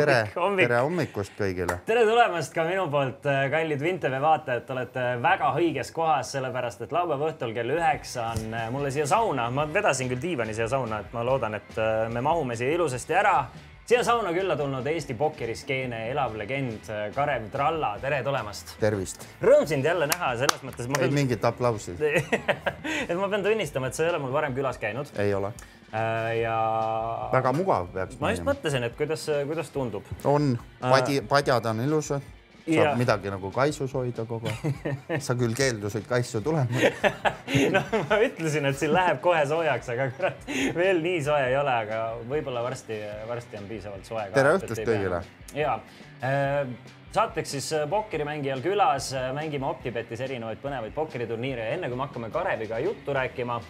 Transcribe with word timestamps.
tere, 0.00 0.18
tere 0.60 0.78
hommikust 0.84 1.34
kõigile. 1.38 1.78
tere 1.86 2.04
tulemast 2.08 2.54
ka 2.54 2.64
minu 2.68 2.86
poolt, 2.92 3.26
äh, 3.26 3.44
kallid 3.52 3.82
Vinteve 3.82 4.20
vaatajad, 4.22 4.66
te 4.66 4.76
olete 4.76 5.06
väga 5.22 5.52
õiges 5.58 5.92
kohas, 5.94 6.32
sellepärast 6.36 6.86
et 6.86 6.94
laupäeva 6.94 7.30
õhtul 7.32 7.54
kell 7.56 7.74
üheksa 7.76 8.30
on 8.32 8.54
äh, 8.54 8.70
mulle 8.74 8.92
siia 8.94 9.06
sauna, 9.10 9.50
ma 9.50 9.66
vedasin 9.72 10.10
küll 10.12 10.22
diivani 10.22 10.54
siia 10.56 10.68
sauna, 10.72 11.02
et 11.02 11.12
ma 11.16 11.24
loodan, 11.26 11.58
et 11.58 11.76
äh, 11.78 12.08
me 12.12 12.24
mahume 12.24 12.56
siia 12.58 12.74
ilusasti 12.76 13.18
ära. 13.18 13.36
Siia 13.86 14.04
sauna 14.04 14.32
külla 14.32 14.56
tulnud 14.56 14.86
Eesti 14.86 15.14
pokkeriskeene 15.18 16.04
elav 16.10 16.36
legend 16.38 16.88
Karev 17.14 17.50
Tralla, 17.52 17.94
tere 18.00 18.22
tulemast. 18.22 18.76
tervist. 18.80 19.26
Rõõm 19.42 19.66
sind 19.68 19.84
jälle 19.84 20.08
näha, 20.10 20.32
selles 20.40 20.64
mõttes. 20.66 20.88
ei 20.88 20.98
pean... 21.04 21.14
mingit 21.14 21.44
aplausi 21.44 21.94
et 23.10 23.16
ma 23.18 23.28
pean 23.28 23.44
tunnistama, 23.44 23.90
et 23.90 23.98
sa 23.98 24.06
ei 24.06 24.14
ole 24.14 24.22
mul 24.24 24.34
varem 24.34 24.54
külas 24.56 24.80
käinud. 24.82 25.12
ei 25.18 25.34
ole 25.34 25.52
Äh, 25.92 26.38
ja. 26.40 27.28
väga 27.32 27.50
mugav 27.52 27.90
peaks. 27.92 28.16
ma 28.16 28.30
just 28.32 28.46
mõtlesin, 28.46 28.86
et 28.86 28.94
kuidas, 28.96 29.26
kuidas 29.44 29.68
tundub. 29.74 30.06
on, 30.24 30.54
padi, 30.80 31.18
padjad 31.28 31.66
on 31.68 31.82
ilusad 31.84 32.24
saab 32.66 32.92
ja. 32.92 32.94
midagi 32.98 33.32
nagu 33.32 33.50
kaisus 33.54 33.92
hoida 33.96 34.24
kogu 34.28 34.50
aeg. 34.50 34.96
sa 35.26 35.36
küll 35.38 35.54
keeldusid 35.56 36.06
kaisu 36.08 36.42
tulema 36.44 36.92
no 37.74 37.82
ma 38.08 38.18
ütlesin, 38.22 38.68
et 38.70 38.78
siin 38.78 38.94
läheb 38.94 39.20
kohe 39.24 39.42
soojaks, 39.48 39.92
aga 39.94 40.08
kurat 40.16 40.48
veel 40.76 41.02
nii 41.04 41.20
soe 41.26 41.42
ei 41.50 41.58
ole, 41.58 41.76
aga 41.86 42.00
võib-olla 42.30 42.64
varsti, 42.64 43.02
varsti 43.28 43.60
on 43.60 43.70
piisavalt 43.70 44.08
soe. 44.08 44.26
tere 44.34 44.56
õhtust 44.58 44.84
kõigile. 44.86 45.22
ja 45.58 45.78
äh, 46.22 46.66
saateks 47.12 47.56
siis 47.56 47.70
pokkerimängijal 47.90 48.62
külas, 48.64 49.12
mängime 49.36 49.68
Optibetis 49.68 50.22
erinevaid 50.24 50.62
põnevaid 50.62 50.94
pokkeriturniire 50.96 51.68
ja 51.68 51.78
enne 51.78 51.90
kui 51.90 51.98
me 51.98 52.06
hakkame 52.06 52.30
Kareviga 52.32 52.78
juttu 52.82 53.16
rääkima 53.16 53.60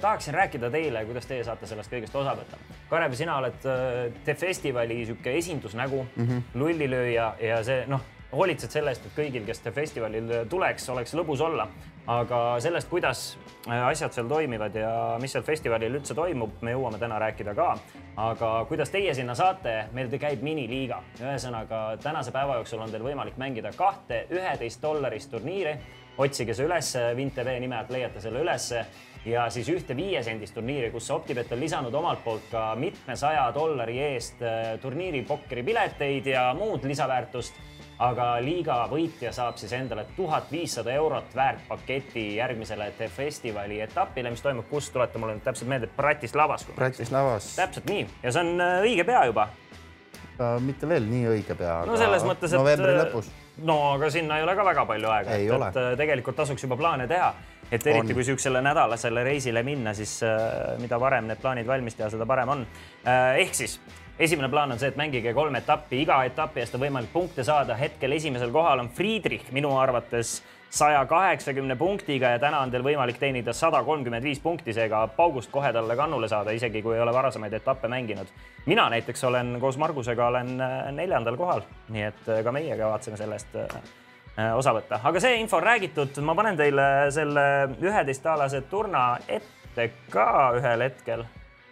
tahaksin 0.00 0.34
rääkida 0.34 0.70
teile, 0.70 1.04
kuidas 1.04 1.26
teie 1.26 1.44
saate 1.44 1.66
sellest 1.66 1.92
kõigest 1.92 2.16
osa 2.18 2.34
võtta. 2.36 2.58
Karev, 2.90 3.14
sina 3.16 3.38
oled 3.40 3.56
The 3.62 4.34
eh, 4.34 4.36
Festivali 4.36 5.00
niisugune 5.00 5.38
esindusnägu 5.38 6.06
mm, 6.16 6.26
-hmm. 6.26 6.42
lullilööja 6.54 7.34
ja 7.40 7.62
see 7.64 7.86
noh, 7.88 8.04
hoolitsed 8.32 8.70
selle 8.70 8.92
eest, 8.92 9.06
et 9.06 9.16
kõigil, 9.16 9.46
kes 9.46 9.62
The 9.64 9.72
Festivalil 9.72 10.32
tuleks, 10.50 10.88
oleks 10.88 11.14
lõbus 11.14 11.40
olla. 11.40 11.68
aga 12.06 12.60
sellest, 12.60 12.88
kuidas 12.88 13.38
eh, 13.66 13.86
asjad 13.86 14.12
seal 14.12 14.28
toimivad 14.28 14.74
ja 14.74 15.16
mis 15.20 15.32
seal 15.32 15.42
festivalil 15.42 15.94
üldse 15.94 16.14
toimub, 16.14 16.60
me 16.60 16.76
jõuame 16.76 16.98
täna 16.98 17.18
rääkida 17.18 17.54
ka. 17.54 17.78
aga 18.16 18.64
kuidas 18.68 18.90
teie 18.90 19.14
sinna 19.14 19.34
saate, 19.34 19.88
meil 19.92 20.18
käib 20.18 20.42
miniliiga, 20.42 21.02
ühesõnaga 21.20 21.96
tänase 22.02 22.32
päeva 22.32 22.60
jooksul 22.60 22.80
on 22.80 22.90
teil 22.90 23.02
võimalik 23.02 23.36
mängida 23.36 23.72
kahte 23.76 24.26
üheteist 24.30 24.82
dollarist 24.82 25.30
turniiri. 25.30 25.76
otsige 26.18 26.54
see 26.54 26.66
üles, 26.66 26.96
Vint 27.16 27.34
TV 27.34 27.58
nime 27.60 27.76
alt 27.76 27.90
leiate 27.90 28.20
selle 28.20 28.40
ülesse 28.40 28.84
ja 29.26 29.46
siis 29.50 29.68
ühte 29.72 29.96
viiesendist 29.96 30.54
turniiri, 30.54 30.90
kus 30.94 31.10
Optibet 31.10 31.50
on 31.52 31.60
lisanud 31.60 31.94
omalt 31.94 32.22
poolt 32.24 32.46
ka 32.50 32.68
mitmesaja 32.78 33.48
dollari 33.54 33.98
eest 34.12 34.42
äh, 34.42 34.76
turniiri 34.82 35.22
pokkeripileteid 35.26 36.30
ja 36.30 36.50
muud 36.58 36.86
lisaväärtust. 36.86 37.64
aga 37.98 38.24
liiga 38.44 38.74
võitja 38.90 39.30
saab 39.32 39.56
siis 39.56 39.70
endale 39.72 40.02
tuhat 40.16 40.50
viissada 40.52 40.92
eurot 40.92 41.30
väärt 41.34 41.62
paketi 41.68 42.36
järgmisele 42.36 42.90
The 42.98 43.08
Festivali 43.08 43.80
etapile, 43.80 44.30
mis 44.30 44.42
toimub, 44.44 44.68
kus, 44.68 44.90
tuleta 44.92 45.18
mulle 45.18 45.38
nüüd 45.38 45.44
täpselt 45.46 45.70
meelde, 45.72 45.88
Bratislavas. 45.96 46.66
Bratislavas. 46.76 47.54
täpselt 47.56 47.88
nii 47.88 48.04
ja 48.22 48.32
see 48.32 48.44
on 48.44 48.60
äh, 48.60 48.82
õige 48.84 49.08
pea 49.08 49.24
juba 49.30 49.48
uh,. 49.48 50.60
mitte 50.60 50.88
veel 50.88 51.08
nii 51.08 51.26
õige 51.38 51.56
pea. 51.56 51.80
no 51.88 51.96
selles 51.96 52.24
mõttes, 52.28 52.52
et. 52.52 52.60
novembri 52.60 52.96
lõpus. 53.00 53.32
No 53.64 53.76
aga 53.94 54.10
sinna 54.10 54.38
ei 54.38 54.44
ole 54.44 54.56
ka 54.56 54.64
väga 54.64 54.86
palju 54.86 55.12
aega, 55.12 55.36
et, 55.36 55.76
et 55.76 55.98
tegelikult 55.98 56.36
tasuks 56.36 56.62
juba 56.62 56.76
plaane 56.76 57.06
teha 57.08 57.34
et 57.70 57.86
eriti 57.86 58.00
on. 58.00 58.06
kui 58.14 58.22
niisugusele 58.22 58.62
nädalasele 58.62 59.24
reisile 59.26 59.62
minna, 59.66 59.94
siis 59.94 60.20
äh, 60.22 60.76
mida 60.80 61.00
varem 61.00 61.26
need 61.26 61.40
plaanid 61.42 61.66
valmis 61.66 61.96
teha, 61.98 62.10
seda 62.12 62.26
parem 62.26 62.52
on 62.54 62.66
äh,. 62.66 63.40
ehk 63.42 63.54
siis 63.58 63.78
esimene 64.18 64.48
plaan 64.48 64.72
on 64.72 64.80
see, 64.80 64.88
et 64.92 64.98
mängige 64.98 65.34
kolm 65.34 65.56
etappi, 65.58 66.00
iga 66.04 66.22
etapi 66.28 66.62
eest 66.62 66.76
on 66.78 66.84
võimalik 66.86 67.12
punkte 67.12 67.44
saada. 67.44 67.76
hetkel 67.76 68.12
esimesel 68.16 68.52
kohal 68.54 68.84
on 68.84 68.90
Friedrich 68.94 69.50
minu 69.52 69.74
arvates 69.78 70.38
saja 70.70 71.06
kaheksakümne 71.06 71.76
punktiga 71.76 72.30
ja 72.34 72.38
täna 72.38 72.60
on 72.60 72.70
teil 72.70 72.84
võimalik 72.84 73.18
teenida 73.20 73.52
sada 73.56 73.82
kolmkümmend 73.84 74.24
viis 74.24 74.40
punkti, 74.42 74.74
seega 74.76 75.06
paugust 75.16 75.50
kohe 75.50 75.72
talle 75.72 75.96
kannule 75.96 76.28
saada, 76.28 76.54
isegi 76.56 76.82
kui 76.82 76.96
ei 76.96 77.02
ole 77.02 77.14
varasemaid 77.14 77.52
etappe 77.52 77.88
mänginud. 77.88 78.26
mina 78.66 78.88
näiteks 78.90 79.24
olen 79.24 79.56
koos 79.60 79.78
Margusega 79.78 80.26
olen 80.26 80.60
äh, 80.60 80.92
neljandal 80.92 81.36
kohal, 81.36 81.62
nii 81.88 82.02
et 82.02 82.28
äh, 82.28 82.42
ka 82.44 82.52
meie 82.52 82.76
kavatseme 82.76 83.16
sellest 83.16 83.56
äh, 83.56 84.56
osa 84.56 84.74
võtta, 84.74 85.00
aga 85.04 85.20
see 85.20 85.40
info 85.40 85.56
on 85.56 85.62
räägitud, 85.62 86.20
ma 86.20 86.34
panen 86.34 86.56
teile 86.56 87.10
selle 87.10 87.46
üheteistaalase 87.80 88.60
turna 88.70 89.06
ette 89.28 89.90
ka 90.10 90.52
ühel 90.58 90.82
hetkel. 90.88 91.24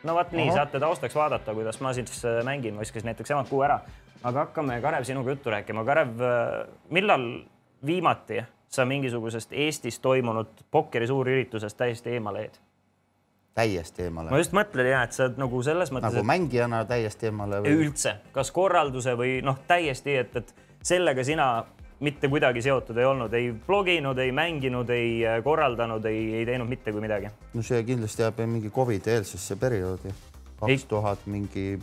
no 0.05 0.15
vot 0.15 0.33
nii, 0.33 0.49
saate 0.55 0.81
taustaks 0.81 1.15
vaadata, 1.15 1.55
kuidas 1.55 1.81
ma 1.81 1.93
siis 1.93 2.23
mängin, 2.45 2.79
viskasin 2.81 3.11
näiteks 3.11 3.31
emad 3.31 3.51
kuu 3.51 3.63
ära. 3.63 3.81
aga 4.23 4.47
hakkame, 4.47 4.81
Karev, 4.81 5.05
sinuga 5.05 5.31
juttu 5.31 5.51
rääkima. 5.51 5.85
Karev, 5.85 6.15
millal 6.91 7.27
viimati 7.87 8.41
sa 8.75 8.85
mingisugusest 8.89 9.53
Eestis 9.53 9.99
toimunud 10.03 10.65
pokkeri 10.71 11.07
suurüritusest 11.07 11.77
täiesti 11.77 12.17
eemale 12.19 12.47
jäid? 12.47 12.61
täiesti 13.55 14.03
eemale. 14.09 14.31
ma 14.31 14.41
just 14.43 14.55
mõtlen 14.57 14.91
ja, 14.91 15.05
et 15.07 15.15
sa 15.15 15.29
oled 15.29 15.39
nagu 15.39 15.63
selles 15.63 15.93
mõttes. 15.95 16.11
nagu 16.11 16.23
et... 16.23 16.29
mängijana 16.33 16.83
täiesti 16.91 17.31
eemale 17.31 17.63
või? 17.63 17.79
üldse, 17.85 18.17
kas 18.35 18.51
korralduse 18.55 19.15
või 19.19 19.39
noh, 19.47 19.61
täiesti, 19.69 20.19
et, 20.25 20.37
et 20.43 20.55
sellega 20.83 21.25
sina 21.25 21.49
mitte 22.05 22.29
kuidagi 22.29 22.63
seotud 22.65 22.99
ei 22.99 23.07
olnud, 23.07 23.33
ei 23.39 23.53
bloginud, 23.67 24.19
ei 24.19 24.33
mänginud, 24.35 24.91
ei 24.91 25.23
äh, 25.27 25.39
korraldanud, 25.45 26.05
ei, 26.11 26.27
ei 26.41 26.47
teinud 26.47 26.69
mitte 26.69 26.93
kui 26.93 27.05
midagi. 27.05 27.31
no 27.55 27.63
see 27.63 27.83
kindlasti 27.87 28.27
jääb 28.27 28.43
mingi 28.47 28.75
Covidi 28.75 29.15
eelsesse 29.15 29.57
perioodi, 29.57 30.15
kaks 30.61 30.87
tuhat 30.91 31.27
mingi, 31.31 31.79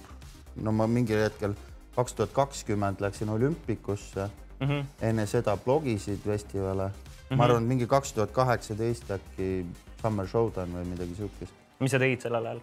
no 0.62 0.76
ma 0.76 0.88
mingil 0.92 1.24
hetkel 1.24 1.56
kaks 1.96 2.20
tuhat 2.20 2.36
kakskümmend 2.36 3.02
läksin 3.04 3.30
olümpikusse 3.30 4.28
mm. 4.62 4.68
-hmm. 4.68 4.86
enne 5.02 5.26
seda 5.26 5.58
blogisid 5.58 6.20
festivale 6.26 6.88
mm. 6.88 6.94
-hmm. 7.30 7.38
ma 7.38 7.44
arvan, 7.44 7.64
mingi 7.64 7.88
kaks 7.88 8.14
tuhat 8.14 8.32
kaheksateist 8.32 9.12
äkki 9.12 9.66
Summer 10.02 10.28
Showdown 10.28 10.74
või 10.74 10.86
midagi 10.86 11.16
siukest. 11.16 11.54
mis 11.80 11.92
sa 11.92 12.00
tegid 12.00 12.22
sellel 12.22 12.46
ajal? 12.46 12.62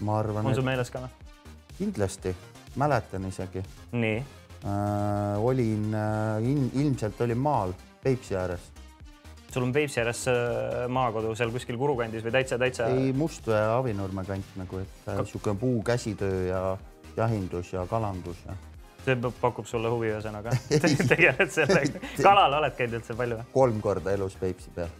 ma 0.00 0.18
arvan. 0.18 0.46
on 0.46 0.54
sul 0.54 0.64
meeles 0.64 0.90
ka 0.90 1.00
või? 1.00 1.08
kindlasti, 1.78 2.36
mäletan 2.76 3.24
isegi. 3.24 3.62
nii 3.92 4.16
äh, 4.64 5.44
olin 5.44 5.94
äh, 5.94 6.42
in, 6.42 6.70
ilmselt 6.74 7.20
olin 7.20 7.38
maal 7.38 7.72
Peipsi 8.02 8.36
ääres. 8.36 8.60
sul 9.52 9.62
on 9.62 9.72
Peipsi 9.72 10.00
ääres 10.00 10.28
äh, 10.28 10.88
maakodu 10.88 11.34
seal 11.34 11.50
kuskil 11.50 11.78
Kuru 11.78 11.96
kandis 11.96 12.24
või 12.24 12.32
täitsa, 12.38 12.58
täitsa? 12.58 12.86
ei, 12.86 13.12
Mustvee 13.12 13.64
Avinurme 13.78 14.24
kant 14.24 14.56
nagu, 14.56 14.78
et 14.78 15.12
niisugune 15.16 15.56
äh, 15.56 15.60
puu 15.60 15.82
käsitöö 15.82 16.46
ja 16.46 16.78
jahindus 17.16 17.72
ja 17.72 17.86
kalandus 17.86 18.36
ja 18.46 18.56
see 19.06 19.30
pakub 19.40 19.68
sulle 19.68 19.90
huvi, 19.92 20.10
ühesõnaga 20.14 20.54
tegeled 21.12 21.52
sellega. 21.54 22.02
kalal 22.22 22.58
oled 22.58 22.76
käinud 22.78 22.98
üldse 23.00 23.16
palju 23.18 23.38
kolm 23.54 23.80
korda 23.84 24.14
elus 24.16 24.36
Peipsi 24.40 24.72
peal, 24.74 24.90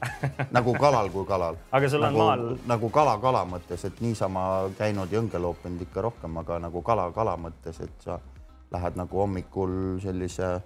nagu 0.55 0.75
kalal 0.81 1.11
kui 1.15 1.27
kalal. 1.29 1.59
aga 1.77 1.91
sul 1.91 2.07
nagu, 2.07 2.23
on 2.23 2.27
maal? 2.27 2.47
nagu 2.75 2.91
kala 2.95 3.19
kala 3.23 3.43
mõttes, 3.49 3.85
et 3.89 4.01
niisama 4.05 4.47
käinud 4.79 5.13
jõnge 5.13 5.43
loopinud 5.43 5.83
ikka 5.89 6.07
rohkem, 6.09 6.41
aga 6.45 6.61
nagu 6.69 6.83
kala 6.87 7.11
kala 7.17 7.37
mõttes, 7.41 7.83
et 7.85 8.09
sa 8.09 8.21
lähed 8.73 8.99
nagu 8.99 9.23
hommikul 9.23 10.01
sellise 10.03 10.57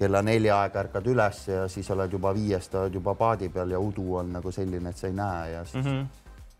kella 0.00 0.22
nelja 0.24 0.62
aega 0.62 0.80
ärkad 0.84 1.08
üles 1.12 1.40
ja 1.48 1.64
siis 1.68 1.88
oled 1.92 2.12
juba 2.12 2.32
viiest 2.36 2.74
oled 2.80 2.94
juba 2.96 3.14
paadi 3.18 3.50
peal 3.52 3.74
ja 3.74 3.80
udu 3.80 4.14
on 4.22 4.32
nagu 4.38 4.52
selline, 4.54 4.92
et 4.92 5.00
sa 5.00 5.10
ei 5.10 5.16
näe 5.16 5.50
ja 5.52 5.64
siis 5.64 5.84
mm. 5.84 5.90
-hmm. 5.90 6.06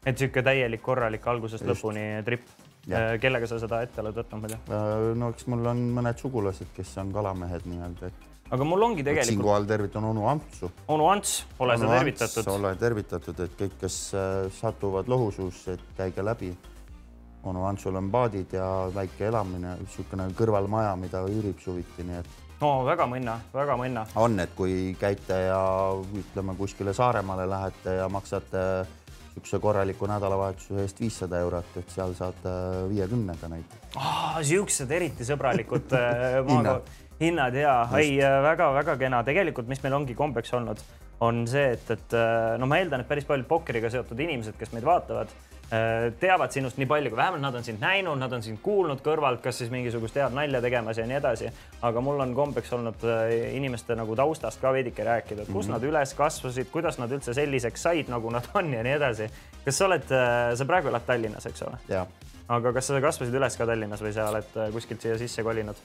et 0.04 0.20
niisugune 0.20 0.44
täielik 0.50 0.82
korralik 0.82 1.26
algusest 1.26 1.64
Just. 1.64 1.84
lõpuni 1.84 2.24
trip. 2.24 2.44
Äh, 2.88 3.18
kellega 3.20 3.46
sa 3.46 3.58
seda 3.60 3.82
ette 3.84 4.00
oled 4.00 4.16
võtnud 4.16 4.40
muidu? 4.46 4.58
Äh, 4.72 5.10
no 5.20 5.30
eks 5.34 5.46
mul 5.52 5.68
on 5.68 5.84
mõned 5.98 6.20
sugulased, 6.20 6.72
kes 6.76 6.94
on 7.02 7.12
kalamehed 7.12 7.68
nii-öelda, 7.68 8.08
et. 8.08 8.26
aga 8.56 8.66
mul 8.66 8.88
ongi 8.88 9.04
tegelikult. 9.04 9.34
siinkohal 9.34 9.68
tervitan 9.68 10.08
onu 10.08 10.24
Antsu. 10.30 10.70
onu 10.88 11.10
Ants, 11.12 11.34
ole 11.60 11.76
sa 11.78 11.92
tervitatud. 11.98 12.50
ole 12.54 12.74
tervitatud, 12.80 13.44
et 13.44 13.56
kõik, 13.60 13.76
kes 13.84 14.00
äh, 14.16 14.48
satuvad 14.60 15.12
lohusuusse, 15.12 15.76
et 15.76 15.96
käige 15.98 16.24
läbi 16.24 16.54
onu 17.44 17.64
Antsul 17.64 17.96
on 17.96 18.10
paadid 18.12 18.52
ja 18.52 18.66
väike 18.94 19.28
elamine, 19.28 19.76
niisugune 19.80 20.28
kõrvalmaja, 20.36 20.94
mida 21.00 21.22
üürib 21.28 21.60
suviti, 21.64 22.04
nii 22.04 22.20
et. 22.20 22.38
no 22.60 22.72
väga 22.88 23.06
mõnna, 23.08 23.36
väga 23.54 23.76
mõnna. 23.80 24.06
on, 24.20 24.40
et 24.40 24.56
kui 24.56 24.96
käite 25.00 25.36
ja 25.46 25.60
ütleme 26.24 26.56
kuskile 26.56 26.96
Saaremaale 26.96 27.48
lähete 27.48 28.00
ja 28.00 28.08
maksate 28.08 28.64
niisuguse 29.30 29.60
korraliku 29.62 30.08
nädalavahetuse 30.10 30.82
eest 30.82 31.00
viissada 31.00 31.38
eurot, 31.44 31.76
et 31.78 31.92
seal 31.94 32.14
saate 32.18 32.54
viiekümnega 32.90 33.50
näiteks. 33.52 34.00
siuksed 34.48 34.90
eriti 34.90 35.26
sõbralikud 35.28 35.94
äh, 35.96 36.40
maakohad 36.48 36.90
hinnad. 37.20 37.54
ja, 37.54 37.76
ei 38.00 38.16
väga-väga 38.18 38.96
kena, 39.00 39.22
tegelikult, 39.24 39.68
mis 39.68 39.82
meil 39.84 39.98
ongi 40.00 40.16
kombeks 40.18 40.54
olnud, 40.56 40.82
on 41.20 41.44
see, 41.48 41.74
et, 41.76 41.90
et 41.92 42.18
no 42.58 42.66
ma 42.66 42.80
eeldan, 42.80 43.04
et 43.04 43.08
päris 43.08 43.28
paljud 43.28 43.46
pokkeriga 43.48 43.90
seotud 43.92 44.20
inimesed, 44.24 44.56
kes 44.58 44.72
meid 44.72 44.86
vaatavad 44.88 45.32
Äh, 45.32 45.59
teavad 45.70 46.50
sinust 46.50 46.80
nii 46.80 46.86
palju, 46.90 47.12
kui 47.12 47.18
vähemalt 47.18 47.42
nad 47.44 47.54
on 47.54 47.64
sind 47.64 47.78
näinud, 47.82 48.18
nad 48.18 48.32
on 48.34 48.42
sind 48.42 48.58
kuulnud 48.62 49.02
kõrvalt, 49.06 49.38
kas 49.44 49.60
siis 49.60 49.70
mingisugust 49.70 50.16
head 50.18 50.34
nalja 50.34 50.58
tegemas 50.64 50.98
ja 50.98 51.06
nii 51.06 51.18
edasi. 51.20 51.50
aga 51.86 52.02
mul 52.02 52.18
on 52.20 52.34
kombeks 52.34 52.72
olnud 52.74 53.04
äh, 53.06 53.54
inimeste 53.54 53.94
nagu 53.94 54.16
taustast 54.18 54.60
ka 54.60 54.72
veidike 54.74 55.04
rääkida, 55.06 55.46
kus 55.46 55.54
mm 55.54 55.60
-hmm. 55.60 55.72
nad 55.76 55.86
üles 55.92 56.14
kasvasid, 56.14 56.70
kuidas 56.72 56.98
nad 56.98 57.10
üldse 57.10 57.34
selliseks 57.34 57.82
said, 57.82 58.08
nagu 58.08 58.30
nad 58.30 58.48
on 58.54 58.72
ja 58.74 58.82
nii 58.82 58.92
edasi. 58.92 59.30
kas 59.64 59.78
sa 59.78 59.86
oled, 59.86 60.10
äh, 60.10 60.56
sa 60.56 60.64
praegu 60.64 60.88
elad 60.88 61.06
Tallinnas, 61.06 61.46
eks 61.46 61.62
ole? 61.62 61.78
aga 62.48 62.72
kas 62.72 62.86
sa 62.86 63.00
kasvasid 63.00 63.34
üles 63.34 63.56
ka 63.56 63.66
Tallinnas 63.66 64.02
või 64.02 64.12
sa 64.12 64.28
oled 64.28 64.72
kuskilt 64.72 65.00
siia 65.00 65.18
sisse 65.18 65.42
kolinud? 65.42 65.76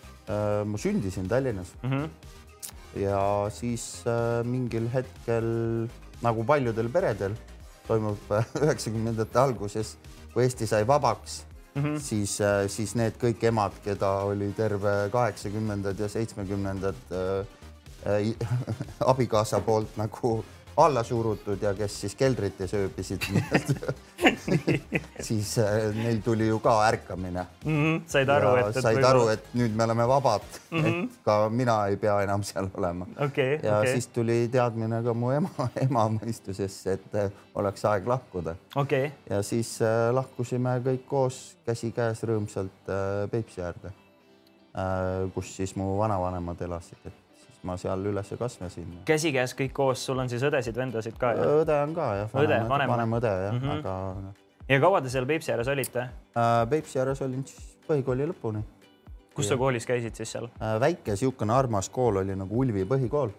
ma 0.65 0.77
sündisin 0.77 1.27
Tallinnas 1.27 1.75
mm. 1.83 1.91
-hmm. 1.91 2.09
ja 3.01 3.49
siis 3.49 4.03
mingil 4.43 4.89
hetkel 4.93 5.87
nagu 6.21 6.43
paljudel 6.43 6.89
peredel 6.89 7.35
toimub 7.87 8.31
äh, 8.31 8.45
üheksakümnendate 8.63 9.39
alguses, 9.39 9.97
kui 10.33 10.43
Eesti 10.43 10.67
sai 10.67 10.87
vabaks 10.87 11.43
mm, 11.75 11.83
-hmm. 11.83 11.99
siis, 11.99 12.41
äh, 12.41 12.67
siis 12.67 12.95
need 12.95 13.19
kõik 13.21 13.43
emad, 13.47 13.71
keda 13.83 14.09
oli 14.29 14.51
terve 14.57 15.09
kaheksakümnendad 15.11 15.99
ja 15.99 16.09
seitsmekümnendad 16.09 16.95
äh, 17.11 17.45
äh, 18.05 18.35
abikaasa 19.11 19.59
poolt 19.59 19.97
nagu 19.97 20.45
alla 20.77 21.03
surutud 21.03 21.61
ja 21.61 21.73
kes 21.73 22.01
siis 22.01 22.15
keldrites 22.15 22.73
ööbisid 22.73 23.23
siis 25.27 25.57
äh, 25.57 25.95
neil 25.95 26.19
tuli 26.23 26.47
ju 26.47 26.59
ka 26.59 26.75
ärkamine 26.87 27.45
mm. 27.65 27.71
-hmm. 27.71 28.01
said 28.07 28.29
aru, 28.29 28.55
et, 28.55 28.67
et. 28.67 28.81
said 28.81 28.97
võib... 28.97 29.07
aru, 29.09 29.27
et 29.27 29.47
nüüd 29.53 29.75
me 29.75 29.83
oleme 29.83 30.07
vabad 30.07 30.47
mm, 30.71 30.83
-hmm. 30.83 31.03
et 31.03 31.19
ka 31.25 31.49
mina 31.49 31.77
ei 31.87 31.97
pea 31.97 32.21
enam 32.21 32.43
seal 32.43 32.69
olema 32.73 33.07
okay,. 33.25 33.59
ja 33.63 33.79
okay. 33.79 33.91
siis 33.91 34.07
tuli 34.07 34.49
teadmine 34.51 35.03
ka 35.03 35.13
mu 35.13 35.31
ema, 35.31 35.49
ema 35.87 36.07
mõistusesse, 36.19 36.93
et 36.93 37.15
äh, 37.15 37.31
oleks 37.55 37.85
aeg 37.85 38.07
lahkuda 38.07 38.55
okay.. 38.75 39.11
ja 39.29 39.41
siis 39.43 39.81
äh, 39.81 40.13
lahkusime 40.13 40.79
kõik 40.85 41.05
koos 41.07 41.57
käsikäes 41.65 42.23
rõõmsalt 42.23 42.91
Peipsi 43.31 43.61
äärde 43.61 43.91
kus 45.33 45.55
siis 45.55 45.75
mu 45.75 45.97
vanavanemad 45.97 46.61
elasid, 46.61 46.99
et 47.05 47.24
ma 47.65 47.77
seal 47.81 48.05
üles 48.11 48.31
kasvasin. 48.39 48.99
käsikäes 49.05 49.55
kõik 49.57 49.73
koos, 49.73 50.05
sul 50.05 50.19
on 50.21 50.29
siis 50.29 50.43
õdesid-vendasid 50.45 51.17
ka? 51.19 51.33
õde 51.61 51.77
on 51.83 51.95
ka 51.95 52.09
jah. 52.21 52.35
õde, 52.43 52.59
vanem, 52.69 52.91
vanem 52.91 53.15
õde 53.19 53.31
jah 53.31 53.53
mm, 53.53 53.61
-hmm. 53.61 53.79
aga. 53.79 54.33
ja 54.69 54.79
kaua 54.83 55.01
te 55.01 55.13
seal 55.13 55.25
Peipsi 55.25 55.51
ääres 55.51 55.71
olite 55.71 55.99
äh,? 55.99 56.69
Peipsi 56.69 56.99
ääres 56.99 57.21
olin 57.21 57.45
siis 57.47 57.77
põhikooli 57.87 58.29
lõpuni. 58.31 58.61
kus 59.35 59.49
sa 59.49 59.57
koolis 59.57 59.85
käisid 59.85 60.15
siis 60.15 60.31
seal 60.31 60.49
äh,? 60.61 60.79
väike 60.79 61.15
niisugune 61.15 61.53
armas 61.53 61.89
kool 61.89 62.21
oli 62.23 62.35
nagu 62.35 62.59
Ulvi 62.59 62.85
põhikool. 62.85 63.33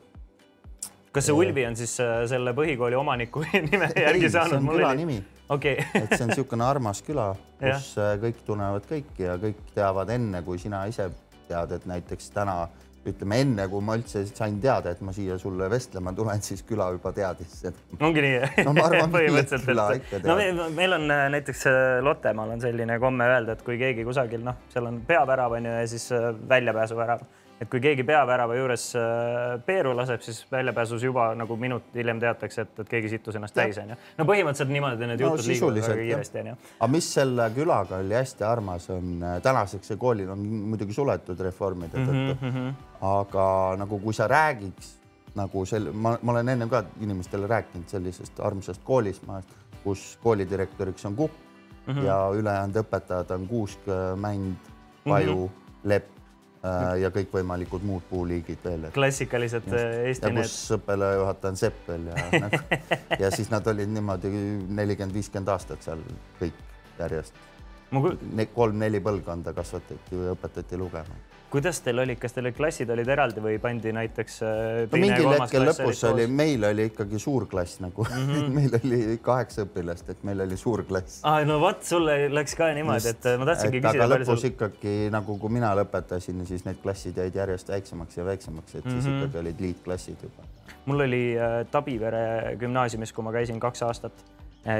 kas 1.12 1.26
see 1.26 1.32
Ulvi 1.32 1.66
on 1.66 1.76
siis 1.76 2.00
äh, 2.00 2.24
selle 2.26 2.52
põhikooli 2.52 2.98
omaniku 2.98 3.44
nime 3.70 3.90
järgi 3.96 4.30
saanud? 4.30 4.58
see 4.58 4.64
on 4.64 4.74
küla 4.74 4.94
nimi. 4.94 5.20
okei 5.48 5.78
et 5.94 6.16
see 6.16 6.24
on 6.24 6.34
niisugune 6.34 6.64
armas 6.64 7.02
küla, 7.02 7.34
kus 7.62 7.94
äh, 7.98 8.16
kõik 8.24 8.42
tunnevad 8.46 8.90
kõiki 8.90 9.30
ja 9.30 9.38
kõik 9.38 9.62
teavad 9.74 10.10
enne, 10.10 10.42
kui 10.42 10.58
sina 10.58 10.84
ise 10.90 11.10
tead, 11.48 11.72
et 11.72 11.86
näiteks 11.86 12.30
täna 12.34 12.66
ütleme 13.12 13.40
enne, 13.44 13.68
kui 13.70 13.84
ma 13.84 13.96
üldse 13.98 14.24
sain 14.28 14.58
teada, 14.62 14.92
et 14.94 15.00
ma 15.04 15.14
siia 15.16 15.38
sulle 15.40 15.68
vestlema 15.70 16.12
tulen, 16.16 16.42
siis 16.44 16.62
küla 16.66 16.88
juba 16.96 17.12
teadis 17.16 17.54
seda. 17.62 17.86
ongi 18.00 18.24
nii 18.24 18.66
no 18.66 18.74
ma 18.76 18.86
arvan 18.90 19.12
põhimõtteliselt, 19.16 20.12
et 20.20 20.28
no 20.28 20.68
meil 20.76 20.98
on 20.98 21.08
äh, 21.10 21.24
näiteks 21.36 21.66
äh, 21.70 21.80
Lottemaal 22.04 22.56
on 22.56 22.62
selline 22.64 23.00
komme 23.02 23.28
öelda, 23.32 23.56
et 23.56 23.64
kui 23.66 23.78
keegi 23.80 24.06
kusagil 24.06 24.44
noh, 24.46 24.58
seal 24.72 24.90
on 24.90 25.00
peavärav 25.08 25.58
on 25.58 25.70
ju 25.70 25.74
ja 25.80 25.88
siis 25.90 26.08
äh, 26.14 26.30
väljapääsuvärav 26.48 27.26
et 27.60 27.68
kui 27.72 27.80
keegi 27.80 28.04
peavärava 28.06 28.56
juures 28.58 28.84
äh, 28.98 29.56
Peeru 29.66 29.94
laseb, 29.96 30.20
siis 30.24 30.42
väljapääsus 30.52 31.02
juba 31.06 31.30
nagu 31.38 31.56
minut 31.60 31.94
hiljem 31.94 32.20
teatakse, 32.20 32.66
et, 32.66 32.80
et 32.82 32.90
keegi 32.90 33.12
sittus 33.14 33.38
ennast 33.38 33.56
täis, 33.56 33.78
onju. 33.80 33.96
no 34.18 34.26
põhimõtteliselt 34.28 34.72
niimoodi 34.74 35.08
need 35.08 35.22
no, 35.22 35.30
jutud 35.30 35.48
liiguvad 35.48 35.80
väga 35.80 35.96
kiiresti, 36.02 36.42
onju. 36.42 36.56
aga 36.78 36.90
mis 36.92 37.08
selle 37.18 37.48
külaga 37.56 38.00
oli 38.02 38.18
hästi 38.18 38.46
armas, 38.48 38.90
on 38.92 39.14
äh, 39.22 39.38
tänaseks 39.44 39.92
see 39.92 40.00
koolil 40.00 40.32
on 40.34 40.44
muidugi 40.72 40.96
suletud 40.96 41.40
reformide 41.48 41.96
tõttu 41.96 42.36
mm, 42.36 42.52
-hmm. 42.58 42.74
aga 43.12 43.48
nagu 43.80 44.00
kui 44.04 44.16
sa 44.16 44.28
räägiks 44.28 44.96
nagu 45.36 45.64
sel-, 45.68 45.92
ma, 45.92 46.16
ma 46.22 46.36
olen 46.36 46.52
ennem 46.56 46.72
ka 46.72 46.84
inimestele 47.00 47.48
rääkinud 47.48 47.88
sellisest 47.88 48.40
armsast 48.40 48.84
koolist, 48.84 49.24
kus 49.84 50.18
koolidirektoriks 50.22 51.04
on 51.06 51.16
Kukk 51.16 51.32
mm 51.86 51.94
-hmm. 51.94 52.04
ja 52.04 52.18
ülejäänud 52.34 52.76
õpetajad 52.76 53.32
on 53.34 53.48
Kuusk, 53.48 53.80
Mänd, 54.16 54.56
Paju 55.04 55.36
mm, 55.36 55.46
-hmm. 55.46 55.88
Lepp 55.88 56.15
ja 57.00 57.10
kõikvõimalikud 57.14 57.84
muud 57.86 58.06
puuliigid 58.10 58.64
veel. 58.64 58.88
klassikalised. 58.94 59.68
Äh, 59.72 60.08
Eesti 60.12 60.32
need. 60.32 60.46
kus 60.46 60.56
õppealajuhataja 60.78 61.54
on 61.54 61.60
Sepp 61.60 61.88
veel 61.90 62.08
ja 62.10 62.26
nagu, 62.46 62.62
ja 63.20 63.30
siis 63.34 63.52
nad 63.52 63.66
olid 63.72 63.92
niimoodi 63.92 64.32
nelikümmend, 64.80 65.14
viiskümmend 65.16 65.54
aastat 65.54 65.86
seal 65.86 66.02
kõik 66.40 66.58
järjest. 66.98 67.44
kolm-neli 68.54 69.00
põlvkonda 69.00 69.54
kasvatati 69.54 70.18
või 70.18 70.32
õpetati 70.34 70.78
lugema 70.80 71.24
kuidas 71.50 71.80
teil 71.84 72.00
olid, 72.02 72.18
kas 72.20 72.34
teil 72.34 72.48
klassid 72.56 72.90
olid 72.90 73.08
eraldi 73.12 73.42
või 73.42 73.56
pandi 73.62 73.92
näiteks 73.94 74.38
äh, 74.44 74.80
no 74.90 75.00
mingil 75.00 75.28
hetkel 75.30 75.66
lõpus 75.68 76.02
oli, 76.08 76.26
meil 76.26 76.66
oli 76.68 76.88
ikkagi 76.90 77.20
suur 77.22 77.46
klass 77.50 77.80
nagu 77.84 78.06
mm, 78.06 78.26
-hmm. 78.30 78.52
meil 78.58 78.76
oli 78.80 79.18
kaheksa 79.22 79.66
õpilast, 79.66 80.10
et 80.12 80.24
meil 80.26 80.42
oli 80.46 80.58
suur 80.60 80.84
klass. 80.88 81.20
aa, 81.22 81.44
no 81.48 81.58
vot, 81.62 81.82
sul 81.86 82.08
läks 82.08 82.56
ka 82.58 82.70
niimoodi, 82.76 83.14
et 83.14 83.30
ma 83.38 83.48
tahtsingi 83.50 83.80
küsida. 83.80 84.04
aga 84.04 84.10
lõpus 84.16 84.42
sul... 84.42 84.52
ikkagi 84.52 84.96
nagu, 85.14 85.38
kui 85.42 85.56
mina 85.58 85.72
lõpetasin, 85.78 86.44
siis 86.48 86.66
need 86.66 86.82
klassid 86.82 87.18
jäid 87.22 87.38
järjest 87.42 87.70
väiksemaks 87.74 88.20
ja 88.20 88.26
väiksemaks, 88.26 88.74
et 88.74 88.84
mm 88.84 88.90
-hmm. 88.90 88.94
siis 88.94 89.12
mhm. 89.12 89.18
ikkagi 89.18 89.42
olid 89.44 89.66
liitklassid 89.68 90.28
juba. 90.28 90.48
mul 90.86 91.06
oli 91.08 91.24
äh, 91.38 91.60
Tabivere 91.70 92.56
gümnaasiumis, 92.58 93.12
kui 93.12 93.24
ma 93.24 93.32
käisin 93.32 93.60
kaks 93.60 93.82
aastat 93.82 94.35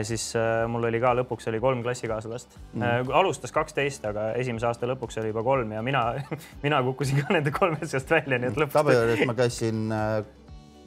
siis 0.06 0.28
äh, 0.36 0.64
mul 0.70 0.88
oli 0.88 1.00
ka 1.02 1.12
lõpuks 1.20 1.46
oli 1.50 1.60
kolm 1.62 1.82
klassikaaslast 1.84 2.56
mm.. 2.58 2.82
Äh, 2.82 3.12
alustas 3.20 3.54
kaksteist, 3.54 4.04
aga 4.08 4.32
esimese 4.40 4.66
aasta 4.70 4.88
lõpuks 4.90 5.20
oli 5.22 5.30
juba 5.30 5.44
kolm 5.46 5.76
ja 5.76 5.84
mina, 5.86 6.08
mina 6.64 6.82
kukkusin 6.86 7.22
ka 7.22 7.36
nende 7.36 7.54
kolme 7.54 7.86
seast 7.86 8.10
välja, 8.10 8.40
nii 8.40 8.52
et 8.52 8.60
lõpuks. 8.62 8.74
Tabajares 8.80 9.22
ma 9.28 9.36
käisin 9.38 9.86
äh, 9.94 10.18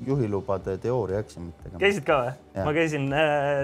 juhilubade 0.08 0.78
teooriaeksamitega. 0.84 1.80
käisid 1.80 2.06
ka 2.08 2.22
või? 2.24 2.36
ma 2.64 2.76
käisin 2.76 3.10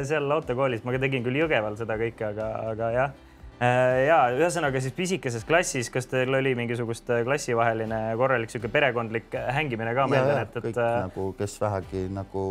seal 0.08 0.32
autokoolis, 0.36 0.84
ma 0.84 0.96
tegin 1.00 1.24
küll 1.24 1.44
Jõgeval 1.44 1.78
seda 1.80 1.96
kõike, 2.00 2.34
aga, 2.34 2.50
aga 2.74 2.90
jah 2.96 3.14
Äh, 3.16 3.25
ja 3.60 4.18
ühesõnaga 4.36 4.82
siis 4.84 4.96
pisikeses 4.96 5.46
klassis, 5.48 5.90
kas 5.94 6.10
teil 6.12 6.34
oli 6.36 6.52
mingisugust 6.58 7.10
äh, 7.14 7.22
klassivaheline 7.28 8.00
korralik 8.20 8.52
sihuke 8.52 8.72
perekondlik 8.72 9.36
äh, 9.38 9.52
hängimine 9.56 9.94
ka? 9.96 10.08
ma 10.12 10.20
eeldan, 10.20 10.42
et, 10.44 10.58
et. 10.58 10.66
kõik 10.68 10.80
äh... 10.82 10.96
nagu, 11.08 11.28
kes 11.40 11.56
vähegi 11.62 12.08
nagu, 12.14 12.46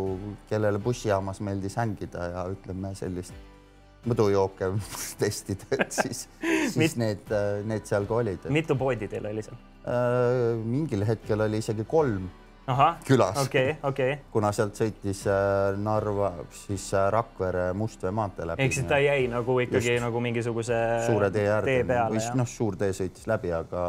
kellele 0.49 0.81
bussijaamas 0.81 1.43
meeldis 1.45 1.77
hängida 1.81 2.31
ja 2.31 2.47
ütleme 2.49 2.95
sellist 2.97 3.37
mõdujooke 4.05 4.71
testida, 5.21 5.69
et 5.77 5.93
siis, 5.93 6.25
siis 6.41 6.79
Mit... 6.81 6.97
need, 7.01 7.35
need 7.69 7.85
seal 7.89 8.09
ka 8.09 8.21
olid 8.23 8.41
et.... 8.41 8.49
mitu 8.53 8.77
poodi 8.79 9.09
teil 9.11 9.29
oli 9.29 9.45
seal 9.45 9.61
äh,? 9.85 10.57
mingil 10.65 11.05
hetkel 11.05 11.45
oli 11.45 11.61
isegi 11.61 11.85
kolm 11.89 12.25
külas 13.05 13.37
okay,. 13.45 13.75
Okay. 13.83 14.17
kuna 14.33 14.51
sealt 14.55 14.77
sõitis 14.77 15.25
äh, 15.29 15.77
Narva, 15.77 16.31
siis 16.65 16.87
äh, 16.93 17.07
Rakvere 17.13 17.73
Mustvee 17.77 18.11
maantee 18.11 18.47
läbi. 18.47 18.65
ehk 18.65 18.73
siis 18.73 18.87
ta 18.89 18.97
jäi 18.99 19.27
nagu 19.29 19.59
ikkagi 19.59 19.93
Just 19.93 20.05
nagu 20.05 20.21
mingisuguse 20.23 20.79
suure 21.05 21.29
tee 21.31 21.45
äärde 21.49 21.81
või 21.85 22.19
siis 22.19 22.33
noh, 22.37 22.49
suur 22.49 22.77
tee 22.79 22.93
sõitis 22.97 23.27
läbi, 23.29 23.53
aga 23.53 23.85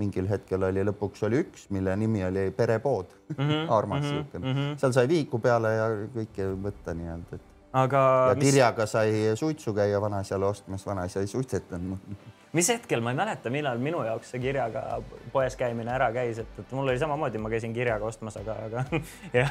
mingil 0.00 0.28
hetkel 0.28 0.68
oli 0.68 0.84
lõpuks 0.84 1.24
oli 1.28 1.40
üks, 1.44 1.68
mille 1.74 1.96
nimi 1.96 2.24
oli 2.26 2.48
Perepood 2.56 3.16
mm, 3.30 3.40
-hmm, 3.40 3.66
armas 3.78 4.02
niisugune 4.02 4.38
mm 4.38 4.44
-hmm. 4.44 4.54
mm 4.54 4.72
-hmm. 4.74 4.78
seal 4.78 4.92
sai 4.92 5.08
viiku 5.08 5.38
peale 5.38 5.74
ja 5.74 5.88
kõike 6.18 6.52
võtta 6.68 6.94
nii-öelda, 6.94 7.34
et. 7.34 7.50
aga. 7.72 8.00
ja 8.28 8.40
kirjaga 8.40 8.82
mis... 8.82 8.92
sai 8.92 9.36
suitsu 9.36 9.74
käia 9.74 10.00
vanaisale 10.00 10.46
ostmas, 10.46 10.86
vanaisa 10.86 11.20
ei 11.20 11.26
suitsetanud 11.26 11.98
mis 12.54 12.68
hetkel, 12.70 13.02
ma 13.04 13.12
ei 13.12 13.18
mäleta, 13.18 13.50
millal 13.52 13.80
minu 13.82 14.02
jaoks 14.06 14.30
see 14.34 14.42
kirjaga 14.42 15.00
poes 15.32 15.56
käimine 15.58 15.90
ära 15.94 16.10
käis, 16.14 16.38
et, 16.42 16.58
et 16.62 16.74
mul 16.76 16.86
oli 16.86 17.00
samamoodi, 17.00 17.40
ma 17.42 17.50
käisin 17.52 17.74
kirjaga 17.74 18.06
ostmas, 18.06 18.36
aga, 18.40 18.56
aga 18.68 18.84
ja 19.38 19.48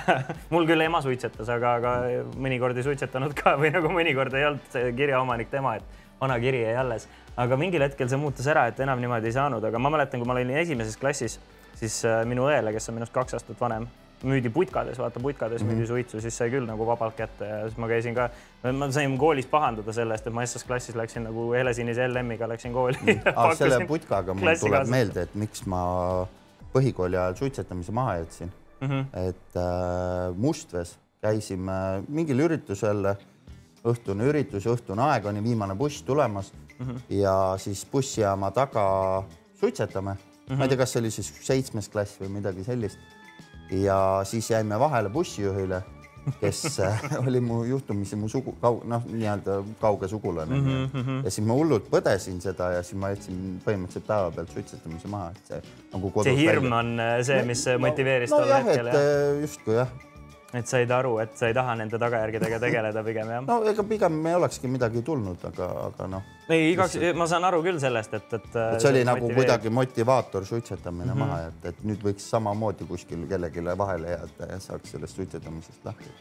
mul 0.53 0.67
küll 0.69 0.85
ema 0.85 1.01
suitsetas, 1.03 1.51
aga, 1.51 1.75
aga 1.81 1.95
mõnikord 2.39 2.79
ei 2.79 2.87
suitsetanud 2.87 3.35
ka 3.37 3.57
või 3.59 3.73
nagu 3.75 3.91
mõnikord 3.91 4.35
ei 4.39 4.47
olnud 4.51 4.71
see 4.75 4.93
kirjaomanik 4.97 5.51
tema, 5.51 5.75
et 5.79 5.99
vana 6.21 6.39
kiri 6.39 6.63
jäi 6.63 6.77
alles. 6.79 7.09
aga 7.37 7.57
mingil 7.57 7.83
hetkel 7.83 8.09
see 8.09 8.21
muutus 8.21 8.47
ära, 8.47 8.67
et 8.69 8.79
enam 8.85 9.01
niimoodi 9.01 9.31
ei 9.31 9.35
saanud, 9.35 9.63
aga 9.67 9.81
ma 9.81 9.91
mäletan, 9.93 10.21
kui 10.21 10.29
ma 10.29 10.37
olin 10.37 10.55
esimeses 10.61 10.95
klassis, 11.01 11.39
siis 11.79 12.03
äh, 12.07 12.23
minu 12.29 12.47
õele, 12.47 12.71
kes 12.75 12.89
on 12.89 12.99
minust 13.01 13.15
kaks 13.15 13.39
aastat 13.39 13.59
vanem 13.59 13.89
müüdi 14.23 14.49
putkades, 14.53 14.97
vaata 14.99 15.19
putkades 15.19 15.61
mm 15.61 15.67
-hmm. 15.67 15.73
müüdi 15.73 15.87
suitsu, 15.87 16.21
siis 16.21 16.37
sai 16.37 16.49
küll 16.51 16.65
nagu 16.67 16.85
vabalt 16.87 17.15
kätte 17.15 17.47
ja 17.47 17.59
siis 17.67 17.77
ma 17.77 17.87
käisin 17.87 18.15
ka, 18.15 18.29
ma 18.71 18.91
sain 18.91 19.17
koolis 19.17 19.45
pahandada 19.51 19.93
selle 19.93 20.13
eest, 20.13 20.27
et 20.27 20.33
ma 20.33 20.45
SS-klassis 20.45 20.95
läksin 20.95 21.23
nagu 21.27 21.51
helesinise 21.53 22.07
LM-iga 22.07 22.47
läksin 22.49 22.73
kooli 22.73 22.97
mm. 23.01 23.07
-hmm. 23.07 23.33
Ah, 23.35 23.55
selle 23.57 23.85
putkaga 23.87 24.33
mul 24.33 24.55
tuleb 24.59 24.87
meelde, 24.87 25.21
et 25.21 25.35
miks 25.35 25.65
ma 25.65 25.83
põhikooli 26.73 27.19
ajal 27.19 27.35
suitsetamise 27.35 27.91
maha 27.91 28.17
jätsin 28.17 28.51
mm. 28.81 28.87
-hmm. 28.87 29.27
et 29.27 29.55
äh, 29.55 30.35
Mustvees 30.35 30.97
käisime 31.21 32.03
mingil 32.07 32.39
üritusel, 32.39 33.15
õhtune 33.85 34.27
üritus, 34.27 34.65
õhtune 34.65 35.01
aeg, 35.01 35.25
oli 35.25 35.43
viimane 35.43 35.75
buss 35.75 36.03
tulemas 36.03 36.53
mm 36.79 36.85
-hmm. 36.87 36.99
ja 37.09 37.55
siis 37.57 37.87
bussijaama 37.91 38.51
taga 38.51 39.23
suitsetame 39.59 40.15
-hmm. 40.47 40.57
ma 40.57 40.63
ei 40.63 40.69
tea, 40.69 40.77
kas 40.77 40.93
see 40.93 41.01
oli 41.03 41.11
siis 41.13 41.31
seitsmes 41.47 41.89
klass 41.89 42.19
või 42.21 42.31
midagi 42.39 42.65
sellist. 42.67 42.99
Ja 43.71 44.21
siis 44.23 44.49
jäime 44.51 44.79
vahele 44.79 45.09
bussijuhile, 45.09 45.81
kes 46.39 46.79
äh, 46.85 47.01
oli 47.27 47.39
mu 47.43 47.63
juhtumisi 47.63 48.15
mu 48.15 48.29
sugu, 48.29 48.55
noh, 48.61 49.03
nii-öelda 49.09 49.59
kauge 49.81 50.07
sugulane 50.07 50.55
mm. 50.55 50.89
-hmm. 50.93 51.25
ja 51.25 51.31
siis 51.31 51.47
ma 51.47 51.53
hullult 51.53 51.89
põdesin 51.91 52.41
seda 52.41 52.71
ja 52.77 52.83
siis 52.83 52.99
ma 52.99 53.09
jätsin 53.09 53.59
põhimõtteliselt 53.65 54.07
päevapealt 54.07 54.55
suitsetamise 54.55 55.07
maha, 55.07 55.31
et 55.31 55.51
see 55.51 55.61
nagu 55.93 56.13
see 56.23 56.37
hirm 56.37 56.71
on 56.71 56.95
äh, 56.99 57.19
see, 57.21 57.43
mis 57.43 57.65
motiveeris 57.79 58.31
no, 58.31 58.39
tol 58.39 58.49
no, 58.49 58.63
hetkel? 58.63 58.87
Äh, 58.87 59.41
justkui 59.41 59.79
jah 59.81 59.93
et 60.53 60.69
said 60.69 60.91
aru, 60.93 61.15
et 61.23 61.33
sa 61.37 61.49
ei 61.49 61.55
taha 61.57 61.73
nende 61.79 61.97
tagajärgedega 62.01 62.59
tegeleda 62.61 63.03
pigem 63.05 63.31
jah? 63.35 63.45
no 63.47 63.59
ega 63.69 63.85
pigem 63.89 64.19
ei 64.29 64.35
olekski 64.37 64.69
midagi 64.71 65.01
tulnud, 65.05 65.41
aga, 65.49 65.69
aga 65.87 66.09
noh. 66.15 66.27
ei, 66.49 66.71
igaks, 66.73 66.97
ma 67.17 67.27
saan 67.29 67.47
aru 67.49 67.63
küll 67.65 67.81
sellest, 67.81 68.13
et, 68.19 68.37
et. 68.37 68.49
et 68.53 68.83
see 68.83 68.91
oli 68.91 69.03
nagu 69.07 69.23
motiveerib. 69.25 69.41
kuidagi 69.41 69.73
motivaator 69.73 70.45
suitsetamine 70.45 71.09
mm 71.09 71.17
-hmm. 71.17 71.25
maha, 71.25 71.41
et, 71.49 71.65
et 71.73 71.83
nüüd 71.89 72.05
võiks 72.05 72.29
samamoodi 72.35 72.89
kuskil 72.89 73.27
kellelegi 73.29 73.65
vahele 73.77 74.15
jääda 74.17 74.53
ja 74.53 74.59
saaks 74.59 74.95
sellest 74.95 75.21
suitsetamisest 75.21 75.85
lahti 75.85 76.13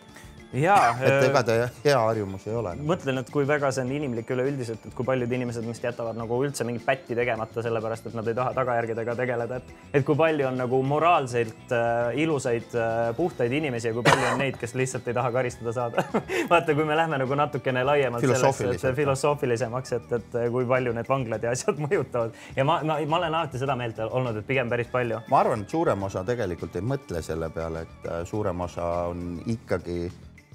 ja 0.52 0.76
et 1.00 1.26
ega 1.28 1.42
ta 1.47 1.56
hea 1.85 1.99
harjumus 1.99 2.47
ei 2.47 2.56
ole. 2.59 2.75
mõtlen, 2.87 3.21
et 3.23 3.30
kui 3.32 3.47
väga 3.49 3.71
see 3.75 3.85
on 3.87 3.92
inimlik 3.97 4.30
üleüldiselt, 4.35 4.85
et 4.88 4.97
kui 4.97 5.06
paljud 5.06 5.32
inimesed 5.32 5.66
vist 5.66 5.85
jätavad 5.85 6.18
nagu 6.18 6.38
üldse 6.44 6.66
mingit 6.68 6.85
pätti 6.87 7.16
tegemata, 7.18 7.64
sellepärast 7.64 8.11
et 8.11 8.16
nad 8.18 8.28
ei 8.28 8.37
taha 8.37 8.54
tagajärgedega 8.59 9.16
tegeleda, 9.18 9.61
et 9.61 10.00
et 10.00 10.06
kui 10.06 10.18
palju 10.18 10.49
on 10.49 10.59
nagu 10.61 10.82
moraalselt 10.87 11.73
äh, 11.73 12.12
ilusaid 12.23 12.76
äh, 12.76 13.12
puhtaid 13.16 13.52
inimesi 13.52 13.90
ja 13.90 13.97
kui 13.97 14.04
palju 14.06 14.28
on 14.32 14.40
neid, 14.42 14.59
kes 14.61 14.76
lihtsalt 14.78 15.09
ei 15.09 15.16
taha 15.16 15.32
karistada 15.35 15.75
saada 15.76 16.04
vaata, 16.52 16.75
kui 16.75 16.85
me 16.88 16.97
lähme 16.99 17.21
nagu 17.23 17.38
natukene 17.38 17.85
laiemalt 17.88 18.26
sellesse, 18.26 18.90
et 18.90 18.97
filosoofilisemaks, 18.97 19.97
et, 19.99 20.16
et 20.18 20.38
kui 20.52 20.68
palju 20.68 20.92
need 20.97 21.09
vanglad 21.09 21.49
ja 21.49 21.54
asjad 21.56 21.80
mõjutavad 21.87 22.37
ja 22.56 22.66
ma, 22.68 22.80
ma, 22.85 22.99
ma 23.06 23.23
olen 23.23 23.38
alati 23.40 23.62
seda 23.62 23.76
meelt 23.78 24.00
olnud, 24.09 24.42
et 24.42 24.49
pigem 24.49 24.68
päris 24.73 24.90
palju. 24.92 25.23
ma 25.32 25.40
arvan, 25.40 25.64
et 25.64 25.73
suurem 25.73 26.09
osa 26.09 26.25
tegelikult 26.26 26.76
ei 26.76 26.85
mõtle 26.85 27.23
selle 27.25 27.49
peale, 27.54 27.87
et 27.87 28.11
äh, 28.11 28.21
suurem 28.28 28.61
osa 28.68 28.90
on 29.12 29.40
ikkagi 29.47 30.04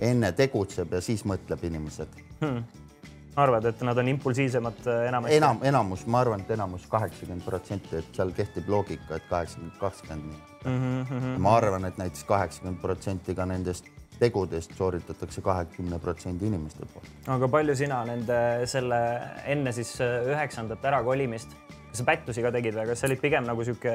enne 0.02 0.32
tegutseb 0.38 0.94
ja 0.94 1.02
siis 1.02 1.24
mõtleb 1.26 1.64
inimesed 1.70 2.20
hmm.. 2.42 2.64
arvad, 3.36 3.66
et 3.72 3.82
nad 3.86 3.98
on 3.98 4.12
impulsiivsemad 4.14 4.88
äh, 4.88 5.04
enamasti? 5.10 5.38
enam, 5.38 5.62
enamus, 5.64 6.06
ma 6.06 6.22
arvan, 6.26 6.46
et 6.46 6.56
enamus 6.58 6.88
kaheksakümmend 6.92 7.46
protsenti, 7.46 8.02
et 8.02 8.10
seal 8.20 8.34
kehtib 8.38 8.70
loogika, 8.70 9.18
et 9.18 9.30
kaheksakümmend, 9.30 9.78
kakskümmend 9.82 10.32
nii 10.32 10.74
mm. 10.74 11.04
-hmm. 11.04 11.38
ma 11.46 11.56
arvan, 11.58 11.86
et 11.86 11.98
näiteks 11.98 12.24
kaheksakümmend 12.24 12.82
protsenti 12.82 13.36
ka 13.36 13.46
nendest 13.46 13.86
tegudest 14.20 14.74
sooritatakse 14.78 15.42
kahekümne 15.42 16.00
protsendi 16.00 16.48
inimeste 16.48 16.86
poolt. 16.94 17.10
aga 17.28 17.48
palju 17.48 17.76
sina 17.76 18.04
nende 18.06 18.40
selle 18.66 19.00
enne 19.46 19.72
siis 19.72 19.94
äh, 20.02 20.26
üheksandat 20.34 20.86
ärakolimist 20.86 21.54
kas 21.90 22.02
sa 22.02 22.06
pättusi 22.08 22.44
ka 22.46 22.52
tegid 22.56 22.76
või 22.78 22.86
kas 22.92 23.02
sa 23.02 23.10
olid 23.10 23.22
pigem 23.24 23.48
nagu 23.48 23.66
sihuke 23.66 23.94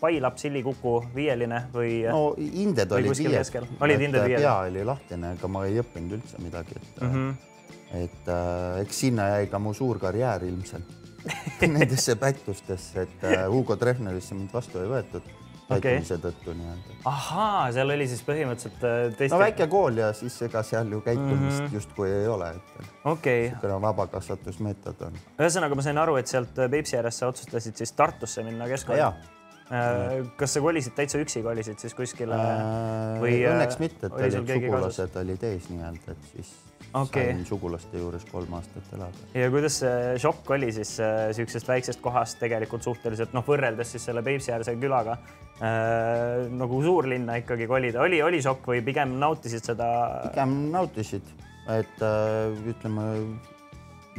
pailaps, 0.00 0.46
sillikuku, 0.46 0.94
viieline 1.14 1.64
või? 1.74 1.92
no 2.08 2.22
inded 2.38 2.92
olid 2.96 3.14
viied. 3.16 3.58
olid 3.80 4.06
inded 4.08 4.26
viied? 4.26 4.40
pea 4.42 4.56
oli 4.68 4.86
lahtine, 4.86 5.34
ega 5.38 5.52
ma 5.52 5.66
ei 5.68 5.80
õppinud 5.82 6.16
üldse 6.18 6.42
midagi, 6.44 6.78
et 6.78 7.02
mm, 7.02 7.12
-hmm. 7.12 7.68
et 8.04 8.32
äh, 8.36 8.80
eks 8.84 9.04
sinna 9.06 9.28
jäi 9.34 9.50
ka 9.52 9.58
mu 9.58 9.74
suur 9.74 9.98
karjäär 10.02 10.46
ilmselt 10.48 10.96
nendesse 11.60 12.16
pättustesse, 12.16 13.06
et 13.06 13.24
äh, 13.24 13.46
Hugo 13.48 13.76
Treffnerisse 13.76 14.34
mind 14.34 14.52
vastu 14.52 14.80
ei 14.80 14.92
võetud 14.94 15.26
käitumise 15.70 16.16
okay. 16.16 16.30
tõttu 16.30 16.54
nii-öelda. 16.58 16.96
ahaa, 17.10 17.64
seal 17.76 17.94
oli 17.94 18.06
siis 18.10 18.22
põhimõtteliselt 18.26 18.86
äh, 18.86 19.00
teiste. 19.16 19.34
no 19.34 19.40
väike 19.42 19.66
kool 19.72 20.00
ja 20.02 20.12
siis 20.16 20.36
ega 20.46 20.62
seal 20.66 20.92
ju 20.92 21.00
käitumist 21.06 21.62
mm 21.62 21.66
-hmm. 21.66 21.74
justkui 21.78 22.10
ei 22.12 22.28
ole, 22.28 22.50
et. 22.56 22.86
okei 23.04 23.42
niisugune 23.48 23.82
vabakasvatusmeetod 23.86 25.04
on. 25.08 25.20
ühesõnaga, 25.38 25.78
ma 25.78 25.86
sain 25.86 25.98
aru, 25.98 26.16
et 26.20 26.32
sealt 26.32 26.58
äh, 26.58 26.70
Peipsi 26.70 26.96
äärest 26.96 27.22
sa 27.24 27.28
otsustasid 27.34 27.76
siis 27.76 27.92
Tartusse 27.92 28.42
minna 28.46 28.68
keskkooli. 28.68 29.00
Äh, 29.00 30.26
kas 30.36 30.56
sa 30.56 30.60
kolisid 30.60 30.96
täitsa 30.98 31.20
üksi, 31.22 31.44
kolisid 31.46 31.78
siis 31.78 31.94
kuskile 31.94 32.34
äh, 32.34 33.20
või? 33.22 33.36
õnneks 33.46 33.78
mitte, 33.78 34.08
et 34.08 34.18
olid 34.18 34.50
sugulased 34.50 35.22
olid 35.22 35.46
ees 35.46 35.70
nii-öelda, 35.70 36.16
et 36.16 36.32
siis 36.32 36.50
okay. 36.94 37.24
sain 37.24 37.44
sugulaste 37.46 37.98
juures 37.98 38.24
kolm 38.30 38.54
aastat 38.58 38.94
elada. 38.96 39.26
ja 39.34 39.50
kuidas 39.52 39.78
see 39.82 40.16
šokk 40.22 40.50
oli 40.56 40.70
siis 40.74 40.96
niisugusest 41.00 41.68
äh, 41.68 41.74
väiksest 41.74 42.02
kohast 42.02 42.40
tegelikult 42.42 42.86
suhteliselt 42.86 43.34
noh, 43.36 43.44
võrreldes 43.46 43.94
siis 43.94 44.06
selle 44.08 44.22
Peipsiäärse 44.26 44.74
külaga 44.80 45.16
äh, 45.16 46.48
nagu 46.50 46.82
suurlinna 46.84 47.38
ikkagi 47.42 47.68
kolida, 47.70 48.02
oli, 48.06 48.22
oli 48.22 48.42
šokk 48.42 48.72
või 48.72 48.82
pigem 48.86 49.16
nautisid 49.22 49.70
seda? 49.72 49.90
pigem 50.30 50.56
nautisid, 50.74 51.32
et 51.76 52.04
äh, 52.06 52.70
ütleme, 52.74 53.08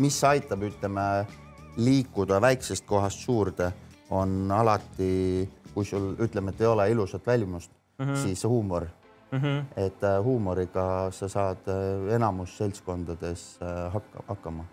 mis 0.02 0.22
aitab, 0.28 0.64
ütleme 0.68 1.08
liikuda 1.82 2.42
väiksest 2.44 2.86
kohast 2.88 3.24
suurde, 3.24 3.72
on 4.12 4.52
alati, 4.52 5.48
kui 5.72 5.86
sul 5.88 6.12
ütleme, 6.20 6.52
et 6.52 6.64
ei 6.64 6.68
ole 6.68 6.90
ilusat 6.92 7.28
välimust 7.28 7.72
mm, 7.72 8.06
-hmm. 8.06 8.24
siis 8.26 8.44
huumor 8.44 8.90
mm. 9.32 9.40
-hmm. 9.40 9.86
et 9.86 10.04
äh, 10.04 10.24
huumoriga 10.24 11.12
sa 11.12 11.28
saad 11.28 11.68
äh, 11.68 12.16
enamus 12.16 12.58
seltskondades 12.58 13.60
äh, 13.62 13.94
hakka, 13.94 14.24
hakkama. 14.28 14.66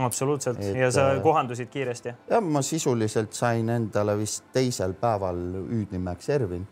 absoluutselt 0.00 0.60
et, 0.60 0.76
ja 0.76 0.90
sa 0.90 1.20
kohandusid 1.22 1.68
kiiresti? 1.68 2.14
jah, 2.30 2.42
ma 2.42 2.62
sisuliselt 2.62 3.32
sain 3.32 3.68
endale 3.68 4.18
vist 4.18 4.44
teisel 4.52 4.92
päeval 4.92 5.36
hüüdnimeks 5.70 6.28
Ervin 6.28 6.68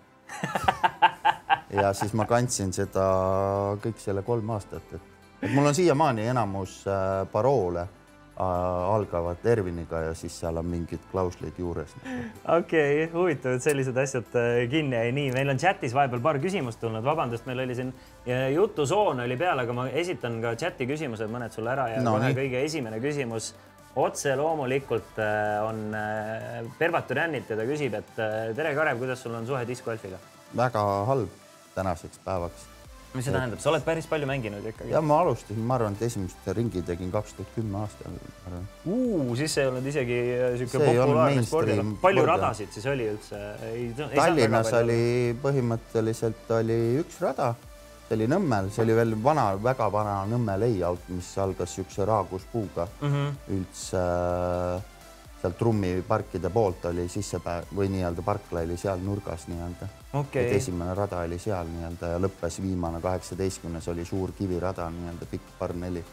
ja 1.82 1.92
siis 1.92 2.12
ma 2.12 2.24
kandsin 2.24 2.72
seda 2.72 3.06
kõik 3.82 3.98
selle 3.98 4.22
kolm 4.22 4.50
aastat, 4.50 4.92
et, 4.92 5.00
et 5.42 5.54
mul 5.54 5.66
on 5.66 5.74
siiamaani 5.74 6.26
enamus 6.26 6.84
paroole 7.32 7.88
algavad 8.36 9.46
Erviniga 9.48 10.00
ja 10.08 10.14
siis 10.14 10.34
seal 10.40 10.56
on 10.60 10.66
mingid 10.68 11.00
klauslid 11.10 11.56
juures. 11.58 11.94
okei 11.96 12.58
okay,, 12.58 13.06
huvitav, 13.12 13.56
et 13.56 13.64
sellised 13.64 13.96
asjad 13.96 14.36
äh, 14.36 14.58
kinni 14.70 14.96
jäi. 14.96 15.12
nii, 15.16 15.30
meil 15.32 15.52
on 15.54 15.60
chatis 15.60 15.94
vahepeal 15.96 16.20
paar 16.24 16.40
küsimust 16.42 16.80
tulnud, 16.82 17.04
vabandust, 17.04 17.46
meil 17.48 17.64
oli 17.64 17.78
siin 17.78 17.94
jutusoon 18.54 19.24
oli 19.24 19.38
peal, 19.40 19.64
aga 19.64 19.76
ma 19.76 19.88
esitan 19.88 20.40
ka 20.44 20.52
chati 20.60 20.88
küsimused 20.88 21.32
mõned 21.32 21.56
sulle 21.56 21.72
ära 21.72 21.88
ja 21.94 22.04
no, 22.04 22.18
kohe 22.18 22.28
nii. 22.28 22.38
kõige 22.42 22.62
esimene 22.68 23.00
küsimus 23.00 23.54
otse 23.96 24.36
loomulikult 24.36 25.16
äh, 25.24 25.56
on 25.64 25.82
Pervat 26.78 27.08
Türannilt 27.08 27.48
ja 27.50 27.56
ta 27.56 27.68
küsib, 27.68 27.96
et 27.96 28.14
tere, 28.16 28.76
Karev, 28.76 29.00
kuidas 29.00 29.24
sul 29.24 29.36
on 29.38 29.48
suhe 29.48 29.64
diskgolfiga? 29.68 30.20
väga 30.56 30.84
halb 31.08 31.44
tänaseks 31.74 32.20
päevaks 32.24 32.75
mis 33.16 33.26
see 33.26 33.34
tähendab, 33.34 33.60
sa 33.62 33.70
oled 33.72 33.84
päris 33.86 34.08
palju 34.10 34.28
mänginud 34.30 34.64
ikkagi? 34.72 34.92
ja 34.92 35.02
ma 35.04 35.20
alustasin, 35.24 35.60
ma 35.68 35.78
arvan, 35.78 35.96
et 35.98 36.06
esimest 36.08 36.48
ringi 36.58 36.82
tegin 36.86 37.12
kaks 37.14 37.36
tuhat 37.38 37.52
kümme 37.56 37.80
aastal. 37.82 38.18
siis 39.40 39.58
ei 39.58 39.70
olnud 39.70 39.86
isegi 39.92 40.18
niisugune 40.56 40.90
populaarne 40.90 41.46
spordi, 41.46 41.76
palju 41.76 42.24
spordi. 42.24 42.26
radasid 42.32 42.74
siis 42.76 42.90
oli 42.92 43.08
üldse? 43.12 43.44
Tallinnas 44.14 44.72
oli 44.80 45.00
põhimõtteliselt 45.42 46.52
oli 46.58 46.80
üks 47.02 47.20
rada, 47.24 47.54
see 48.08 48.18
oli 48.18 48.28
Nõmmel, 48.30 48.72
see 48.74 48.84
oli 48.86 48.98
veel 48.98 49.16
vana, 49.22 49.52
väga 49.70 49.88
vana 49.92 50.18
Nõmme 50.30 50.58
layout, 50.62 51.08
mis 51.12 51.32
algas 51.42 51.72
niisuguse 51.72 52.06
raakuspuuga 52.08 52.88
mm 53.00 53.08
-hmm. 53.14 53.40
üldse 53.58 54.04
äh, 54.04 54.95
sealt 55.42 55.58
trummiparkide 55.58 56.50
poolt 56.50 56.84
oli 56.84 57.08
sissepää- 57.08 57.62
või 57.76 57.88
nii-öelda 57.92 58.22
parkla 58.22 58.60
oli 58.64 58.76
seal 58.76 59.00
nurgas 59.04 59.48
nii-öelda 59.48 59.88
okay.. 60.12 60.42
et 60.42 60.60
esimene 60.60 60.94
rada 60.94 61.20
oli 61.20 61.38
seal 61.38 61.68
nii-öelda 61.72 62.14
ja 62.14 62.20
lõppes 62.22 62.60
viimane 62.62 63.00
kaheksateistkümnes 63.00 63.88
oli 63.88 64.04
suur 64.04 64.32
kivirada 64.38 64.90
nii-öelda 64.90 65.26
pikk 65.30 65.58
par 65.58 65.74
neli, 65.76 66.04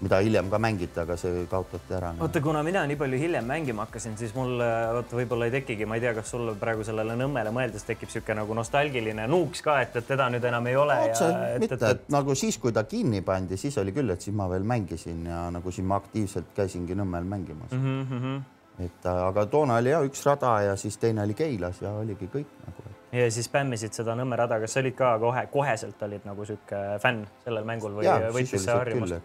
mida 0.00 0.20
hiljem 0.22 0.50
ka 0.50 0.60
mängiti, 0.62 1.00
aga 1.00 1.16
see 1.18 1.44
kaotati 1.50 1.94
ära. 1.98 2.12
oota, 2.20 2.40
kuna 2.40 2.62
mina 2.62 2.84
nii 2.86 2.96
palju 2.96 3.18
hiljem 3.18 3.48
mängima 3.50 3.86
hakkasin, 3.88 4.14
siis 4.16 4.34
mul 4.34 4.62
vot 4.94 5.14
võib-olla 5.20 5.48
ei 5.48 5.56
tekigi, 5.58 5.86
ma 5.86 5.98
ei 5.98 6.04
tea, 6.06 6.12
kas 6.14 6.30
sul 6.30 6.52
praegu 6.60 6.86
sellele 6.86 7.16
Nõmmele 7.18 7.50
mõeldes 7.54 7.86
tekib 7.88 8.06
niisugune 8.08 8.38
nagu 8.40 8.54
nostalgiline 8.60 9.26
nuuks 9.26 9.64
ka, 9.66 9.80
et, 9.82 9.96
et 9.98 10.06
teda 10.06 10.28
nüüd 10.30 10.44
enam 10.52 10.70
ei 10.70 10.76
ole. 10.78 11.00
otse 11.08 11.32
mitte, 11.58 11.80
et, 11.80 11.88
et 11.90 12.14
nagu 12.14 12.36
siis, 12.38 12.60
kui 12.62 12.72
ta 12.72 12.86
kinni 12.86 13.24
pandi, 13.26 13.58
siis 13.58 13.80
oli 13.82 13.96
küll, 13.96 14.14
et 14.14 14.22
siis 14.22 14.36
ma 14.38 14.46
veel 14.52 14.62
mängisin 14.62 15.26
ja 15.32 15.48
nagu 15.50 15.74
siin 15.74 15.90
ma 15.90 15.98
aktiivselt 15.98 16.54
käisingi 16.54 16.94
Nõmmel 16.94 17.26
mängimas 17.26 17.74
mm. 17.74 18.06
-hmm 18.06 18.46
et 18.84 19.06
aga 19.10 19.46
toona 19.46 19.78
oli 19.82 19.90
ja 19.90 20.02
üks 20.06 20.22
rada 20.26 20.52
ja 20.62 20.76
siis 20.76 20.98
teine 20.98 21.22
oli 21.22 21.34
Keilas 21.34 21.82
ja 21.82 21.92
oligi 21.98 22.28
kõik 22.32 22.52
nagu. 22.66 22.92
ja 23.12 23.30
siis 23.30 23.48
spämmisid 23.50 23.96
seda 23.96 24.14
Nõmme 24.18 24.36
rada, 24.38 24.60
kas 24.60 24.76
sa 24.76 24.82
olid 24.84 24.94
ka 24.98 25.16
kohe, 25.18 25.46
koheselt 25.52 26.02
olid 26.06 26.28
nagu 26.28 26.44
sihuke 26.44 26.84
fänn 27.02 27.26
sellel 27.44 27.66
mängul 27.68 27.98
või 27.98 28.06
võttis 28.34 28.64
see 28.64 28.76
harjumus? 28.76 29.18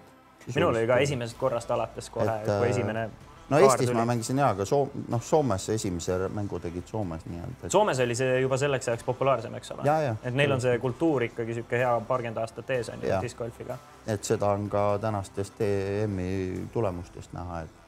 minul 0.55 0.73
oli 0.73 0.87
ka 0.87 0.97
esimesest 1.03 1.39
korrast 1.39 1.71
alates 1.71 2.09
kohe, 2.09 2.39
kui 2.45 2.57
äh, 2.67 2.71
esimene 2.71 3.07
no 3.49 3.59
Eestis 3.59 3.87
tuli. 3.87 3.97
ma 3.97 4.05
mängisin 4.05 4.37
ja, 4.37 4.49
aga 4.49 4.65
Soom-, 4.65 5.05
noh, 5.09 5.21
Soomes 5.21 5.69
esimese 5.69 6.17
mängu 6.33 6.59
tegid 6.59 6.87
Soomes 6.87 7.25
nii-öelda 7.25 7.67
et.... 7.67 7.71
Soomes 7.71 7.99
oli 7.99 8.15
see 8.15 8.39
juba 8.41 8.57
selleks 8.57 8.87
ajaks 8.87 9.05
populaarsem, 9.07 9.55
eks 9.59 9.71
ole? 9.75 9.85
et 10.23 10.33
neil 10.33 10.55
on 10.55 10.61
see 10.63 10.77
kultuur 10.79 11.27
ikkagi 11.29 11.53
niisugune 11.53 11.83
hea 11.83 11.93
paarkümmend 12.07 12.41
aastat 12.41 12.73
ees 12.77 12.89
on 12.93 13.03
ju 13.03 13.21
discgolfiga. 13.21 13.77
et 14.07 14.23
seda 14.23 14.51
on 14.55 14.69
ka 14.69 14.85
tänastest 15.01 15.61
EM-i 15.61 16.67
tulemustest 16.73 17.33
näha, 17.33 17.63
et 17.67 17.82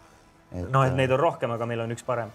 et.... 0.64 0.72
no, 0.72 0.84
et 0.84 0.96
neid 0.98 1.12
on 1.12 1.20
rohkem, 1.20 1.52
aga 1.52 1.66
meil 1.70 1.86
on 1.86 1.96
üks 1.96 2.06
parem 2.06 2.34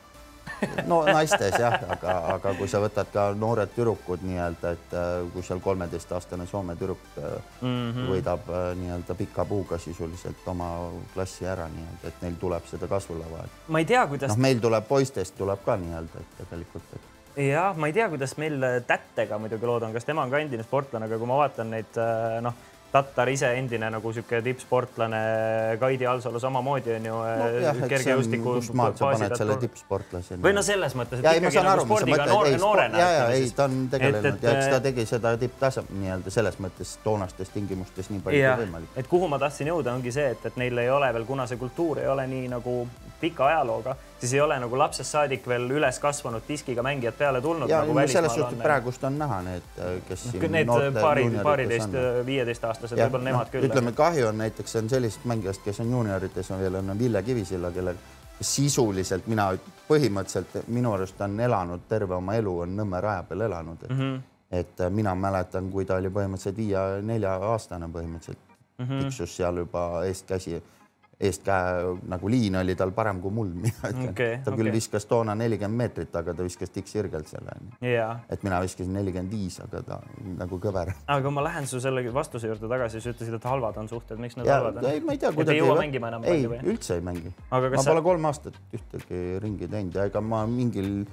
no 0.91 1.01
naistes 1.07 1.55
jah, 1.59 1.77
aga, 1.95 2.15
aga 2.35 2.53
kui 2.59 2.69
sa 2.71 2.81
võtad 2.83 3.11
ka 3.13 3.27
noored 3.39 3.73
tüdrukud 3.75 4.25
nii-öelda, 4.27 4.73
et 4.77 4.95
äh, 4.97 5.11
kui 5.35 5.45
seal 5.47 5.63
kolmeteistaastane 5.65 6.47
Soome 6.51 6.77
tüdruk 6.81 7.03
mm 7.17 7.69
-hmm. 7.69 8.09
võidab 8.13 8.49
äh, 8.49 8.65
nii-öelda 8.81 9.15
pika 9.15 9.45
puuga 9.45 9.79
sisuliselt 9.79 10.49
oma 10.53 10.91
klassi 11.15 11.47
ära 11.47 11.69
nii-öelda, 11.69 12.09
et 12.09 12.23
neil 12.23 12.37
tuleb 12.41 12.67
seda 12.67 12.89
kasvulava. 12.89 13.45
ma 13.69 13.79
ei 13.79 13.85
tea, 13.85 14.07
kuidas. 14.07 14.29
noh, 14.29 14.43
meil 14.49 14.61
tuleb 14.61 14.89
poistest 14.89 15.37
tuleb 15.39 15.65
ka 15.65 15.77
nii-öelda, 15.77 16.21
et 16.21 16.37
tegelikult 16.45 16.93
et 16.95 17.47
jah, 17.51 17.77
ma 17.77 17.87
ei 17.87 17.93
tea, 17.93 18.09
kuidas 18.09 18.37
meil 18.37 18.61
Tättega 18.87 19.39
muidugi 19.39 19.67
lood 19.67 19.83
on, 19.83 19.93
kas 19.93 20.05
tema 20.05 20.23
on 20.23 20.31
ka 20.31 20.39
endine 20.39 20.63
sportlane, 20.63 21.07
aga 21.07 21.19
kui 21.19 21.27
ma 21.27 21.37
vaatan 21.45 21.71
neid 21.71 22.01
noh 22.41 22.55
Tatar 22.91 23.31
ise 23.31 23.53
endine 23.55 23.87
nagu 23.95 24.11
sihuke 24.11 24.41
tippsportlane, 24.43 25.21
Kaidi 25.79 26.07
Alsalu 26.11 26.41
samamoodi 26.43 26.97
on 26.97 27.05
ju 27.07 27.21
no, 27.23 27.47
kergejõustiku. 27.93 28.55
kust 28.57 28.75
maalt 28.75 28.99
sa 28.99 29.13
paned 29.13 29.35
selle 29.39 29.57
tippsportlase? 29.63 30.39
või 30.43 30.55
no 30.57 30.65
selles 30.67 30.97
mõttes, 30.99 31.23
et 31.23 31.29
ja, 31.29 31.37
ikkagi 31.39 31.63
nagu 31.69 31.87
spordiga 31.87 32.27
noore, 32.27 32.57
noorena. 32.59 32.99
ja, 32.99 33.13
ja 33.15 33.29
ei, 33.37 33.47
ta 33.55 33.69
on 33.71 33.85
tegelenud 33.93 34.31
et, 34.33 34.43
ja 34.43 34.57
eks 34.57 34.73
ta 34.75 34.83
tegi 34.89 35.07
seda 35.07 35.37
tipptase 35.39 35.87
nii-öelda 35.87 36.35
selles 36.35 36.59
mõttes 36.67 36.97
toonastes 37.05 37.55
tingimustes 37.55 38.11
nii 38.11 38.25
palju 38.27 38.43
kui 38.43 38.65
võimalik. 38.65 38.99
et 38.99 39.11
kuhu 39.15 39.31
ma 39.31 39.39
tahtsin 39.39 39.71
jõuda, 39.71 39.95
ongi 39.95 40.15
see, 40.15 40.27
et, 40.35 40.51
et 40.51 40.59
neil 40.59 40.83
ei 40.83 40.91
ole 40.91 41.13
veel, 41.15 41.29
kuna 41.31 41.47
see 41.47 41.61
kultuur 41.63 42.03
ei 42.03 42.11
ole 42.11 42.27
nii 42.31 42.51
nagu 42.51 42.81
pika 43.23 43.47
ajalooga, 43.53 43.95
siis 44.21 44.35
ei 44.35 44.41
ole 44.41 44.59
nagu 44.61 44.79
lapsest 44.79 45.11
saadik 45.11 45.47
veel 45.49 45.67
üles 45.71 45.99
kasvanud 45.99 46.45
diskiga 46.49 46.83
mängijad 46.83 47.17
peale 47.19 47.41
tulnud. 47.41 47.69
ja 47.71 47.81
nagu 47.85 48.07
selles 48.07 48.35
suhtes 48.35 48.63
praegust 48.63 49.05
on 49.05 49.19
näha 49.19 49.43
need, 49.43 49.81
kes 50.09 50.27
no,. 50.35 50.49
Need 50.51 51.01
paari, 51.01 51.27
paariteist, 51.43 51.99
viieteistaastased, 52.27 52.99
võib-olla 52.99 53.25
nemad 53.25 53.47
no, 53.47 53.53
küll. 53.53 53.69
ütleme, 53.71 53.93
kahju 53.97 54.29
on 54.29 54.41
näiteks 54.45 54.77
on 54.81 54.89
sellisest 54.93 55.25
mängijast, 55.31 55.65
kes 55.65 55.81
on 55.81 55.93
juuniorites 55.97 56.51
on 56.51 56.61
veel 56.61 56.81
on 56.83 56.99
Ville 56.99 57.23
Kivisilla, 57.23 57.71
kelle 57.73 57.95
sisuliselt 58.41 59.27
mina 59.29 59.51
põhimõtteliselt 59.89 60.69
minu 60.73 60.93
arust 60.97 61.21
on 61.21 61.41
elanud 61.41 61.87
terve 61.89 62.17
oma 62.17 62.37
elu 62.41 62.59
on 62.65 62.77
Nõmme 62.81 63.01
raja 63.05 63.23
peal 63.29 63.47
elanud, 63.49 63.87
mm, 63.89 63.99
-hmm. 63.99 64.21
et 64.51 64.81
äh, 64.81 64.91
mina 64.91 65.15
mäletan, 65.15 65.71
kui 65.71 65.85
ta 65.85 65.97
oli 65.97 66.09
põhimõtteliselt 66.09 66.57
viie-nelja 66.57 67.35
aastane 67.53 67.87
põhimõtteliselt 67.87 68.39
mm 68.79 68.87
-hmm. 68.87 69.05
tiksus 69.05 69.37
seal 69.37 69.57
juba 69.57 70.05
eestkäsi 70.05 70.63
eestkäe 71.21 71.97
nagu 72.09 72.31
liin 72.33 72.57
oli 72.57 72.75
tal 72.79 72.93
parem 72.97 73.21
kui 73.21 73.33
mul, 73.35 73.51
mina 73.65 73.91
ütlen 73.91 74.13
okay,. 74.13 74.39
ta 74.45 74.55
küll 74.55 74.69
okay. 74.69 74.77
viskas 74.79 75.07
toona 75.11 75.35
nelikümmend 75.39 75.83
meetrit, 75.83 76.15
aga 76.17 76.35
ta 76.37 76.47
viskas 76.47 76.73
tikksirgelt 76.75 77.29
selle 77.29 77.57
yeah.. 77.85 78.23
et 78.31 78.45
mina 78.47 78.61
viskasin 78.65 78.95
nelikümmend 78.97 79.33
viis, 79.35 79.61
aga 79.65 79.83
ta 79.87 80.01
nagu 80.41 80.61
kõver. 80.63 80.95
aga 81.17 81.35
ma 81.35 81.45
lähen 81.45 81.69
su 81.71 81.81
selle 81.83 82.05
vastuse 82.15 82.51
juurde 82.51 82.71
tagasi, 82.71 83.03
sa 83.05 83.15
ütlesid, 83.15 83.37
et 83.37 83.49
halvad 83.53 83.81
on 83.83 83.91
suhted, 83.91 84.21
miks 84.23 84.39
need 84.39 84.49
ja, 84.49 84.61
halvad 84.61 84.81
on? 84.81 84.91
ei, 84.91 85.05
ma 85.05 85.17
ei 85.17 85.23
tea, 85.23 85.33
kuidagi. 85.37 85.59
ei 85.59 85.65
jõua 85.65 85.81
mängima 85.83 86.13
enam? 86.15 86.29
ei, 86.31 86.47
üldse 86.61 86.99
ei 86.99 87.05
mängi. 87.05 87.35
ma 87.51 87.63
sa... 87.77 87.91
pole 87.91 88.05
kolm 88.07 88.31
aastat 88.31 88.57
ühtegi 88.77 89.25
ringi 89.45 89.69
teinud 89.71 90.01
ja 90.01 90.09
ega 90.09 90.25
ma 90.25 90.47
mingil 90.49 91.05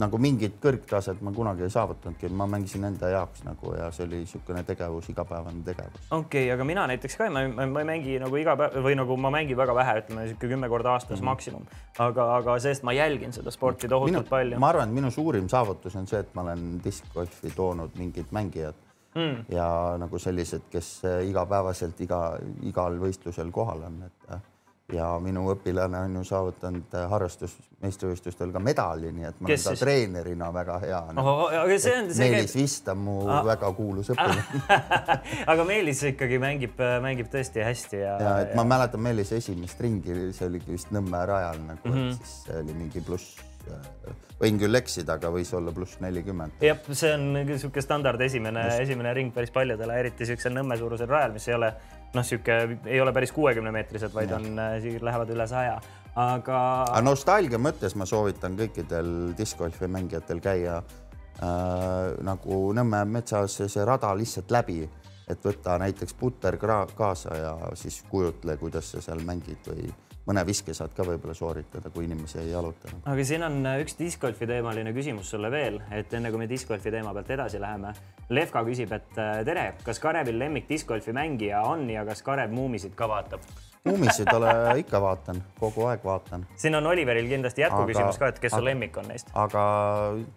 nagu 0.00 0.18
mingit 0.22 0.56
kõrgtaset 0.62 1.20
ma 1.24 1.32
kunagi 1.34 1.64
ei 1.66 1.72
saavutanudki, 1.72 2.30
ma 2.36 2.46
mängisin 2.50 2.86
enda 2.88 3.10
jaoks 3.12 3.44
nagu 3.46 3.74
ja 3.76 3.90
see 3.94 4.06
oli 4.06 4.22
niisugune 4.24 4.62
tegevus, 4.68 5.08
igapäevane 5.12 5.62
tegevus. 5.66 6.02
okei 6.10 6.44
okay,, 6.46 6.50
aga 6.54 6.66
mina 6.68 6.86
näiteks 6.90 7.16
ka, 7.20 7.30
ma, 7.32 7.46
ma, 7.48 7.66
ma 7.70 7.84
ei 7.84 7.88
mängi 7.92 8.18
nagu 8.22 8.40
iga 8.40 8.56
päev 8.60 8.78
või 8.84 8.98
nagu 8.98 9.16
ma 9.20 9.32
mängin 9.34 9.58
väga 9.60 9.76
vähe, 9.76 9.96
ütleme 10.02 10.26
niisugune 10.26 10.54
kümme 10.54 10.70
korda 10.72 10.94
aastas 10.96 11.18
mm 11.18 11.22
-hmm. 11.22 11.30
maksimum. 11.32 11.66
aga, 11.98 12.28
aga 12.36 12.58
see-eest 12.58 12.86
ma 12.86 12.96
jälgin 12.96 13.32
seda 13.32 13.50
sporti 13.50 13.88
tohutult 13.88 14.28
palju. 14.28 14.58
ma 14.58 14.68
arvan, 14.74 14.88
et 14.88 14.94
minu 14.94 15.10
suurim 15.10 15.48
saavutus 15.48 15.96
on 15.96 16.06
see, 16.06 16.20
et 16.20 16.34
ma 16.34 16.42
olen 16.42 16.80
diskgolfi 16.84 17.52
toonud 17.56 17.90
mingid 17.98 18.30
mängijad 18.30 18.74
mm. 19.14 19.44
ja 19.48 19.96
nagu 19.98 20.18
sellised, 20.18 20.68
kes 20.70 21.02
igapäevaselt 21.28 22.00
iga, 22.00 22.38
igal 22.62 22.98
võistlusel 23.00 23.50
kohal 23.50 23.82
on, 23.90 24.02
et 24.06 24.49
ja 24.94 25.08
minu 25.22 25.44
õpilane 25.52 26.04
on 26.06 26.16
ju 26.20 26.22
saavutanud 26.28 26.94
äh, 26.96 27.06
harrastusmeistrivõistlustel 27.10 28.52
ka 28.54 28.62
medali, 28.62 29.12
nii 29.14 29.28
et 29.28 29.42
ma 29.42 29.50
Kes 29.50 29.66
olen 29.66 29.78
ta 29.78 29.84
treenerina 29.84 30.50
väga 30.54 30.78
hea 30.84 31.00
no.. 31.16 31.26
aga 31.48 31.78
see 31.82 31.98
on 31.98 32.08
see 32.14 32.30
Meelis 32.30 32.54
käib... 32.54 32.62
Vist 32.62 32.90
on 32.92 33.04
mu 33.06 33.18
ah. 33.26 33.42
väga 33.46 33.72
kuulus 33.76 34.12
õpilane 34.14 34.78
aga 35.52 35.68
Meelis 35.68 36.02
ikkagi 36.12 36.40
mängib, 36.42 36.80
mängib 37.04 37.30
tõesti 37.32 37.64
hästi 37.66 38.02
ja. 38.02 38.16
ja, 38.22 38.34
et 38.46 38.54
ja... 38.54 38.60
ma 38.60 38.66
mäletan 38.76 39.04
Meelise 39.04 39.38
esimest 39.42 39.80
ringi, 39.84 40.16
see 40.36 40.50
oligi 40.50 40.74
vist 40.74 40.90
Nõmme 40.94 41.22
rajal 41.28 41.62
nagu 41.66 41.86
mm, 41.86 41.94
-hmm. 42.00 42.18
siis 42.18 42.34
see 42.48 42.58
oli 42.64 42.74
mingi 42.82 43.04
pluss 43.06 43.38
äh, 43.70 44.18
võin 44.40 44.58
küll 44.60 44.78
eksida, 44.78 45.18
aga 45.18 45.30
võis 45.32 45.50
olla 45.56 45.72
pluss 45.76 46.00
nelikümmend. 46.02 46.60
jah, 46.64 46.78
see 46.90 47.12
on 47.14 47.26
niisugune 47.36 47.84
standard 47.84 48.20
esimene, 48.24 48.66
esimene 48.82 49.12
ring 49.16 49.34
päris 49.34 49.52
paljudele, 49.54 49.98
eriti 50.04 50.28
siuksel 50.28 50.56
Nõmme 50.56 50.78
suurusel 50.80 51.10
rajal, 51.10 51.34
mis 51.36 51.48
ei 51.48 51.56
ole 51.56 51.74
noh, 52.14 52.26
sihuke 52.26 52.56
ei 52.86 53.00
ole 53.00 53.12
päris 53.12 53.32
kuuekümne 53.32 53.72
meetrised, 53.74 54.14
vaid 54.14 54.32
on, 54.36 54.46
äh, 54.58 54.88
lähevad 55.02 55.30
üle 55.34 55.46
saja, 55.50 55.76
aga. 56.14 56.62
aga 56.88 57.04
nostalgia 57.04 57.60
mõttes 57.62 57.96
ma 57.96 58.06
soovitan 58.08 58.58
kõikidel 58.58 59.34
diskgolfi 59.38 59.88
mängijatel 59.90 60.42
käia 60.44 60.80
äh, 60.80 62.16
nagu 62.26 62.62
Nõmme 62.76 63.04
metsas 63.06 63.60
see 63.62 63.86
rada 63.86 64.12
lihtsalt 64.18 64.50
läbi, 64.50 64.82
et 65.30 65.44
võtta 65.46 65.78
näiteks 65.78 66.14
puter 66.18 66.58
kaasa 66.58 67.36
ja 67.36 67.56
siis 67.78 68.02
kujutle, 68.10 68.56
kuidas 68.58 68.90
sa 68.94 69.02
seal 69.04 69.22
mängid 69.26 69.68
või 69.70 69.90
mõne 70.30 70.44
viske 70.46 70.74
saad 70.76 70.94
ka 70.96 71.04
võib-olla 71.06 71.34
sooritada, 71.36 71.90
kui 71.92 72.06
inimesi 72.06 72.38
ei 72.42 72.50
jaluta. 72.52 72.92
aga 73.10 73.24
siin 73.26 73.44
on 73.46 73.58
äh, 73.66 73.80
üks 73.84 73.96
discgolfi 73.98 74.48
teemaline 74.50 74.92
küsimus 74.96 75.30
sulle 75.34 75.50
veel, 75.52 75.80
et 75.94 76.12
enne 76.16 76.30
kui 76.30 76.42
me 76.42 76.48
discgolfi 76.50 76.92
teema 76.94 77.14
pealt 77.16 77.32
edasi 77.36 77.60
läheme. 77.62 77.94
Levka 78.30 78.62
küsib, 78.66 78.92
et 78.94 79.18
äh, 79.18 79.40
tere, 79.46 79.66
kas 79.86 79.98
Karevil 80.02 80.38
lemmik 80.38 80.68
discgolfi 80.68 81.14
mängija 81.16 81.64
on 81.66 81.88
ja 81.90 82.04
kas 82.08 82.22
Karev 82.26 82.54
Muumisid 82.54 82.94
ka 82.98 83.08
vaatab? 83.10 83.44
Muumisid 83.84 84.28
ole 84.36 84.52
ikka 84.82 85.00
vaatan, 85.00 85.40
kogu 85.58 85.86
aeg 85.88 86.04
vaatan. 86.04 86.46
siin 86.60 86.76
on 86.76 86.86
Oliveril 86.86 87.28
kindlasti 87.30 87.64
jätkuküsimus 87.64 88.20
ka, 88.20 88.28
et 88.28 88.38
kes 88.38 88.52
su 88.52 88.64
lemmik 88.64 88.96
on 89.00 89.08
neist? 89.10 89.32
aga 89.34 89.64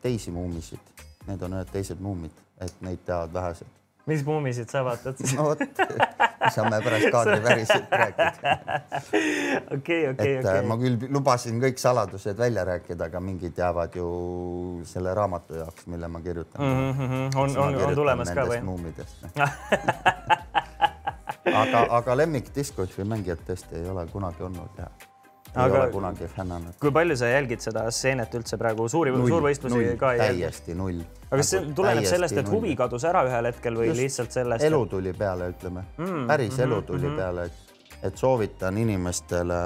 teisi 0.01 0.32
Muumisid, 0.32 0.91
need 1.27 1.45
on 1.45 1.60
ühed 1.60 1.71
teised 1.75 2.01
muumid, 2.01 2.43
et 2.63 2.82
neid 2.82 3.03
teavad 3.06 3.34
vähesed 3.36 3.83
mis 4.05 4.25
muumisid 4.25 4.69
sa 4.71 4.83
vaatad 4.85 5.17
siis? 5.17 5.33
no 5.37 5.43
vot, 5.49 5.59
saame 6.55 6.81
pärast 6.83 7.09
kaadriväriselt 7.11 7.91
rääkida. 7.91 8.33
okei, 9.77 10.09
okei, 10.09 10.39
okei. 10.39 10.43
Äh, 10.43 10.65
ma 10.67 10.77
küll 10.81 10.97
lubasin 11.13 11.61
kõik 11.63 11.77
saladused 11.81 12.37
välja 12.37 12.63
rääkida, 12.67 13.03
aga 13.11 13.19
mingid 13.23 13.55
jäävad 13.57 13.91
ju 13.99 14.07
selle 14.89 15.11
raamatu 15.15 15.53
jaoks, 15.61 15.83
mille 15.91 16.07
ma 16.07 16.21
kirjutan 16.21 16.65
mm. 16.65 16.91
-hmm. 16.91 17.29
on, 17.35 17.57
on, 17.57 17.75
on 17.87 17.95
tulemas 17.95 18.29
ka 18.35 18.41
või? 18.49 18.61
muumidest 18.63 19.15
aga, 21.63 21.79
aga 22.01 22.11
lemmik 22.17 22.45
discgolfi 22.55 23.03
mängijat 23.07 23.41
tõesti 23.47 23.71
ei 23.81 23.89
ole 23.89 24.03
kunagi 24.11 24.43
olnud 24.43 24.69
ja 24.79 24.85
ei 25.55 25.71
ole 25.71 25.91
kunagi 25.91 26.27
fännanud. 26.27 26.77
kui 26.81 26.91
palju 26.91 27.17
sa 27.19 27.29
jälgid 27.29 27.61
seda 27.63 27.85
stseenet 27.91 28.33
üldse 28.39 28.57
praegu, 28.57 28.87
suuri, 28.89 29.13
suurvõistlusi 29.13 29.93
ka 29.99 30.13
ei 30.15 30.21
jälgi? 30.21 30.41
täiesti 30.41 30.77
null. 30.77 31.03
aga 31.29 31.41
kas 31.41 31.53
see 31.53 31.61
nagu 31.61 31.77
tuleneb 31.77 32.09
sellest, 32.09 32.41
et 32.41 32.49
huvi 32.49 32.75
kadus 32.79 33.05
ära 33.09 33.23
ühel 33.27 33.49
hetkel 33.51 33.77
või 33.81 33.91
Just 33.91 34.01
lihtsalt 34.01 34.35
sellest? 34.39 34.65
elu 34.65 34.81
tuli 34.89 35.13
peale, 35.17 35.51
ütleme 35.53 35.85
mm,, 35.97 36.27
päris 36.27 36.51
mm 36.51 36.57
-hmm, 36.57 36.67
elu 36.67 36.81
tuli 36.81 37.07
mm 37.07 37.09
-hmm. 37.09 37.17
peale, 37.21 37.45
et, 37.45 38.03
et 38.09 38.17
soovitan 38.17 38.77
inimestele 38.77 39.61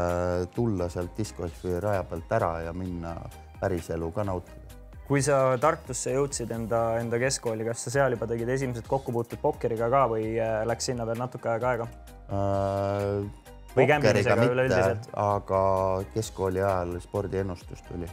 tulla 0.56 0.89
sealt 0.89 1.17
diskgolfi 1.17 1.80
raja 1.80 2.04
pealt 2.04 2.32
ära 2.32 2.54
ja 2.67 2.73
minna 2.73 3.15
päris 3.60 3.89
elu 3.89 4.12
ka 4.12 4.23
nautida 4.23 4.65
kui 5.08 5.21
sa 5.23 5.58
Tartusse 5.58 6.12
jõudsid 6.12 6.52
enda, 6.52 7.00
enda 7.00 7.19
keskkooli, 7.19 7.63
kas 7.63 7.86
sa 7.86 7.89
seal 7.89 8.12
juba 8.12 8.28
tegid 8.28 8.50
esimesed 8.50 8.88
kokkupuuted 8.88 9.39
pokkeriga 9.39 9.89
ka 9.89 10.08
või 10.12 10.36
äh, 10.36 10.65
läks 10.67 10.91
sinna 10.91 11.06
veel 11.08 11.17
natuke 11.17 11.50
aega 11.50 11.69
aega 11.69 11.88
äh,? 12.28 13.47
Või 13.78 13.90
kämbimisega 13.90 14.48
üleüldiselt? 14.52 15.12
aga 15.24 15.62
keskkooli 16.13 16.63
ajal 16.63 16.96
spordiennustus 17.04 17.84
tuli. 17.88 18.10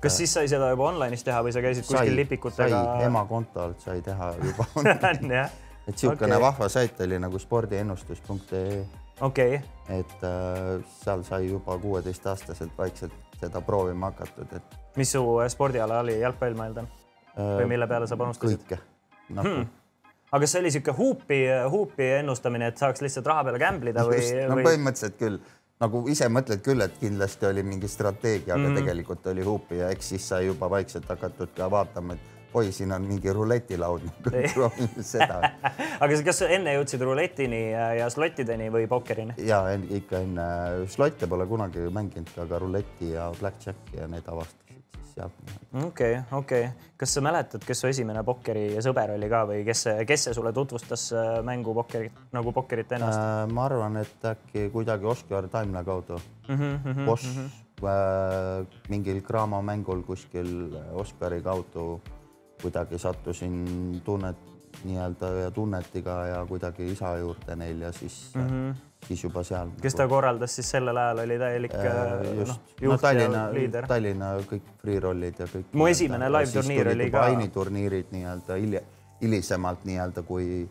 kas 0.00 0.16
siis 0.20 0.32
sai 0.34 0.48
seda 0.50 0.70
juba 0.72 0.88
online'is 0.90 1.24
teha 1.26 1.42
või 1.46 1.54
sa 1.54 1.62
käisid 1.64 1.86
sai, 1.86 1.96
kuskil 1.96 2.16
lipikutega? 2.22 2.84
ema 3.06 3.24
konto 3.28 3.64
alt 3.64 3.82
sai 3.84 4.02
teha 4.06 4.32
juba 4.42 4.68
et 5.90 5.96
niisugune 5.96 6.36
okay. 6.36 6.44
vahva 6.46 6.68
sait 6.68 7.00
oli 7.00 7.18
nagu 7.22 7.38
spordiennustus.ee. 7.38 8.84
okei 9.20 9.56
okay.. 9.56 9.98
et 9.98 10.24
äh, 10.26 10.70
seal 11.00 11.24
sai 11.26 11.50
juba 11.50 11.78
kuueteistaastaselt 11.78 12.78
vaikselt 12.78 13.16
seda 13.40 13.62
proovima 13.64 14.12
hakatud, 14.12 14.56
et. 14.56 14.78
mis 15.00 15.12
su 15.12 15.24
äh, 15.40 15.48
spordiala 15.48 16.02
oli, 16.04 16.20
jalgpall, 16.20 16.56
ma 16.58 16.70
eeldan 16.70 16.88
äh,? 17.34 17.58
või 17.62 17.74
mille 17.74 17.90
peale 17.90 18.10
sa 18.10 18.20
panustasid? 18.20 18.64
kõike 18.68 18.82
nagu 19.34 19.48
hmm 19.48 19.76
aga 20.30 20.40
kas 20.42 20.52
see 20.54 20.60
oli 20.62 20.70
niisugune 20.70 20.96
huupi, 20.96 21.40
huupi 21.70 22.10
ennustamine, 22.20 22.70
et 22.70 22.82
saaks 22.82 23.02
lihtsalt 23.04 23.26
raha 23.30 23.46
peale 23.48 23.62
gamblida 23.62 24.06
või? 24.06 24.20
no 24.46 24.58
või... 24.58 24.66
põhimõtteliselt 24.68 25.18
küll, 25.18 25.38
nagu 25.82 26.02
ise 26.12 26.28
mõtled 26.32 26.62
küll, 26.64 26.84
et 26.86 26.98
kindlasti 27.00 27.48
oli 27.50 27.64
mingi 27.66 27.88
strateegia, 27.90 28.54
aga 28.54 28.60
mm 28.62 28.66
-hmm. 28.66 28.82
tegelikult 28.82 29.32
oli 29.32 29.46
huupi 29.46 29.80
ja 29.82 29.90
eks 29.94 30.12
siis 30.14 30.28
sai 30.28 30.46
juba 30.46 30.70
vaikselt 30.70 31.08
hakatud 31.08 31.54
ka 31.56 31.70
vaatama, 31.70 32.14
et 32.14 32.54
oi, 32.54 32.72
siin 32.72 32.92
on 32.92 33.02
mingi 33.02 33.32
ruletilaud 33.32 34.06
proovime 34.54 35.02
seda 35.06 35.40
aga 36.02 36.22
kas 36.24 36.42
enne 36.46 36.74
jõudsid 36.78 37.02
ruletini 37.06 37.62
ja 37.72 38.10
slottideni 38.10 38.70
või 38.72 38.86
pokkerini? 38.90 39.38
ja 39.46 39.62
ikka 40.00 40.24
enne, 40.26 40.46
slotte 40.90 41.26
pole 41.30 41.46
kunagi 41.46 41.86
mänginud, 41.90 42.34
aga 42.46 42.58
ruleti 42.58 43.12
ja 43.14 43.30
blackjacki 43.40 44.02
ja 44.02 44.10
need 44.10 44.26
avastasin 44.26 44.59
sealt. 45.20 45.54
okei 45.72 45.84
okay,, 45.86 46.22
okei 46.32 46.64
okay., 46.66 46.92
kas 47.00 47.14
sa 47.16 47.22
mäletad, 47.24 47.64
kes 47.66 47.84
su 47.84 47.88
esimene 47.90 48.24
pokkeri 48.26 48.66
sõber 48.84 49.14
oli 49.16 49.30
ka 49.32 49.44
või 49.52 49.62
kes, 49.68 49.86
kes 50.08 50.28
see 50.28 50.36
sulle 50.36 50.52
tutvustas 50.56 51.06
äh, 51.14 51.30
mängu 51.46 51.74
pokkerit 51.76 52.20
nagu 52.36 52.54
pokkerit 52.56 52.98
ennast 52.98 53.20
äh,? 53.20 53.46
ma 53.54 53.66
arvan, 53.68 54.00
et 54.02 54.30
äkki 54.32 54.68
kuidagi 54.74 55.08
Oskar 55.14 55.48
Taimla 55.52 55.84
kaudu 55.86 56.18
mm. 56.20 56.54
-hmm, 56.54 56.78
mm 56.84 56.92
-hmm, 56.92 57.06
boss 57.06 57.24
mm, 57.24 57.40
-hmm. 57.40 57.88
äh, 57.88 58.80
mingil 58.88 59.22
kraamamängul 59.22 60.02
kuskil 60.02 60.76
Oskari 60.92 61.42
kaudu 61.42 62.00
kuidagi 62.62 62.98
sattusin 62.98 64.02
tunnet 64.04 64.36
nii-öelda 64.84 65.26
ja 65.42 65.50
tunnetiga 65.50 66.26
ja 66.26 66.46
kuidagi 66.46 66.92
isa 66.92 67.16
juurde 67.18 67.56
neil 67.56 67.80
ja 67.80 67.92
siis 67.92 68.30
mm, 68.34 68.46
-hmm. 68.46 68.89
Siis 69.06 69.24
juba 69.24 69.42
seal. 69.46 69.70
kes 69.82 69.96
ta 69.98 70.06
korraldas 70.08 70.54
siis 70.58 70.70
sellel 70.70 70.96
ajal, 70.96 71.22
oli 71.24 71.38
täielik 71.38 71.74
äh, 71.74 72.26
just 72.38 72.52
no, 72.82 72.92
no, 72.92 72.98
Tallinna, 72.98 73.44
Tallinna 73.88 74.32
kõik 74.50 74.74
free 74.82 75.00
rollid 75.00 75.40
ja 75.40 75.48
kõik. 75.50 75.70
mu 75.72 75.88
esimene 75.90 76.30
live 76.32 76.52
turniir 76.54 76.92
oli 76.94 77.10
ka. 77.10 77.26
Aini 77.30 77.48
turniirid 77.54 78.12
nii-öelda 78.14 78.58
hiljem, 78.60 78.90
hilisemalt 79.22 79.86
nii-öelda 79.88 80.24
kui 80.26 80.64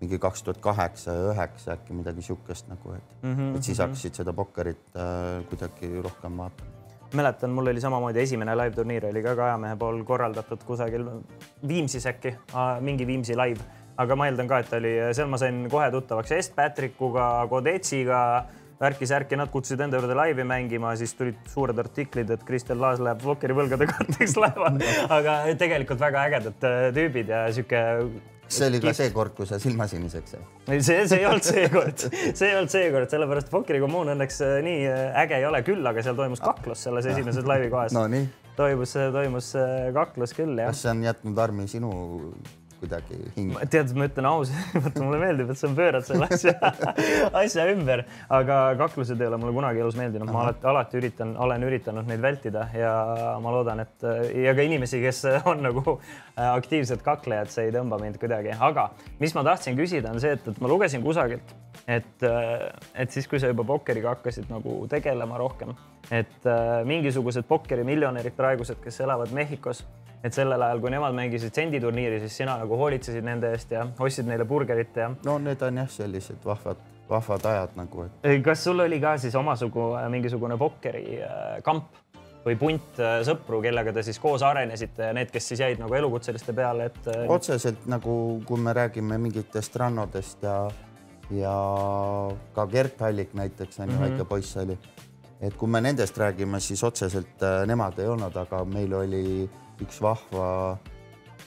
mingi 0.00 0.18
kaks 0.22 0.44
tuhat 0.46 0.62
kaheksa 0.62 1.14
ja 1.14 1.28
üheksa 1.32 1.74
äkki 1.74 1.96
midagi 1.98 2.22
sihukest 2.22 2.68
nagu, 2.70 2.94
et 2.94 3.14
mm, 3.22 3.34
-hmm, 3.34 3.56
et 3.56 3.62
siis 3.62 3.78
mhm. 3.78 3.84
hakkasid 3.88 4.20
seda 4.22 4.32
pokkerit 4.32 4.82
äh, 4.96 5.44
kuidagi 5.50 5.94
rohkem 6.02 6.36
vaatama 6.38 6.76
mäletan, 7.14 7.50
mul 7.50 7.66
oli 7.66 7.80
samamoodi 7.80 8.20
esimene 8.20 8.56
live 8.56 8.74
turniir 8.76 9.06
oli 9.06 9.22
ka 9.22 9.34
Kajamehe 9.36 9.76
pool 9.76 10.02
korraldatud 10.04 10.64
kusagil 10.64 11.06
Viimsis 11.68 12.06
äkki, 12.06 12.34
mingi 12.80 13.06
Viimsi 13.06 13.36
live, 13.36 13.64
aga 13.98 14.18
ma 14.18 14.28
eeldan 14.30 14.48
ka, 14.50 14.62
et 14.62 14.78
oli, 14.78 14.94
seal 15.16 15.28
ma 15.30 15.40
sain 15.40 15.64
kohe 15.72 15.90
tuttavaks 15.94 16.36
Est 16.38 16.54
Patrickuga, 16.56 17.28
Kodetsiga, 17.50 18.22
värki-särki, 18.78 19.36
nad 19.38 19.50
kutsusid 19.50 19.82
enda 19.82 19.98
juurde 19.98 20.14
laivi 20.14 20.46
mängima, 20.46 20.94
siis 20.98 21.14
tulid 21.18 21.38
suured 21.50 21.78
artiklid, 21.82 22.30
et 22.30 22.44
Kristel 22.46 22.78
Laas 22.82 23.02
läheb 23.02 23.24
Wokkeri-võlgade 23.26 23.88
katteks 23.94 24.36
laeva 24.38 24.72
aga 25.18 25.38
tegelikult 25.58 26.02
väga 26.02 26.26
ägedad 26.28 26.66
äh, 26.68 26.80
tüübid 26.94 27.32
ja 27.34 27.46
sihuke 27.54 27.82
see 28.48 28.68
oli 28.70 28.80
ka 28.80 28.94
see 28.96 29.10
kord, 29.12 29.34
kui 29.36 29.48
sa 29.50 29.58
silma 29.60 29.88
siniseks 29.90 30.36
jäid? 30.36 30.46
ei, 30.70 30.84
see, 30.84 31.02
see 31.10 31.18
ei 31.18 31.26
olnud 31.28 31.48
see 31.48 31.66
kord, 31.74 32.06
see 32.06 32.52
ei 32.52 32.54
olnud 32.60 32.72
see 32.72 32.92
kord, 32.94 33.10
sellepärast 33.12 33.50
Pokeri 33.52 33.82
kommuun 33.82 34.14
õnneks 34.14 34.40
äh, 34.46 34.54
nii 34.66 34.86
äh, 34.92 35.02
äge 35.24 35.40
ei 35.42 35.48
ole, 35.48 35.64
küll 35.66 35.90
aga 35.90 36.06
seal 36.06 36.18
toimus 36.18 36.44
kaklus 36.44 36.86
selles 36.86 37.10
esimeses 37.10 37.50
laivi 37.50 37.72
kohas 37.74 37.96
no,. 37.98 38.06
toimus, 38.58 38.94
toimus 39.18 39.52
kaklus 39.98 40.38
küll, 40.38 40.54
jah. 40.54 40.70
kas 40.70 40.86
see 40.86 40.94
on 40.94 41.04
jätnud 41.08 41.44
Armi 41.48 41.66
sinu 41.70 41.92
kuidagi 42.80 43.18
hing. 43.36 43.54
tead, 43.72 43.92
ma 43.98 44.06
ütlen 44.08 44.28
ausalt, 44.30 44.72
vaata 44.84 45.04
mulle 45.04 45.20
meeldib, 45.22 45.52
et 45.52 45.60
sa 45.60 45.70
pöörad 45.74 46.06
selle 46.06 46.28
asja, 46.30 46.54
asja 47.42 47.66
ümber, 47.72 48.04
aga 48.34 48.60
kaklused 48.80 49.20
ei 49.20 49.30
ole 49.30 49.40
mulle 49.40 49.54
kunagi 49.56 49.82
elus 49.84 49.98
meeldinud, 49.98 50.30
ma 50.32 50.46
alati, 50.46 50.66
alati 50.72 51.00
üritan, 51.00 51.34
olen 51.46 51.66
üritanud 51.68 52.08
neid 52.10 52.22
vältida 52.24 52.68
ja 52.76 52.92
ma 53.42 53.54
loodan, 53.54 53.82
et 53.84 54.08
ja 54.44 54.54
ka 54.56 54.66
inimesi, 54.66 55.02
kes 55.04 55.24
on 55.44 55.62
nagu 55.66 55.84
äh, 55.98 56.48
aktiivsed 56.48 57.02
kaklejad, 57.06 57.52
see 57.54 57.68
ei 57.68 57.74
tõmba 57.74 58.00
mind 58.02 58.20
kuidagi, 58.22 58.54
aga 58.54 58.90
mis 59.22 59.34
ma 59.36 59.44
tahtsin 59.46 59.78
küsida, 59.78 60.14
on 60.14 60.22
see, 60.22 60.34
et, 60.38 60.50
et 60.52 60.62
ma 60.64 60.70
lugesin 60.70 61.04
kusagilt, 61.04 61.54
et, 61.86 62.14
äh, 62.26 62.68
et 62.94 63.14
siis, 63.14 63.28
kui 63.30 63.40
sa 63.42 63.50
juba 63.50 63.66
pokkeriga 63.68 64.16
hakkasid 64.16 64.50
nagu 64.52 64.80
tegelema 64.90 65.40
rohkem, 65.40 65.74
et 66.10 66.46
äh, 66.46 66.84
mingisugused 66.88 67.44
pokkerimiljonärid 67.48 68.36
praegused, 68.36 68.80
kes 68.84 69.00
elavad 69.00 69.32
Mehhikos 69.32 69.84
et 70.24 70.34
sellel 70.34 70.62
ajal, 70.62 70.80
kui 70.82 70.90
nemad 70.92 71.14
mängisid 71.14 71.54
senditurniiri, 71.54 72.18
siis 72.24 72.40
sina 72.40 72.56
nagu 72.58 72.78
hoolitsesid 72.78 73.26
nende 73.26 73.52
eest 73.54 73.72
ja 73.74 73.84
ostsid 74.02 74.26
neile 74.28 74.46
burgerit 74.48 74.96
ja. 74.98 75.12
no 75.26 75.38
need 75.42 75.62
on 75.62 75.82
jah, 75.82 75.90
sellised 75.92 76.42
vahvad, 76.44 76.80
vahvad 77.10 77.46
ajad 77.52 77.78
nagu 77.78 78.08
et. 78.08 78.28
kas 78.44 78.64
sul 78.66 78.82
oli 78.84 79.00
ka 79.02 79.14
siis 79.22 79.36
omasugu 79.38 79.92
äh, 80.00 80.08
mingisugune 80.10 80.58
pokkerikamp 80.58 81.94
äh, 81.94 82.20
või 82.48 82.58
punt 82.58 82.98
äh, 83.02 83.20
sõpru, 83.26 83.62
kellega 83.62 83.94
te 83.94 84.02
siis 84.06 84.18
koos 84.22 84.42
arenesite 84.46 85.10
ja 85.10 85.14
need, 85.14 85.30
kes 85.34 85.52
siis 85.52 85.62
jäid 85.62 85.82
nagu 85.82 85.94
elukutseliste 85.94 86.54
peale, 86.56 86.90
et. 86.90 87.10
otseselt 87.30 87.86
nagu, 87.90 88.12
kui 88.46 88.62
me 88.62 88.74
räägime 88.74 89.20
mingitest 89.22 89.76
rannodest 89.78 90.42
ja, 90.42 90.60
ja 91.30 91.58
ka 92.58 92.66
Gert 92.72 93.06
Hallik 93.06 93.38
näiteks 93.38 93.78
on 93.78 93.86
ju 93.86 93.94
mm 93.94 93.98
-hmm. 93.98 94.10
väike 94.10 94.24
poiss 94.24 94.56
oli. 94.56 94.78
Et 95.40 95.54
kui 95.56 95.68
me 95.68 95.80
nendest 95.80 96.18
räägime, 96.18 96.60
siis 96.60 96.82
otseselt 96.84 97.42
nemad 97.66 97.98
ei 97.98 98.08
olnud, 98.08 98.36
aga 98.36 98.64
meil 98.64 98.94
oli 98.94 99.24
üks 99.82 100.00
vahva 100.02 100.78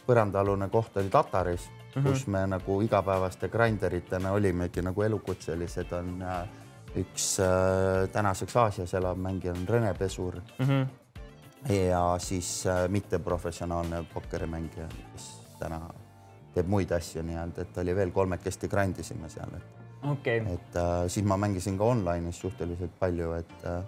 põrandaalune 0.08 0.70
koht 0.72 0.98
oli 0.98 1.10
Tataris 1.10 1.70
mm, 1.70 2.02
-hmm. 2.02 2.10
kus 2.10 2.28
me 2.28 2.48
nagu 2.48 2.82
igapäevaste 2.82 3.50
grinderitena 3.50 4.32
olimegi 4.32 4.82
nagu 4.82 5.02
elukutselised 5.02 5.92
on 5.92 6.22
äh, 6.22 6.48
üks 6.96 7.40
äh, 7.40 8.10
tänaseks 8.12 8.56
Aasias 8.56 8.94
elav 8.94 9.18
mängija 9.18 9.54
on 9.54 9.68
Rene 9.68 9.94
Pesur 9.94 10.36
mm. 10.36 10.66
-hmm. 10.66 11.74
ja 11.74 12.16
siis 12.20 12.68
äh, 12.68 12.90
mitteprofessionaalne 12.90 14.04
pokkerimängija, 14.14 14.88
kes 15.12 15.42
täna 15.60 15.82
teeb 16.54 16.68
muid 16.68 16.92
asju 16.92 17.24
nii-öelda, 17.24 17.62
et 17.62 17.78
oli 17.78 17.96
veel 17.96 18.12
kolmekesti 18.12 18.68
grind 18.68 19.00
isime 19.00 19.30
seal, 19.30 19.54
et 19.56 19.64
okay.. 20.04 20.44
et 20.54 20.76
äh, 20.76 21.08
siis 21.08 21.26
ma 21.26 21.38
mängisin 21.38 21.78
ka 21.78 21.90
online'is 21.94 22.40
suhteliselt 22.42 22.94
palju, 23.00 23.34
et 23.40 23.66
äh, 23.66 23.82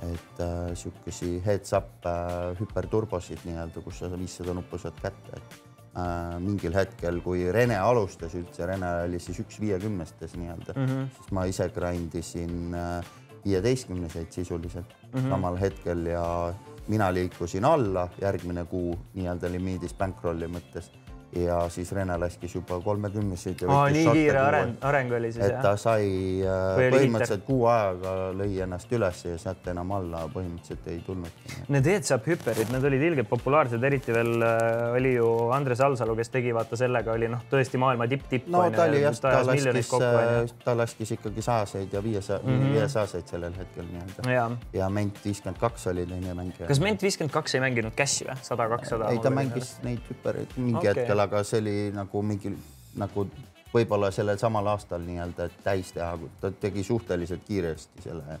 et 0.00 0.40
äh, 0.40 0.74
sihukesi 0.74 1.42
heads 1.44 1.74
up 1.76 2.06
äh, 2.08 2.54
hüperturbosid 2.60 3.42
nii-öelda, 3.44 3.82
kus 3.84 4.00
sa 4.00 4.08
viissada 4.14 4.54
nuppu 4.56 4.78
saad 4.80 4.96
kätte, 5.02 5.36
et 5.36 5.58
äh, 5.92 6.38
mingil 6.40 6.76
hetkel, 6.76 7.20
kui 7.24 7.44
Rene 7.52 7.76
alustas 7.76 8.34
üldse, 8.38 8.64
Rene 8.68 8.94
oli 9.04 9.20
siis 9.20 9.42
üks 9.44 9.60
viiekümnestes 9.60 10.36
nii-öelda 10.40 10.76
mm, 10.76 10.86
-hmm. 10.86 11.10
siis 11.18 11.34
ma 11.36 11.44
ise 11.50 11.68
grind 11.74 12.16
isin 12.16 12.74
äh, 12.74 13.12
viieteistkümneseid 13.44 14.32
sisuliselt 14.32 14.96
mm 15.12 15.20
-hmm. 15.20 15.28
samal 15.28 15.60
hetkel 15.60 16.06
ja 16.06 16.54
mina 16.88 17.14
liikusin 17.14 17.64
alla 17.64 18.08
järgmine 18.20 18.64
kuu 18.64 18.98
nii-öelda 19.14 19.52
limiidis 19.52 19.94
bankroll'i 19.94 20.48
mõttes 20.48 20.90
ja 21.36 21.68
siis 21.70 21.92
Rene 21.92 22.16
laskis 22.18 22.54
juba 22.54 22.80
kolmekümneseid. 22.80 23.62
nii 23.94 24.06
kiire 24.12 24.38
areng, 24.42 24.74
areng 24.82 25.12
oli 25.14 25.32
siis 25.32 25.44
et 25.46 25.60
ta 25.62 25.76
sai 25.78 26.42
äh, 26.42 26.80
põhimõtteliselt 26.90 27.44
kuu 27.46 27.66
ajaga 27.70 28.14
lõi 28.34 28.58
ennast 28.64 28.90
üles 28.96 29.22
ja 29.28 29.36
sealt 29.38 29.68
enam 29.70 29.92
alla 29.94 30.24
põhimõtteliselt 30.32 30.88
ei 30.90 30.98
tulnudki. 31.06 31.54
Need 31.70 31.86
heads-up 31.92 32.26
hüpperid, 32.26 32.72
need 32.74 32.86
olid 32.90 33.04
ilgelt 33.10 33.30
populaarsed, 33.30 33.84
eriti 33.86 34.14
veel 34.14 34.42
äh, 34.42 34.96
oli 34.98 35.14
ju 35.14 35.28
Andres 35.54 35.82
Alsalu, 35.86 36.16
kes 36.18 36.32
tegi 36.34 36.54
vaata 36.56 36.78
sellega 36.80 37.14
oli 37.14 37.30
noh, 37.30 37.44
tõesti 37.50 37.78
maailma 37.80 38.08
tipp-tipp. 38.10 38.50
no 38.50 38.64
ta 38.74 38.88
oli 38.88 39.04
jah, 39.04 39.14
ta 39.22 39.44
laskis, 39.46 39.92
äh, 40.00 40.56
ta 40.64 40.76
laskis 40.78 41.14
ikkagi 41.18 41.46
sajaseid 41.46 41.94
ja 41.94 42.02
viiesaja 42.02 42.40
mm 42.42 42.50
-hmm., 42.56 42.74
viiesajaseid 42.74 43.34
sellel 43.34 43.54
hetkel 43.58 43.86
nii-öelda 43.92 44.34
ja, 44.34 44.50
ja 44.72 44.90
Ment 44.90 45.22
viiskümmend 45.24 45.60
kaks 45.60 45.86
oli 45.92 46.06
teine 46.06 46.34
mängija. 46.34 46.66
kas 46.66 46.80
Ment 46.80 47.02
viiskümmend 47.02 47.32
kaks 47.32 47.54
ei 47.54 47.60
mänginud 47.60 47.94
Cassi 47.96 48.26
või, 48.26 48.36
sada, 48.42 48.68
kakssada? 48.68 49.10
ei, 49.14 49.18
ta 49.22 49.30
mängis 49.30 49.76
neid 49.86 50.02
hüppereid 50.10 50.56
mingi 50.56 50.78
okay. 50.78 50.94
hetkel 50.94 51.19
peal, 51.20 51.28
aga 51.28 51.44
see 51.44 51.60
oli 51.60 51.76
nagu 51.94 52.22
mingi 52.22 52.52
nagu 53.00 53.26
võib-olla 53.70 54.10
sellel 54.10 54.38
samal 54.38 54.66
aastal 54.72 55.02
nii-öelda 55.04 55.48
täis 55.64 55.92
teha, 55.94 56.16
ta 56.40 56.50
tegi 56.50 56.82
suhteliselt 56.82 57.44
kiiresti 57.46 58.02
selle, 58.02 58.38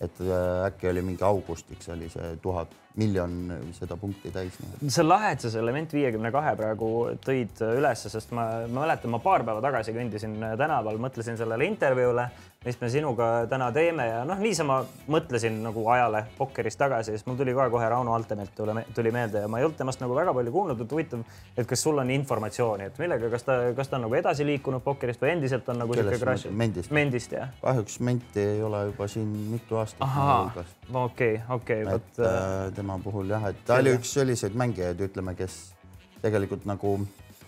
et 0.00 0.20
äh, 0.24 0.66
äkki 0.70 0.88
oli 0.88 1.02
mingi 1.04 1.24
augustiks 1.24 1.90
oli 1.92 2.08
see 2.08 2.36
tuhat 2.42 2.72
miljon 2.96 3.34
seda 3.76 3.96
punkti 3.96 4.32
täis. 4.34 4.56
see 4.86 5.02
on 5.02 5.08
lahe, 5.08 5.34
et 5.34 5.44
sa 5.44 5.50
selle 5.52 5.72
Ment 5.72 5.92
viiekümne 5.92 6.32
kahe 6.32 6.54
praegu 6.58 6.88
tõid 7.24 7.60
ülesse, 7.76 8.10
sest 8.10 8.32
ma, 8.34 8.46
ma 8.66 8.86
mäletan, 8.86 9.12
ma 9.12 9.20
paar 9.22 9.44
päeva 9.46 9.62
tagasi 9.62 9.94
kõndisin 9.94 10.38
tänaval, 10.58 10.98
mõtlesin 11.02 11.38
sellele 11.38 11.68
intervjuule 11.68 12.26
mis 12.64 12.76
me 12.80 12.88
sinuga 12.92 13.26
täna 13.48 13.70
teeme 13.72 14.04
ja 14.04 14.16
noh, 14.28 14.36
niisama 14.36 14.82
mõtlesin 15.08 15.54
nagu 15.64 15.80
ajale 15.94 16.26
pokkeris 16.36 16.76
tagasi, 16.76 17.14
siis 17.14 17.24
mul 17.24 17.38
tuli 17.38 17.54
ka 17.56 17.70
kohe 17.72 17.88
Rauno 17.88 18.12
Altemelt 18.12 18.52
tuli, 18.52 18.82
tuli 18.92 19.12
meelde 19.16 19.40
ja 19.40 19.48
ma 19.48 19.62
ei 19.62 19.64
olnud 19.64 19.78
temast 19.78 20.02
nagu 20.02 20.12
väga 20.18 20.34
palju 20.36 20.52
kuulnud, 20.52 20.82
et 20.84 20.92
huvitav, 20.92 21.22
et 21.56 21.70
kas 21.70 21.80
sul 21.86 22.02
on 22.02 22.12
informatsiooni, 22.12 22.90
et 22.90 23.00
millega, 23.00 23.32
kas 23.32 23.48
ta, 23.48 23.56
kas 23.78 23.88
ta 23.88 23.96
on 23.96 24.04
nagu 24.04 24.20
edasi 24.20 24.44
liikunud 24.44 24.84
pokkerist 24.84 25.24
või 25.24 25.32
endiselt 25.38 25.72
on 25.72 25.80
nagu 25.80 25.96
niisugune 25.96 26.20
crash? 26.20 26.52
Mendist. 26.52 26.92
Mendist 26.92 27.32
jah? 27.38 27.48
kahjuks 27.64 27.96
Menti 28.04 28.44
ei 28.44 28.60
ole 28.62 28.84
juba 28.90 29.08
siin 29.08 29.32
mitu 29.54 29.80
aastat. 29.80 30.04
okei, 31.06 31.40
okei. 31.56 31.82
et 31.96 32.24
äh, 32.28 32.68
tema 32.76 33.00
puhul 33.00 33.32
jah, 33.32 33.48
et 33.54 33.64
ta 33.64 33.80
oli 33.80 33.96
üks 33.96 34.12
selliseid 34.20 34.52
mängijaid, 34.52 35.00
ütleme, 35.08 35.32
kes 35.38 35.62
tegelikult 36.20 36.68
nagu 36.68 36.98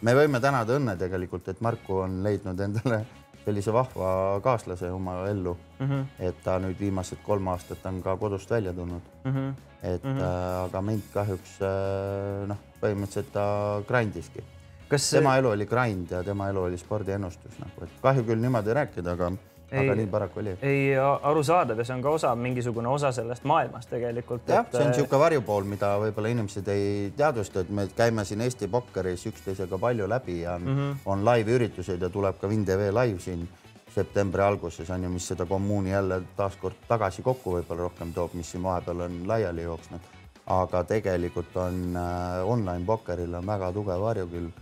me 0.01 0.17
võime 0.17 0.41
tänada 0.41 0.81
õnne 0.81 0.97
tegelikult, 0.97 1.53
et 1.53 1.61
Marku 1.61 2.01
on 2.07 2.23
leidnud 2.25 2.65
endale 2.65 3.05
sellise 3.45 3.75
vahva 3.75 4.41
kaaslase 4.43 4.91
oma 4.91 5.27
ellu 5.29 5.57
mm. 5.79 5.87
-hmm. 5.87 6.05
et 6.29 6.43
ta 6.45 6.59
nüüd 6.63 6.79
viimased 6.81 7.23
kolm 7.27 7.49
aastat 7.49 7.87
on 7.87 8.03
ka 8.03 8.17
kodust 8.17 8.51
välja 8.51 8.73
tulnud 8.73 9.03
mm. 9.25 9.33
-hmm. 9.33 9.53
et 9.83 10.05
mm 10.05 10.17
-hmm. 10.17 10.23
äh, 10.23 10.65
aga 10.65 10.83
mind 10.83 11.03
kahjuks 11.15 11.61
äh, 11.63 12.49
noh, 12.49 12.59
põhimõtteliselt 12.83 13.33
ta 13.33 13.47
grindiski. 13.89 14.45
Kas... 14.89 15.11
tema 15.11 15.37
elu 15.37 15.49
oli 15.49 15.67
grind 15.67 16.11
ja 16.11 16.23
tema 16.25 16.49
elu 16.49 16.63
oli 16.63 16.79
spordiennustus 16.79 17.59
nagu, 17.59 17.85
et 17.85 17.91
kahju 18.03 18.25
küll 18.25 18.41
niimoodi 18.41 18.75
rääkida, 18.75 19.13
aga 19.13 19.33
aga 19.81 19.95
nii 19.95 20.07
paraku 20.13 20.41
oli. 20.41 20.57
ei, 20.63 20.93
arusaadav 20.99 21.79
ja 21.79 21.85
see 21.85 21.97
on 21.97 22.03
ka 22.03 22.11
osa, 22.19 22.35
mingisugune 22.37 22.89
osa 22.89 23.13
sellest 23.13 23.45
maailmast 23.49 23.91
tegelikult. 23.91 24.49
jah 24.49 24.67
et..., 24.67 24.77
see 24.77 24.85
on 24.85 24.93
niisugune 24.93 25.25
varjupool, 25.25 25.65
mida 25.69 25.95
võib-olla 26.03 26.35
inimesed 26.35 26.69
ei 26.75 27.13
teadvusta, 27.17 27.65
et 27.65 27.71
me 27.71 27.89
käime 27.97 28.25
siin 28.29 28.41
Eesti 28.45 28.69
Pokkeris 28.69 29.27
üksteisega 29.33 29.79
palju 29.79 30.09
läbi 30.09 30.41
ja 30.43 30.59
mm 30.59 30.67
-hmm. 30.77 31.03
on 31.07 31.25
live-üritused 31.25 32.01
ja 32.01 32.11
tuleb 32.11 32.41
ka 32.41 32.49
WinTV 32.49 32.91
live 32.93 33.21
siin 33.21 33.49
septembri 33.95 34.43
alguses 34.43 34.91
on 34.91 35.05
ju, 35.05 35.11
mis 35.13 35.29
seda 35.29 35.47
kommuuni 35.47 35.91
jälle 35.91 36.23
taaskord 36.37 36.77
tagasi 36.89 37.23
kokku 37.23 37.57
võib-olla 37.59 37.89
rohkem 37.89 38.13
toob, 38.17 38.35
mis 38.35 38.51
siin 38.51 38.63
vahepeal 38.63 39.07
on 39.09 39.23
laiali 39.29 39.63
jooksnud. 39.69 40.01
aga 40.47 40.85
tegelikult 40.85 41.57
on 41.57 41.97
äh, 41.97 42.49
online 42.51 42.85
pokkeril 42.87 43.35
on 43.35 43.47
väga 43.47 43.73
tugev 43.73 44.01
varjukülg, 44.01 44.57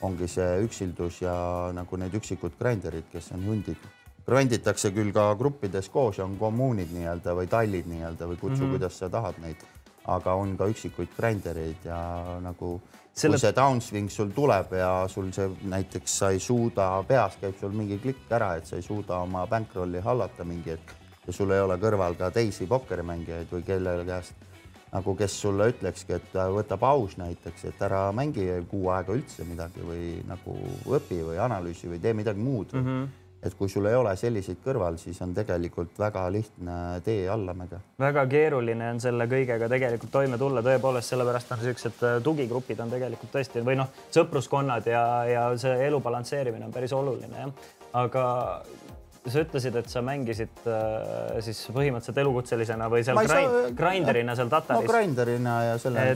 ongi 0.00 0.28
see 0.28 0.62
üksildus 0.64 1.20
ja 1.22 1.34
nagu 1.76 1.96
need 1.96 2.14
üksikud 2.14 2.56
grinderid, 2.58 3.04
kes 3.12 3.32
on 3.36 3.44
hundid 3.44 3.76
grinditakse 4.26 4.90
küll 4.94 5.12
ka 5.14 5.30
gruppides 5.38 5.88
koos 5.92 6.18
ja 6.18 6.26
on 6.26 6.36
kommuunid 6.40 6.92
nii-öelda 6.94 7.34
või 7.38 7.48
tallid 7.50 7.88
nii-öelda 7.90 8.26
või 8.26 8.38
kutsu 8.40 8.56
mm, 8.56 8.62
-hmm. 8.62 8.76
kuidas 8.76 8.98
sa 8.98 9.08
tahad 9.10 9.38
neid, 9.42 9.62
aga 10.10 10.34
on 10.34 10.56
ka 10.58 10.66
üksikuid 10.72 11.14
grindereid 11.16 11.86
ja 11.86 11.98
nagu 12.42 12.80
Selle... 13.16 13.36
kui 13.36 13.40
see 13.40 13.54
downswing 13.56 14.10
sul 14.12 14.32
tuleb 14.36 14.74
ja 14.76 14.90
sul 15.08 15.30
see 15.32 15.48
näiteks 15.70 16.18
sa 16.18 16.30
ei 16.34 16.40
suuda, 16.42 16.88
peas 17.08 17.38
käib 17.40 17.54
sul 17.60 17.72
mingi 17.72 17.98
klikk 18.02 18.32
ära, 18.38 18.56
et 18.56 18.66
sa 18.66 18.76
ei 18.76 18.82
suuda 18.82 19.22
oma 19.24 19.46
bankrolli 19.46 20.02
hallata 20.04 20.44
mingi 20.44 20.74
hetk 20.74 20.92
ja 21.26 21.32
sul 21.32 21.54
ei 21.54 21.62
ole 21.62 21.78
kõrval 21.80 22.18
ka 22.18 22.30
teisi 22.30 22.66
pokkerimängijaid 22.66 23.52
või 23.52 23.62
kelle 23.66 23.94
käest 24.06 24.44
nagu 24.92 25.14
kes 25.18 25.40
sulle 25.40 25.68
ütlekski, 25.70 26.16
et 26.16 26.34
võta 26.54 26.76
paus 26.80 27.16
näiteks, 27.18 27.64
et 27.68 27.80
ära 27.82 28.08
mängi 28.16 28.46
kuu 28.70 28.88
aega 28.94 29.12
üldse 29.12 29.44
midagi 29.44 29.82
või 29.84 30.18
nagu 30.26 30.56
õpi 30.98 31.22
või 31.26 31.38
analüüsi 31.42 31.90
või 31.90 32.00
tee 32.02 32.14
midagi 32.14 32.42
muud 32.42 32.74
mm. 32.74 32.84
-hmm 32.84 33.25
et 33.46 33.54
kui 33.58 33.70
sul 33.72 33.86
ei 33.88 33.94
ole 33.96 34.12
selliseid 34.16 34.60
kõrval, 34.64 34.98
siis 35.00 35.20
on 35.24 35.34
tegelikult 35.36 35.98
väga 35.98 36.24
lihtne 36.32 36.76
tee 37.06 37.28
allamäge. 37.32 37.80
väga 38.00 38.26
keeruline 38.30 38.90
on 38.94 39.00
selle 39.00 39.28
kõigega 39.30 39.68
tegelikult 39.72 40.12
toime 40.12 40.38
tulla, 40.38 40.64
tõepoolest, 40.66 41.14
sellepärast 41.14 41.52
on 41.52 41.62
niisugused 41.62 42.04
äh, 42.06 42.18
tugigrupid 42.24 42.80
on 42.84 42.92
tegelikult 42.92 43.32
tõesti 43.38 43.64
või 43.66 43.78
noh, 43.80 43.92
sõpruskonnad 44.14 44.90
ja, 44.90 45.06
ja 45.30 45.46
see 45.60 45.78
elu 45.86 46.00
balansseerimine 46.02 46.68
on 46.68 46.74
päris 46.74 46.94
oluline 46.96 47.46
jah. 47.46 47.72
aga 48.04 48.26
sa 49.32 49.42
ütlesid, 49.42 49.76
et 49.80 49.88
sa 49.90 50.02
mängisid 50.04 50.66
äh, 50.70 51.36
siis 51.44 51.60
põhimõtteliselt 51.74 52.20
elukutselisena 52.22 52.88
või 52.92 53.02
seal 53.06 53.18
grind, 53.26 53.70
grinderina 53.78 54.36
seal 54.38 54.50
Tataris? 54.52 54.86
no 54.86 54.92
grinderina 54.92 55.56
ja 55.70 55.78
selle. 55.82 56.06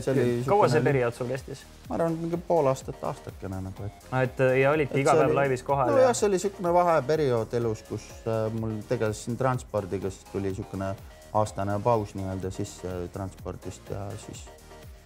kaua 0.47 0.69
see 0.73 0.83
periood 0.85 1.17
sul 1.17 1.31
kestis? 1.33 1.65
ma 1.89 1.99
arvan, 1.99 2.19
mingi 2.21 2.41
pool 2.49 2.71
aastat, 2.71 3.01
aastakene 3.11 3.63
nagu, 3.67 3.89
et. 3.89 4.11
Et 4.21 4.45
ja 4.61 4.75
olidki 4.75 5.03
iga 5.03 5.17
päev 5.19 5.35
laivis 5.37 5.65
kohal? 5.67 5.93
nojah 5.95 6.11
ja..., 6.11 6.17
see 6.17 6.29
oli 6.29 6.39
niisugune 6.39 6.75
vaheperiood 6.77 7.57
elus, 7.61 7.83
kus 7.89 8.07
äh, 8.27 8.47
mul 8.57 8.79
tegelesin 8.91 9.39
transpordiga, 9.41 10.13
siis 10.13 10.31
tuli 10.31 10.53
niisugune 10.53 10.95
aastane 11.41 11.79
paus 11.85 12.15
nii-öelda 12.19 12.51
sisse 12.55 12.95
transpordist 13.15 13.91
ja 13.91 14.07
siis, 14.27 14.45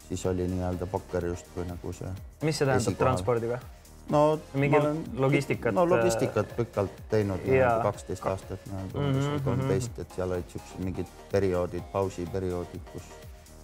siis 0.09 0.27
oli 0.27 0.49
nii-öelda 0.49 0.89
pokker 0.93 1.27
justkui 1.33 1.67
nagu 1.69 1.97
see. 1.97 2.13
mis 2.43 2.61
see 2.61 2.69
tähendab 2.69 3.01
transpordiga? 3.01 3.61
No 4.13 4.39
mingi 4.55 4.79
olen, 4.79 5.05
logistikat. 5.17 5.75
no 5.75 5.87
logistikat 5.89 6.51
äh, 6.51 6.57
pikalt 6.57 7.01
teinud 7.11 7.47
ja. 7.49 7.79
kaksteist 7.83 8.27
aastat 8.27 8.69
nagu 8.73 9.01
umbes 9.01 9.31
või 9.31 9.41
kolmteist, 9.49 9.99
et 10.03 10.19
seal 10.19 10.37
olid 10.37 10.53
siuksed 10.53 10.85
mingid 10.85 11.17
perioodid, 11.33 11.87
pausiperioodid, 11.93 12.85
kus, 12.93 13.09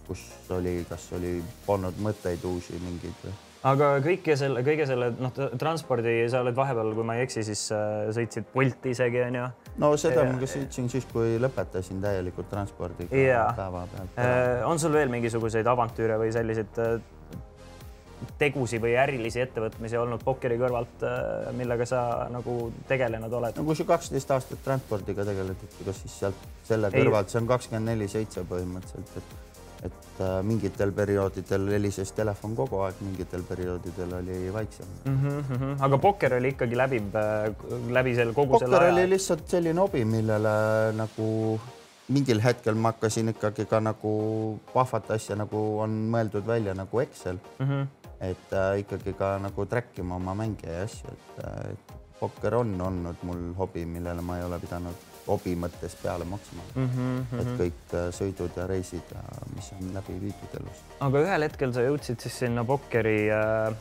kus 0.09 0.25
oli, 0.57 0.81
kas 0.89 1.11
oli, 1.19 1.39
polnud 1.67 2.01
mõtteid 2.01 2.45
uusi 2.49 2.81
mingeid 2.81 3.25
või 3.27 3.37
aga 3.69 3.91
kõike 4.05 4.37
selle, 4.41 4.63
kõige 4.65 4.87
selle 4.89 5.11
noh, 5.21 5.35
transpordi 5.61 6.15
sa 6.33 6.41
oled 6.45 6.57
vahepeal, 6.57 6.95
kui 6.97 7.05
ma 7.07 7.19
ei 7.19 7.27
eksi, 7.27 7.45
siis 7.45 7.67
äh, 7.77 8.09
sõitsid 8.17 8.49
Bolti 8.55 8.95
isegi 8.95 9.21
onju. 9.27 9.47
no 9.83 9.93
seda 10.01 10.25
ma 10.25 10.41
ka 10.41 10.49
sõitsin 10.49 10.89
siis, 10.93 11.07
kui 11.11 11.37
lõpetasin 11.43 12.01
täielikult 12.01 12.49
transpordiga 12.53 13.11
päeva 13.59 13.87
pealt 13.93 14.21
äh,. 14.21 14.65
on 14.69 14.81
sul 14.81 14.97
veel 14.97 15.13
mingisuguseid 15.13 15.69
avantüüre 15.69 16.17
või 16.21 16.33
selliseid 16.33 16.81
äh, 16.81 16.97
tegusid 18.41 18.83
või 18.83 18.95
ärilisi 19.01 19.43
ettevõtmisi 19.45 19.99
olnud 20.01 20.25
pokkeri 20.25 20.59
kõrvalt, 20.61 21.05
äh, 21.07 21.51
millega 21.57 21.87
sa 21.89 22.03
nagu 22.33 22.57
tegelenud 22.89 23.33
oled? 23.41 23.61
no 23.61 23.67
kui 23.69 23.79
sa 23.79 23.87
kaksteist 23.89 24.33
aastat 24.37 24.65
transpordiga 24.65 25.27
tegeled, 25.29 25.69
et 25.69 25.85
ega 25.85 25.95
siis 25.97 26.19
sealt 26.25 26.49
selle 26.69 26.93
kõrvalt, 26.95 27.33
see 27.33 27.41
on 27.43 27.49
kakskümmend 27.51 27.93
neli 27.93 28.09
seitse 28.11 28.45
põhimõtteliselt, 28.49 29.17
et 29.23 29.39
et 29.81 30.21
äh, 30.21 30.43
mingitel 30.45 30.91
perioodidel 30.93 31.71
helises 31.73 32.11
telefon 32.13 32.53
kogu 32.57 32.83
aeg, 32.85 32.99
mingitel 33.01 33.45
perioodidel 33.49 34.13
oli 34.19 34.53
vaiksem 34.53 34.89
mm. 35.05 35.21
-hmm. 35.25 35.77
aga 35.87 35.99
pokker 35.99 36.35
oli 36.37 36.53
ikkagi 36.55 36.77
läbiv 36.77 37.17
äh, 37.17 37.49
läbi 37.89 38.15
selle 38.15 38.35
kogu 38.37 38.53
pokker 38.53 38.69
selle 38.69 38.83
aja? 38.85 38.95
oli 38.95 39.11
lihtsalt 39.11 39.49
selline 39.49 39.81
hobi, 39.81 40.05
millele 40.05 40.53
nagu 40.97 41.61
mingil 42.09 42.43
hetkel 42.45 42.75
ma 42.75 42.93
hakkasin 42.93 43.33
ikkagi 43.33 43.65
ka 43.71 43.81
nagu 43.81 44.13
vahvat 44.75 45.11
asja, 45.17 45.37
nagu 45.37 45.65
on 45.81 45.97
mõeldud 46.13 46.47
välja 46.47 46.75
nagu 46.75 47.01
Excel 47.01 47.41
mm. 47.59 47.67
-hmm 47.67 48.00
et 48.21 48.53
äh, 48.53 48.81
ikkagi 48.85 49.15
ka 49.17 49.39
nagu 49.41 49.67
track 49.67 49.99
ima 49.99 50.17
oma 50.21 50.35
mänge 50.37 50.69
ja 50.69 50.85
asju, 50.85 51.13
et, 51.13 51.45
äh, 51.45 51.71
et 51.73 51.95
pokker 52.21 52.55
on 52.55 52.75
olnud 52.81 53.23
mul 53.25 53.47
hobi, 53.59 53.87
millele 53.89 54.21
ma 54.25 54.39
ei 54.39 54.45
ole 54.45 54.59
pidanud 54.61 55.07
hobi 55.31 55.55
mõttes 55.59 55.95
peale 56.03 56.27
maksma 56.29 56.65
mm. 56.75 56.89
-hmm. 56.89 57.41
et 57.43 57.53
kõik 57.61 57.95
äh, 57.95 58.09
sõidud 58.17 58.57
ja 58.57 58.67
reisid 58.69 59.15
ja 59.15 59.23
mis 59.55 59.71
on 59.77 59.95
läbi 59.95 60.19
viidud 60.27 60.59
elus. 60.61 60.83
aga 61.01 61.25
ühel 61.25 61.49
hetkel 61.49 61.73
sa 61.77 61.87
jõudsid 61.87 62.21
siis 62.21 62.39
sinna 62.45 62.65
pokkeri 62.65 63.17
äh, 63.31 63.73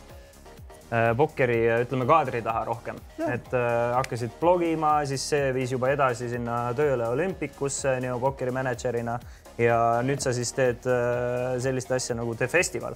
äh 0.90 1.10
pokkeri 1.18 1.60
ütleme 1.84 2.08
kaadri 2.10 2.42
taha 2.42 2.64
rohkem, 2.72 2.98
et 3.28 3.54
äh, 3.54 3.96
hakkasid 3.96 4.40
blogima, 4.40 5.06
siis 5.06 5.30
see 5.30 5.54
viis 5.54 5.72
juba 5.72 5.92
edasi 5.96 6.30
sinna 6.30 6.74
tööle 6.74 7.08
olümpikusse 7.08 8.00
nii-öelda 8.00 8.26
pokkeri 8.26 8.52
mänedžerina 8.52 9.20
ja 9.58 9.80
nüüd 10.04 10.24
sa 10.24 10.34
siis 10.34 10.54
teed 10.54 10.86
äh, 10.88 11.60
sellist 11.60 11.92
asja 11.92 12.16
nagu 12.16 12.36
The 12.36 12.48
Festival 12.48 12.96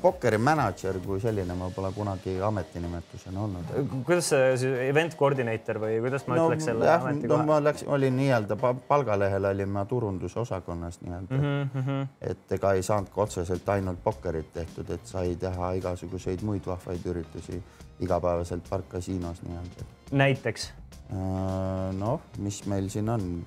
pokkeri 0.00 0.38
mänedžer 0.38 0.98
kui 1.04 1.20
selline 1.20 1.54
ma 1.58 1.68
pole 1.74 1.90
kunagi 1.94 2.34
ametinimetusena 2.42 3.40
olnud. 3.40 3.72
kuidas 4.06 4.30
see 4.30 4.88
event 4.88 5.16
coordinator 5.18 5.80
või 5.82 5.98
kuidas 6.04 6.26
ma 6.28 6.38
no, 6.38 6.46
ütleks 6.48 6.68
selle 6.70 6.88
jah, 6.88 7.04
ametikoha? 7.04 7.40
no 7.40 7.48
ma 7.48 7.58
läksin, 7.62 7.88
olin 7.96 8.16
nii-öelda 8.16 8.58
palgalehel 8.88 9.50
olin 9.50 9.72
ma 9.76 9.84
turundusosakonnas 9.88 11.00
nii-öelda 11.02 11.40
mm. 11.40 11.70
-hmm. 11.74 12.06
et 12.20 12.56
ega 12.58 12.72
ei 12.72 12.82
saanudki 12.82 13.20
otseselt 13.26 13.68
ainult 13.68 14.02
pokkerit 14.04 14.52
tehtud, 14.52 14.90
et 14.90 15.06
sai 15.06 15.36
teha 15.36 15.72
igasuguseid 15.80 16.42
muid 16.42 16.66
vahvaid 16.66 17.06
üritusi 17.14 17.62
igapäevaselt 18.00 18.70
parkkasiinos 18.70 19.42
nii-öelda. 19.42 19.90
näiteks? 20.12 20.72
Äh, 21.04 21.92
noh, 21.94 22.20
mis 22.38 22.64
meil 22.66 22.88
siin 22.88 23.08
on 23.12 23.44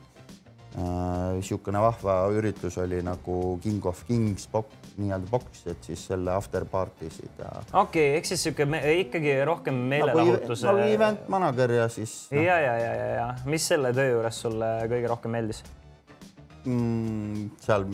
niisugune 0.78 1.80
äh, 1.80 1.86
vahva 1.88 2.16
üritus 2.36 2.78
oli 2.82 3.00
nagu 3.06 3.58
King 3.64 3.86
of 3.90 4.04
Kings 4.08 4.46
bok, 4.52 4.70
nii-öelda 4.98 5.30
boks, 5.32 5.64
et 5.72 5.90
siis 5.90 6.04
selle 6.12 6.34
after 6.34 6.66
party 6.70 7.10
sid 7.14 7.42
ja. 7.42 7.50
okei 7.72 7.80
okay,, 7.82 8.20
ehk 8.20 8.30
siis 8.30 8.46
niisugune 8.46 8.82
ikkagi 9.02 9.34
rohkem 9.48 9.80
meelelahutuse 9.94 10.68
nagu. 10.68 10.84
nagu 10.84 10.94
event 10.94 11.26
manager 11.34 11.74
ja 11.80 11.90
siis 11.94 12.16
no.. 12.32 12.42
ja, 12.42 12.60
ja, 12.62 12.78
ja, 12.84 12.94
ja, 12.94 13.10
ja 13.16 13.28
mis 13.50 13.68
selle 13.74 13.94
töö 13.98 14.14
juures 14.14 14.42
sulle 14.46 14.72
kõige 14.92 15.12
rohkem 15.14 15.38
meeldis 15.38 15.64
mm,? 16.66 17.50
seal 17.66 17.88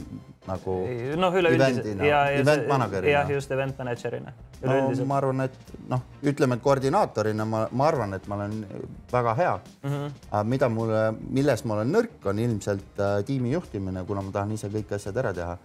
nagu. 0.47 0.79
noh, 1.19 1.37
üleüldiselt 1.41 2.01
ja, 2.03 2.25
ja 2.31 2.41
event 2.41 2.67
manager'ina. 2.71 3.13
jah, 3.17 3.31
just 3.37 3.51
event 3.51 3.77
manager'ina 3.79 4.33
no 4.63 5.05
ma 5.09 5.19
arvan, 5.19 5.43
et 5.47 5.75
noh, 5.91 6.05
ütleme, 6.23 6.57
et 6.57 6.63
koordinaatorina 6.63 7.45
ma, 7.49 7.65
ma 7.71 7.89
arvan, 7.89 8.15
et 8.17 8.25
ma 8.31 8.39
olen 8.39 8.63
väga 9.11 9.35
hea 9.39 9.53
mm. 9.57 9.91
-hmm. 9.91 10.15
aga 10.31 10.43
mida 10.55 10.69
mulle, 10.69 11.03
milles 11.39 11.65
ma 11.65 11.77
olen 11.79 11.93
nõrk, 11.97 12.17
on 12.31 12.39
ilmselt 12.39 12.99
äh, 12.99 13.19
tiimi 13.27 13.53
juhtimine, 13.53 14.05
kuna 14.07 14.21
ma 14.21 14.31
tahan 14.31 14.51
ise 14.57 14.71
kõik 14.73 14.95
asjad 14.95 15.17
ära 15.17 15.33
teha. 15.33 15.57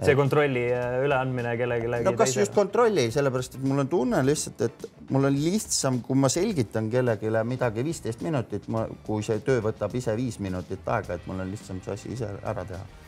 see 0.00 0.16
kontrolli 0.16 0.62
äh, 0.72 1.02
üleandmine 1.04 1.56
kellelegi. 1.56 2.04
no 2.04 2.12
kas 2.12 2.30
teisele? 2.30 2.46
just 2.46 2.54
kontrolli, 2.54 3.10
sellepärast 3.10 3.58
et 3.58 3.66
mul 3.72 3.84
on 3.84 3.88
tunne 3.88 4.22
lihtsalt, 4.26 4.60
et 4.60 4.86
mul 5.10 5.28
on 5.28 5.36
lihtsam, 5.36 6.00
kui 6.00 6.16
ma 6.16 6.28
selgitan 6.28 6.88
kellelegi 6.90 7.44
midagi 7.44 7.84
viisteist 7.84 8.22
minutit, 8.22 8.64
kui 9.06 9.22
see 9.22 9.40
töö 9.44 9.60
võtab 9.68 9.94
ise 9.94 10.16
viis 10.16 10.40
minutit 10.40 10.88
aega, 10.88 11.20
et 11.20 11.28
mul 11.28 11.44
on 11.44 11.50
lihtsam 11.52 11.84
see 11.84 11.92
asi 11.98 12.16
ise 12.16 12.32
ära 12.42 12.64
teha 12.64 12.99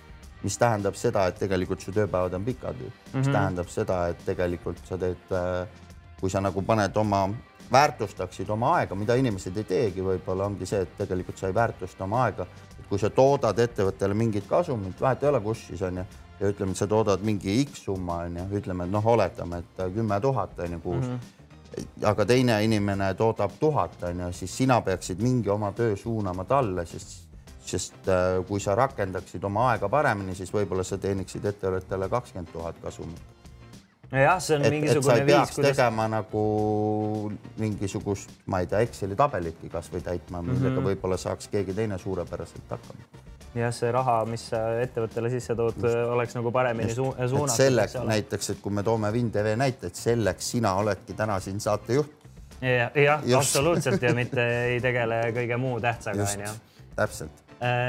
mis 0.42 0.58
tähendab 0.58 0.98
seda, 0.98 1.26
et 1.30 1.38
tegelikult 1.38 1.80
su 1.80 1.92
tööpäevad 1.94 2.34
on 2.34 2.44
pikad 2.44 2.80
ju 2.80 2.86
mm, 2.86 2.92
-hmm. 2.92 3.16
mis 3.18 3.26
mhm. 3.26 3.36
tähendab 3.36 3.68
seda, 3.68 4.06
et 4.08 4.24
tegelikult 4.26 4.78
sa 4.88 4.98
teed, 4.98 5.32
äh, 5.32 5.68
kui 6.20 6.30
sa 6.30 6.40
nagu 6.40 6.62
paned 6.62 6.96
oma, 6.96 7.28
väärtustaksid 7.72 8.50
oma 8.50 8.74
aega, 8.76 8.94
mida 8.94 9.14
inimesed 9.14 9.56
ei 9.56 9.64
teegi, 9.64 10.02
võib-olla 10.04 10.44
ongi 10.44 10.66
see, 10.66 10.82
et 10.82 10.96
tegelikult 10.98 11.38
sa 11.38 11.46
ei 11.46 11.54
väärtusta 11.54 12.04
oma 12.04 12.24
aega. 12.24 12.46
kui 12.92 12.98
sa 12.98 13.08
toodad 13.10 13.58
ettevõttele 13.58 14.14
mingit 14.14 14.44
kasumit, 14.44 15.00
vahet 15.00 15.22
ei 15.22 15.28
ole, 15.28 15.40
kus 15.40 15.66
siis 15.66 15.82
on 15.82 15.96
ju, 15.96 16.04
ja 16.40 16.48
ütleme, 16.52 16.74
et 16.74 16.76
sa 16.76 16.86
toodad 16.86 17.22
mingi 17.24 17.64
X 17.64 17.86
summa 17.86 18.18
on 18.26 18.36
ju, 18.36 18.44
ütleme, 18.58 18.84
et 18.84 18.92
noh, 18.92 19.06
oletame, 19.06 19.62
et 19.62 19.80
kümme 19.94 20.20
tuhat 20.20 20.58
on 20.58 20.72
ju 20.72 20.80
kuus 20.80 21.06
mm. 21.06 21.18
-hmm. 21.18 22.06
aga 22.10 22.24
teine 22.26 22.64
inimene 22.64 23.14
toodab 23.14 23.50
tuhat 23.60 24.02
on 24.02 24.20
ju, 24.20 24.32
siis 24.32 24.56
sina 24.56 24.80
peaksid 24.80 25.22
mingi 25.22 25.50
oma 25.50 25.72
töö 25.72 25.96
suunama 25.96 26.44
talle, 26.44 26.86
sest 26.86 27.31
sest 27.66 28.08
äh, 28.08 28.40
kui 28.46 28.60
sa 28.60 28.74
rakendaksid 28.78 29.44
oma 29.44 29.68
aega 29.72 29.88
paremini, 29.92 30.34
siis 30.38 30.50
võib-olla 30.54 30.84
sa 30.86 30.98
teeniksid 31.00 31.44
ettevõttele 31.52 32.08
kakskümmend 32.12 32.52
tuhat 32.52 32.78
kasumit. 32.82 33.22
jah, 34.10 34.38
see 34.42 34.58
on 34.58 34.66
et, 34.66 34.74
mingisugune 34.74 35.18
et 35.22 35.26
viis, 35.26 35.52
kuidas. 35.56 35.72
tegema 35.72 36.06
nagu 36.10 36.44
mingisugust, 37.62 38.32
ma 38.46 38.60
ei 38.62 38.70
tea, 38.70 38.82
Exceli 38.86 39.16
tabelitki 39.16 39.70
kasvõi 39.72 40.02
täitma, 40.04 40.42
millega 40.42 40.68
mm 40.68 40.78
-hmm. 40.78 40.88
võib-olla 40.90 41.16
saaks 41.16 41.48
keegi 41.52 41.74
teine 41.74 41.98
suurepäraselt 41.98 42.74
hakkama. 42.76 43.22
jah, 43.54 43.74
see 43.74 43.92
raha, 43.92 44.24
mis 44.24 44.48
sa 44.48 44.62
ettevõttele 44.80 45.30
sisse 45.30 45.54
tood, 45.54 45.84
oleks 45.84 46.34
nagu 46.34 46.52
paremini 46.52 46.94
su 46.94 47.14
suunatud. 47.28 47.56
selleks 47.56 47.94
näiteks, 48.04 48.50
et 48.50 48.60
kui 48.60 48.72
me 48.72 48.82
toome 48.82 49.12
WinTV 49.12 49.56
näite, 49.56 49.86
et 49.86 49.94
selleks 49.94 50.50
sina 50.50 50.74
oledki 50.74 51.14
täna 51.14 51.40
siin 51.40 51.60
saatejuht. 51.60 52.12
jah 52.60 52.90
ja, 52.96 53.20
absoluutselt 53.38 54.02
ja 54.02 54.14
mitte 54.14 54.48
ei 54.72 54.80
tegele 54.80 55.22
kõige 55.32 55.56
muu 55.56 55.80
tähtsaga, 55.80 56.28
onju. 56.32 56.52
täpselt 56.96 57.42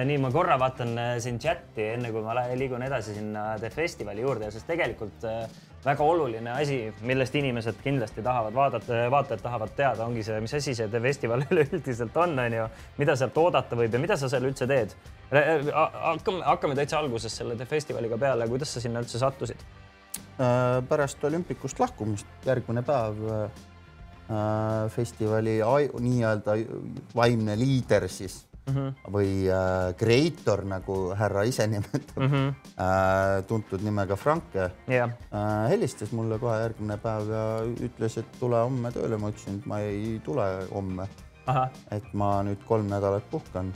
nii, 0.05 0.19
ma 0.21 0.29
korra 0.29 0.53
vaatan 0.61 0.91
äh, 1.01 1.11
siin 1.23 1.39
chati, 1.41 1.87
enne 1.95 2.11
kui 2.13 2.21
ma 2.21 2.35
liigun 2.53 2.83
edasi 2.85 3.15
sinna 3.15 3.55
The 3.57 3.71
Festivali 3.73 4.21
juurde, 4.21 4.51
sest 4.53 4.67
tegelikult 4.69 5.25
äh, 5.25 5.47
väga 5.83 6.05
oluline 6.05 6.51
asi, 6.53 6.77
millest 7.09 7.33
inimesed 7.39 7.79
kindlasti 7.81 8.21
tahavad 8.23 8.53
vaadata, 8.53 8.99
vaatajad 9.11 9.41
tahavad 9.41 9.73
teada, 9.75 10.05
ongi 10.05 10.21
see, 10.27 10.37
mis 10.45 10.53
asi 10.59 10.75
see 10.77 10.87
The 10.93 11.01
Festival 11.01 11.45
üleüldiselt 11.49 12.21
on, 12.21 12.37
on 12.45 12.57
ju, 12.59 12.67
mida 13.01 13.17
sealt 13.17 13.41
oodata 13.41 13.79
võib 13.79 13.97
ja 13.97 14.03
mida 14.05 14.19
sa 14.19 14.29
seal 14.29 14.45
üldse 14.45 14.69
teed. 14.69 14.93
hakkame, 15.33 16.45
hakkame 16.45 16.77
täitsa 16.77 17.01
algusest 17.01 17.41
selle 17.41 17.57
The 17.57 17.65
Festivaliga 17.65 18.21
peale, 18.21 18.47
kuidas 18.53 18.77
sa 18.77 18.83
sinna 18.83 19.01
üldse 19.01 19.25
sattusid? 19.25 19.65
Äh, 20.37 20.79
pärast 20.89 21.25
olümpikust 21.25 21.81
lahkumist 21.81 22.45
järgmine 22.45 22.85
päev 22.85 23.25
äh, 23.33 23.61
festivali 24.93 25.59
nii-öelda 25.99 26.61
vaimne 27.17 27.57
liider 27.59 28.05
siis 28.09 28.43
mm 28.65 28.75
-hmm. 28.75 29.11
või 29.13 29.29
äh, 29.49 29.93
creator, 29.97 30.63
nagu 30.65 30.97
härra 31.17 31.43
ise 31.43 31.67
nimetab 31.73 32.17
mm, 32.17 32.31
-hmm. 32.31 32.53
äh, 32.77 33.43
tuntud 33.47 33.81
nimega 33.83 34.15
Franke 34.15 34.71
yeah. 34.89 35.09
äh,, 35.33 35.69
helistas 35.69 36.11
mulle 36.11 36.39
kohe 36.39 36.59
järgmine 36.59 36.97
päev 36.97 37.29
ja 37.29 37.45
ütles, 37.87 38.17
et 38.19 38.39
tule 38.39 38.57
homme 38.57 38.91
tööle. 38.91 39.17
ma 39.17 39.29
ütlesin, 39.29 39.59
et 39.59 39.65
ma 39.65 39.79
ei 39.79 40.21
tule 40.23 40.67
homme. 40.73 41.07
et 41.91 42.13
ma 42.13 42.43
nüüd 42.43 42.63
kolm 42.67 42.87
nädalat 42.87 43.23
puhkan 43.31 43.73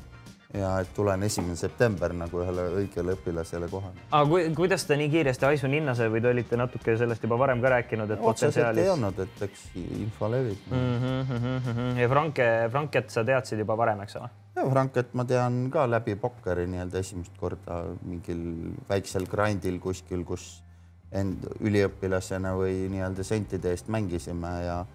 ja 0.58 0.72
et 0.82 0.90
tulen 0.96 1.24
esimene 1.24 1.56
september 1.60 2.14
nagu 2.16 2.42
ühele 2.42 2.66
õigele 2.82 3.16
õpilasele 3.18 3.70
kohale. 3.72 4.06
aga 4.12 4.30
ku, 4.30 4.42
kuidas 4.58 4.86
te 4.90 4.98
nii 5.00 5.10
kiiresti 5.14 5.48
haisu 5.50 5.70
ninna 5.72 5.96
sai 5.98 6.10
või 6.14 6.24
te 6.24 6.32
olite 6.32 6.60
natuke 6.60 6.98
sellest 7.00 7.24
juba 7.24 7.40
varem 7.40 7.62
ka 7.64 7.72
rääkinud, 7.76 8.12
et 8.16 8.22
potentsiaalis? 8.24 8.84
ei 8.84 8.92
olnud, 8.94 9.22
et 9.26 9.46
eks 9.48 9.66
info 9.78 10.32
levib 10.32 10.70
mm. 10.72 11.00
-hmm, 11.04 11.40
mm 11.40 11.64
-hmm. 11.66 12.02
ja 12.02 12.10
Franke, 12.10 12.50
Franket 12.72 13.10
sa 13.10 13.24
teadsid 13.24 13.60
juba 13.60 13.78
varem, 13.78 14.02
eks 14.02 14.16
ole? 14.22 14.30
ja 14.56 14.70
Franket 14.70 15.14
ma 15.14 15.26
tean 15.26 15.70
ka 15.72 15.88
läbi 15.90 16.16
pokkeri 16.16 16.68
nii-öelda 16.68 17.00
esimest 17.00 17.38
korda 17.38 17.84
mingil 18.02 18.74
väiksel 18.90 19.28
grandil 19.30 19.80
kuskil, 19.80 20.24
kus 20.26 20.64
end 21.12 21.46
üliõpilasena 21.60 22.56
või 22.58 22.88
nii-öelda 22.92 23.24
sentide 23.24 23.72
eest 23.72 23.88
mängisime 23.88 24.54
ja, 24.66 24.86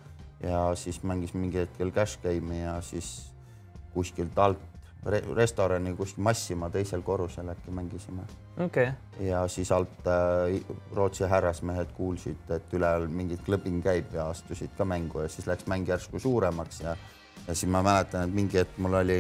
ja 0.42 0.74
siis 0.76 1.02
mängis 1.02 1.34
mingi 1.34 1.62
hetkel 1.64 1.92
cash 1.92 2.18
game'i 2.22 2.60
ja 2.64 2.80
siis 2.80 3.32
kuskilt 3.94 4.38
alt 4.38 4.71
re 5.06 5.22
restorani 5.34 5.94
kuskil 5.96 6.22
Massima 6.22 6.70
teisel 6.70 7.02
korrusel 7.02 7.48
äkki 7.48 7.70
mängisime. 7.70 8.22
Okay.. 8.60 8.92
ja 9.20 9.48
siis 9.48 9.72
alt 9.72 10.06
äh, 10.06 10.60
Rootsi 10.94 11.24
härrasmehed 11.24 11.92
kuulsid, 11.96 12.50
et 12.50 12.74
üleval 12.74 13.08
mingi 13.08 13.38
klõbing 13.46 13.82
käib 13.82 14.14
ja 14.14 14.28
astusid 14.30 14.76
ka 14.78 14.84
mängu 14.84 15.24
ja 15.24 15.28
siis 15.28 15.46
läks 15.46 15.66
mäng 15.66 15.88
järsku 15.88 16.18
suuremaks 16.18 16.80
ja, 16.80 16.96
ja 17.46 17.54
siis 17.54 17.70
ma 17.70 17.82
mäletan, 17.82 18.28
et 18.28 18.34
mingi 18.34 18.60
hetk 18.60 18.78
mul 18.78 19.00
oli 19.00 19.18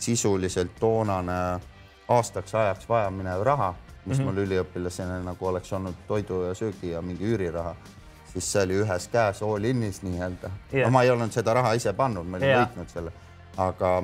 sisuliselt 0.00 0.74
toonane 0.80 1.60
aastaks 2.08 2.54
ajaks 2.54 2.88
vajaminev 2.88 3.42
raha, 3.46 3.74
mis 4.04 4.18
mm 4.18 4.24
-hmm. 4.24 4.26
mul 4.26 4.46
üliõpilasena 4.46 5.20
nagu 5.24 5.46
oleks 5.46 5.72
olnud 5.72 5.94
toidu 6.08 6.42
ja 6.42 6.54
söögi 6.54 6.90
ja 6.90 7.02
mingi 7.02 7.24
üüriraha. 7.24 7.74
Siis 8.32 8.52
see 8.52 8.62
oli 8.62 8.74
ühes 8.82 9.08
käes 9.08 9.42
all 9.42 9.64
in'is 9.64 10.02
nii-öelda. 10.02 10.50
Yeah.. 10.74 10.86
no 10.86 10.90
ma 10.90 11.02
ei 11.02 11.10
olnud 11.10 11.32
seda 11.32 11.54
raha 11.54 11.72
ise 11.72 11.92
pannud, 11.92 12.26
ma 12.26 12.36
olin 12.36 12.48
yeah. 12.48 12.68
võitnud 12.68 12.88
selle, 12.88 13.12
aga 13.56 14.02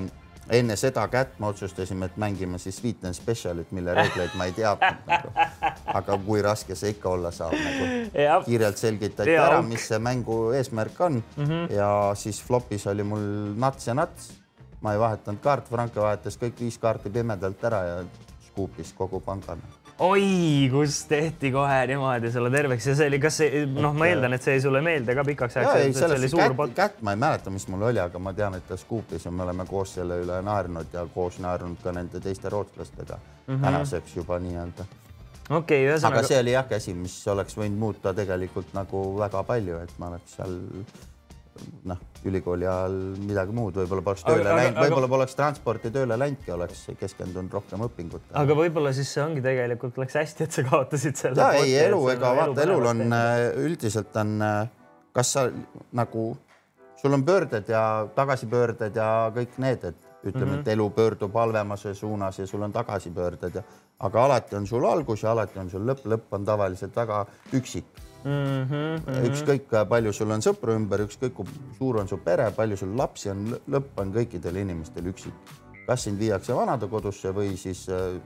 enne 0.49 0.75
seda 0.79 1.03
kätt 1.11 1.39
me 1.39 1.49
otsustasime, 1.51 2.07
et 2.07 2.17
mängime 2.17 2.59
siis 2.61 2.77
Sweet 2.79 3.05
and 3.05 3.17
Specialit, 3.17 3.71
mille 3.75 3.93
reegleid 3.97 4.35
ma 4.39 4.47
ei 4.47 4.53
teadnud 4.55 5.07
nagu. 5.09 5.31
aga 5.99 6.17
kui 6.25 6.41
raske 6.45 6.75
see 6.75 6.93
ikka 6.95 7.09
olla 7.09 7.31
saab 7.35 7.55
nagu. 7.55 7.87
kiirelt 8.45 8.77
selgitati 8.77 9.35
ja, 9.35 9.47
ära, 9.47 9.61
mis 9.65 9.87
see 9.89 9.99
mängu 9.99 10.39
eesmärk 10.57 11.01
on 11.01 11.21
mm 11.21 11.45
-hmm. 11.45 11.73
ja 11.73 12.11
siis 12.15 12.43
flopis 12.43 12.87
oli 12.87 13.03
mul 13.03 13.27
nats 13.55 13.87
ja 13.87 13.93
nats. 13.93 14.31
ma 14.81 14.93
ei 14.93 14.99
vahetanud 14.99 15.41
kaarte, 15.41 15.69
Franke 15.69 15.99
vahetas 16.01 16.37
kõik 16.37 16.59
viis 16.59 16.77
kaarti 16.77 17.09
pimedalt 17.09 17.63
ära 17.63 17.83
ja 17.83 18.03
skuupis 18.47 18.93
kogu 18.93 19.19
pangana 19.19 19.76
oi, 19.99 20.69
kus 20.71 20.99
tehti 21.09 21.51
kohe 21.51 21.77
niimoodi 21.89 22.31
sulle 22.31 22.51
terveks 22.53 22.87
ja 22.87 22.95
see 22.99 23.07
oli, 23.09 23.19
kas 23.21 23.39
see, 23.41 23.63
noh, 23.71 23.95
ma 23.97 24.09
eeldan, 24.11 24.35
et 24.37 24.45
see 24.45 24.57
jäi 24.57 24.61
sulle 24.67 24.81
meelde 24.85 25.15
ka 25.17 25.25
pikaks 25.25 25.57
ajaks. 25.57 26.01
oli 26.05 26.29
suur 26.29 26.53
kätt, 26.53 26.75
kätt 26.77 27.01
ma 27.05 27.15
ei 27.15 27.21
mäleta, 27.23 27.53
mis 27.53 27.67
mul 27.71 27.87
oli, 27.89 28.01
aga 28.03 28.21
ma 28.21 28.33
tean, 28.37 28.57
et 28.59 28.67
ta 28.69 28.77
skuupis 28.77 29.25
ja 29.25 29.33
me 29.33 29.43
oleme 29.47 29.65
koos 29.69 29.95
selle 29.97 30.19
üle 30.21 30.37
naernud 30.45 30.93
ja 30.93 31.07
koos 31.15 31.39
naernud 31.43 31.81
ka 31.83 31.95
nende 31.97 32.21
teiste 32.21 32.49
rootslastega 32.53 33.17
mm 33.17 33.55
-hmm. 33.55 33.65
tänaseks 33.65 34.15
juba 34.15 34.39
nii-öelda. 34.39 34.85
okei 35.49 35.57
okay,, 35.57 35.83
ühesõnaga. 35.89 36.19
aga 36.19 36.27
see 36.27 36.39
oli 36.39 36.51
jah 36.51 36.69
käsi, 36.69 36.93
mis 36.93 37.17
oleks 37.27 37.57
võinud 37.57 37.77
muuta 37.85 38.13
tegelikult 38.13 38.73
nagu 38.73 39.05
väga 39.19 39.43
palju, 39.43 39.79
et 39.79 39.93
ma 39.97 40.13
oleks 40.13 40.35
seal 40.35 40.59
noh, 41.89 41.99
ülikooli 42.27 42.67
ajal 42.67 42.95
midagi 43.21 43.55
muud, 43.55 43.77
võib-olla 43.81 44.03
poleks 44.05 44.25
tööle 44.27 44.45
aga, 44.45 44.55
läinud, 44.59 44.79
võib-olla 44.81 45.09
poleks 45.11 45.37
transporti 45.37 45.91
tööle 45.93 46.17
läinudki, 46.19 46.51
oleks 46.55 46.83
keskendunud 46.99 47.53
rohkem 47.57 47.85
õpingutele. 47.87 48.33
aga 48.41 48.57
võib-olla 48.61 48.93
siis 48.95 49.11
see 49.13 49.23
ongi 49.23 49.43
tegelikult 49.45 49.99
läks 50.01 50.17
hästi, 50.19 50.47
et 50.47 50.57
sa 50.57 50.65
kaotasid 50.67 51.21
selle. 51.21 51.39
ja 51.41 51.61
ei, 51.61 51.75
elu, 51.85 52.01
ega 52.15 52.33
vaata, 52.41 52.65
elul 52.65 52.91
on 52.93 53.05
äh, 53.07 53.45
üldiselt 53.67 54.19
on, 54.23 54.35
äh, 54.45 54.59
kas 55.15 55.33
sa 55.37 55.47
nagu, 55.97 56.29
sul 57.01 57.17
on 57.17 57.25
pöörded 57.27 57.69
ja 57.71 57.83
tagasipöörded 58.15 58.97
ja 58.97 59.09
kõik 59.35 59.59
need, 59.63 59.87
et 59.91 60.07
ütleme 60.27 60.45
mm, 60.45 60.55
-hmm. 60.55 60.59
et 60.65 60.73
elu 60.73 60.89
pöördub 60.89 61.33
halvemase 61.33 61.93
suunas 61.95 62.39
ja 62.39 62.47
sul 62.47 62.61
on 62.61 62.73
tagasipöörded 62.73 63.55
ja, 63.55 63.63
aga 63.99 64.25
alati 64.25 64.55
on 64.55 64.67
sul 64.67 64.85
algus 64.85 65.23
ja 65.23 65.31
alati 65.31 65.59
on 65.59 65.69
sul 65.69 65.85
lõpp, 65.85 66.05
lõpp 66.05 66.31
on 66.31 66.45
tavaliselt 66.45 66.95
väga 66.95 67.25
üksik 67.53 67.85
mm. 68.27 68.67
-hmm. 68.69 69.29
ükskõik 69.29 69.71
palju 69.89 70.13
sul 70.13 70.31
on 70.35 70.43
sõpru 70.43 70.75
ümber, 70.75 71.05
ükskõik 71.07 71.33
kui 71.37 71.57
suur 71.77 72.01
on 72.01 72.07
su 72.07 72.19
pere, 72.23 72.49
palju 72.55 72.77
sul 72.77 72.95
lapsi 72.97 73.31
on, 73.33 73.47
lõpp 73.69 74.03
on 74.03 74.13
kõikidel 74.13 74.61
inimestel 74.63 75.07
üksik. 75.13 75.55
kas 75.87 76.03
sind 76.03 76.19
viiakse 76.19 76.55
vanadekodusse 76.55 77.31
või 77.31 77.53
siis 77.57 77.85
äh, 77.89 78.19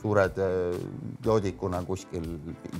suured 0.00 0.38
äh, 0.38 0.78
joodikuna 1.24 1.82
kuskil 1.84 2.24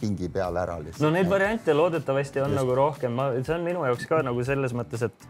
pingi 0.00 0.28
peal 0.28 0.56
ära 0.56 0.78
lihtsalt. 0.80 1.04
no 1.04 1.10
neid 1.10 1.28
variante 1.30 1.74
loodetavasti 1.74 2.40
on 2.40 2.50
Just. 2.50 2.60
nagu 2.60 2.74
rohkem, 2.74 3.12
ma, 3.12 3.30
see 3.42 3.54
on 3.54 3.68
minu 3.68 3.84
jaoks 3.84 4.08
ka 4.08 4.22
nagu 4.22 4.44
selles 4.44 4.72
mõttes, 4.72 5.04
et 5.04 5.28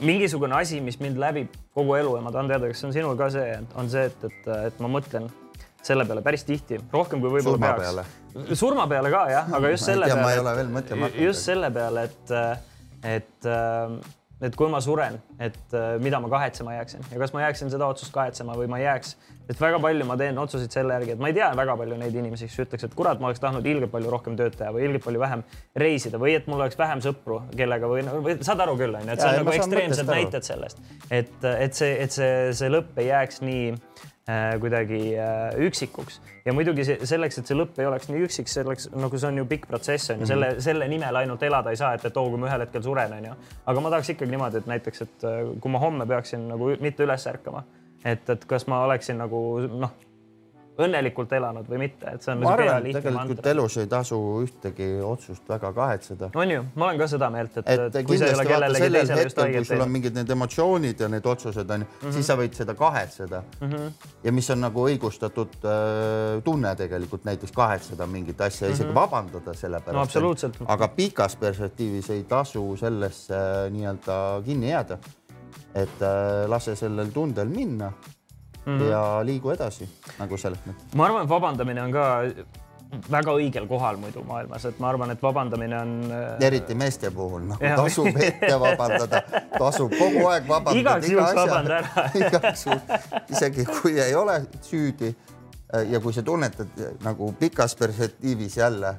mingisugune 0.00 0.56
asi, 0.56 0.80
mis 0.80 0.98
mind 1.00 1.20
läbib 1.20 1.54
kogu 1.76 1.94
elu 1.94 2.16
ja 2.16 2.24
ma 2.24 2.32
tahan 2.32 2.48
teada, 2.48 2.72
kas 2.72 2.80
see 2.80 2.88
on 2.88 2.96
sinul 2.96 3.16
ka 3.20 3.30
see, 3.30 3.58
on 3.76 3.90
see, 3.92 4.08
et, 4.08 4.24
et, 4.30 4.50
et 4.70 4.80
ma 4.80 4.88
mõtlen 4.96 5.28
selle 5.86 6.06
peale 6.08 6.22
päris 6.24 6.44
tihti, 6.48 6.78
rohkem 6.92 7.22
kui 7.22 7.32
võib-olla 7.38 7.74
peaks. 7.80 8.14
surma 8.58 8.86
peale 8.90 9.12
ka 9.12 9.24
jah, 9.32 9.50
aga 9.58 9.74
just 9.74 9.88
selle 9.88 10.06
peale. 10.10 10.22
ma 10.22 10.32
ei 10.34 10.44
ole 10.44 10.54
veel 10.60 10.72
mõtlema 10.76 11.08
hakanud. 11.08 11.26
just 11.30 11.50
selle 11.50 11.72
peale, 11.74 12.06
et, 12.10 12.32
et, 13.16 13.50
et 14.48 14.56
kui 14.56 14.70
ma 14.72 14.80
suren, 14.84 15.18
et 15.40 15.76
mida 16.04 16.20
ma 16.20 16.30
kahetsema 16.32 16.76
jääksin 16.78 17.12
ja 17.12 17.20
kas 17.22 17.34
ma 17.36 17.44
jääksin 17.46 17.72
seda 17.72 17.88
otsust 17.88 18.12
kahetsema 18.14 18.56
või 18.58 18.68
ma 18.70 18.80
ei 18.80 18.86
jääks. 18.90 19.14
et 19.50 19.60
väga 19.60 19.80
palju 19.82 20.04
ma 20.06 20.18
teen 20.20 20.38
otsuseid 20.38 20.76
selle 20.76 20.98
järgi, 20.98 21.16
et 21.16 21.22
ma 21.22 21.32
ei 21.32 21.38
tea 21.40 21.48
väga 21.56 21.76
palju 21.80 21.96
neid 22.02 22.20
inimesi, 22.20 22.50
kes 22.50 22.66
ütleks, 22.66 22.84
et 22.86 22.94
kurat, 22.94 23.22
ma 23.22 23.30
oleks 23.30 23.40
tahtnud 23.40 23.66
ilgelt 23.66 23.90
palju 23.90 24.12
rohkem 24.12 24.36
tööd 24.38 24.54
teha 24.60 24.70
või 24.76 24.84
ilgelt 24.86 25.08
palju 25.08 25.24
vähem 25.24 25.42
reisida 25.80 26.20
või 26.20 26.36
et 26.36 26.46
mul 26.46 26.60
oleks 26.60 26.78
vähem 26.78 27.00
sõpru, 27.04 27.40
kellega 27.56 27.88
või, 27.90 28.04
või 28.28 28.36
saad 28.44 28.62
aru 28.66 28.76
küll, 28.78 29.00
onju, 29.00 29.16
et 29.16 29.24
see 29.24 29.32
on 29.32 29.42
nagu 29.42 29.56
ekstreemsed 29.56 30.12
näited 30.12 30.46
sellest, 30.52 30.84
et, 31.08 31.34
et 31.50 31.74
see, 31.74 31.96
et 32.04 32.14
see, 32.14 32.32
see 32.60 32.70
lõpp 32.70 33.00
ei 33.00 33.10
jääks 33.10 33.42
nii 33.48 33.66
Äh, 34.00 34.09
kuidagi 34.60 35.00
äh, 35.16 35.54
üksikuks 35.66 36.20
ja 36.44 36.54
muidugi 36.56 36.84
see, 36.86 36.98
selleks, 37.08 37.40
et 37.40 37.50
see 37.50 37.56
lõpp 37.56 37.78
ei 37.80 37.88
oleks 37.88 38.10
nii 38.10 38.24
üksik, 38.26 38.50
selleks 38.52 38.90
nagu 38.92 39.20
see 39.20 39.30
on 39.30 39.40
ju 39.42 39.46
pikk 39.50 39.68
protsess 39.70 40.12
on 40.14 40.24
ju, 40.24 40.28
selle, 40.30 40.52
mhm. 40.54 40.64
selle 40.66 40.88
nimel 40.92 41.20
ainult 41.22 41.42
elada 41.46 41.72
ei 41.72 41.80
saa, 41.80 41.94
et, 41.96 42.04
et 42.06 42.20
oo, 42.20 42.28
kui 42.32 42.40
ma 42.40 42.50
ühel 42.50 42.66
hetkel 42.66 42.84
suren, 42.84 43.16
on 43.16 43.30
ju. 43.30 43.38
aga 43.72 43.84
ma 43.84 43.94
tahaks 43.94 44.12
ikkagi 44.14 44.34
niimoodi, 44.34 44.62
et 44.62 44.70
näiteks, 44.74 45.06
et 45.06 45.26
äh, 45.28 45.40
kui 45.62 45.72
ma 45.72 45.82
homme 45.82 46.06
peaksin 46.10 46.46
nagu 46.50 46.74
mitte 46.84 47.06
üles 47.06 47.26
ärkama, 47.32 47.64
et, 48.04 48.28
et 48.36 48.46
kas 48.48 48.68
ma 48.70 48.84
oleksin 48.86 49.20
nagu 49.20 49.42
noh 49.70 49.96
õnnelikult 50.86 51.32
elanud 51.36 51.68
või 51.70 51.82
mitte, 51.84 52.14
et 52.14 52.24
see 52.24 52.32
on. 52.34 52.42
ma 52.44 52.54
arvan, 52.56 52.86
et 52.86 52.96
tegelikult 52.98 53.46
elus 53.52 53.76
ei 53.82 53.88
tasu 53.90 54.18
ühtegi 54.44 54.88
otsust 55.04 55.48
väga 55.48 55.72
kahetseda. 55.76 56.30
on 56.34 56.54
ju, 56.54 56.64
ma 56.74 56.88
olen 56.88 57.00
ka 57.00 57.08
seda 57.10 57.30
meelt, 57.32 57.56
et, 57.60 57.68
et, 57.68 57.96
et 58.00 58.06
teisele 58.10 59.24
just 59.24 59.38
õiget 59.38 59.38
teinud. 59.38 59.56
kui 59.56 59.68
sul 59.70 59.84
on 59.84 59.92
mingid 59.92 60.18
need 60.18 60.34
emotsioonid 60.36 61.00
ja 61.04 61.08
need 61.12 61.26
otsused 61.26 61.70
on 61.70 61.84
ju 61.84 61.86
mm, 61.86 61.96
-hmm. 62.02 62.14
siis 62.16 62.30
sa 62.30 62.36
võid 62.40 62.56
seda 62.56 62.74
kahetseda 62.74 63.42
mm. 63.60 63.72
-hmm. 63.72 64.12
ja 64.24 64.32
mis 64.32 64.50
on 64.50 64.60
nagu 64.60 64.86
õigustatud 64.88 65.56
äh, 65.64 66.42
tunne 66.44 66.74
tegelikult 66.76 67.24
näiteks 67.24 67.52
kahetseda 67.52 68.06
mingit 68.06 68.40
asja 68.40 68.66
mm, 68.66 68.72
-hmm. 68.72 68.74
isegi 68.74 68.94
vabandada 68.94 69.54
selle 69.54 69.80
pärast 69.80 69.96
no,. 69.96 70.02
absoluutselt. 70.02 70.62
aga 70.66 70.88
pikas 70.88 71.36
perspektiivis 71.36 72.10
ei 72.10 72.24
tasu 72.24 72.76
sellesse 72.76 73.34
äh, 73.34 73.72
nii-öelda 73.72 74.42
kinni 74.44 74.70
jääda. 74.70 74.98
et 75.74 76.02
äh, 76.02 76.48
lase 76.48 76.76
sellel 76.76 77.10
tundel 77.14 77.48
minna 77.48 77.92
mm 78.64 78.78
-hmm. 78.78 78.90
ja 78.90 79.02
liigu 79.24 79.50
edasi 79.50 79.88
nagu 80.18 80.36
selles 80.36 80.58
mõttes. 80.66 80.94
ma 80.94 81.04
arvan, 81.04 81.24
et 81.24 81.30
vabandamine 81.30 81.82
on 81.82 81.92
ka 81.92 82.06
väga 83.10 83.34
õigel 83.38 83.66
kohal 83.70 83.96
muidu 83.96 84.22
maailmas, 84.26 84.64
et 84.66 84.78
ma 84.82 84.88
arvan, 84.90 85.10
et 85.10 85.22
vabandamine 85.22 85.78
on. 85.78 85.92
Äh, 86.10 86.46
eriti 86.46 86.74
meeste 86.74 87.10
puhul 87.14 87.46
nagu 87.52 87.64
ja, 87.64 87.76
tasub 87.78 88.06
ette 88.16 88.52
vabandada, 88.60 89.22
tasub 89.58 89.94
kogu 89.94 90.26
aeg 90.32 90.48
vabandada. 90.48 90.78
igaks 90.80 91.10
juhuks 91.12 91.34
vabanda 91.38 91.78
ära 91.78 92.06
igaks 92.24 92.66
juhuks, 92.66 93.10
isegi 93.30 93.66
kui 93.70 94.00
ei 94.00 94.14
ole 94.14 94.40
süüdi. 94.62 95.14
ja 95.86 96.00
kui 96.02 96.12
sa 96.12 96.22
tunnetad 96.26 96.80
nagu 97.04 97.32
pikas 97.38 97.76
perspektiivis 97.78 98.56
jälle 98.56 98.96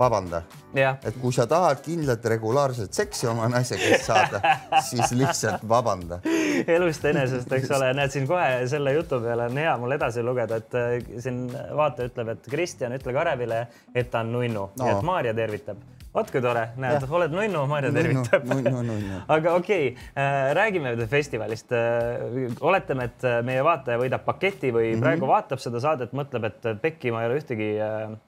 vabanda. 0.00 0.42
et 0.76 1.16
kui 1.20 1.32
sa 1.34 1.46
tahad 1.50 1.82
kindlat 1.84 2.24
regulaarset 2.32 2.94
seksi 2.94 3.28
oma 3.30 3.48
naisega 3.52 3.98
saada, 4.04 4.40
siis 4.86 5.12
lihtsalt 5.18 5.66
vabanda. 5.68 6.20
elust 6.66 7.04
enesest, 7.04 7.52
eks 7.52 7.70
ole, 7.76 7.92
näed 7.98 8.14
siin 8.14 8.28
kohe 8.30 8.66
selle 8.70 8.94
jutu 8.96 9.20
peale 9.22 9.50
on 9.50 9.62
hea 9.62 9.76
mul 9.80 9.96
edasi 9.98 10.24
lugeda, 10.26 10.60
et 10.60 10.76
äh, 10.78 10.98
siin 11.22 11.46
vaataja 11.52 12.10
ütleb, 12.12 12.34
et 12.36 12.50
Kristjan, 12.50 12.96
ütle 12.96 13.14
Karevile, 13.16 13.64
et 13.94 14.10
ta 14.10 14.24
on 14.24 14.36
nunnu 14.36 14.68
no., 14.70 14.84
nii 14.84 14.94
et 14.96 15.06
Maarja 15.06 15.34
tervitab 15.36 15.80
vot 16.14 16.30
kui 16.32 16.42
tore, 16.42 16.64
näed, 16.80 17.04
oled 17.06 17.34
nunnu, 17.34 17.60
Marju 17.70 17.92
tervitab. 17.94 18.48
aga 19.36 19.52
okei 19.54 19.92
okay, 19.92 20.08
äh,, 20.18 20.50
räägime 20.58 20.94
festivalist 21.10 21.70
äh,. 21.76 22.48
oletame, 22.60 23.10
et 23.12 23.28
meie 23.46 23.62
vaataja 23.66 24.00
võidab 24.00 24.26
paketi 24.26 24.72
või 24.74 24.88
mm 24.88 24.96
-hmm. 24.96 25.04
praegu 25.04 25.30
vaatab 25.30 25.62
seda 25.62 25.82
saadet, 25.82 26.16
mõtleb, 26.16 26.50
et 26.50 26.82
Pekki, 26.82 27.14
ma 27.14 27.22
ei 27.22 27.30
ole 27.30 27.38
ühtegi 27.42 27.70
äh, 27.78 28.18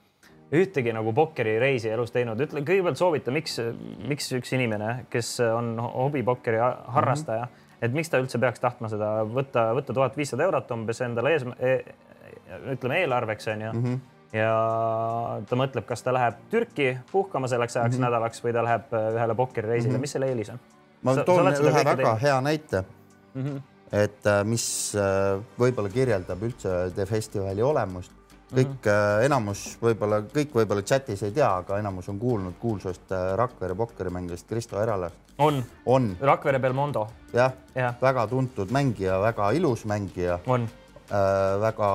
ühtegi 0.53 0.93
nagu 0.93 1.13
pokkerireisi 1.17 1.89
elus 1.89 2.13
teinud, 2.13 2.41
ütle 2.45 2.61
kõigepealt 2.61 3.01
soovita, 3.01 3.33
miks, 3.35 3.59
miks 4.09 4.33
üks 4.37 4.53
inimene, 4.53 5.07
kes 5.11 5.39
on 5.47 5.75
hobipokkeri 5.81 6.61
harrastaja 6.61 7.47
mm, 7.47 7.51
-hmm. 7.51 7.85
et 7.89 7.93
miks 7.93 8.13
ta 8.13 8.21
üldse 8.21 8.39
peaks 8.39 8.61
tahtma 8.61 8.89
seda 8.93 9.23
võtta, 9.25 9.71
võtta 9.75 9.95
tuhat 9.97 10.17
viissada 10.17 10.45
eurot 10.45 10.71
umbes 10.71 11.01
endale 11.01 11.33
ees 11.33 11.47
e,, 11.59 11.77
ütleme 12.75 13.01
eelarveks 13.01 13.49
onju 13.49 13.73
mm. 13.73 13.85
-hmm 13.85 14.01
ja 14.33 14.53
ta 15.49 15.59
mõtleb, 15.61 15.85
kas 15.89 16.05
ta 16.05 16.15
läheb 16.15 16.39
Türki 16.51 16.95
puhkama 17.11 17.49
selleks 17.49 17.77
ajaks 17.77 17.97
mm 17.97 17.99
-hmm. 17.99 18.07
nädalaks 18.07 18.45
või 18.45 18.55
ta 18.57 18.65
läheb 18.65 18.95
äh, 18.95 19.09
ühele 19.17 19.35
pokkerireisile 19.35 19.93
mm, 19.93 19.97
-hmm. 19.97 20.01
mis 20.01 20.13
selle 20.13 20.29
eelis 20.29 20.51
on? 20.51 20.61
ma 21.03 21.15
sa, 21.15 21.25
toon 21.25 21.57
sa 21.57 21.63
ühe 21.63 21.75
väga 21.75 21.97
teinud? 21.97 22.23
hea 22.23 22.41
näite 22.41 22.85
mm, 23.35 23.45
-hmm. 23.45 23.61
et 23.93 24.27
äh, 24.27 24.45
mis 24.45 24.97
äh, 24.97 25.43
võib-olla 25.59 25.89
kirjeldab 25.89 26.43
üldse 26.43 26.91
The 26.95 27.07
Festivali 27.07 27.63
olemust. 27.63 28.13
Kõik 28.53 28.69
mm 28.69 28.91
-hmm. 28.91 29.25
enamus 29.25 29.79
võib-olla 29.83 30.23
kõik 30.35 30.55
võib-olla 30.55 30.83
chatis 30.83 31.23
ei 31.23 31.33
tea, 31.33 31.49
aga 31.57 31.79
enamus 31.79 32.09
on 32.09 32.19
kuulnud 32.19 32.55
kuulsast 32.61 33.15
Rakvere 33.37 33.75
pokkerimängijast 33.75 34.47
Kristo 34.49 34.83
Eralast. 34.83 35.17
on, 35.39 35.65
on., 35.87 36.17
Rakvere 36.21 36.59
Belmondo. 36.59 37.09
jah 37.33 37.53
ja., 37.75 37.95
väga 38.03 38.27
tuntud 38.27 38.71
mängija, 38.71 39.21
väga 39.21 39.51
ilus 39.51 39.85
mängija. 39.85 40.39
on 40.47 40.63
äh, 40.63 40.82
väga 41.61 41.89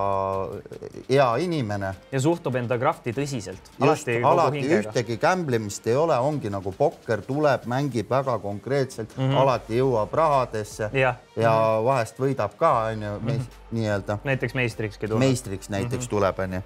hea 1.09 1.28
inimene. 1.41 1.93
ja 2.11 2.22
suhtub 2.22 2.55
enda 2.55 2.78
krafti 2.78 3.13
tõsiselt. 3.18 3.72
just, 3.82 4.09
alati 4.24 4.63
ühtegi 4.80 5.18
gamblimist 5.22 5.88
ei 5.88 5.95
ole, 5.97 6.18
ongi 6.22 6.51
nagu 6.53 6.72
pokker 6.78 7.24
tuleb, 7.26 7.65
mängib 7.65 8.09
väga 8.09 8.38
konkreetselt 8.39 9.18
mm, 9.18 9.24
-hmm. 9.24 9.41
alati 9.41 9.80
jõuab 9.82 10.13
rahadesse 10.13 10.89
ja, 10.93 11.15
ja 11.36 11.51
-hmm. 11.51 11.86
vahest 11.86 12.20
võidab 12.20 12.57
ka, 12.57 12.74
onju, 12.93 13.20
mhm. 13.20 13.47
nii-öelda. 13.72 14.20
näiteks 14.24 14.53
meistrikski 14.53 15.07
tuleb. 15.07 15.20
meistriks 15.20 15.70
näiteks 15.70 15.95
mm 15.95 16.05
-hmm. 16.05 16.09
tuleb, 16.09 16.39
onju. 16.39 16.61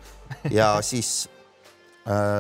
ja 0.52 0.78
siis 0.82 1.30
Äh, 1.32 1.41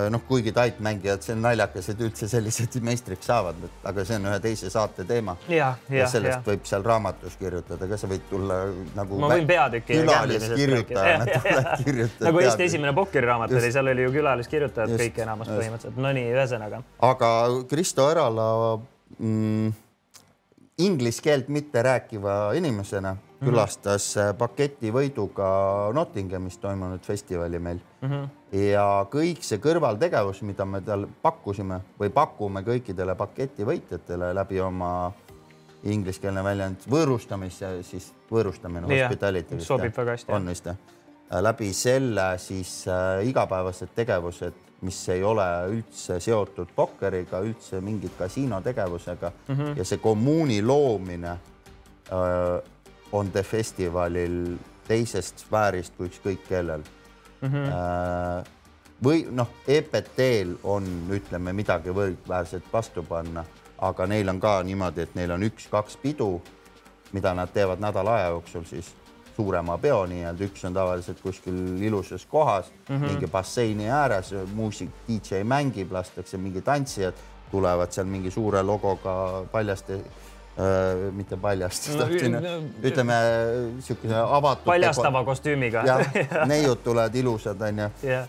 noh, 0.09 0.23
kuigi 0.27 0.51
taipmängijad, 0.55 1.21
see 1.21 1.35
on 1.35 1.43
naljakas, 1.45 1.91
et 1.93 1.99
üldse 2.01 2.27
sellised 2.31 2.77
meistriks 2.87 3.29
saavad, 3.29 3.59
aga 3.87 4.05
see 4.07 4.17
on 4.17 4.25
ühe 4.31 4.39
teise 4.41 4.71
saate 4.73 5.05
teema. 5.09 5.35
ja, 5.49 5.75
ja, 5.89 5.99
ja 5.99 6.07
sellest 6.09 6.39
ja. 6.39 6.41
võib 6.47 6.65
seal 6.69 6.85
raamatus 6.85 7.37
kirjutada, 7.37 7.89
ka 7.91 7.99
sa 8.01 8.09
võid 8.09 8.25
tulla 8.29 8.59
nagu. 8.97 9.21
ma 9.21 9.29
võin 9.35 9.47
peatüki. 9.49 10.01
külaliskirjutajana 10.01 11.29
tulla 11.35 11.63
kirjutada. 11.83 12.25
nagu 12.29 12.43
Eesti 12.45 12.67
esimene 12.71 12.95
pokkeriraamat 12.97 13.55
oli, 13.59 13.71
seal 13.77 13.93
oli 13.93 14.07
ju 14.07 14.15
külaliskirjutajad 14.17 14.97
kõik 15.05 15.23
enamus 15.27 15.53
põhimõtteliselt, 15.53 16.01
no 16.01 16.13
nii, 16.17 16.27
ühesõnaga. 16.33 16.83
aga 17.11 17.31
Kristo 17.69 18.09
Erala 18.11 18.51
mm, 19.19 19.73
inglise 20.81 21.21
keelt 21.21 21.53
mitte 21.53 21.85
rääkiva 21.85 22.55
inimesena 22.57 23.17
Mhm. 23.41 23.49
külastas 23.49 24.15
mm 24.15 24.21
-hmm. 24.21 24.37
paketi 24.37 24.91
võiduga 24.91 25.47
Nottinghamis 25.93 26.57
toimunud 26.57 26.99
festivali 27.01 27.59
meil 27.59 27.79
mm. 28.01 28.09
-hmm. 28.09 28.27
Ja 28.51 28.85
kõik 29.11 29.43
see 29.45 29.59
kõrvaltegevus, 29.63 30.41
mida 30.47 30.65
me 30.67 30.81
tal 30.85 31.07
pakkusime 31.23 31.79
või 31.99 32.11
pakume 32.13 32.63
kõikidele 32.67 33.15
paketi 33.15 33.67
võitjatele 33.67 34.33
läbi 34.35 34.59
oma 34.59 35.11
ingliskeelne 35.87 36.43
väljend 36.43 36.87
võõrustamise, 36.91 37.77
siis 37.87 38.11
võõrustamine 38.31 38.89
yeah,. 38.91 39.07
hospitality. 39.07 39.61
sobib 39.65 39.95
väga 39.97 40.17
hästi. 40.17 40.33
on 40.35 40.51
vist 40.51 40.67
jah? 40.69 40.81
läbi 41.41 41.71
selle 41.73 42.33
siis 42.43 42.83
äh, 42.91 43.23
igapäevased 43.27 43.95
tegevused, 43.95 44.57
mis 44.81 44.99
ei 45.13 45.23
ole 45.23 45.45
üldse 45.71 46.19
seotud 46.19 46.73
pokkeriga, 46.75 47.39
üldse 47.45 47.79
mingit 47.81 48.17
kasiinotegevusega 48.17 49.31
mm 49.31 49.55
-hmm. 49.55 49.77
ja 49.77 49.85
see 49.85 49.97
kommuuni 49.97 50.61
loomine 50.61 51.31
äh, 51.31 52.71
on 53.11 53.31
The 53.31 53.43
Festivalil 53.43 54.57
teisest 54.87 55.39
sfäärist 55.39 55.93
kui 55.97 56.07
ükskõik 56.07 56.43
kellel 56.49 56.83
mm. 57.41 57.49
-hmm. 57.49 58.45
või 59.03 59.25
noh, 59.31 59.49
EPT-l 59.67 60.55
on, 60.63 60.87
ütleme 61.11 61.53
midagi 61.53 61.89
võrdväärset 61.89 62.63
vastu 62.73 63.03
panna, 63.03 63.45
aga 63.77 64.07
neil 64.07 64.29
on 64.29 64.39
ka 64.39 64.61
niimoodi, 64.63 65.01
et 65.01 65.15
neil 65.15 65.31
on 65.31 65.43
üks-kaks 65.43 65.97
pidu, 66.01 66.41
mida 67.11 67.33
nad 67.33 67.49
teevad 67.53 67.79
nädala 67.79 68.15
aja 68.15 68.27
jooksul 68.35 68.63
siis 68.65 68.93
suurema 69.35 69.77
peo 69.77 70.05
nii-öelda, 70.05 70.43
üks 70.43 70.65
on 70.67 70.73
tavaliselt 70.73 71.21
kuskil 71.21 71.81
ilusas 71.81 72.25
kohas 72.25 72.71
mm, 72.89 72.95
-hmm. 72.95 73.07
mingi 73.07 73.27
basseini 73.27 73.89
ääres, 73.89 74.33
muusik, 74.53 74.89
DJ 75.07 75.43
mängib, 75.43 75.91
lastakse 75.91 76.37
mingi 76.37 76.61
tantsijad, 76.61 77.13
tulevad 77.51 77.91
seal 77.91 78.05
mingi 78.05 78.31
suure 78.31 78.61
logoga 78.63 79.43
paljaste 79.51 79.99
mitte 81.15 81.37
paljastust 81.39 81.97
no,, 81.97 82.07
ütleme 82.83 83.17
niisuguse 83.77 84.15
avatud. 84.19 84.65
paljastava 84.67 85.23
kostüümiga. 85.25 85.83
jah, 85.89 86.15
neiud 86.49 86.83
tulevad 86.83 87.15
ilusad, 87.15 87.61
onju 87.69 87.91
yeah.. 88.03 88.27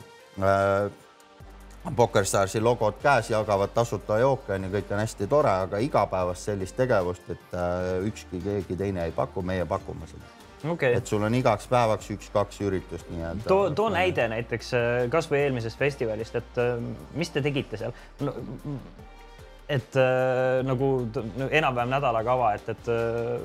Pokerstarsi 1.97 2.61
logod 2.63 3.01
käes, 3.03 3.33
jagavad 3.33 3.73
tasuta 3.75 4.21
jooke, 4.23 4.53
onju, 4.55 4.71
kõik 4.71 4.93
on 4.95 5.03
hästi 5.03 5.27
tore, 5.27 5.51
aga 5.65 5.81
igapäevast 5.83 6.47
sellist 6.47 6.79
tegevust, 6.79 7.27
et 7.35 7.57
äh, 7.59 8.07
ükski 8.07 8.39
keegi 8.45 8.79
teine 8.79 9.09
ei 9.09 9.15
paku, 9.17 9.43
meie 9.43 9.67
pakume 9.67 10.07
seda 10.07 10.31
okay.. 10.71 10.95
et 10.95 11.07
sul 11.07 11.23
on 11.27 11.35
igaks 11.35 11.67
päevaks 11.71 12.11
üks-kaks 12.15 12.61
üritust 12.67 13.11
nii-öelda. 13.11 13.47
too, 13.49 13.71
too 13.77 13.89
näide 13.93 14.29
näiteks 14.31 14.73
kasvõi 15.13 15.43
eelmisest 15.47 15.79
festivalist, 15.79 16.39
et 16.39 16.61
mis 17.19 17.33
te 17.35 17.43
tegite 17.45 17.81
seal 17.81 17.95
no,? 18.23 18.35
Et 19.73 19.97
äh, 19.97 20.63
nagu 20.67 20.89
enam-vähem 21.49 21.93
nädalakava, 21.95 22.55
et, 22.59 22.69
et 22.75 22.91
äh, 22.93 23.45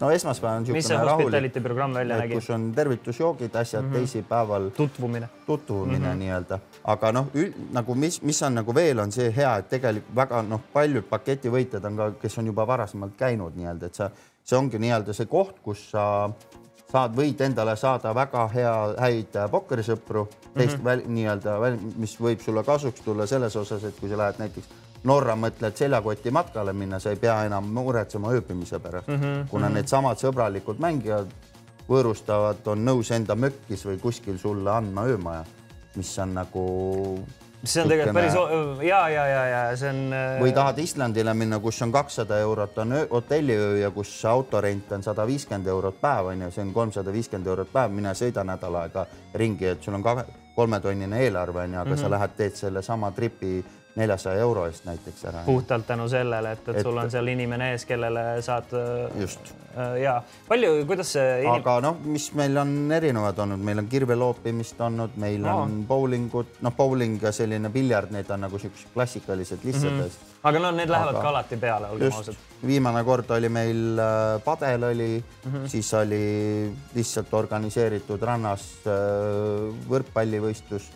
no 0.00 0.10
esmaspäev 0.14 0.60
on 0.60 0.66
niisugune 0.66 1.06
rahulik, 1.08 2.34
kus 2.34 2.50
on 2.54 2.68
tervitusjoogid, 2.74 3.56
asjad 3.56 3.82
mm, 3.82 3.90
-hmm. 3.90 3.94
teisipäeval 3.98 4.68
tutvumine, 4.76 5.28
tutvumine 5.46 5.98
mm 5.98 6.04
-hmm. 6.04 6.18
nii-öelda, 6.18 6.58
aga 6.84 7.12
noh, 7.12 7.26
nagu 7.72 7.94
mis, 7.94 8.22
mis 8.22 8.42
on 8.42 8.54
nagu 8.54 8.74
veel 8.74 8.98
on 8.98 9.12
see 9.12 9.32
hea, 9.36 9.56
et 9.56 9.68
tegelikult 9.68 10.16
väga 10.16 10.42
noh, 10.42 10.60
paljud 10.72 11.04
paketivõitjad 11.10 11.84
on 11.84 11.96
ka, 11.96 12.10
kes 12.22 12.38
on 12.38 12.46
juba 12.46 12.66
varasemalt 12.66 13.16
käinud 13.16 13.56
nii-öelda, 13.56 13.86
et 13.86 13.94
sa, 13.94 14.10
see 14.44 14.58
ongi 14.58 14.78
nii-öelda 14.78 15.12
see 15.12 15.26
koht, 15.26 15.60
kus 15.62 15.90
sa 15.90 16.30
saad, 16.92 17.16
võid 17.16 17.40
endale 17.40 17.76
saada 17.76 18.14
väga 18.14 18.48
hea, 18.54 18.74
häid 18.98 19.40
pokkerisõpru 19.50 20.24
mm 20.24 20.30
-hmm. 20.30 20.58
teist 20.58 21.06
nii-öelda, 21.06 21.58
mis 21.96 22.20
võib 22.20 22.40
sulle 22.40 22.64
kasuks 22.64 23.00
tulla 23.00 23.26
selles 23.26 23.56
osas, 23.56 23.84
et 23.84 24.00
kui 24.00 24.08
sa 24.08 24.18
lähed 24.18 24.38
näiteks 24.38 24.87
Norra 25.04 25.36
mõtled 25.38 25.76
seljakoti 25.78 26.30
matkale 26.34 26.72
minna, 26.72 26.98
sa 26.98 27.10
ei 27.10 27.16
pea 27.16 27.44
enam 27.46 27.68
muretsema 27.74 28.32
ööbimise 28.34 28.78
pärast 28.78 29.08
mm, 29.08 29.20
-hmm. 29.20 29.48
kuna 29.48 29.66
mm 29.66 29.70
-hmm. 29.70 29.74
needsamad 29.74 30.18
sõbralikud 30.18 30.78
mängijad 30.78 31.26
võõrustavad, 31.88 32.66
on 32.66 32.84
nõus 32.84 33.10
enda 33.14 33.34
mökkis 33.34 33.86
või 33.86 33.98
kuskil 34.00 34.38
sulle 34.38 34.70
andma 34.70 35.04
öömaja, 35.08 35.44
mis 35.96 36.18
on 36.18 36.34
nagu 36.34 36.64
see 37.64 37.82
on 37.82 37.88
tegelikult 37.90 38.14
päris 38.14 38.34
ja, 38.86 39.00
ja, 39.08 39.24
ja, 39.26 39.44
ja 39.46 39.62
see 39.76 39.90
on. 39.90 40.12
Äh, 40.14 40.40
või 40.42 40.52
tahad 40.54 40.78
Islandile 40.78 41.34
minna, 41.34 41.58
kus 41.62 41.80
on 41.82 41.92
kakssada 41.92 42.38
eurot 42.38 42.78
on 42.78 42.94
hotelliöö 43.10 43.78
ja 43.80 43.90
kus 43.90 44.12
autorent 44.24 44.92
on 44.92 45.02
sada 45.02 45.26
viiskümmend 45.26 45.66
eurot 45.66 46.00
päev 46.00 46.30
on 46.32 46.42
ju, 46.46 46.50
see 46.54 46.62
on 46.62 46.72
kolmsada 46.76 47.12
viiskümmend 47.12 47.50
eurot 47.50 47.72
päev, 47.72 47.94
mine 47.94 48.14
sõida 48.18 48.44
nädal 48.46 48.78
aega 48.82 49.06
ringi, 49.34 49.72
et 49.72 49.82
sul 49.82 49.98
on 49.98 50.06
kolmetonnine 50.54 51.24
eelarve 51.24 51.64
on 51.64 51.74
ju, 51.74 51.80
aga 51.80 51.90
mm 51.90 51.96
-hmm. 51.96 52.00
sa 52.00 52.10
lähed, 52.10 52.36
teed 52.36 52.54
sellesama 52.54 53.10
tripi 53.10 53.64
neljasaja 53.98 54.40
euro 54.42 54.66
eest 54.68 54.86
näiteks 54.86 55.24
ära. 55.30 55.42
puhtalt 55.46 55.86
tänu 55.86 56.08
sellele, 56.08 56.52
et, 56.56 56.68
et, 56.68 56.76
et 56.76 56.86
sul 56.86 56.96
on 56.98 57.10
seal 57.10 57.30
inimene 57.34 57.72
ees, 57.74 57.84
kellele 57.88 58.24
saad. 58.44 58.72
Äh, 58.78 59.20
just 59.20 59.52
äh,. 59.74 59.98
ja 60.02 60.14
palju, 60.48 60.72
kuidas 60.88 61.12
see 61.16 61.26
inim.... 61.42 61.52
aga 61.58 61.78
noh, 61.84 61.98
mis 62.06 62.28
meil 62.38 62.56
on 62.62 62.74
erinevad 62.94 63.38
olnud, 63.44 63.62
meil 63.70 63.82
on 63.82 63.88
kirveloopimist 63.90 64.80
olnud, 64.88 65.16
meil 65.20 65.42
no. 65.44 65.56
on 65.64 65.80
bowlingut, 65.88 66.60
noh, 66.64 66.74
bowling 66.76 67.18
ja 67.22 67.32
selline 67.34 67.72
piljard, 67.74 68.12
need 68.14 68.30
on 68.34 68.46
nagu 68.46 68.60
siuksed 68.62 68.94
klassikalised 68.94 69.66
lihtsad 69.66 69.90
mm. 69.90 70.04
-hmm. 70.04 70.36
aga 70.50 70.62
no 70.64 70.72
need 70.76 70.94
lähevad 70.94 71.14
aga... 71.16 71.24
ka 71.26 71.34
alati 71.34 71.56
peale, 71.56 71.90
olgem 71.96 72.20
ausad. 72.20 72.38
viimane 72.66 73.04
kord 73.04 73.30
oli 73.38 73.48
meil 73.48 73.82
äh, 73.98 74.38
padel 74.44 74.88
oli 74.92 75.10
mm, 75.18 75.52
-hmm. 75.52 75.68
siis 75.68 75.94
oli 75.94 76.22
lihtsalt 76.94 77.34
organiseeritud 77.34 78.22
rannas 78.22 78.70
äh, 78.86 79.68
võrkpallivõistlus 79.90 80.90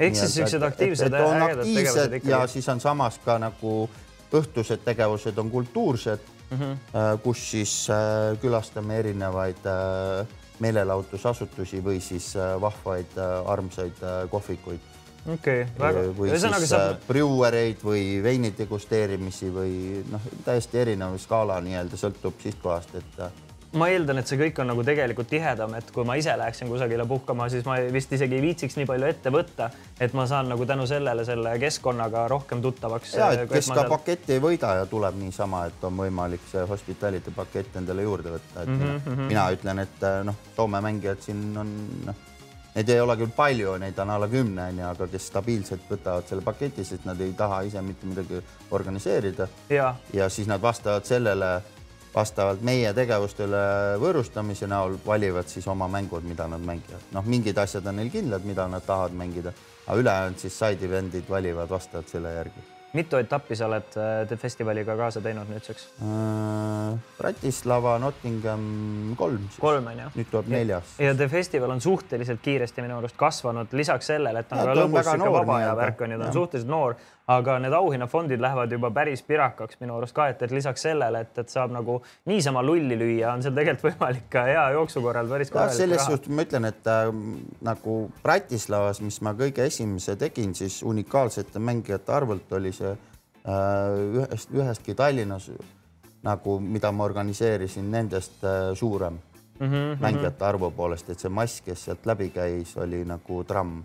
ehk 0.00 0.16
siis 0.16 0.34
siuksed 0.34 0.62
aktiivsed, 0.66 1.14
ägedad 1.14 1.64
tegevused 1.64 2.18
ikkagi. 2.20 2.32
ja 2.32 2.44
siis 2.50 2.68
on 2.72 2.80
samas 2.80 3.18
ka 3.24 3.38
nagu 3.42 3.88
õhtused 4.32 4.84
tegevused 4.84 5.38
on 5.38 5.50
kultuursed 5.50 6.20
mm, 6.50 6.58
-hmm. 6.58 7.18
kus 7.22 7.50
siis 7.50 7.74
äh, 7.90 8.38
külastame 8.40 8.98
erinevaid 8.98 9.66
äh, 9.66 10.26
meelelahutusasutusi 10.60 11.80
või 11.84 12.00
siis 12.04 12.34
vahvaid 12.60 13.16
armsaid 13.46 14.02
kohvikuid. 14.30 14.80
okei 15.32 15.62
okay,, 15.62 15.72
väga. 15.78 16.02
või 16.18 16.28
Ühesõnaga 16.28 16.58
siis 16.58 16.74
saab... 16.74 17.06
brewereid 17.08 17.84
või 17.84 18.22
veini 18.22 18.52
degusteerimisi 18.58 19.48
või 19.54 20.04
noh, 20.10 20.20
täiesti 20.44 20.78
erinev 20.78 21.16
skaala 21.18 21.60
nii-öelda 21.64 21.96
sõltub 21.96 22.36
sihtkohast, 22.42 22.94
et 22.94 23.22
ma 23.78 23.86
eeldan, 23.92 24.18
et 24.18 24.30
see 24.30 24.38
kõik 24.40 24.58
on 24.62 24.70
nagu 24.72 24.82
tegelikult 24.86 25.28
tihedam, 25.30 25.74
et 25.78 25.90
kui 25.94 26.04
ma 26.06 26.16
ise 26.18 26.32
läheksin 26.38 26.70
kusagile 26.70 27.04
puhkama, 27.08 27.46
siis 27.52 27.66
ma 27.68 27.76
vist 27.94 28.12
isegi 28.16 28.38
ei 28.38 28.42
viitsiks 28.42 28.78
nii 28.80 28.88
palju 28.88 29.10
ette 29.10 29.32
võtta, 29.34 29.68
et 30.00 30.16
ma 30.16 30.26
saan 30.30 30.50
nagu 30.50 30.66
tänu 30.66 30.86
sellele 30.90 31.24
selle 31.28 31.54
keskkonnaga 31.62 32.26
rohkem 32.32 32.62
tuttavaks. 32.64 33.14
ja, 33.14 33.30
et 33.36 33.52
kes 33.52 33.70
ka 33.70 33.82
seal... 33.82 33.92
paketti 33.92 34.34
ei 34.38 34.42
võida 34.42 34.74
ja 34.80 34.88
tuleb 34.90 35.20
niisama, 35.20 35.66
et 35.70 35.86
on 35.86 36.02
võimalik 36.02 36.42
see 36.50 36.64
hospitality 36.66 37.34
pakett 37.36 37.78
endale 37.82 38.06
juurde 38.08 38.34
võtta, 38.38 38.64
et 38.64 38.74
mm 38.74 38.82
-hmm. 38.82 39.30
mina 39.30 39.46
ütlen, 39.54 39.86
et 39.86 40.10
noh, 40.24 40.42
Soome 40.56 40.80
mängijad 40.84 41.22
siin 41.22 41.56
on 41.56 41.70
noh 42.06 42.26
Neid 42.70 42.88
ei 42.88 43.00
ole 43.02 43.16
küll 43.18 43.32
palju, 43.34 43.72
neid 43.82 43.98
on 43.98 44.10
alla 44.14 44.28
kümne, 44.30 44.68
onju, 44.70 44.84
aga 44.86 45.06
kes 45.10 45.24
stabiilselt 45.26 45.88
võtavad 45.90 46.28
selle 46.30 46.44
paketi, 46.46 46.84
sest 46.86 47.04
nad 47.08 47.18
ei 47.20 47.32
taha 47.34 47.64
ise 47.66 47.82
mitte 47.82 48.06
midagi 48.06 48.38
organiseerida. 48.70 49.48
ja 49.68 50.28
siis 50.28 50.46
nad 50.46 50.62
vastavalt 50.62 51.04
sellele, 51.04 51.62
vastavalt 52.14 52.64
meie 52.66 52.92
tegevustele 52.96 53.60
võõrustamise 54.02 54.66
näol 54.70 54.98
valivad 55.06 55.48
siis 55.50 55.68
oma 55.70 55.88
mängud, 55.88 56.26
mida 56.26 56.48
nad 56.50 56.64
mängivad. 56.64 57.06
noh, 57.12 57.24
mingid 57.26 57.58
asjad 57.58 57.86
on 57.86 58.00
neil 58.00 58.10
kindlad, 58.10 58.44
mida 58.44 58.66
nad 58.68 58.86
tahavad 58.86 59.14
mängida, 59.14 59.54
aga 59.86 60.02
ülejäänud 60.02 60.38
siis 60.38 60.58
side 60.58 60.86
event'id 60.86 61.30
valivad 61.30 61.70
vastavalt 61.70 62.08
selle 62.08 62.34
järgi 62.34 62.68
mitu 62.92 63.18
etappi 63.20 63.54
sa 63.58 63.68
oled 63.68 63.96
äh, 64.00 64.38
festivaliga 64.38 64.96
kaasa 64.98 65.22
teinud 65.22 65.50
nüüdseks 65.50 65.86
äh,? 66.02 66.96
Bratislava, 67.18 67.98
Nottingham 68.02 68.64
kolm. 69.18 69.46
kolm 69.60 69.86
on 69.92 70.00
ju. 70.02 70.08
nüüd 70.16 70.30
tuleb 70.32 70.50
neljas. 70.50 70.96
ja 70.98 71.14
The 71.14 71.28
Festival 71.30 71.70
on 71.76 71.80
suhteliselt 71.80 72.42
kiiresti 72.42 72.82
minu 72.82 72.98
arust 72.98 73.18
kasvanud, 73.20 73.70
lisaks 73.78 74.10
sellele, 74.10 74.42
et 74.42 74.52
on 74.52 74.62
ja, 74.62 74.66
ka 74.66 74.76
lõbus 74.80 75.06
sihuke 75.06 75.32
vaba 75.38 75.58
aja 75.60 75.76
värk 75.78 76.02
on 76.06 76.16
ju, 76.16 76.18
ta 76.18 76.30
on 76.32 76.38
suhteliselt 76.40 76.72
noor 76.72 76.98
aga 77.30 77.58
need 77.62 77.74
auhinnafondid 77.76 78.40
lähevad 78.42 78.72
juba 78.72 78.90
päris 78.94 79.22
pirakaks 79.22 79.78
minu 79.80 79.96
arust 79.98 80.14
ka, 80.16 80.26
et, 80.32 80.42
et 80.42 80.54
lisaks 80.54 80.82
sellele, 80.88 81.22
et, 81.24 81.38
et 81.38 81.52
saab 81.52 81.72
nagu 81.74 82.00
niisama 82.30 82.62
lulli 82.66 82.98
lüüa, 82.98 83.34
on 83.34 83.44
seal 83.44 83.54
tegelikult 83.56 83.86
võimalik 83.94 84.26
ka 84.32 84.44
hea 84.48 84.64
jooksu 84.74 85.02
korral 85.04 85.30
päris 85.30 85.52
korralik 85.52 85.74
raha. 85.74 85.78
selles 85.78 86.06
suhtes 86.08 86.32
ma 86.34 86.46
ütlen, 86.46 86.66
et 86.70 86.90
äh, 86.90 87.10
nagu 87.66 87.98
Bratislavas, 88.24 89.02
mis 89.04 89.20
ma 89.26 89.34
kõige 89.38 89.66
esimese 89.70 90.16
tegin, 90.20 90.54
siis 90.58 90.80
unikaalsete 90.86 91.62
mängijate 91.62 92.16
arvult 92.16 92.58
oli 92.58 92.72
see 92.74 92.90
äh, 92.90 94.24
ühest, 94.24 94.50
ühestki 94.56 94.96
Tallinnas 94.98 95.50
nagu, 96.26 96.58
mida 96.60 96.90
ma 96.92 97.06
organiseerisin, 97.06 97.86
nendest 97.92 98.42
äh, 98.44 98.72
suurem 98.74 99.20
mm 99.60 99.66
-hmm, 99.66 100.00
mängijate 100.00 100.44
arvu 100.44 100.70
poolest, 100.70 101.10
et 101.10 101.18
see 101.18 101.30
mass, 101.30 101.60
kes 101.60 101.84
sealt 101.84 102.06
läbi 102.06 102.30
käis, 102.30 102.76
oli 102.76 103.04
nagu 103.04 103.44
tramm 103.44 103.82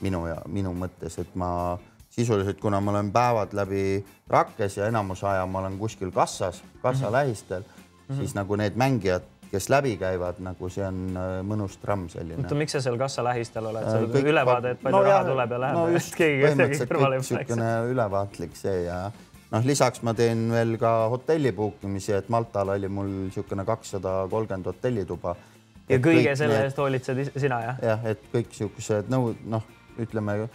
minu 0.00 0.26
ja 0.26 0.36
minu 0.46 0.74
mõttes, 0.74 1.20
et 1.20 1.34
ma 1.34 1.78
sisuliselt, 2.12 2.60
kuna 2.60 2.80
ma 2.80 2.92
olen 2.92 3.12
päevad 3.12 3.54
läbi 3.56 4.04
rakkes 4.28 4.76
ja 4.76 4.88
enamus 4.90 5.24
aja 5.24 5.46
ma 5.46 5.62
olen 5.62 5.78
kuskil 5.78 6.10
kassas, 6.12 6.62
kassa 6.82 7.04
mm 7.04 7.08
-hmm. 7.08 7.12
lähistel 7.12 7.62
mm, 7.62 7.66
-hmm. 8.08 8.18
siis 8.18 8.34
nagu 8.34 8.56
need 8.56 8.76
mängijad, 8.76 9.22
kes 9.50 9.68
läbi 9.68 9.96
käivad, 9.96 10.38
nagu 10.38 10.68
see 10.68 10.84
on 10.86 11.16
äh, 11.16 11.40
mõnus 11.44 11.78
tramm 11.80 12.08
selline. 12.08 12.42
oota, 12.42 12.54
miks 12.54 12.72
sa 12.72 12.80
seal 12.80 12.98
kassa 12.98 13.24
lähistel 13.24 13.66
oled, 13.66 13.84
seal 13.90 14.08
äh, 14.16 14.24
ülevaade, 14.32 14.70
et 14.70 14.82
palju 14.82 14.96
no, 14.98 15.02
raha 15.04 15.24
tuleb 15.24 15.50
ja 15.50 15.60
läheb 15.60 15.76
no, 15.76 15.88
just, 15.96 16.14
keegi 16.14 16.40
kuidagi 16.46 16.78
kõrvale 16.92 17.20
ei 17.20 17.36
läheks. 17.36 17.90
ülevaatlik 17.92 18.56
see 18.56 18.82
ja 18.84 19.12
noh, 19.52 19.64
lisaks 19.64 20.02
ma 20.02 20.14
teen 20.14 20.50
veel 20.52 20.76
ka 20.80 20.92
hotelli 21.12 21.52
book 21.52 21.84
imisi, 21.84 22.12
et 22.12 22.28
Maltal 22.28 22.74
oli 22.76 22.88
mul 22.88 23.08
niisugune 23.08 23.64
kakssada 23.64 24.26
kolmkümmend 24.30 24.66
hotellituba. 24.66 25.36
ja 25.88 25.98
kõige 25.98 26.36
selle 26.36 26.64
eest 26.64 26.78
hoolitsed 26.78 27.24
sina, 27.36 27.60
jah? 27.60 27.80
jah, 27.82 28.04
et 28.04 28.28
kõik 28.34 28.52
niisugused 28.52 29.08
nõud, 29.12 29.40
noh, 29.44 29.64
ütleme 30.00 30.48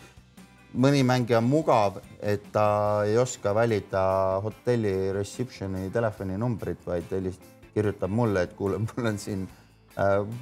mõni 0.78 1.04
mängija 1.08 1.42
on 1.42 1.50
mugav, 1.50 2.02
et 2.22 2.50
ta 2.54 3.04
ei 3.08 3.18
oska 3.18 3.54
valida 3.56 4.04
hotelli 4.44 5.12
reception'i 5.16 5.90
telefoninumbrit, 5.94 6.84
vaid 6.86 7.10
helist-, 7.12 7.54
kirjutab 7.74 8.14
mulle, 8.14 8.48
et 8.48 8.54
kuule, 8.58 8.80
mul 8.86 9.12
on 9.12 9.20
siin 9.22 9.48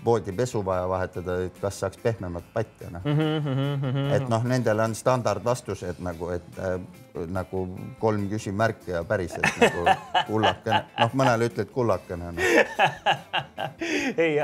voodipesu 0.05 0.65
vaja 0.65 0.89
vahetada, 0.89 1.37
et 1.47 1.59
kas 1.61 1.79
saaks 1.79 1.97
pehmemat 2.03 2.43
patti, 2.53 2.89
noh 2.91 3.01
mm 3.05 3.11
-hmm,. 3.11 3.41
Mm 3.45 3.91
-hmm. 3.91 4.13
et 4.15 4.29
noh, 4.29 4.43
nendel 4.43 4.79
on 4.79 4.95
standardvastused 4.95 5.95
nagu, 5.99 6.29
et 6.29 6.43
äh, 6.59 6.81
nagu 7.27 7.79
kolm 7.99 8.29
küsimärki 8.29 8.91
ja 8.91 9.03
päriselt 9.03 9.47
nagu 9.61 9.85
kullakene, 10.27 10.81
noh, 10.99 11.13
mõnele 11.13 11.47
ütled 11.47 11.71
kullakene 11.71 12.31
no. 12.31 12.41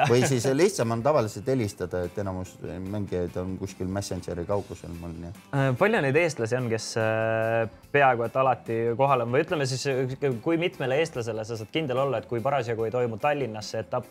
või 0.10 0.28
siis 0.28 0.46
lihtsam 0.54 0.92
on 0.92 1.04
tavaliselt 1.04 1.48
helistada, 1.48 2.04
et 2.04 2.18
enamus 2.18 2.56
mängijaid 2.80 3.36
on 3.38 3.58
kuskil 3.58 3.88
Messengeri 3.88 4.46
kaugusel 4.46 4.90
mul 5.02 5.12
nii. 5.12 5.34
Äh, 5.54 5.78
palju 5.78 6.02
neid 6.02 6.16
eestlasi 6.16 6.56
on, 6.56 6.70
kes 6.70 6.96
äh, 6.98 7.70
peaaegu 7.92 8.24
et 8.24 8.36
alati 8.36 8.82
kohal 8.98 9.22
on 9.22 9.32
või 9.32 9.44
ütleme 9.44 9.66
siis, 9.66 9.88
kui 10.42 10.58
mitmele 10.58 10.96
eestlasele 11.04 11.44
sa 11.44 11.58
saad 11.58 11.72
kindel 11.72 11.98
olla, 11.98 12.18
et 12.18 12.26
kui 12.26 12.40
parasjagu 12.40 12.84
ei 12.88 12.92
toimu 12.92 13.18
Tallinnas 13.18 13.72
see 13.72 13.80
etapp, 13.84 14.06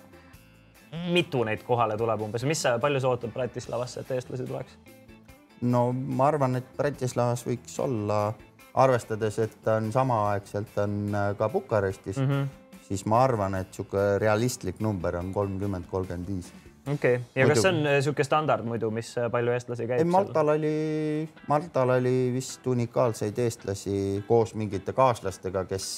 mitu 1.12 1.45
neid 1.47 1.62
kohale 1.66 1.97
tuleb 1.99 2.22
umbes, 2.26 2.45
mis 2.49 2.62
sa, 2.62 2.78
palju 2.82 3.01
sa 3.01 3.12
ootad 3.12 3.32
Bratislavasse, 3.34 4.01
et 4.01 4.14
eestlasi 4.16 4.47
tuleks? 4.49 4.78
no 5.61 5.91
ma 5.93 6.30
arvan, 6.30 6.57
et 6.57 6.70
Bratislavas 6.76 7.45
võiks 7.47 7.76
olla, 7.84 8.32
arvestades, 8.80 9.38
et 9.43 9.68
on 9.68 9.93
samaaegselt 9.93 10.78
on 10.82 10.97
äh, 11.14 11.30
ka 11.38 11.49
Bukarestis 11.49 12.18
mm, 12.18 12.26
-hmm 12.30 12.49
siis 12.91 13.07
ma 13.07 13.22
arvan, 13.24 13.55
et 13.61 13.70
niisugune 13.70 14.18
realistlik 14.18 14.82
number 14.82 15.16
on 15.20 15.32
kolmkümmend, 15.32 15.86
kolmkümmend 15.91 16.26
viis. 16.26 16.51
okei 16.86 17.14
okay., 17.14 17.26
ja 17.34 17.47
muidu... 17.47 17.55
kas 17.55 17.62
see 17.62 17.70
on 17.70 17.82
niisugune 17.86 18.26
standard 18.26 18.66
muidu, 18.66 18.91
mis 18.95 19.12
palju 19.32 19.55
eestlasi 19.55 19.86
käib? 19.91 20.11
Maltal 20.11 20.55
oli, 20.57 20.74
Maltal 21.49 21.95
oli 22.01 22.14
vist 22.34 22.66
unikaalseid 22.66 23.38
eestlasi 23.38 24.24
koos 24.28 24.57
mingite 24.59 24.95
kaaslastega, 24.97 25.64
kes 25.70 25.91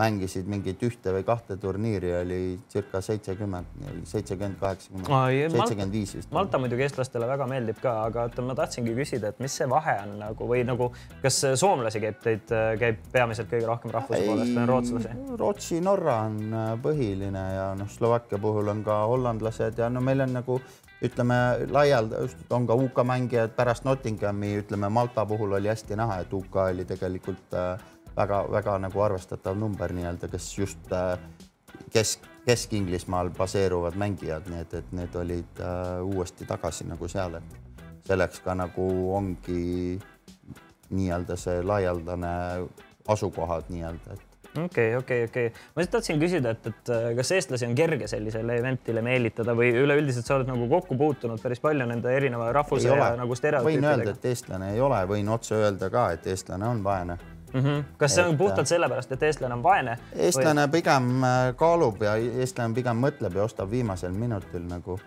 mängisid 0.00 0.48
mingit 0.50 0.82
ühte 0.86 1.12
või 1.14 1.24
kahte 1.26 1.56
turniiri, 1.60 2.12
oli 2.22 2.40
circa 2.72 3.02
seitsekümmend, 3.04 3.84
seitsekümmend, 4.08 4.58
kaheksakümmend, 4.60 5.54
seitsekümmend 5.54 5.96
viis 5.98 6.14
vist. 6.16 6.32
Malta 6.34 6.60
muidugi 6.62 6.86
eestlastele 6.86 7.28
väga 7.30 7.48
meeldib 7.50 7.80
ka, 7.82 7.94
aga 8.08 8.26
oota, 8.28 8.44
ma 8.46 8.56
tahtsingi 8.58 8.94
küsida, 8.96 9.32
et 9.34 9.42
mis 9.44 9.56
see 9.60 9.68
vahe 9.70 9.96
on 10.04 10.16
nagu 10.22 10.50
või 10.50 10.64
nagu, 10.68 10.90
kas 11.22 11.40
soomlasi 11.60 12.02
käib 12.02 12.20
teid, 12.24 12.54
käib 12.80 13.00
peamiselt 13.12 13.50
kõige 13.52 13.68
rohkem 13.68 13.94
rahvuse 13.94 14.22
poolest 14.26 14.54
või 14.54 14.62
on 14.64 14.70
rootslasi? 14.74 15.16
Rootsi, 15.40 15.80
Norra 15.84 16.20
on 16.28 16.38
äh, 16.50 16.70
põhiline 16.82 17.46
ja 17.54 17.72
noh, 17.78 17.90
Slovakkia 17.90 18.40
puhul 18.40 18.72
on 18.72 18.84
ka 18.86 19.02
hollandlased 19.10 19.78
ja 19.80 19.90
no 19.92 20.02
meil 20.04 20.24
on 20.26 20.38
nagu 20.40 20.60
ütleme 21.00 21.36
laialt 21.72 22.12
on 22.52 22.66
ka 22.68 22.76
UK 22.76 23.04
mängijad 23.08 23.54
pärast 23.56 23.86
Nottinghami, 23.88 24.52
ütleme 24.60 24.90
Malta 24.92 25.24
puhul 25.26 25.56
oli 25.56 25.70
hästi 25.72 25.96
näha, 25.96 26.20
et 26.24 26.32
UK 26.32 26.60
oli 26.66 26.84
tegelikult 26.88 27.56
äh, 27.56 27.80
väga-väga 28.20 28.78
nagu 28.86 29.04
arvestatav 29.04 29.58
number 29.58 29.92
nii-öelda, 29.96 30.28
kes 30.32 30.50
just 30.58 30.92
äh, 30.96 31.16
kesk, 31.92 32.26
Kesk-Inglismaal 32.46 33.30
baseeruvad 33.36 33.98
mängijad, 34.00 34.48
nii 34.48 34.62
et, 34.64 34.74
et 34.74 34.94
need 34.96 35.14
olid 35.14 35.60
äh, 35.60 35.98
uuesti 36.04 36.46
tagasi 36.48 36.86
nagu 36.88 37.08
seal, 37.08 37.36
et 37.36 38.06
selleks 38.08 38.40
ka 38.44 38.56
nagu 38.56 38.86
ongi 39.14 39.98
nii-öelda 40.90 41.36
see 41.38 41.60
laialdane 41.62 42.32
asukohad 43.10 43.68
nii-öelda, 43.70 44.16
et 44.16 44.30
okei 44.64 44.64
okay,, 44.64 44.96
okei 44.96 44.96
okay,, 44.96 45.24
okei. 45.24 45.46
Okay.. 45.46 45.66
ma 45.74 45.82
lihtsalt 45.82 45.96
tahtsin 45.98 46.22
küsida, 46.22 46.54
et, 46.56 46.70
et 46.72 46.92
äh, 46.94 47.10
kas 47.18 47.32
eestlasi 47.36 47.68
on 47.68 47.76
kerge 47.78 48.08
sellisele 48.10 48.56
event'ile 48.62 49.04
meelitada 49.04 49.54
või 49.58 49.70
üleüldiselt 49.82 50.26
sa 50.26 50.38
oled 50.38 50.50
nagu 50.50 50.66
kokku 50.70 50.96
puutunud 50.98 51.42
päris 51.42 51.62
palju 51.62 51.86
nende 51.86 52.14
erineva 52.16 52.50
rahvuse 52.56 52.88
ja 52.88 53.12
nagu 53.20 53.36
stereotüüpidega? 53.38 53.84
võin 53.84 53.90
öelda, 53.92 54.16
et 54.16 54.30
eestlane 54.32 54.72
ei 54.74 54.82
ole, 54.82 55.04
võin 55.12 55.30
otse 55.36 55.60
öelda 55.60 55.92
ka, 55.92 56.08
et 56.16 56.26
eestlane 56.32 56.66
on 56.72 56.82
vaene 56.86 57.18
mm. 57.52 57.60
-hmm. 57.60 57.84
kas 57.98 58.14
see 58.14 58.24
on 58.24 58.34
et, 58.34 58.38
puhtalt 58.38 58.66
sellepärast, 58.66 59.12
et 59.12 59.22
eestlane 59.22 59.54
on 59.54 59.62
vaene? 59.62 59.98
eestlane 60.14 60.66
või? 60.66 60.72
pigem 60.78 61.24
äh, 61.24 61.38
kaalub 61.56 62.02
ja 62.02 62.16
eestlane 62.16 62.74
pigem 62.74 63.00
mõtleb 63.06 63.36
ja 63.36 63.46
ostab 63.46 63.70
viimasel 63.70 64.12
minutil 64.12 64.66
nagu 64.68 65.00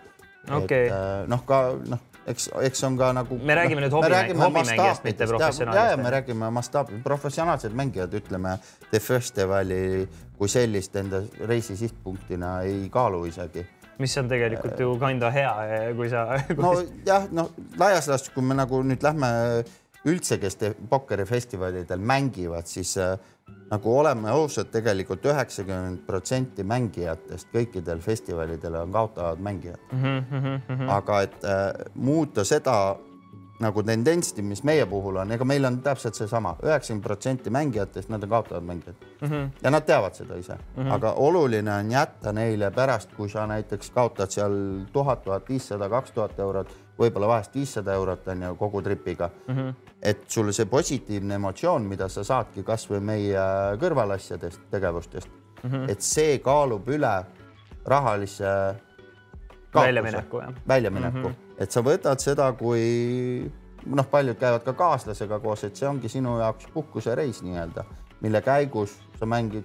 okay.. 0.50 0.88
Äh, 0.88 1.28
noh, 1.28 1.44
ka 1.46 1.60
noh, 1.88 2.02
eks, 2.26 2.50
eks 2.68 2.84
on 2.84 2.98
ka 2.98 3.12
nagu. 3.12 3.38
me 3.38 3.54
räägime 3.54 3.80
no, 3.80 3.86
nüüd 3.86 3.96
hobi, 3.96 4.40
hobimängijast, 4.40 5.04
mitte 5.04 5.26
professionaalist. 5.26 5.84
ja, 5.84 5.90
ja 5.90 5.96
me 5.96 6.10
räägime 6.10 6.50
mastaabi, 6.50 7.00
professionaalsed 7.04 7.72
mängijad, 7.72 8.14
ütleme, 8.14 8.58
The 8.90 9.00
Festivali 9.00 10.08
kui 10.38 10.48
sellist 10.48 10.96
enda 10.96 11.22
reisi 11.46 11.76
sihtpunktina 11.76 12.60
ei 12.66 12.88
kaalu 12.90 13.24
isegi 13.30 13.66
mis 13.98 14.18
on 14.18 14.28
tegelikult 14.28 14.80
ju 14.80 14.96
kinda 14.98 15.30
hea, 15.30 15.54
kui 15.96 16.08
sa 16.10 16.26
kui.... 16.48 16.56
nojah, 16.58 17.28
noh 17.32 17.52
laias 17.78 18.08
laastus, 18.10 18.34
kui 18.34 18.42
me 18.42 18.56
nagu 18.58 18.82
nüüd 18.82 19.04
lähme 19.06 19.30
üldse, 20.04 20.38
kes 20.38 20.58
pokkerifestivalidel 20.88 21.98
mängivad, 21.98 22.66
siis 22.66 22.96
äh, 22.98 23.14
nagu 23.70 23.96
oleme 23.98 24.30
ausad, 24.30 24.68
tegelikult 24.72 25.24
üheksakümmend 25.24 26.04
protsenti 26.06 26.64
mängijatest 26.66 27.48
kõikidel 27.54 28.02
festivalidel 28.04 28.76
on 28.82 28.92
kaotavad 28.92 29.40
mängijad 29.40 29.80
mm. 29.92 30.22
-hmm. 30.30 30.88
aga 30.88 31.22
et 31.22 31.44
äh, 31.44 31.72
muuta 31.94 32.44
seda 32.44 32.96
nagu 33.62 33.82
tendentsi, 33.82 34.42
mis 34.42 34.62
meie 34.66 34.86
puhul 34.86 35.16
on, 35.22 35.32
ega 35.32 35.46
meil 35.46 35.64
on 35.64 35.78
täpselt 35.82 36.18
seesama, 36.18 36.56
üheksakümmend 36.62 37.04
protsenti 37.04 37.50
mängijatest, 37.54 38.08
nad 38.10 38.22
on 38.22 38.28
kaotavad 38.28 38.62
mängijad 38.62 38.94
mm. 39.20 39.28
-hmm. 39.28 39.50
ja 39.62 39.70
nad 39.70 39.86
teavad 39.86 40.14
seda 40.14 40.36
ise 40.36 40.54
mm, 40.54 40.82
-hmm. 40.82 40.92
aga 40.92 41.12
oluline 41.12 41.72
on 41.72 41.90
jätta 41.90 42.32
neile 42.32 42.70
pärast, 42.70 43.14
kui 43.16 43.28
sa 43.28 43.46
näiteks 43.46 43.90
kaotad 43.90 44.30
seal 44.30 44.52
tuhat, 44.92 45.22
tuhat 45.22 45.48
viissada, 45.48 45.88
kaks 45.88 46.12
tuhat 46.12 46.38
eurot, 46.38 46.83
võib-olla 46.98 47.26
vahest 47.26 47.54
viissada 47.54 47.94
eurot 47.94 48.28
on 48.28 48.42
ju 48.42 48.54
kogu 48.54 48.82
tripiga 48.82 49.30
mm. 49.46 49.54
-hmm 49.54 49.74
et 50.04 50.24
sul 50.28 50.52
see 50.52 50.68
positiivne 50.68 51.38
emotsioon, 51.38 51.86
mida 51.88 52.08
sa 52.12 52.24
saadki 52.26 52.64
kasvõi 52.66 53.00
meie 53.00 53.44
kõrvalasjadest 53.80 54.66
tegevustest 54.70 55.28
mm, 55.28 55.70
-hmm. 55.70 55.90
et 55.90 56.04
see 56.04 56.38
kaalub 56.44 56.88
üle 56.92 57.14
rahalise 57.88 58.52
väljamineku, 59.74 60.40
jah. 60.40 60.52
väljamineku 60.68 61.28
mm, 61.28 61.32
-hmm. 61.32 61.62
et 61.62 61.72
sa 61.72 61.80
võtad 61.80 62.20
seda, 62.20 62.52
kui 62.52 63.50
noh, 63.86 64.10
paljud 64.10 64.38
käivad 64.40 64.64
ka 64.64 64.72
kaaslasega 64.72 65.40
koos, 65.40 65.64
et 65.64 65.76
see 65.76 65.88
ongi 65.88 66.08
sinu 66.08 66.38
jaoks 66.38 66.68
puhkusereis 66.74 67.42
nii-öelda, 67.42 67.84
mille 68.20 68.40
käigus 68.40 69.00
sa 69.18 69.26
mängid 69.26 69.64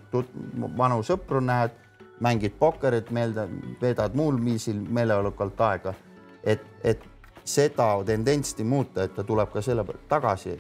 vanu 0.78 1.04
sõpru, 1.04 1.44
näed, 1.44 1.76
mängid 2.20 2.56
pokkerit 2.60 3.12
meelde, 3.12 3.48
veedad 3.82 4.16
muul 4.16 4.40
viisil 4.46 4.80
meeleolukalt 4.90 5.62
aega. 5.62 5.94
et, 6.44 6.62
et 6.84 7.04
seda 7.50 7.92
tendentsi 8.06 8.64
muuta, 8.64 9.04
et 9.04 9.16
ta 9.16 9.24
tuleb 9.24 9.52
ka 9.54 9.62
selle 9.66 9.86
tagasi 10.10 10.60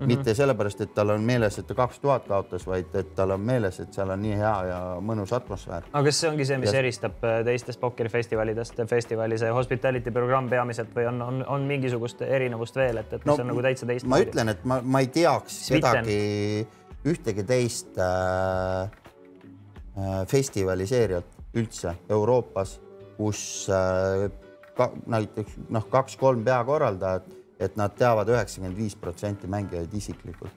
Mm 0.00 0.04
-hmm. 0.04 0.16
mitte 0.16 0.34
sellepärast, 0.34 0.80
et 0.80 0.94
tal 0.94 1.08
on 1.10 1.20
meeles, 1.20 1.58
et 1.58 1.66
ta 1.66 1.74
kaks 1.74 1.98
tuhat 2.00 2.28
kaotas, 2.28 2.66
vaid 2.66 2.94
et 2.94 3.14
tal 3.14 3.30
on 3.30 3.40
meeles, 3.40 3.80
et 3.80 3.92
seal 3.92 4.10
on 4.10 4.22
nii 4.22 4.36
hea 4.36 4.64
ja 4.64 4.78
mõnus 5.00 5.32
atmosfäär. 5.36 5.82
aga 5.92 6.04
kas 6.04 6.20
see 6.20 6.30
ongi 6.30 6.44
see, 6.44 6.58
mis 6.58 6.72
ja... 6.72 6.78
eristab 6.78 7.24
äh, 7.24 7.44
teistest 7.44 7.80
pokkerifestivalidest 7.80 8.80
festivali 8.88 9.38
see 9.38 9.50
hospitality 9.50 10.10
programm 10.10 10.48
peamiselt 10.48 10.96
või 10.96 11.06
on, 11.08 11.22
on, 11.22 11.44
on 11.46 11.60
mingisugust 11.60 12.22
erinevust 12.22 12.76
veel, 12.76 12.96
et, 12.96 13.12
et 13.12 13.24
no, 13.24 13.32
mis 13.32 13.40
on 13.40 13.46
nagu 13.46 13.62
täitsa 13.62 13.86
teistmoodi? 13.86 14.24
ma 14.24 14.30
ütlen, 14.30 14.48
et 14.48 14.64
ma, 14.64 14.80
ma 14.84 15.00
ei 15.00 15.06
teaks 15.06 15.66
Svitlen. 15.66 16.04
sedagi 16.04 16.66
ühtegi 17.04 17.44
teist 17.44 17.98
äh, 17.98 18.82
äh, 18.82 20.26
festivaliseerijat 20.26 21.24
üldse 21.54 21.94
Euroopas, 22.08 22.80
kus 23.16 23.68
äh, 23.68 24.30
ka, 24.76 24.90
näiteks 25.06 25.58
noh, 25.68 25.86
kaks-kolm 25.90 26.44
peakorraldajat 26.44 27.40
et 27.60 27.76
nad 27.76 27.92
teavad 27.96 28.30
üheksakümmend 28.32 28.78
viis 28.78 28.96
protsenti 28.96 29.48
mängijaid 29.50 29.94
isiklikult. 29.94 30.56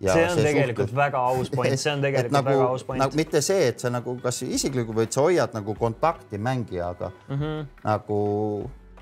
Ja 0.00 0.14
see 0.14 0.26
on 0.28 0.36
see 0.38 0.46
tegelikult 0.46 0.86
suhtlus... 0.86 0.96
väga 0.96 1.20
aus 1.26 1.48
point, 1.50 1.74
see 1.82 1.92
on 1.92 2.02
tegelikult 2.06 2.34
nagu, 2.36 2.52
väga 2.54 2.66
aus 2.72 2.84
point 2.86 3.02
nagu,. 3.02 3.18
mitte 3.18 3.42
see, 3.44 3.68
et 3.72 3.82
sa 3.82 3.90
nagu 3.90 4.14
kas 4.22 4.42
isiklikult, 4.46 4.96
vaid 4.96 5.14
sa 5.14 5.24
hoiad 5.26 5.56
nagu 5.58 5.74
kontakti 5.78 6.38
mängijaga 6.38 7.10
mm 7.10 7.40
-hmm. 7.40 7.64
nagu 7.84 8.20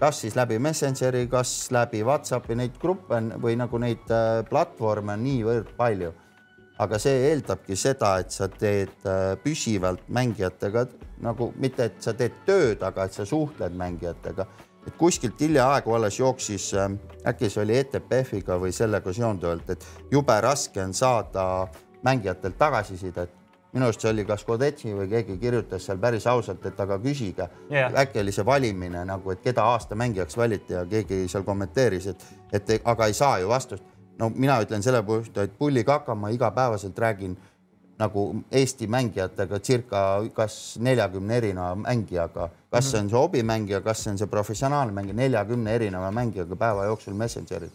kas 0.01 0.21
siis 0.25 0.37
läbi 0.37 0.59
Messengeri, 0.59 1.27
kas 1.29 1.69
läbi 1.71 2.03
Whatsappi, 2.05 2.57
neid 2.57 2.81
gruppe 2.81 3.15
on 3.15 3.33
või 3.43 3.57
nagu 3.61 3.79
neid 3.79 4.09
äh, 4.11 4.43
platvorme 4.49 5.13
on 5.13 5.25
niivõrd 5.25 5.77
palju. 5.77 6.15
aga 6.79 6.99
see 6.99 7.29
eeldabki 7.31 7.77
seda, 7.77 8.19
et 8.19 8.31
sa 8.31 8.49
teed 8.49 9.05
äh, 9.05 9.37
püsivalt 9.45 10.09
mängijatega 10.09 10.87
nagu 11.23 11.53
mitte, 11.57 11.85
et 11.85 12.03
sa 12.03 12.13
teed 12.13 12.43
tööd, 12.47 12.83
aga 12.83 13.05
et 13.05 13.13
sa 13.13 13.25
suhtled 13.25 13.77
mängijatega 13.77 14.47
et 14.87 14.95
kuskilt 14.99 15.41
hiljaaegu 15.41 15.95
alles 15.95 16.19
jooksis, 16.19 16.75
äh, 16.75 16.91
äkki 17.27 17.51
see 17.51 17.63
oli 17.65 17.79
ETPF-iga 17.81 18.59
või 18.63 18.73
sellega 18.75 19.13
seonduvalt, 19.13 19.71
et 19.75 19.87
jube 20.13 20.37
raske 20.41 20.83
on 20.83 20.95
saada 20.95 21.67
mängijatelt 22.07 22.59
tagasisidet. 22.59 23.31
minu 23.73 23.85
arust 23.85 24.01
see 24.01 24.11
oli 24.11 24.25
kas 24.25 24.45
Kodetsi 24.45 24.93
või 24.95 25.09
keegi 25.11 25.35
kirjutas 25.39 25.85
seal 25.85 25.99
päris 26.01 26.27
ausalt, 26.27 26.65
et 26.67 26.79
aga 26.81 26.97
küsige 26.99 27.49
yeah.. 27.71 27.93
äkki 27.93 28.23
oli 28.23 28.33
see 28.33 28.47
valimine 28.47 29.05
nagu, 29.05 29.31
et 29.31 29.43
keda 29.45 29.65
aasta 29.65 29.95
mängijaks 29.95 30.37
valiti 30.37 30.73
ja 30.73 30.85
keegi 30.87 31.27
seal 31.29 31.45
kommenteeris, 31.45 32.07
et, 32.07 32.25
et 32.53 32.73
aga 32.85 33.07
ei 33.07 33.15
saa 33.15 33.39
ju 33.39 33.49
vastust. 33.49 33.85
no 34.19 34.31
mina 34.31 34.61
ütlen 34.63 34.83
selle 34.83 35.03
põhjust, 35.03 35.37
et 35.43 35.59
pulli 35.59 35.85
kaka 35.85 36.15
ma 36.15 36.29
igapäevaselt 36.29 36.99
räägin 36.99 37.37
nagu 37.99 38.27
Eesti 38.53 38.87
mängijatega 38.93 39.61
circa 39.65 40.01
kas 40.37 40.77
neljakümne 40.81 41.37
erineva 41.37 41.75
mängijaga, 41.81 42.51
kas 42.71 42.91
see 42.91 43.01
on 43.01 43.11
see 43.11 43.19
hobimängija, 43.19 43.81
kas 43.85 44.05
see 44.05 44.13
on 44.13 44.19
see 44.21 44.31
professionaalne 44.31 44.93
mängija, 44.97 45.17
neljakümne 45.17 45.75
erineva 45.75 46.11
mängijaga 46.13 46.59
päeva 46.61 46.85
jooksul 46.91 47.15
Messengeris. 47.15 47.73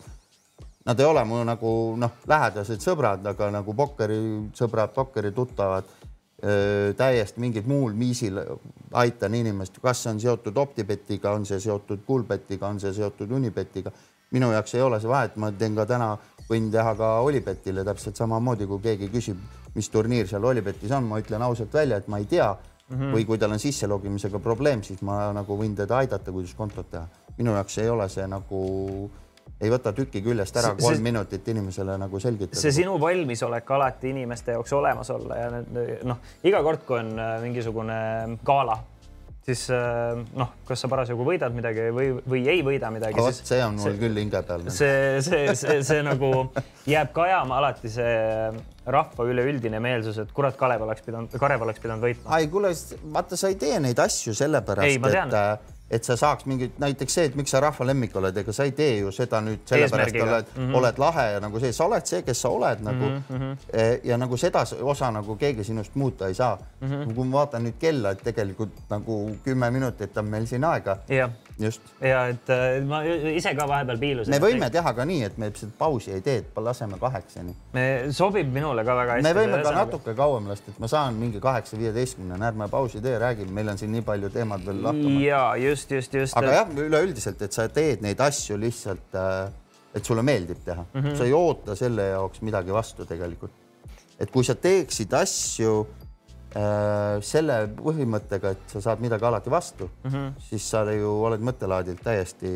Nad 0.85 0.99
ei 0.99 1.05
ole 1.05 1.23
mu 1.29 1.41
nagu 1.45 1.71
noh, 1.97 2.13
lähedased 2.27 2.81
sõbrad, 2.81 3.25
aga 3.29 3.51
nagu 3.53 3.73
pokkerisõbrad, 3.77 4.93
pokkerituttavad 4.95 5.89
täiesti 6.97 7.41
mingil 7.41 7.67
muul 7.69 7.93
viisil 7.93 8.39
aitan 8.97 9.35
inimest, 9.37 9.77
kas 9.81 10.01
see 10.01 10.13
on 10.15 10.21
seotud 10.23 10.57
OpTibetiga, 10.57 11.35
on 11.37 11.45
see 11.45 11.59
seotud 11.61 12.01
Coolbetiga, 12.07 12.65
on 12.67 12.79
see 12.81 12.93
seotud 12.97 13.31
Unibetiga. 13.31 13.91
minu 14.31 14.51
jaoks 14.51 14.73
ei 14.75 14.81
ole 14.81 14.99
see 14.99 15.09
vahet, 15.09 15.35
ma 15.35 15.51
teen 15.51 15.75
ka 15.75 15.85
täna, 15.85 16.15
võin 16.49 16.71
teha 16.71 16.95
ka 16.95 17.07
Olibetile 17.19 17.83
täpselt 17.83 18.15
samamoodi, 18.15 18.65
kui 18.65 18.79
keegi 18.79 19.09
küsib 19.11 19.37
mis 19.75 19.89
turniir 19.89 20.27
seal 20.27 20.43
Olipetis 20.45 20.91
on, 20.91 21.07
ma 21.07 21.19
ütlen 21.21 21.41
ausalt 21.45 21.73
välja, 21.73 22.01
et 22.01 22.07
ma 22.11 22.19
ei 22.21 22.25
tea 22.25 22.49
mm. 22.51 22.97
-hmm. 22.97 23.15
või 23.15 23.25
kui 23.25 23.37
tal 23.37 23.51
on 23.51 23.59
sisselogimisega 23.59 24.39
probleem, 24.39 24.83
siis 24.83 25.01
ma 25.01 25.31
nagu 25.33 25.57
võin 25.57 25.75
teda 25.75 25.97
aidata, 25.97 26.31
kuidas 26.31 26.53
kontot 26.55 26.89
teha. 26.91 27.07
minu 27.37 27.53
jaoks 27.55 27.77
ei 27.77 27.89
ole 27.89 28.09
see 28.09 28.27
nagu, 28.27 28.61
ei 29.61 29.69
võta 29.71 29.93
tükki 29.93 30.21
küljest 30.21 30.57
ära 30.57 30.75
kolm 30.75 30.95
see, 30.95 31.03
minutit 31.03 31.47
inimesele 31.47 31.97
nagu 31.97 32.19
selgitada. 32.19 32.61
see 32.61 32.71
sinu 32.71 32.99
valmisolek 32.99 33.71
alati 33.71 34.09
inimeste 34.09 34.51
jaoks 34.51 34.73
olemas 34.73 35.09
olla 35.09 35.37
ja 35.37 35.51
noh, 36.03 36.17
iga 36.43 36.63
kord, 36.63 36.85
kui 36.85 36.99
on 36.99 37.19
äh, 37.19 37.37
mingisugune 37.41 38.37
gala 38.45 38.79
siis 39.45 39.63
äh, 39.73 40.19
noh, 40.37 40.51
kas 40.67 40.83
sa 40.83 40.89
parasjagu 40.91 41.25
võidad 41.25 41.53
midagi 41.55 41.87
või, 41.95 42.11
või 42.21 42.43
ei 42.51 42.61
võida 42.65 42.91
midagi. 42.93 43.17
vot 43.17 43.41
see 43.41 43.61
on 43.65 43.79
mul 43.79 43.89
see, 43.89 44.01
küll 44.03 44.21
hinge 44.21 44.43
peal. 44.47 44.67
see, 44.73 45.21
see, 45.25 45.55
see, 45.57 45.79
see 45.87 46.03
nagu 46.05 46.29
jääb 46.89 47.11
kajama 47.15 47.57
alati 47.61 47.91
see 47.91 48.13
rahva 48.91 49.27
üleüldine 49.29 49.81
meelsus, 49.83 50.17
et 50.21 50.31
kurat, 50.33 50.55
Kalev 50.57 50.85
oleks 50.85 51.03
pidanud, 51.05 51.33
Karev 51.41 51.65
oleks 51.65 51.81
pidanud 51.81 52.05
võitma. 52.05 52.31
ai, 52.37 52.47
kuule, 52.53 52.73
vaata, 53.13 53.37
sa 53.37 53.51
ei 53.53 53.57
tee 53.61 53.77
neid 53.83 53.99
asju 54.01 54.33
sellepärast, 54.37 55.09
et 55.09 55.69
et 55.91 56.07
sa 56.07 56.15
saaks 56.17 56.45
mingit, 56.47 56.77
näiteks 56.79 57.15
see, 57.17 57.25
et 57.29 57.35
miks 57.35 57.51
sa 57.51 57.59
rahva 57.63 57.85
lemmik 57.85 58.15
oled, 58.15 58.37
ega 58.41 58.53
sa 58.55 58.63
ei 58.67 58.71
tee 58.75 59.01
ju 59.01 59.11
seda 59.15 59.41
nüüd 59.43 59.65
sellepärast, 59.67 60.15
oled 60.15 60.51
mm, 60.55 60.61
-hmm. 60.61 60.77
oled 60.79 61.01
lahe 61.03 61.25
ja 61.33 61.41
nagu 61.43 61.59
see, 61.59 61.73
sa 61.75 61.85
oled 61.89 62.07
see, 62.07 62.21
kes 62.27 62.41
sa 62.41 62.49
oled 62.49 62.83
nagu 62.85 63.09
mm 63.09 63.23
-hmm. 63.29 63.99
ja 64.03 64.17
nagu 64.17 64.37
seda 64.37 64.63
osa 64.81 65.11
nagu 65.11 65.35
keegi 65.35 65.63
sinust 65.63 65.95
muuta 65.95 66.27
ei 66.27 66.33
saa 66.33 66.57
mm. 66.57 66.87
-hmm. 66.87 67.13
kui 67.13 67.25
ma 67.27 67.37
vaatan 67.37 67.67
nüüd 67.67 67.79
kella, 67.79 68.11
et 68.11 68.23
tegelikult 68.23 68.79
nagu 68.89 69.19
kümme 69.43 69.71
minutit 69.71 70.17
on 70.17 70.25
meil 70.25 70.45
siin 70.45 70.63
aega. 70.63 70.97
just. 71.09 71.29
Ja 72.01 72.23
et 72.31 72.49
äh, 72.53 72.79
ma 72.87 73.01
ise 73.05 73.53
ka 73.57 73.67
vahepeal 73.69 73.99
piilusin. 74.01 74.33
me 74.33 74.39
võime 74.43 74.69
teha 74.73 74.93
ka 74.97 75.05
nii, 75.07 75.23
et 75.29 75.37
me 75.41 75.51
seda 75.55 75.71
pausi 75.77 76.13
ei 76.15 76.23
tee, 76.25 76.41
et 76.43 76.61
laseme 76.61 76.99
kaheksani. 77.01 77.55
sobib 78.15 78.51
minule 78.53 78.85
ka 78.87 78.95
väga 78.97 79.17
hästi. 79.17 79.27
me 79.27 79.33
võime 79.37 79.61
ka 79.63 79.75
natuke 79.75 80.15
kauem 80.17 80.49
lasta, 80.51 80.73
et 80.73 80.81
ma 80.83 80.89
saan 80.91 81.19
mingi 81.21 81.41
kaheksa 81.43 81.79
viieteistkümnene, 81.79 82.49
ärme 82.51 82.67
pausi 82.71 83.01
tee, 83.03 83.17
räägime, 83.21 83.53
meil 83.59 83.73
on 83.73 83.81
siin 83.81 83.93
nii 83.95 84.05
palju 84.07 84.31
teemad 84.33 84.65
veel 84.67 84.83
lahkumas. 84.87 85.23
ja 85.23 85.45
just 85.61 85.91
just, 85.91 86.13
just, 86.13 86.37
aga 86.37 86.59
jah, 86.61 86.75
üleüldiselt, 86.85 87.41
et 87.41 87.55
sa 87.55 87.67
teed 87.71 88.03
neid 88.05 88.21
asju 88.21 88.59
lihtsalt, 88.61 89.09
äh, 89.17 89.49
et 89.95 90.07
sulle 90.07 90.23
meeldib 90.23 90.61
teha 90.65 90.83
mm, 90.83 91.01
-hmm. 91.01 91.17
sa 91.17 91.27
ei 91.27 91.33
oota 91.35 91.75
selle 91.75 92.11
jaoks 92.13 92.41
midagi 92.41 92.73
vastu 92.73 93.05
tegelikult. 93.05 93.51
et 94.19 94.31
kui 94.31 94.43
sa 94.43 94.55
teeksid 94.55 95.13
asju 95.13 95.87
selle 96.51 97.57
põhimõttega, 97.77 98.49
et 98.51 98.73
sa 98.73 98.81
saad 98.83 98.99
midagi 98.99 99.23
alati 99.23 99.49
vastu 99.49 99.85
mm, 99.87 100.09
-hmm. 100.11 100.31
siis 100.49 100.65
sa 100.73 100.83
ju 100.91 101.13
oled 101.23 101.39
mõttelaadilt 101.39 102.03
täiesti 102.03 102.51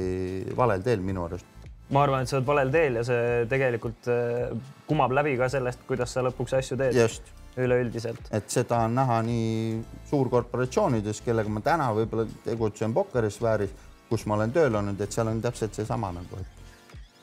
valel 0.58 0.84
teel 0.84 1.00
minu 1.00 1.24
arust 1.24 1.46
ma 1.90 2.04
arvan, 2.04 2.24
et 2.24 2.30
sa 2.30 2.40
oled 2.40 2.48
valel 2.48 2.72
teel 2.74 3.00
ja 3.00 3.04
see 3.06 3.46
tegelikult 3.50 4.10
äh, 4.12 4.54
kumab 4.90 5.14
läbi 5.14 5.36
ka 5.38 5.50
sellest, 5.52 5.86
kuidas 5.88 6.14
sa 6.16 6.24
lõpuks 6.26 6.58
asju 6.58 6.78
teed. 6.82 6.98
just 6.98 7.32
üleüldiselt. 7.58 8.30
et 8.32 8.50
seda 8.52 8.82
on 8.88 8.96
näha 8.98 9.22
nii 9.26 9.80
suurkorporatsioonides, 10.10 11.22
kellega 11.26 11.52
ma 11.52 11.64
täna 11.66 11.92
võib-olla 11.96 12.26
tegutsen 12.44 12.94
pokkerisfääris, 12.94 13.72
kus 14.10 14.26
ma 14.26 14.36
olen 14.40 14.54
tööl 14.56 14.76
olnud, 14.76 15.02
et 15.02 15.12
seal 15.12 15.32
on 15.32 15.42
täpselt 15.42 15.78
seesama 15.78 16.12
nagu, 16.16 16.42
et 16.42 16.65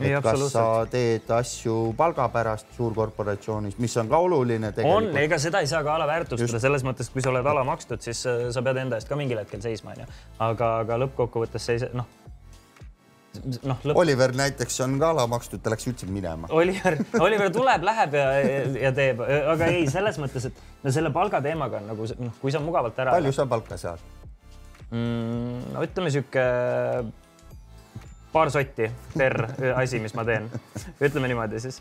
et 0.07 0.25
kas 0.25 0.47
sa 0.53 0.65
teed 0.91 1.31
asju 1.37 1.77
palga 1.99 2.29
pärast 2.33 2.73
suurkorporatsioonis, 2.77 3.79
mis 3.83 3.97
on 4.01 4.11
ka 4.11 4.23
oluline 4.27 4.73
tegelikult. 4.73 5.13
on, 5.13 5.21
ega 5.23 5.39
seda 5.43 5.63
ei 5.63 5.71
saa 5.71 5.83
ka 5.87 5.97
alaväärtustada 5.99 6.63
selles 6.63 6.87
mõttes, 6.87 7.13
kui 7.13 7.25
sa 7.25 7.33
oled 7.33 7.47
alamakstud, 7.55 8.03
siis 8.05 8.25
äh, 8.31 8.49
sa 8.55 8.65
pead 8.65 8.83
enda 8.85 8.99
eest 8.99 9.11
ka 9.11 9.19
mingil 9.19 9.43
hetkel 9.43 9.63
seisma, 9.65 9.97
onju. 9.97 10.09
aga, 10.49 10.75
aga 10.85 11.01
lõppkokkuvõttes 11.05 11.71
see 11.71 11.93
noh 11.93 12.11
noh 13.65 13.79
lõpp.... 13.81 13.97
Oliver 14.03 14.35
näiteks 14.37 14.81
on 14.85 14.99
ka 15.01 15.13
ala 15.15 15.25
makstud, 15.31 15.63
ta 15.65 15.73
läks 15.73 15.87
üldse 15.89 16.09
minema. 16.11 16.51
Oliver, 16.53 16.99
Oliver 17.21 17.53
tuleb, 17.55 17.87
läheb 17.89 18.17
ja, 18.19 18.27
ja 18.89 18.93
teeb, 18.97 19.23
aga 19.25 19.71
ei, 19.73 19.87
selles 19.91 20.19
mõttes, 20.21 20.51
et 20.51 20.85
no 20.85 20.93
selle 20.95 21.13
palga 21.15 21.41
teemaga 21.45 21.81
on 21.81 21.89
nagu 21.93 22.09
noh, 22.21 22.35
kui 22.43 22.53
sa 22.53 22.61
mugavalt 22.63 22.99
ära. 23.01 23.17
palju 23.17 23.33
sa 23.37 23.47
palka 23.49 23.79
saad 23.81 24.03
mm,? 24.91 25.73
no 25.73 25.85
ütleme 25.87 26.13
sihuke 26.15 26.45
paar 28.33 28.51
sotti 28.51 28.89
per 29.17 29.35
asi, 29.77 29.99
mis 30.01 30.15
ma 30.17 30.25
teen. 30.25 30.49
ütleme 31.01 31.29
niimoodi 31.29 31.61
siis 31.61 31.81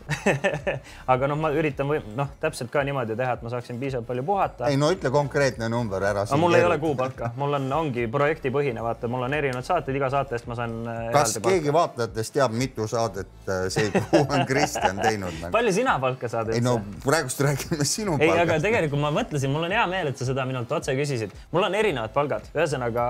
aga 1.12 1.28
noh, 1.30 1.38
ma 1.40 1.50
üritan 1.56 1.88
või 1.88 2.02
noh, 2.16 2.28
täpselt 2.42 2.70
ka 2.72 2.82
niimoodi 2.84 3.16
teha, 3.16 3.36
et 3.38 3.44
ma 3.44 3.52
saaksin 3.52 3.78
piisavalt 3.80 4.06
palju 4.08 4.24
puhata. 4.26 4.68
ei 4.68 4.76
no 4.80 4.90
ütle 4.92 5.10
konkreetne 5.14 5.68
number 5.72 6.04
ära. 6.04 6.26
aga 6.26 6.38
mul 6.40 6.56
ei 6.58 6.66
ole 6.66 6.76
kuupalka, 6.82 7.32
mul 7.40 7.56
on, 7.56 7.68
ongi 7.78 8.04
projektipõhine, 8.12 8.84
vaata, 8.84 9.08
mul 9.12 9.24
on 9.28 9.36
erinevad 9.36 9.66
saated, 9.66 9.96
iga 9.96 10.10
saate 10.12 10.36
eest 10.36 10.50
ma 10.50 10.58
saan. 10.58 10.76
Äh, 10.92 11.00
kas 11.14 11.38
keegi 11.38 11.72
palka. 11.72 11.78
vaatajatest 11.78 12.36
teab, 12.36 12.56
mitu 12.64 12.88
saadet 12.90 13.48
äh, 13.48 13.64
see 13.72 13.88
kuu 13.96 14.22
on 14.26 14.46
Kristjan 14.50 15.00
teinud 15.00 15.38
nagu.? 15.40 15.52
palju 15.56 15.74
sina 15.80 15.96
palka 16.04 16.30
saad? 16.32 16.52
ei 16.52 16.64
no 16.64 16.76
praegust 17.06 17.40
räägime 17.46 17.88
sinu 17.88 18.18
palgast. 18.18 18.36
ei, 18.36 18.44
aga 18.44 18.60
tegelikult 18.68 19.04
ma 19.06 19.14
mõtlesin, 19.22 19.52
mul 19.54 19.70
on 19.70 19.76
hea 19.78 19.86
meel, 19.88 20.12
et 20.12 20.20
sa 20.20 20.28
seda 20.28 20.44
minult 20.48 20.72
otse 20.76 20.96
küsisid. 20.98 21.32
mul 21.56 21.70
on 21.70 21.80
erinevad 21.80 22.12
palgad, 22.12 22.52
ühesõnaga 22.52 23.08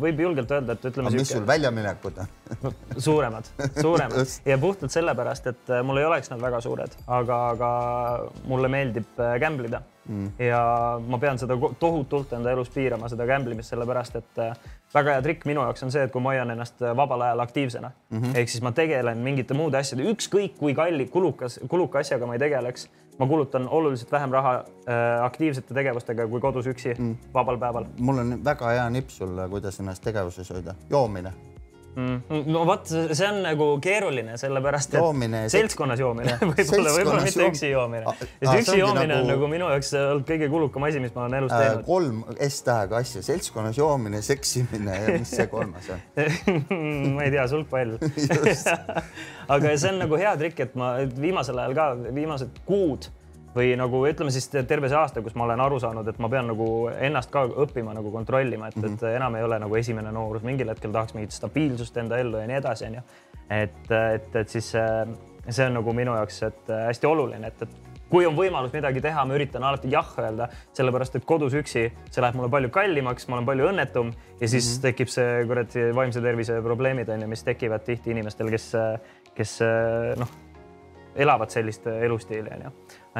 võib 0.00 0.24
julgelt 0.28 0.56
öelda, 0.56 0.78
et 0.78 0.90
ütleme. 0.92 1.12
mis 1.18 1.36
sul 1.36 1.46
väljaminekud 1.48 2.24
on? 2.24 2.77
Suuremad, 2.98 3.44
suuremad 3.80 4.26
ja 4.46 4.58
puhtalt 4.58 4.94
sellepärast, 4.94 5.46
et 5.46 5.70
äh, 5.70 5.84
mul 5.84 6.00
ei 6.00 6.08
oleks 6.08 6.30
nad 6.30 6.40
väga 6.42 6.60
suured, 6.60 6.98
aga, 7.06 7.38
aga 7.54 7.70
mulle 8.48 8.68
meeldib 8.72 9.22
gamble 9.40 9.70
ida 9.70 9.82
mm. 10.08 10.30
ja 10.38 11.00
ma 11.06 11.18
pean 11.18 11.38
seda 11.38 11.56
tohutult 11.80 12.32
enda 12.36 12.52
elus 12.52 12.70
piirama, 12.74 13.08
seda 13.10 13.26
gamble 13.28 13.54
imist, 13.54 13.72
sellepärast 13.72 14.18
et 14.20 14.40
äh, 14.42 14.68
väga 14.94 15.16
hea 15.16 15.24
trikk 15.24 15.44
minu 15.48 15.64
jaoks 15.66 15.84
on 15.86 15.92
see, 15.94 16.06
et 16.06 16.14
kui 16.14 16.24
ma 16.24 16.34
hoian 16.34 16.54
ennast 16.54 16.82
äh, 16.82 16.94
vabal 16.96 17.26
ajal 17.26 17.44
aktiivsena 17.44 17.90
mm 17.90 18.22
-hmm. 18.22 18.38
ehk 18.38 18.48
siis 18.48 18.62
ma 18.64 18.72
tegelen 18.72 19.18
mingite 19.24 19.54
muude 19.54 19.78
asjade, 19.78 20.06
ükskõik 20.12 20.56
kui 20.58 20.74
kalli, 20.74 21.06
kulukas, 21.06 21.60
kuluka 21.68 21.98
asjaga 21.98 22.26
ma 22.26 22.34
ei 22.34 22.38
tegeleks, 22.38 22.88
ma 23.18 23.26
kulutan 23.26 23.68
oluliselt 23.68 24.12
vähem 24.12 24.32
raha 24.32 24.54
äh, 24.54 25.24
aktiivsete 25.24 25.74
tegevustega 25.74 26.26
kui 26.26 26.40
kodus 26.40 26.66
üksi 26.66 26.94
mm. 26.98 27.16
vabal 27.34 27.58
päeval. 27.58 27.86
mul 27.98 28.18
on 28.18 28.44
väga 28.44 28.70
hea 28.70 28.90
nipp 28.90 29.08
sulle, 29.08 29.48
kuidas 29.48 29.80
ennast 29.80 30.02
tegevuses 30.02 30.50
hoida, 30.50 30.74
joomine 30.90 31.32
mm.. 31.98 32.44
no 32.52 32.62
vot, 32.68 32.86
see 32.88 33.26
on 33.28 33.40
nagu 33.44 33.68
keeruline, 33.82 34.36
sellepärast 34.40 34.94
et 34.94 35.00
joomine, 35.02 35.42
seltskonnas 35.52 36.02
joomine 36.02 36.36
võib-olla, 36.52 36.94
võib-olla 36.94 37.24
mitte 37.24 37.42
joom... 37.42 37.52
üksi 37.54 37.72
joomine. 37.72 38.14
sest 38.22 38.62
üksi 38.62 38.78
joomine 38.80 39.10
nagu... 39.12 39.20
on 39.20 39.32
nagu 39.34 39.50
minu 39.50 39.70
jaoks 39.72 39.92
olnud 40.00 40.26
kõige 40.28 40.50
kulukam 40.52 40.88
asi, 40.88 41.02
mis 41.02 41.14
ma 41.16 41.26
olen 41.26 41.38
elus 41.42 41.54
teinud. 41.54 41.82
äh,. 41.82 41.86
kolm 41.88 42.22
S-tähega 42.48 43.02
asja, 43.02 43.24
seltskonnas 43.26 43.78
joomine, 43.80 44.22
seksimine 44.24 44.96
ja 45.02 45.18
mis 45.18 45.34
see 45.34 45.48
kolmas 45.50 45.90
on? 45.94 46.02
Ma 47.18 47.24
ei 47.24 47.32
tea, 47.32 47.44
sulgpall. 47.50 47.96
Aga 49.54 49.72
see 49.80 49.92
on 49.92 50.02
nagu 50.04 50.18
hea 50.20 50.34
trikk, 50.40 50.60
et 50.66 50.74
ma 50.78 50.94
viimasel 51.18 51.58
ajal 51.62 51.76
ka, 51.76 51.86
viimased 52.14 52.60
kuud 52.68 53.08
või 53.58 53.72
nagu 53.78 54.02
ütleme 54.08 54.32
siis 54.34 54.48
terve 54.52 54.90
see 54.90 54.98
aasta, 54.98 55.22
kus 55.24 55.34
ma 55.38 55.46
olen 55.48 55.62
aru 55.64 55.80
saanud, 55.82 56.08
et 56.08 56.20
ma 56.22 56.30
pean 56.32 56.50
nagu 56.52 56.68
ennast 56.94 57.32
ka 57.34 57.44
õppima 57.64 57.96
nagu 57.96 58.12
kontrollima, 58.14 58.68
et 58.68 58.76
mm, 58.76 58.84
-hmm. 58.84 58.94
et 58.94 59.02
mhm. 59.02 59.16
enam 59.16 59.36
ei 59.36 59.48
ole 59.48 59.58
nagu 59.64 59.76
esimene 59.76 60.12
noorus, 60.14 60.46
mingil 60.46 60.70
hetkel 60.74 60.94
tahaks 60.94 61.16
mingit 61.16 61.34
stabiilsust 61.34 61.96
enda 61.96 62.18
ellu 62.18 62.38
ja 62.38 62.46
nii 62.46 62.60
edasi, 62.62 62.86
onju. 62.90 63.02
et, 63.50 63.90
et, 63.90 64.36
et 64.36 64.48
siis 64.48 64.70
see 64.70 65.66
on 65.66 65.78
nagu 65.80 65.92
minu 65.92 66.14
jaoks, 66.14 66.42
et 66.42 66.74
hästi 66.86 67.06
oluline, 67.08 67.46
et, 67.46 67.62
et 67.62 67.88
kui 68.10 68.26
on 68.28 68.36
võimalus 68.36 68.72
midagi 68.72 69.02
teha, 69.04 69.24
ma 69.28 69.36
üritan 69.36 69.64
alati 69.68 69.90
jah 69.92 70.10
öelda, 70.22 70.48
sellepärast 70.76 71.18
et 71.18 71.28
kodus 71.28 71.56
üksi 71.58 71.84
see 71.92 72.24
läheb 72.24 72.38
mulle 72.38 72.50
palju 72.52 72.70
kallimaks, 72.74 73.28
ma 73.28 73.38
olen 73.38 73.48
palju 73.48 73.70
õnnetum 73.72 74.12
ja 74.40 74.48
siis 74.48 74.64
mm 74.64 74.74
-hmm. 74.74 74.82
tekib 74.82 75.08
see 75.12 75.46
kuradi 75.46 75.88
vaimse 75.94 76.20
tervise 76.20 76.60
probleemid 76.64 77.08
onju, 77.08 77.28
mis 77.28 77.44
tekivad 77.44 77.84
tihti 77.84 78.10
inimestel, 78.10 78.50
kes, 78.50 78.72
kes 79.34 79.58
noh, 80.16 80.28
elavad 81.16 81.50
sellist 81.50 81.86
elustiili 81.86 82.50
onju 82.56 82.72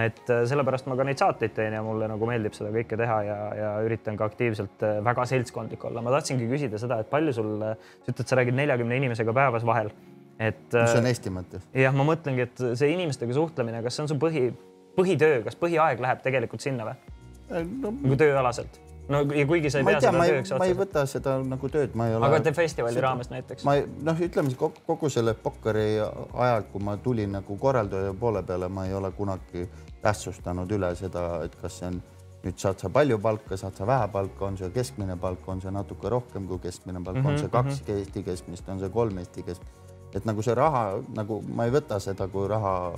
et 0.06 0.30
äh, 0.32 0.42
sellepärast 0.48 0.88
ma 0.90 0.96
ka 0.98 1.06
neid 1.06 1.20
saateid 1.20 1.54
teen 1.56 1.76
ja 1.76 1.82
mulle 1.84 2.08
nagu 2.10 2.28
meeldib 2.28 2.56
seda 2.56 2.70
kõike 2.74 2.98
teha 3.00 3.18
ja, 3.26 3.36
ja 3.58 3.72
üritan 3.86 4.18
ka 4.18 4.28
aktiivselt 4.28 4.84
äh, 4.86 4.98
väga 5.04 5.26
seltskondlik 5.30 5.84
olla. 5.88 6.02
ma 6.04 6.14
tahtsingi 6.14 6.48
küsida 6.50 6.80
seda, 6.80 7.00
et 7.02 7.10
palju 7.12 7.34
sul, 7.36 7.54
äh, 7.64 7.92
sa 8.04 8.14
ütled, 8.14 8.28
sa 8.30 8.40
räägid 8.40 8.58
neljakümne 8.58 8.98
inimesega 9.00 9.34
päevas 9.36 9.66
vahel, 9.68 9.92
et. 10.38 10.64
mis 10.74 10.98
on 10.98 11.10
Eesti 11.10 11.34
mõttes? 11.34 11.68
jah, 11.76 11.94
ma 11.96 12.06
mõtlengi, 12.08 12.48
et 12.48 12.64
see 12.80 12.92
inimestega 12.94 13.36
suhtlemine, 13.36 13.82
kas 13.86 13.98
see 13.98 14.06
on 14.06 14.12
su 14.12 14.18
põhi, 14.20 14.48
põhitöö, 14.98 15.40
kas 15.46 15.58
põhiaeg 15.60 16.04
läheb 16.04 16.22
tegelikult 16.26 16.64
sinna 16.64 16.90
või 16.90 16.98
no,? 17.80 17.94
nagu 17.94 18.20
tööalaselt 18.20 18.82
no 19.08 19.22
ja 19.34 19.46
kuigi 19.46 19.70
sa 19.70 19.80
ei 19.80 19.86
ma 19.86 19.94
pea 19.94 20.00
tea, 20.00 20.12
seda 20.12 20.24
tööks 20.24 20.38
otseselt. 20.40 20.60
ma 20.62 20.68
ei 20.68 20.76
võta 20.78 21.04
seda 21.08 21.36
nagu 21.44 21.70
tööd, 21.72 21.94
ma 21.98 22.08
ei 22.08 22.16
ole. 22.18 22.28
aga 22.28 22.40
te 22.44 22.52
festivali 22.56 22.96
seda, 22.96 23.06
raames 23.06 23.32
näiteks? 23.32 23.64
ma 23.68 23.78
ei, 23.78 23.86
noh, 24.04 24.20
ütleme 24.28 24.52
siis 24.52 24.60
kogu, 24.60 24.84
kogu 24.86 25.10
selle 25.12 25.34
pokkeri 25.34 25.86
ajal, 25.98 26.68
kui 26.72 26.84
ma 26.84 26.96
tulin 27.02 27.32
nagu 27.38 27.58
korraldaja 27.60 28.14
poole 28.20 28.42
peale, 28.46 28.68
ma 28.68 28.86
ei 28.88 28.94
ole 28.94 29.10
kunagi 29.16 29.66
tähtsustanud 30.02 30.70
üle 30.76 30.92
seda, 30.98 31.26
et 31.46 31.56
kas 31.60 31.80
see 31.80 31.90
on 31.92 32.00
nüüd 32.44 32.60
saad 32.60 32.78
sa 32.80 32.90
palju 32.92 33.18
palka, 33.22 33.56
saad 33.58 33.78
sa 33.78 33.86
vähe 33.88 34.08
palka, 34.12 34.46
on 34.46 34.58
see 34.60 34.70
keskmine 34.74 35.16
palk, 35.20 35.46
on 35.50 35.62
see 35.64 35.72
natuke 35.74 36.10
rohkem 36.12 36.46
kui 36.50 36.60
keskmine 36.62 37.02
palk 37.04 37.18
mm, 37.18 37.24
-hmm, 37.24 37.32
on 37.32 37.38
see 37.38 37.48
kaks 37.48 37.80
mm 37.80 37.86
-hmm. 37.86 37.98
Eesti 37.98 38.22
keskmist, 38.22 38.68
on 38.68 38.78
see 38.78 38.90
kolm 38.90 39.18
Eesti 39.18 39.42
keskmist. 39.42 39.72
et 40.14 40.24
nagu 40.24 40.42
see 40.42 40.54
raha 40.54 41.02
nagu 41.16 41.42
ma 41.54 41.64
ei 41.64 41.70
võta 41.70 41.98
seda 42.00 42.28
kui 42.28 42.48
raha, 42.48 42.92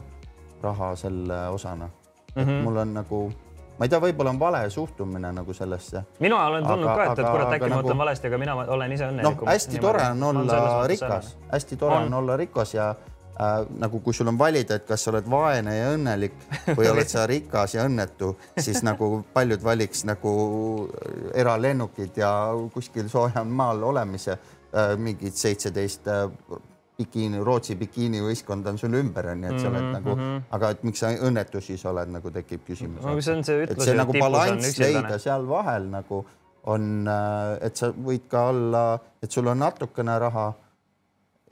raha 0.62 0.96
selle 0.96 1.48
osana 1.48 1.86
mm. 1.86 1.92
-hmm. 2.34 2.42
et 2.42 2.46
mhm. 2.46 2.64
mul 2.64 2.76
on 2.76 2.94
nagu 2.94 3.32
ma 3.80 3.86
ei 3.88 3.92
tea, 3.92 4.00
võib-olla 4.02 4.34
on 4.34 4.38
vale 4.40 4.58
suhtumine 4.70 5.30
nagu 5.32 5.54
sellesse. 5.56 6.02
mina 6.20 6.40
olen 6.46 6.66
tundnud 6.66 6.90
ka, 6.90 7.04
et, 7.06 7.22
et 7.22 7.30
kurat, 7.30 7.54
äkki 7.54 7.64
ma 7.64 7.70
nagu... 7.72 7.86
mõtlen 7.86 8.02
valesti, 8.02 8.28
aga 8.28 8.40
mina 8.42 8.56
olen 8.76 8.92
ise 8.92 9.06
õnnelikum. 9.08 9.46
noh, 9.46 9.52
hästi 9.54 9.80
tore 9.80 10.02
on 10.10 10.26
olla 10.30 10.58
on 10.74 10.84
rikas, 10.92 11.30
hästi 11.54 11.80
tore 11.80 11.96
on. 11.96 12.10
on 12.10 12.18
olla 12.18 12.36
rikas 12.36 12.74
ja 12.74 12.90
äh, 12.92 13.54
nagu 13.80 14.02
kui 14.04 14.16
sul 14.16 14.28
on 14.28 14.38
valida, 14.38 14.76
et 14.76 14.84
kas 14.88 15.06
sa 15.06 15.14
oled 15.14 15.30
vaene 15.32 15.78
ja 15.78 15.88
õnnelik 15.94 16.36
või 16.74 16.90
oled 16.92 17.08
sa 17.08 17.24
rikas 17.34 17.78
ja 17.78 17.88
õnnetu, 17.88 18.34
siis 18.58 18.84
nagu 18.84 19.12
paljud 19.32 19.64
valiks 19.64 20.04
nagu 20.04 20.34
eralennukid 21.32 22.20
ja 22.20 22.34
kuskil 22.74 23.08
soojal 23.08 23.48
maal 23.48 23.88
olemise 23.94 24.36
äh, 24.36 24.92
mingid 25.00 25.40
seitseteist 25.40 26.12
äh, 26.12 26.28
bikiini, 27.00 27.40
Rootsi 27.44 27.76
bikiinivõistkond 27.80 28.68
on 28.70 28.80
sul 28.80 28.96
ümber, 29.00 29.32
onju, 29.32 29.50
et 29.50 29.60
sa 29.60 29.68
oled 29.68 29.80
mm 29.80 29.86
-hmm. 29.86 29.96
nagu, 29.98 30.16
mhm. 30.16 30.42
aga 30.58 30.70
et 30.76 30.84
miks 30.88 31.04
sa 31.04 31.12
õnnetu 31.28 31.62
siis 31.64 31.84
oled, 31.86 32.12
nagu 32.16 32.30
tekib 32.30 32.66
küsimus. 32.68 33.02
no 33.04 33.20
see 33.20 33.36
on 33.36 33.44
see 33.44 33.64
ütlus, 33.64 33.84
see 33.84 33.96
nagu 33.96 34.18
balanss 34.18 34.78
leida 34.78 35.18
seal 35.18 35.48
vahel 35.48 35.90
nagu 35.90 36.24
on, 36.64 37.06
äh, 37.08 37.66
et 37.66 37.76
sa 37.76 37.90
võid 37.90 38.26
ka 38.28 38.48
olla, 38.52 38.98
et 39.22 39.30
sul 39.32 39.46
on 39.48 39.58
natukene 39.58 40.18
raha 40.18 40.52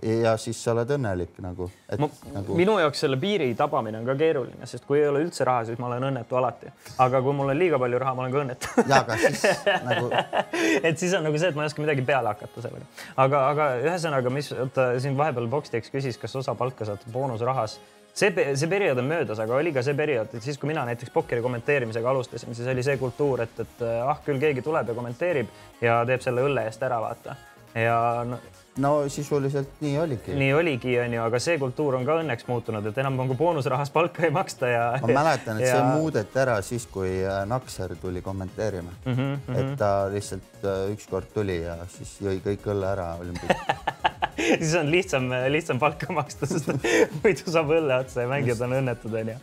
ja 0.03 0.37
siis 0.39 0.61
sa 0.63 0.73
oled 0.75 0.91
õnnelik 0.95 1.41
nagu, 1.43 1.67
et 1.91 1.99
ma, 1.99 2.07
nagu. 2.31 2.55
minu 2.59 2.77
jaoks 2.79 3.01
selle 3.03 3.19
piiri 3.19 3.49
tabamine 3.59 3.99
on 3.99 4.07
ka 4.07 4.15
keeruline, 4.19 4.67
sest 4.71 4.87
kui 4.87 5.01
ei 5.01 5.09
ole 5.11 5.25
üldse 5.25 5.47
raha, 5.49 5.65
siis 5.67 5.81
ma 5.83 5.89
olen 5.91 6.09
õnnetu 6.13 6.39
alati, 6.39 6.71
aga 7.03 7.21
kui 7.25 7.35
mul 7.35 7.51
on 7.51 7.59
liiga 7.59 7.81
palju 7.83 7.99
raha, 8.03 8.15
ma 8.15 8.25
olen 8.25 8.35
ka 8.35 8.43
õnnetu 8.45 8.75
ja, 8.93 9.03
aga 9.03 9.19
siis 9.25 9.45
nagu. 9.89 10.11
et 10.89 11.03
siis 11.03 11.15
on 11.19 11.27
nagu 11.27 11.41
see, 11.41 11.51
et 11.51 11.59
ma 11.59 11.67
ei 11.67 11.73
oska 11.73 11.83
midagi 11.83 12.07
peale 12.07 12.31
hakata 12.31 12.67
sellega, 12.69 12.87
aga, 13.17 13.45
aga 13.51 13.71
ühesõnaga, 13.83 14.35
mis, 14.35 14.53
oota 14.55 14.91
siin 15.03 15.19
vahepeal 15.19 15.51
Boxtex 15.51 15.91
küsis, 15.95 16.21
kas 16.21 16.37
osa 16.39 16.55
palka 16.59 16.87
saad 16.87 17.03
boonusrahas 17.13 17.81
see, 18.15 18.31
see 18.55 18.71
periood 18.71 19.03
on 19.03 19.11
möödas, 19.11 19.43
aga 19.43 19.59
oli 19.59 19.73
ka 19.75 19.83
see 19.83 19.99
periood, 19.99 20.31
et 20.35 20.47
siis, 20.47 20.59
kui 20.63 20.71
mina 20.71 20.85
näiteks 20.87 21.11
pokkeri 21.15 21.43
kommenteerimisega 21.43 22.11
alustasin, 22.11 22.55
siis 22.55 22.71
oli 22.71 22.87
see 22.87 22.97
kultuur, 23.03 23.43
et, 23.47 23.61
et 23.67 23.85
ah, 23.99 24.23
küll 24.25 24.39
keegi 24.43 24.63
tuleb 24.63 24.91
ja 24.91 24.97
kommenteerib 24.97 25.83
ja 25.83 26.01
teeb 26.07 26.23
selle 26.23 26.47
õlle 26.47 26.67
eest 26.71 26.83
ära, 26.87 27.03
vaata. 27.03 27.37
ja 27.75 27.99
no, 28.27 28.39
no 28.79 29.09
sisuliselt 29.09 29.81
nii 29.81 29.99
oligi. 29.99 30.35
nii 30.39 30.53
oligi, 30.55 30.95
onju, 31.01 31.23
aga 31.23 31.41
see 31.43 31.59
kultuur 31.61 31.99
on 31.99 32.07
ka 32.07 32.19
õnneks 32.23 32.47
muutunud, 32.49 32.87
et 32.91 33.01
enam 33.03 33.19
nagu 33.19 33.37
boonusrahas 33.39 33.91
palka 33.95 34.27
ei 34.27 34.35
maksta 34.35 34.71
ja. 34.71 34.85
ma 35.03 35.11
mäletan, 35.21 35.61
et 35.61 35.67
ja... 35.71 35.75
see 35.77 35.99
muudeti 35.99 36.43
ära 36.43 36.59
siis, 36.67 36.87
kui 36.93 37.19
äh, 37.25 37.43
Nakser 37.49 37.97
tuli 38.01 38.23
kommenteerima 38.23 38.91
mm. 38.91 39.13
-hmm, 39.13 39.19
mm 39.21 39.55
-hmm. 39.55 39.59
et 39.61 39.79
ta 39.79 39.91
lihtsalt 40.13 40.65
äh, 40.65 40.93
ükskord 40.95 41.35
tuli 41.35 41.63
ja 41.63 41.77
siis 41.89 42.19
jõi 42.23 42.39
kõik 42.45 42.71
õlle 42.75 42.93
ära 42.93 43.17
siis 44.59 44.75
on 44.75 44.91
lihtsam, 44.91 45.31
lihtsam 45.49 45.79
palka 45.79 46.13
maksta, 46.13 46.47
sest 46.47 46.71
muidu 47.23 47.51
saab 47.51 47.71
õlle 47.75 48.01
otsa 48.05 48.25
ja 48.25 48.31
mängijad 48.31 48.61
on 48.67 48.79
õnnetud, 48.81 49.15
onju. 49.21 49.37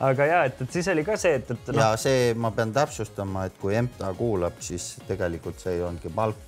aga 0.00 0.26
ja, 0.32 0.42
et, 0.48 0.60
et 0.62 0.72
siis 0.72 0.88
oli 0.88 1.04
ka 1.04 1.16
see, 1.16 1.34
et, 1.40 1.50
et 1.50 1.72
no.... 1.72 1.80
ja 1.80 1.92
see, 2.00 2.34
ma 2.34 2.50
pean 2.50 2.72
täpsustama, 2.72 3.44
et 3.48 3.58
kui 3.60 3.76
MTA 3.82 4.12
kuulab, 4.18 4.60
siis 4.60 4.96
tegelikult 5.08 5.60
see 5.60 5.76
ei 5.76 5.82
olnudki 5.82 6.12
palk 6.14 6.47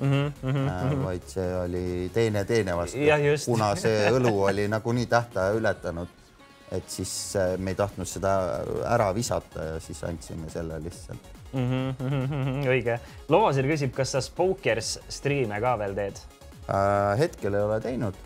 mm, 0.00 0.32
-hmm. 0.42 1.04
vaid 1.04 1.26
see 1.28 1.56
oli 1.56 2.10
teine 2.14 2.44
teine 2.44 2.76
vastu, 2.76 2.98
kuna 3.44 3.74
see 3.76 4.10
õlu 4.10 4.32
oli 4.50 4.68
nagunii 4.68 5.06
tähtaja 5.06 5.56
ületanud. 5.56 6.08
et 6.72 6.90
siis 6.90 7.36
äh, 7.36 7.58
me 7.58 7.70
ei 7.70 7.74
tahtnud 7.78 8.08
seda 8.10 8.30
ära 8.90 9.14
visata 9.14 9.64
ja 9.64 9.80
siis 9.80 10.04
andsime 10.04 10.50
selle 10.50 10.80
lihtsalt 10.82 11.28
mm. 11.52 11.94
-hmm. 12.00 12.66
õige. 12.68 12.98
Lovasir 13.28 13.68
küsib, 13.70 13.92
kas 13.94 14.12
sa 14.12 14.20
Spokers 14.20 14.98
striime 15.08 15.60
ka 15.60 15.76
veel 15.78 15.94
teed 15.94 16.18
äh,? 16.68 17.18
hetkel 17.18 17.54
ei 17.54 17.62
ole 17.62 17.80
teinud 17.80 18.18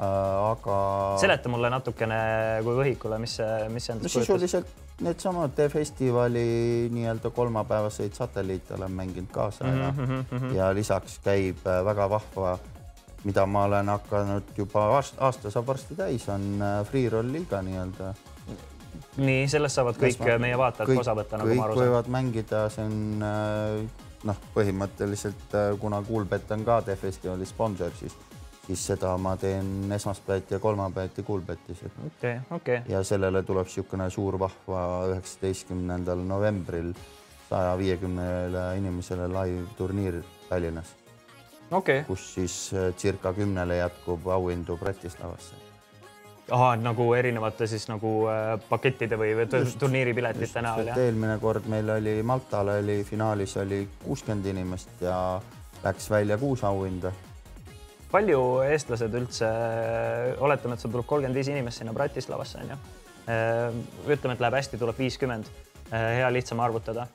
äh,, 0.00 0.50
aga. 0.50 0.76
seleta 1.20 1.48
mulle 1.48 1.70
natukene 1.70 2.20
kui 2.62 2.76
võhikule, 2.82 3.18
mis 3.18 3.36
see, 3.40 3.68
mis 3.68 3.86
see 3.86 3.96
endast 3.96 4.16
no, 4.16 4.20
sisuliselt 4.20 4.79
needsamad 5.00 5.68
festivali 5.72 6.88
nii-öelda 6.92 7.30
kolmapäevaseid 7.30 8.12
satelliite 8.12 8.74
olen 8.74 8.92
mänginud 8.92 9.30
kaasa 9.32 9.64
mm 9.64 9.70
-hmm, 9.70 10.44
ja, 10.44 10.64
ja 10.64 10.74
lisaks 10.74 11.18
käib 11.24 11.66
äh, 11.66 11.84
väga 11.84 12.10
vahva, 12.10 12.58
mida 13.24 13.46
ma 13.46 13.64
olen 13.64 13.88
hakanud 13.88 14.42
juba 14.56 14.84
aasta, 14.84 15.24
aasta 15.24 15.50
saab 15.50 15.66
varsti 15.66 15.94
täis, 15.94 16.28
on 16.28 16.62
äh, 16.62 16.86
Freeroll 16.86 17.32
liiga 17.32 17.62
nii-öelda. 17.62 18.14
nii, 19.16 19.48
sellest 19.48 19.74
saavad 19.74 19.96
kõik 19.96 20.20
Esma, 20.20 20.38
meie 20.38 20.58
vaatajad 20.58 20.98
osa 20.98 21.14
võtta, 21.14 21.38
nagu 21.38 21.54
ma 21.54 21.64
aru 21.64 21.74
saan. 21.74 21.86
võivad 21.86 22.08
mängida, 22.08 22.68
see 22.68 22.84
on 22.84 23.22
äh, 23.22 23.90
noh, 24.24 24.36
põhimõtteliselt 24.54 25.56
kuna 25.80 26.02
Kuulbett 26.02 26.50
on 26.50 26.64
ka 26.64 26.82
festivali 26.96 27.46
sponsor, 27.46 27.90
siis 27.98 28.16
siis 28.66 28.86
seda 28.86 29.16
ma 29.18 29.36
teen 29.36 29.92
esmaspäeviti 29.92 30.54
ja 30.54 30.58
kolmapäeviti 30.60 31.22
Kuulbetis. 31.22 31.84
okei, 32.06 32.36
okei. 32.50 32.80
ja 32.88 33.02
sellele 33.04 33.42
tuleb 33.42 33.66
niisugune 33.66 34.10
suur 34.10 34.38
vahva 34.38 34.84
üheksateistkümnendal 35.14 36.22
novembril 36.26 36.92
saja 37.48 37.78
viiekümnele 37.78 38.64
inimesele 38.78 39.28
live 39.28 39.66
turniir 39.78 40.22
Tallinnas 40.48 40.94
okay.. 41.70 42.04
kus 42.04 42.34
siis 42.34 42.74
äh, 42.74 42.94
circa 42.96 43.32
kümnele 43.32 43.76
jätkub 43.76 44.26
auhindu 44.26 44.76
Bratislavasse. 44.76 45.54
ahah, 46.50 46.76
nagu 46.82 47.14
erinevate 47.14 47.66
siis 47.66 47.88
nagu 47.88 48.12
äh, 48.30 48.58
pakettide 48.68 49.18
või, 49.18 49.34
või 49.38 49.64
turniiripiletite 49.78 50.62
näol 50.62 50.92
jah? 50.92 50.98
eelmine 50.98 51.38
kord 51.42 51.66
meil 51.70 51.90
oli 51.96 52.20
Maltal 52.22 52.74
oli 52.76 53.00
finaalis 53.04 53.56
oli 53.56 53.88
kuuskümmend 54.04 54.46
inimest 54.46 55.02
ja 55.06 55.40
läks 55.84 56.10
välja 56.10 56.38
kuus 56.38 56.64
auhinda 56.64 57.12
palju 58.10 58.42
eestlased 58.66 59.14
üldse, 59.16 59.48
oletame, 60.42 60.76
et 60.76 60.84
sul 60.84 60.92
tuleb 60.92 61.08
kolmkümmend 61.08 61.38
viis 61.38 61.50
inimest 61.52 61.82
sinna 61.82 61.94
Bratislavasse 61.96 62.60
onju. 62.64 62.78
Ehm, 63.30 63.82
ütleme, 64.08 64.36
et 64.36 64.44
läheb 64.44 64.56
hästi, 64.60 64.80
tuleb 64.80 64.98
viiskümmend. 64.98 65.50
hea 65.90 66.26
lihtsam 66.30 66.60
arvutada. 66.62 67.08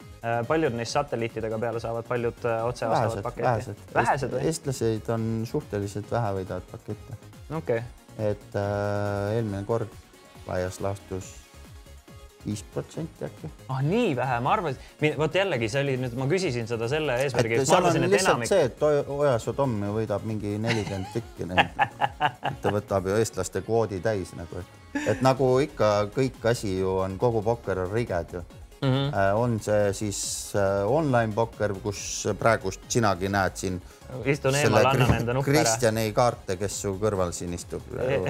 paljud 0.47 0.73
neist 0.75 0.91
satelliitidega 0.91 1.57
peale 1.57 1.79
saavad, 1.79 2.03
paljud 2.09 2.41
otse 2.63 2.87
ostavad 2.87 3.21
paketti? 3.23 3.43
vähesed. 3.43 3.77
vähesed 3.93 4.33
eestlaseid 4.41 5.09
on 5.15 5.45
suhteliselt 5.47 6.11
vähe 6.11 6.33
võidavad 6.41 6.67
pakette, 6.71 7.15
okei 7.55 7.77
okay., 7.77 8.29
et 8.31 8.59
äh, 8.59 9.37
eelmine 9.37 9.63
kord 9.63 9.95
laias 10.47 10.81
laastus 10.83 11.44
viis 12.45 12.63
protsenti 12.73 13.25
äkki. 13.25 13.51
ah 13.69 13.81
nii 13.85 14.15
vähe, 14.15 14.39
ma 14.45 14.53
arvasin, 14.53 15.15
vot 15.17 15.35
jällegi 15.35 15.69
see 15.71 15.83
oli 15.85 15.97
nüüd, 16.01 16.17
ma 16.19 16.27
küsisin 16.31 16.67
seda 16.69 16.89
selle 16.91 17.17
eesmärgiga, 17.23 17.65
seal 17.67 17.89
on 17.89 17.99
lihtsalt 18.01 18.33
enamik, 18.35 18.51
see, 18.51 18.67
et 18.69 18.83
Oja- 18.89 19.05
Oja 19.17 19.37
Sodom 19.39 19.77
ju 19.87 19.95
võidab 19.99 20.27
mingi 20.27 20.57
nelikümmend 20.61 21.09
tükki 21.13 21.49
neid. 21.49 21.73
ta 22.61 22.73
võtab 22.75 23.09
ju 23.09 23.17
eestlaste 23.21 23.63
kvoodi 23.65 24.01
täis 24.05 24.35
nagu, 24.37 24.61
et, 24.61 25.01
et 25.15 25.25
nagu 25.25 25.49
ikka 25.63 25.95
kõik 26.15 26.45
asi 26.51 26.77
ju 26.79 26.99
on, 27.05 27.17
kogu 27.21 27.43
pokker 27.45 27.85
on 27.85 27.91
riged 27.93 28.37
ju 28.39 28.45
mm. 28.81 29.11
-hmm. 29.11 29.35
on 29.35 29.59
see 29.59 29.93
siis 29.93 30.53
äh, 30.55 30.91
online 30.91 31.33
pokker, 31.33 31.73
kus 31.83 32.27
praegust 32.39 32.81
sinagi 32.87 33.29
näed 33.29 33.55
siin 33.55 33.81
istun 34.25 34.55
eemal, 34.55 34.85
annan 34.85 35.15
enda 35.15 35.33
nuppe 35.33 35.51
ära. 35.51 35.63
Kristjani 35.63 36.11
kaarte, 36.13 36.57
kes 36.57 36.81
su 36.81 36.97
kõrval 37.01 37.31
siin 37.31 37.53
istub 37.53 37.81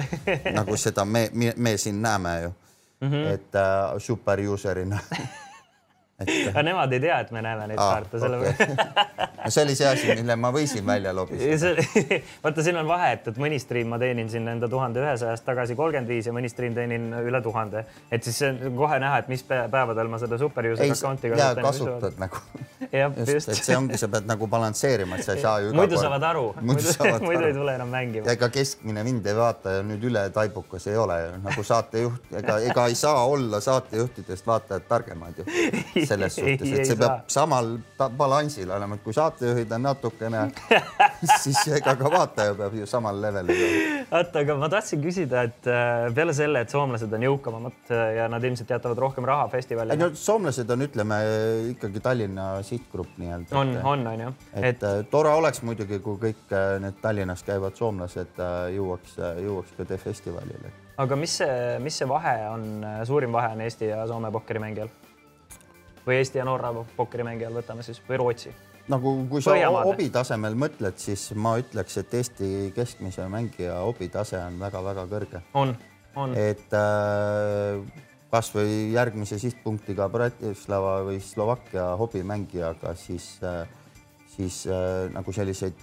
nagu 0.58 0.76
seda 0.76 1.04
me, 1.04 1.28
me, 1.32 1.52
me 1.56 1.76
siin 1.76 2.02
näeme 2.02 2.40
ju 2.42 2.54
mm, 3.00 3.08
-hmm. 3.08 3.34
et 3.34 3.54
äh, 3.54 3.98
super 3.98 4.38
user'ina 4.38 5.00
aga 6.16 6.62
nemad 6.64 6.92
ei 6.96 7.00
tea, 7.00 7.16
et 7.20 7.30
me 7.34 7.42
näeme 7.44 7.66
neid 7.68 7.80
kaarte, 7.80 8.18
sellepärast 8.20 8.60
okay.. 8.64 9.50
see 9.52 9.64
oli 9.66 9.74
see 9.76 9.88
asi, 9.90 10.06
mille 10.16 10.36
ma 10.40 10.50
võisin 10.54 10.86
välja 10.86 11.12
lobiseda. 11.16 11.74
see, 11.84 12.20
vaata, 12.44 12.64
siin 12.64 12.78
on 12.80 12.88
vahe, 12.88 13.10
et, 13.18 13.26
et 13.28 13.40
mõni 13.40 13.58
stream 13.60 13.90
ma 13.92 13.98
teenin 14.00 14.30
siin 14.32 14.48
enda 14.48 14.68
tuhande 14.72 15.02
ühesajast 15.02 15.44
tagasi 15.44 15.76
kolmkümmend 15.76 16.08
viis 16.08 16.30
ja 16.30 16.32
mõni 16.32 16.48
stream 16.48 16.76
teenin 16.76 17.10
üle 17.20 17.40
tuhande. 17.44 17.84
et 18.10 18.24
siis 18.24 18.38
see 18.40 18.48
on 18.48 18.78
kohe 18.78 18.96
näha, 19.02 19.18
et 19.20 19.28
mis 19.28 19.44
pä- 19.44 19.66
päevadel 19.72 20.08
ma 20.08 20.20
seda 20.22 20.38
super 20.40 20.70
user 20.70 20.86
ei, 20.86 20.94
account'i 20.94 21.32
ja 21.34 21.50
kasutad 21.60 22.16
nagu. 22.22 22.40
jah, 22.88 23.12
just, 23.12 23.34
just., 23.34 23.52
et 23.52 23.60
see 23.68 23.76
ongi, 23.76 24.00
sa 24.00 24.08
pead 24.16 24.30
nagu 24.32 24.48
balansseerima, 24.48 25.20
et 25.20 25.28
sa 25.28 25.36
ei 25.36 25.44
saa 25.44 25.60
ju. 25.66 25.74
muidu 25.82 26.00
saavad 26.00 26.26
aru, 26.30 26.46
muidu 26.62 26.96
muidu 27.26 27.42
ei 27.42 27.52
aru. 27.52 27.60
tule 27.60 27.76
enam 27.76 27.92
mängima 27.92 28.32
ega 28.32 28.48
keskmine 28.56 29.04
mind 29.04 29.28
ei 29.28 29.36
vaata 29.36 29.76
ja 29.78 29.84
nüüd 29.84 30.08
üle 30.08 30.24
taibukas 30.32 30.88
ei 30.88 30.96
ole 30.96 31.20
ju 31.26 31.36
nagu 31.44 31.68
saatejuht, 31.74 32.32
ega, 32.40 32.58
ega 32.72 32.88
ei 32.88 32.96
saa 32.96 33.20
olla 33.28 33.60
saatejuhtidest 33.60 34.48
vaatajad 34.48 34.88
targemad 34.88 35.44
ju 35.44 35.46
selles 36.08 36.34
suhtes, 36.36 36.62
Ei, 36.66 36.72
et 36.72 36.82
ei 36.82 36.88
see 36.90 36.98
peab 37.00 37.26
samal 37.32 37.76
balansil 38.18 38.70
olema, 38.70 38.96
et 38.98 39.04
kui 39.04 39.14
saatejuhid 39.16 39.72
on 39.76 39.84
natukene, 39.86 40.42
siis 41.42 41.60
ega 41.78 41.96
ka 41.98 42.10
vaataja 42.12 42.54
peab 42.58 42.76
ju 42.76 42.88
samal 42.90 43.18
levelil 43.22 43.56
olema. 43.56 44.04
oota, 44.20 44.42
aga 44.44 44.56
ma 44.60 44.70
tahtsin 44.72 45.02
küsida, 45.02 45.44
et 45.48 45.68
äh, 45.70 46.06
peale 46.16 46.34
selle, 46.36 46.62
et 46.64 46.72
soomlased 46.72 47.12
on 47.18 47.26
jõukamad 47.26 47.92
äh, 47.94 48.04
ja 48.20 48.28
nad 48.32 48.44
ilmselt 48.44 48.70
jätavad 48.76 49.00
rohkem 49.06 49.28
raha 49.28 49.48
ei 49.48 49.54
festivalile 49.56 49.98
no 50.00 50.10
soomlased 50.18 50.70
on, 50.72 50.86
ütleme 50.86 51.20
ikkagi 51.72 52.02
Tallinna 52.04 52.48
sihtgrupp 52.66 53.18
nii-öelda. 53.22 53.56
on, 53.56 53.74
on, 53.82 54.06
on 54.12 54.26
ju, 54.26 54.32
et 54.62 54.84
äh, 54.86 55.00
tore 55.10 55.32
oleks 55.36 55.62
muidugi, 55.66 56.00
kui 56.04 56.20
kõik 56.28 56.56
need 56.82 57.00
Tallinnas 57.02 57.44
käivad 57.46 57.78
soomlased 57.78 58.42
jõuaks, 58.76 59.18
jõuaks 59.42 59.76
ka 59.76 59.88
The 59.88 60.00
Festivalile. 60.02 60.74
aga 61.02 61.18
mis 61.18 61.40
see, 61.42 61.58
mis 61.82 61.98
see 62.02 62.08
vahe 62.08 62.38
on, 62.50 62.70
suurim 63.08 63.34
vahe 63.34 63.54
on 63.56 63.66
Eesti 63.66 63.92
ja 63.92 64.06
Soome 64.08 64.30
pokkerimängijal? 64.34 64.92
Või 66.06 66.20
Eesti 66.20 66.40
ja 66.40 66.46
Norra 66.48 66.72
pokkerimängijal, 66.96 67.54
võtame 67.60 67.86
siis, 67.86 68.02
või 68.08 68.22
Rootsi? 68.22 68.54
nagu 68.86 69.12
kui 69.26 69.42
sa 69.42 69.56
hobi 69.82 70.06
tasemel 70.14 70.54
mõtled, 70.54 70.94
siis 71.02 71.32
ma 71.34 71.56
ütleks, 71.58 71.96
et 71.98 72.12
Eesti 72.14 72.50
keskmise 72.74 73.26
mängija 73.30 73.80
hobi 73.82 74.06
tase 74.14 74.38
on 74.38 74.60
väga-väga 74.62 75.06
kõrge, 75.10 75.40
on, 75.58 75.74
on, 76.14 76.36
et 76.38 76.76
äh, 76.78 77.82
kasvõi 78.30 78.92
järgmise 78.94 79.40
sihtpunktiga 79.42 80.06
Bratislava 80.12 81.00
või 81.08 81.18
Slovakkia 81.24 81.88
hobimängijaga, 81.98 82.94
siis 82.94 83.32
äh,, 83.42 83.66
siis 84.36 84.66
äh, 84.70 85.10
nagu 85.14 85.32
selliseid 85.32 85.74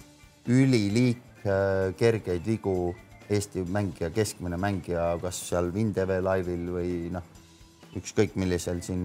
üliliik 0.48 1.44
äh, 1.44 1.92
kergeid 1.98 2.46
vigu 2.46 2.94
Eesti 3.30 3.62
mängija, 3.72 4.10
keskmine 4.12 4.58
mängija, 4.60 5.14
kas 5.22 5.38
seal 5.48 5.70
Vindeve 5.72 6.18
laivil 6.20 6.66
või 6.74 6.90
noh, 7.14 7.24
ükskõik 7.98 8.34
millisel 8.40 8.80
siin 8.84 9.02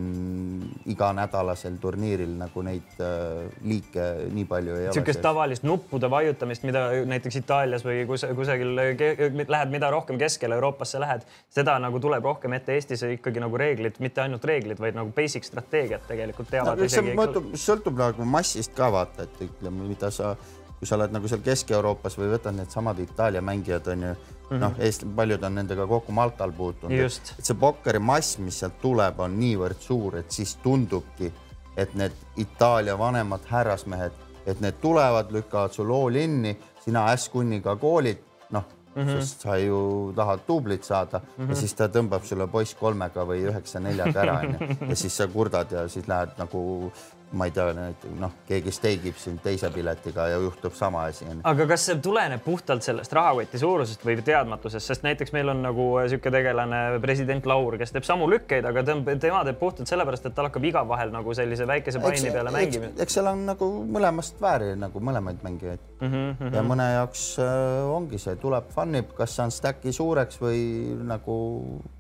iganädalasel 0.89 1.77
turniiril 1.81 2.31
nagu 2.39 2.63
neid 2.65 3.01
äh, 3.03 3.47
liike 3.65 4.05
nii 4.33 4.45
palju 4.49 4.75
ei 4.75 4.87
niisugust 4.89 5.19
ole. 5.19 5.25
tavalist 5.25 5.65
nuppude 5.67 6.09
vajutamist, 6.11 6.65
mida 6.67 6.87
näiteks 7.09 7.39
Itaalias 7.41 7.85
või 7.85 8.03
kus, 8.09 8.25
kusagil 8.37 8.73
lähed, 8.75 9.73
mida 9.73 9.91
rohkem 9.93 10.19
keskele 10.21 10.57
Euroopasse 10.59 11.01
lähed, 11.01 11.25
seda 11.53 11.77
nagu 11.81 12.01
tuleb 12.01 12.25
rohkem 12.25 12.57
ette. 12.57 12.77
Eestis 12.79 13.03
ikkagi 13.07 13.41
nagu 13.43 13.57
reeglid, 13.59 13.99
mitte 14.03 14.23
ainult 14.25 14.45
reeglid, 14.45 14.79
vaid 14.81 14.97
nagu 14.97 15.13
basic 15.15 15.47
strateegiat 15.47 16.07
tegelikult 16.09 16.51
teavad 16.53 16.79
no, 16.79 16.89
see 16.89 17.15
mõtleb, 17.17 17.53
sõltub 17.59 17.99
nagu 17.99 18.25
massist 18.27 18.73
ka 18.77 18.89
vaata, 18.93 19.27
et 19.27 19.45
ütleme, 19.49 19.89
mida 19.89 20.11
sa, 20.13 20.35
kui 20.79 20.87
sa 20.87 20.95
oled 20.95 21.11
nagu 21.11 21.27
seal 21.27 21.41
Kesk-Euroopas 21.43 22.15
või 22.19 22.29
võtad 22.33 22.55
needsamad 22.55 22.99
Itaalia 23.03 23.41
mängijad 23.43 23.87
on 23.91 24.03
ju 24.03 24.13
mm 24.13 24.21
-hmm. 24.49 24.61
noh, 24.63 24.79
Eesti 24.79 25.05
paljud 25.15 25.43
on 25.43 25.55
nendega 25.55 25.87
kokku 25.87 26.11
Maltal 26.11 26.51
puutunud. 26.51 26.95
Mhm. 26.95 27.05
Et 27.39 27.45
see 27.45 27.55
pokkeri 27.55 27.99
mass, 27.99 28.37
mis 28.37 28.59
sealt 28.59 28.81
tuleb, 28.81 29.19
on 29.19 29.39
niivõrd 29.39 29.79
suur, 29.79 30.17
et 30.17 30.31
siis 30.31 30.55
tundubki, 30.55 31.31
et 31.77 31.95
need 31.95 32.11
Itaalia 32.37 32.97
vanemad 32.97 33.45
härrasmehed, 33.45 34.11
et 34.45 34.61
need 34.61 34.81
tulevad, 34.81 35.31
lükkavad 35.31 35.71
sul 35.71 35.91
all 35.91 36.15
in'i, 36.15 36.57
sina 36.85 37.05
ässkunniga 37.13 37.75
koolid, 37.75 38.17
noh 38.49 38.63
mm, 38.95 39.03
-hmm. 39.03 39.19
sest 39.19 39.41
sa 39.41 39.57
ju 39.57 40.13
tahad 40.15 40.39
duublit 40.47 40.83
saada 40.83 41.19
mm 41.19 41.45
-hmm. 41.45 41.49
ja 41.49 41.55
siis 41.55 41.73
ta 41.73 41.87
tõmbab 41.87 42.23
sulle 42.23 42.47
poiss 42.47 42.75
kolmega 42.75 43.25
või 43.25 43.45
üheksa-neljaga 43.51 44.21
ära 44.21 44.39
onju 44.39 44.57
ja 44.89 44.95
siis 44.95 45.17
sa 45.17 45.27
kurdad 45.27 45.71
ja 45.71 45.87
siis 45.87 46.07
lähed 46.07 46.29
nagu 46.37 46.91
ma 47.31 47.45
ei 47.45 47.51
tea, 47.53 47.73
noh, 48.17 48.31
keegi 48.47 48.71
steigib 48.73 49.17
sind 49.21 49.41
teise 49.43 49.69
piletiga 49.73 50.25
ja 50.31 50.39
juhtub 50.41 50.73
sama 50.77 51.03
asi 51.09 51.27
aga 51.47 51.67
kas 51.69 51.85
see 51.85 51.99
tuleneb 52.01 52.41
puhtalt 52.45 52.85
sellest 52.85 53.13
rahakoti 53.13 53.61
suurusest 53.61 54.05
või 54.05 54.17
teadmatusest, 54.25 54.89
sest 54.89 55.05
näiteks 55.05 55.33
meil 55.35 55.51
on 55.53 55.61
nagu 55.61 55.85
niisugune 55.99 56.33
tegelane, 56.33 56.81
president 57.03 57.45
Laur, 57.49 57.77
kes 57.81 57.93
teeb 57.93 58.07
samu 58.07 58.29
lükkeid, 58.31 58.65
aga 58.65 58.83
tema 59.21 59.43
teeb 59.45 59.59
puhtalt 59.61 59.91
sellepärast, 59.91 60.25
et 60.25 60.37
tal 60.37 60.49
hakkab 60.49 60.65
iga 60.71 60.83
vahel 60.89 61.13
nagu 61.13 61.35
sellise 61.37 61.67
väikese 61.69 62.01
paini 62.03 62.33
peale 62.33 62.53
mängima. 62.55 62.91
eks 62.97 63.19
seal 63.19 63.29
on 63.29 63.45
nagu 63.51 63.69
mõlemast 63.97 64.41
vääri 64.41 64.73
nagu 64.79 65.03
mõlemaid 65.03 65.45
mängijaid 65.45 65.85
mm. 65.99 66.07
Mhm, 66.09 66.29
-hmm. 66.39 66.55
ja 66.55 66.65
mõne 66.65 66.91
jaoks 66.95 67.25
äh, 67.43 67.93
ongi 67.93 68.17
see, 68.17 68.35
tuleb 68.41 68.73
fun 68.73 68.95
ib, 68.95 69.13
kas 69.17 69.37
saan 69.37 69.53
stack'i 69.53 69.93
suureks 69.93 70.41
või 70.41 70.61
nagu 71.05 71.35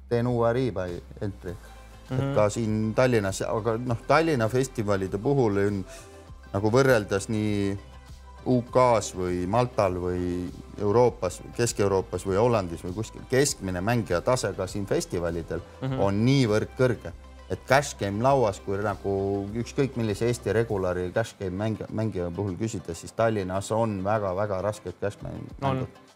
teen 0.09 0.27
uue 0.27 0.53
rebuy 0.53 0.97
entry 1.21 1.53
mm. 2.09 2.17
-hmm. 2.17 2.29
et 2.29 2.35
ka 2.35 2.49
siin 2.49 2.93
Tallinnas, 2.95 3.41
aga 3.41 3.77
noh, 3.77 3.97
Tallinna 4.07 4.49
festivalide 4.49 5.17
puhul 5.17 5.57
on 5.67 5.85
nagu 6.53 6.71
võrreldes 6.73 7.29
nii 7.29 7.77
UK-s 8.49 9.15
või 9.15 9.47
Maltal 9.47 9.97
või 9.99 10.49
Euroopas, 10.79 11.41
Kesk-Euroopas 11.57 12.25
või 12.25 12.37
Hollandis 12.39 12.83
või 12.83 12.93
kuskil 12.95 13.25
keskmine 13.29 13.81
mängija 13.81 14.21
tase 14.21 14.53
ka 14.57 14.67
siin 14.67 14.85
festivalidel 14.85 15.59
mm 15.59 15.87
-hmm. 15.87 15.99
on 15.99 16.25
niivõrd 16.25 16.71
kõrge, 16.77 17.11
et 17.49 17.59
cash 17.67 17.97
game 17.99 18.23
lauas, 18.23 18.59
kui 18.59 18.77
nagu 18.77 19.45
ükskõik 19.53 19.97
millise 19.99 20.25
Eesti 20.25 20.53
regulari 20.53 21.11
cash 21.11 21.35
game 21.39 21.57
mängija, 21.57 21.87
mängija 21.91 22.31
puhul 22.31 22.55
küsida, 22.55 22.93
siis 22.93 23.11
Tallinnas 23.11 23.71
on 23.71 24.03
väga-väga 24.03 24.61
rasked 24.61 24.95
cash 25.01 25.17
mängud 25.23 26.08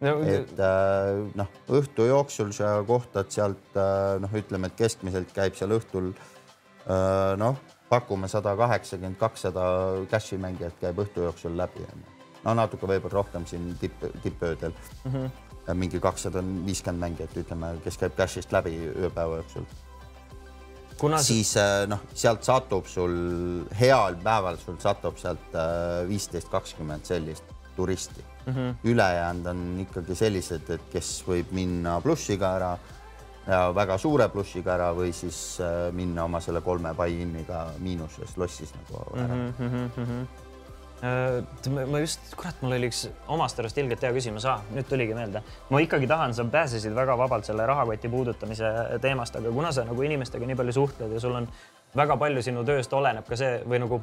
on. 0.00 0.28
et 0.28 0.60
äh, 0.62 1.24
noh, 1.38 1.48
õhtu 1.74 2.06
jooksul 2.08 2.52
sa 2.56 2.78
kohtad 2.86 3.32
sealt 3.34 3.78
äh, 3.78 4.18
noh, 4.22 4.36
ütleme, 4.38 4.70
et 4.70 4.78
keskmiselt 4.78 5.32
käib 5.34 5.58
seal 5.58 5.74
õhtul 5.74 6.12
äh, 6.12 7.34
noh, 7.40 7.58
pakume 7.90 8.30
sada 8.30 8.54
kaheksakümmend, 8.58 9.18
kakssada 9.18 9.64
cash'i 10.12 10.38
mängijat 10.40 10.78
käib 10.80 11.02
õhtu 11.02 11.26
jooksul 11.26 11.56
läbi 11.58 11.86
no 12.44 12.54
natuke 12.54 12.86
võib-olla 12.86 13.18
rohkem 13.20 13.46
siin 13.48 13.72
tipp, 13.80 14.06
tippöödel 14.22 14.72
mm. 14.72 15.12
-hmm. 15.12 15.74
mingi 15.74 16.00
kakssada 16.00 16.42
viiskümmend 16.44 17.02
mängijat, 17.02 17.36
ütleme, 17.36 17.74
kes 17.84 17.98
käib 17.98 18.16
cash'ist 18.18 18.54
läbi 18.54 18.78
ööpäeva 18.94 19.42
jooksul. 19.42 19.66
kuna 21.00 21.22
siis 21.22 21.54
noh, 21.86 22.00
sealt 22.14 22.44
satub 22.44 22.86
sul 22.86 23.64
heal 23.80 24.16
päeval 24.22 24.56
sul 24.62 24.78
satub 24.78 25.18
sealt 25.18 25.54
viisteist, 26.08 26.48
kakskümmend 26.48 27.04
sellist 27.04 27.44
turisti 27.76 28.24
mm. 28.48 28.54
-hmm. 28.54 28.74
ülejäänud 28.84 29.46
on 29.46 29.64
ikkagi 29.86 30.14
sellised, 30.14 30.70
et 30.70 30.88
kes 30.92 31.24
võib 31.28 31.52
minna 31.52 32.00
plussiga 32.00 32.54
ära 32.56 32.76
ja 33.48 33.62
väga 33.74 33.96
suure 33.98 34.28
plussiga 34.28 34.74
ära 34.74 34.90
või 34.96 35.12
siis 35.16 35.38
äh, 35.64 35.88
minna 35.96 36.26
oma 36.28 36.40
selle 36.44 36.60
kolme 36.64 36.92
buy-in'iga 36.96 37.64
miinuses 37.80 38.36
lossis 38.36 38.74
nagu 38.76 39.04
ära 39.16 39.38
mm. 39.38 39.54
-hmm. 39.96 40.26
äh, 41.08 41.86
ma 41.88 42.02
just, 42.02 42.34
kurat, 42.36 42.60
mul 42.62 42.76
oli 42.76 42.90
üks 42.90 43.06
omast 43.28 43.58
arust 43.58 43.78
ilgelt 43.78 44.04
hea 44.04 44.12
küsimus 44.12 44.44
ah,, 44.44 44.60
nüüd 44.74 44.88
tuligi 44.88 45.16
meelde. 45.16 45.42
ma 45.70 45.80
ikkagi 45.80 46.06
tahan, 46.06 46.34
sa 46.34 46.44
pääsesid 46.44 46.94
väga 46.94 47.18
vabalt 47.18 47.48
selle 47.48 47.66
rahakoti 47.66 48.08
puudutamise 48.08 48.72
teemast, 49.00 49.36
aga 49.36 49.50
kuna 49.50 49.72
sa 49.72 49.84
nagu 49.84 50.02
inimestega 50.02 50.46
nii 50.46 50.56
palju 50.56 50.72
suhtled 50.72 51.12
ja 51.12 51.20
sul 51.20 51.40
on 51.40 51.48
väga 51.96 52.16
palju 52.16 52.42
sinu 52.42 52.64
tööst 52.64 52.92
oleneb 52.92 53.24
ka 53.28 53.36
see 53.36 53.62
või 53.64 53.80
nagu 53.80 54.02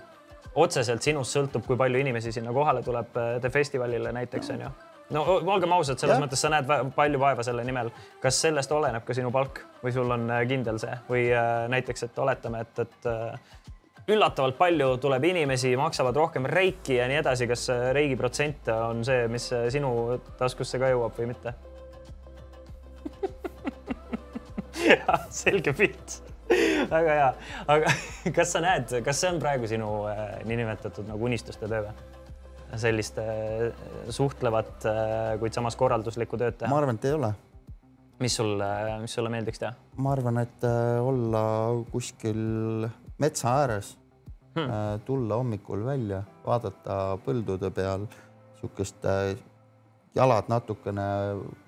otseselt 0.55 1.01
sinust 1.05 1.35
sõltub, 1.35 1.65
kui 1.67 1.77
palju 1.79 1.99
inimesi 2.01 2.31
sinna 2.35 2.53
kohale 2.55 2.83
tuleb 2.85 3.17
äh, 3.17 3.37
The 3.41 3.49
Festivalile 3.49 4.11
näiteks 4.15 4.49
onju. 4.55 4.69
no 5.15 5.23
olgem 5.37 5.71
ausad, 5.75 5.99
selles 6.01 6.15
Jah. 6.15 6.23
mõttes 6.23 6.41
sa 6.41 6.49
näed 6.53 6.69
palju 6.95 7.19
vaeva 7.19 7.43
selle 7.43 7.63
nimel. 7.63 7.91
kas 8.21 8.41
sellest 8.41 8.71
oleneb 8.71 9.05
ka 9.05 9.13
sinu 9.13 9.31
palk 9.31 9.61
või 9.83 9.93
sul 9.93 10.11
on 10.11 10.29
äh, 10.29 10.47
kindel 10.49 10.79
see 10.81 10.97
või 11.09 11.27
äh, 11.33 11.67
näiteks, 11.71 12.07
et 12.07 12.19
oletame, 12.19 12.65
et, 12.65 12.79
et 12.85 14.09
üllatavalt 14.11 14.57
palju 14.57 14.97
tuleb 15.01 15.23
inimesi, 15.31 15.75
maksavad 15.77 16.15
rohkem 16.15 16.45
reiki 16.45 16.99
ja 16.99 17.07
nii 17.09 17.21
edasi. 17.23 17.47
kas 17.47 17.69
reigi 17.97 18.15
protsent 18.15 18.67
on 18.73 19.05
see, 19.05 19.27
mis 19.27 19.49
sinu 19.73 20.19
taskusse 20.37 20.79
ka 20.79 20.93
jõuab 20.93 21.17
või 21.17 21.31
mitte? 21.33 21.55
selge 25.43 25.73
pilt 25.73 26.21
väga 26.89 27.15
hea, 27.19 27.29
aga 27.73 27.93
kas 28.37 28.53
sa 28.55 28.61
näed, 28.63 28.93
kas 29.05 29.21
see 29.21 29.31
on 29.33 29.39
praegu 29.41 29.69
sinu 29.69 29.89
äh, 30.11 30.37
niinimetatud 30.47 31.07
nagu 31.09 31.29
unistuste 31.29 31.69
töö 31.69 31.87
või? 31.87 32.11
sellist 32.81 33.19
äh, 33.21 33.69
suhtlevat 34.11 34.87
äh,, 34.89 35.35
kuid 35.39 35.55
samas 35.55 35.77
korralduslikku 35.79 36.37
tööd 36.41 36.57
teha 36.59 36.71
ma. 36.71 36.81
arvan, 36.81 36.99
et 36.99 37.07
ei 37.09 37.15
ole. 37.15 37.31
mis 38.23 38.35
sul 38.35 38.61
mis 39.01 39.17
sulle 39.17 39.31
meeldiks 39.33 39.61
teha? 39.61 39.73
ma 40.01 40.13
arvan, 40.15 40.41
et 40.43 40.67
olla 41.01 41.43
kuskil 41.91 42.87
metsa 43.21 43.57
ääres 43.63 43.95
hmm., 44.57 45.05
tulla 45.07 45.39
hommikul 45.41 45.85
välja, 45.87 46.23
vaadata 46.45 47.17
põldude 47.25 47.71
peal 47.75 48.09
niisugust 48.09 49.05
jalad 50.15 50.49
natukene 50.49 51.05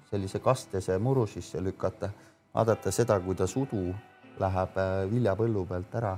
sellise 0.10 0.40
kastese 0.40 0.98
muru 0.98 1.26
sisse 1.28 1.62
lükata, 1.64 2.10
vaadata 2.56 2.92
seda, 2.92 3.20
kuidas 3.20 3.56
udu 3.60 3.92
läheb 4.40 4.82
äh, 4.82 4.98
viljapõllu 5.12 5.66
pealt 5.70 5.96
ära 6.02 6.18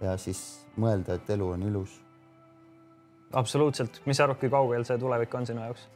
ja 0.00 0.16
siis 0.20 0.42
mõelda, 0.76 1.16
et 1.16 1.30
elu 1.36 1.54
on 1.56 1.62
ilus 1.70 2.00
absoluutselt, 3.32 4.00
mis 4.04 4.16
sa 4.16 4.24
arvad, 4.26 4.38
kui 4.40 4.50
kaugel 4.50 4.84
see 4.86 4.98
tulevik 4.98 5.34
on 5.34 5.46
sinu 5.46 5.64
jaoks? 5.64 5.88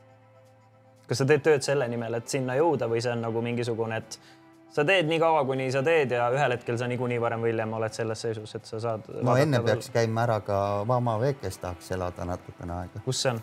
kas 1.10 1.18
sa 1.22 1.26
teed 1.26 1.42
tööd 1.42 1.64
selle 1.66 1.88
nimel, 1.90 2.14
et 2.20 2.28
sinna 2.30 2.54
jõuda 2.54 2.86
või 2.90 3.00
see 3.02 3.10
on 3.10 3.24
nagu 3.24 3.40
mingisugune, 3.42 3.96
et 3.98 4.18
sa 4.70 4.84
teed 4.86 5.08
nii 5.10 5.18
kaua, 5.18 5.42
kuni 5.48 5.66
sa 5.74 5.82
teed 5.82 6.14
ja 6.14 6.28
ühel 6.30 6.54
hetkel 6.54 6.78
sa 6.78 6.86
niikuinii 6.90 7.18
varem 7.22 7.42
või 7.42 7.50
hiljem 7.50 7.72
oled 7.80 7.96
selles 7.96 8.22
seisus, 8.26 8.54
et 8.54 8.70
sa 8.70 8.78
saad. 8.82 9.08
no 9.26 9.34
enne 9.36 9.62
peaks 9.66 9.90
käima 9.94 10.22
ära 10.28 10.38
ka 10.46 10.60
Vama 10.88 11.16
Vekes 11.20 11.58
tahaks 11.62 11.90
elada 11.96 12.28
natukene 12.28 12.76
aega. 12.76 13.02
kus 13.04 13.24
see 13.24 13.34
on, 13.34 13.42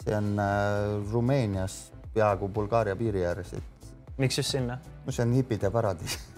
see 0.00 0.16
on 0.18 0.34
äh, 0.42 1.12
Rumeenias 1.12 1.78
peaaegu 2.14 2.48
Bulgaaria 2.48 2.96
piiri 2.98 3.26
ääres, 3.26 3.54
et 3.54 3.90
miks 4.18 4.38
just 4.42 4.50
sinna? 4.56 4.78
no 5.06 5.12
see 5.12 5.26
on 5.26 5.38
hipide 5.38 5.70
paradiis. 5.70 6.18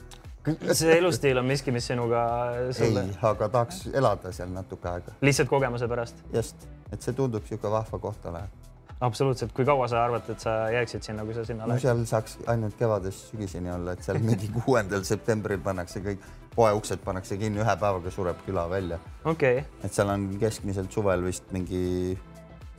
see 0.72 0.99
elustiil 0.99 1.40
on 1.40 1.49
miski, 1.49 1.72
mis 1.74 1.88
sinuga 1.90 2.20
ei 2.61 2.74
sulle, 2.76 3.07
aga 3.30 3.49
tahaks 3.49 3.86
elada 3.94 4.32
seal 4.34 4.53
natuke 4.55 4.88
aega, 4.90 5.16
lihtsalt 5.26 5.51
kogemuse 5.51 5.88
pärast. 5.90 6.22
just, 6.34 6.68
et 6.92 7.03
see 7.03 7.16
tundub 7.16 7.44
niisugune 7.47 7.72
vahva 7.72 8.01
koht 8.03 8.28
olevat. 8.30 8.70
absoluutselt, 9.01 9.53
kui 9.57 9.66
kaua 9.68 9.88
sa 9.92 10.05
arvad, 10.05 10.28
et 10.32 10.42
sa 10.42 10.57
jääksid 10.72 11.09
sinna, 11.09 11.24
kui 11.24 11.34
sa 11.36 11.44
sinna 11.44 11.66
no 11.66 11.74
lähed? 11.74 11.84
seal 11.84 12.05
saaks 12.09 12.38
ainult 12.53 12.78
kevadest 12.78 13.32
sügiseni 13.32 13.72
olla, 13.72 13.97
et 13.97 14.07
seal 14.07 14.22
mingi 14.22 14.51
kuuendal 14.61 15.05
septembril 15.09 15.61
pannakse 15.64 16.05
kõik 16.05 16.30
poe 16.55 16.70
uksed 16.78 17.03
pannakse 17.05 17.36
kinni, 17.40 17.61
ühe 17.64 17.76
päevaga 17.82 18.12
sureb 18.14 18.40
küla 18.47 18.68
välja, 18.70 19.01
okei 19.24 19.61
okay., 19.61 19.84
et 19.84 19.99
seal 19.99 20.14
on 20.14 20.30
keskmiselt 20.40 20.94
suvel 20.94 21.26
vist 21.26 21.53
mingi 21.57 22.16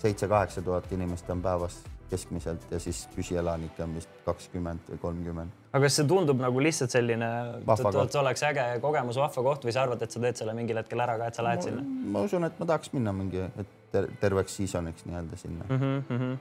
seitse-kaheksa 0.02 0.62
tuhat 0.62 0.92
inimest 0.94 1.30
on 1.34 1.42
päevas 1.42 1.78
keskmiselt 2.12 2.68
ja 2.72 2.80
siis 2.82 3.04
püsielanikke 3.16 3.84
on 3.86 3.96
vist 3.98 4.12
kakskümmend 4.26 4.92
või 4.92 5.00
kolmkümmend. 5.02 5.56
aga 5.72 5.82
kas 5.86 6.00
see 6.00 6.08
tundub 6.10 6.42
nagu 6.42 6.62
lihtsalt 6.64 6.94
selline, 6.94 7.30
et 7.62 8.12
see 8.14 8.22
oleks 8.22 8.46
äge 8.50 8.68
kogemus, 8.84 9.20
vahva 9.22 9.46
koht 9.50 9.68
või 9.68 9.76
sa 9.76 9.86
arvad, 9.86 10.04
et 10.04 10.14
sa 10.14 10.22
teed 10.24 10.42
selle 10.42 10.56
mingil 10.58 10.82
hetkel 10.82 11.04
ära 11.04 11.18
ka, 11.22 11.32
et 11.32 11.40
sa 11.40 11.46
lähed 11.48 11.66
sinna 11.68 11.86
ma 12.14 12.26
usun, 12.28 12.48
et 12.48 12.60
ma 12.60 12.70
tahaks 12.70 12.94
minna 12.96 13.16
mingi 13.16 13.44
et 13.48 13.74
ter 13.94 14.10
terveks 14.22 14.60
seasoniks 14.60 15.08
nii-öelda 15.08 15.40
sinna 15.40 15.66
mm. 15.70 15.82
mm? 15.82 16.04
-hmm. 16.20 16.38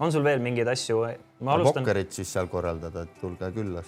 on 0.00 0.12
sul 0.12 0.24
veel 0.24 0.42
mingeid 0.44 0.68
asju? 0.68 1.04
ma 1.40 1.54
alustan, 1.58 1.82
pokkerit 1.82 2.12
siis 2.12 2.32
seal 2.32 2.50
korraldada, 2.52 3.06
et 3.08 3.20
tulge 3.20 3.50
külla. 3.54 3.84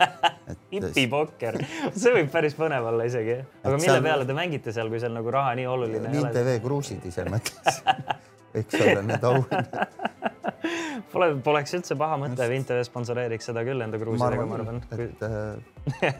hipipokker, 0.72 1.58
see 1.92 2.12
võib 2.14 2.30
päris 2.32 2.56
põnev 2.56 2.88
olla 2.88 3.04
isegi. 3.04 3.36
aga 3.62 3.76
mille 3.76 3.92
seal- 3.92 4.08
peale 4.08 4.24
te 4.24 4.36
mängite 4.36 4.72
seal, 4.72 4.88
kui 4.88 5.00
seal 5.02 5.12
nagu 5.12 5.30
raha 5.30 5.54
nii 5.58 5.68
oluline 5.68 6.12
ei 6.12 6.22
ole? 6.24 6.32
TV 6.34 6.58
kruusid 6.64 7.04
ise 7.12 7.28
mõtlesin. 7.28 8.04
võiks 8.54 8.80
olla 8.80 9.02
need 9.06 9.28
auhinnad. 9.32 9.76
Pole, 11.10 11.26
poleks 11.42 11.72
üldse 11.74 11.96
paha 11.98 12.16
mõte, 12.20 12.44
Vint 12.50 12.68
TV 12.68 12.82
sponsoreeriks 12.86 13.48
seda 13.50 13.62
küll 13.66 13.82
enda 13.82 13.98
kruusidega, 14.00 14.44
ma 14.46 14.56
arvan 14.58 14.78
et 14.94 15.22
äh, 15.26 16.12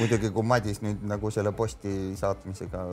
muidugi, 0.00 0.30
kui 0.32 0.46
Madis 0.46 0.80
nüüd 0.84 1.02
nagu 1.08 1.30
selle 1.34 1.52
posti 1.56 1.92
saatmisega 2.18 2.84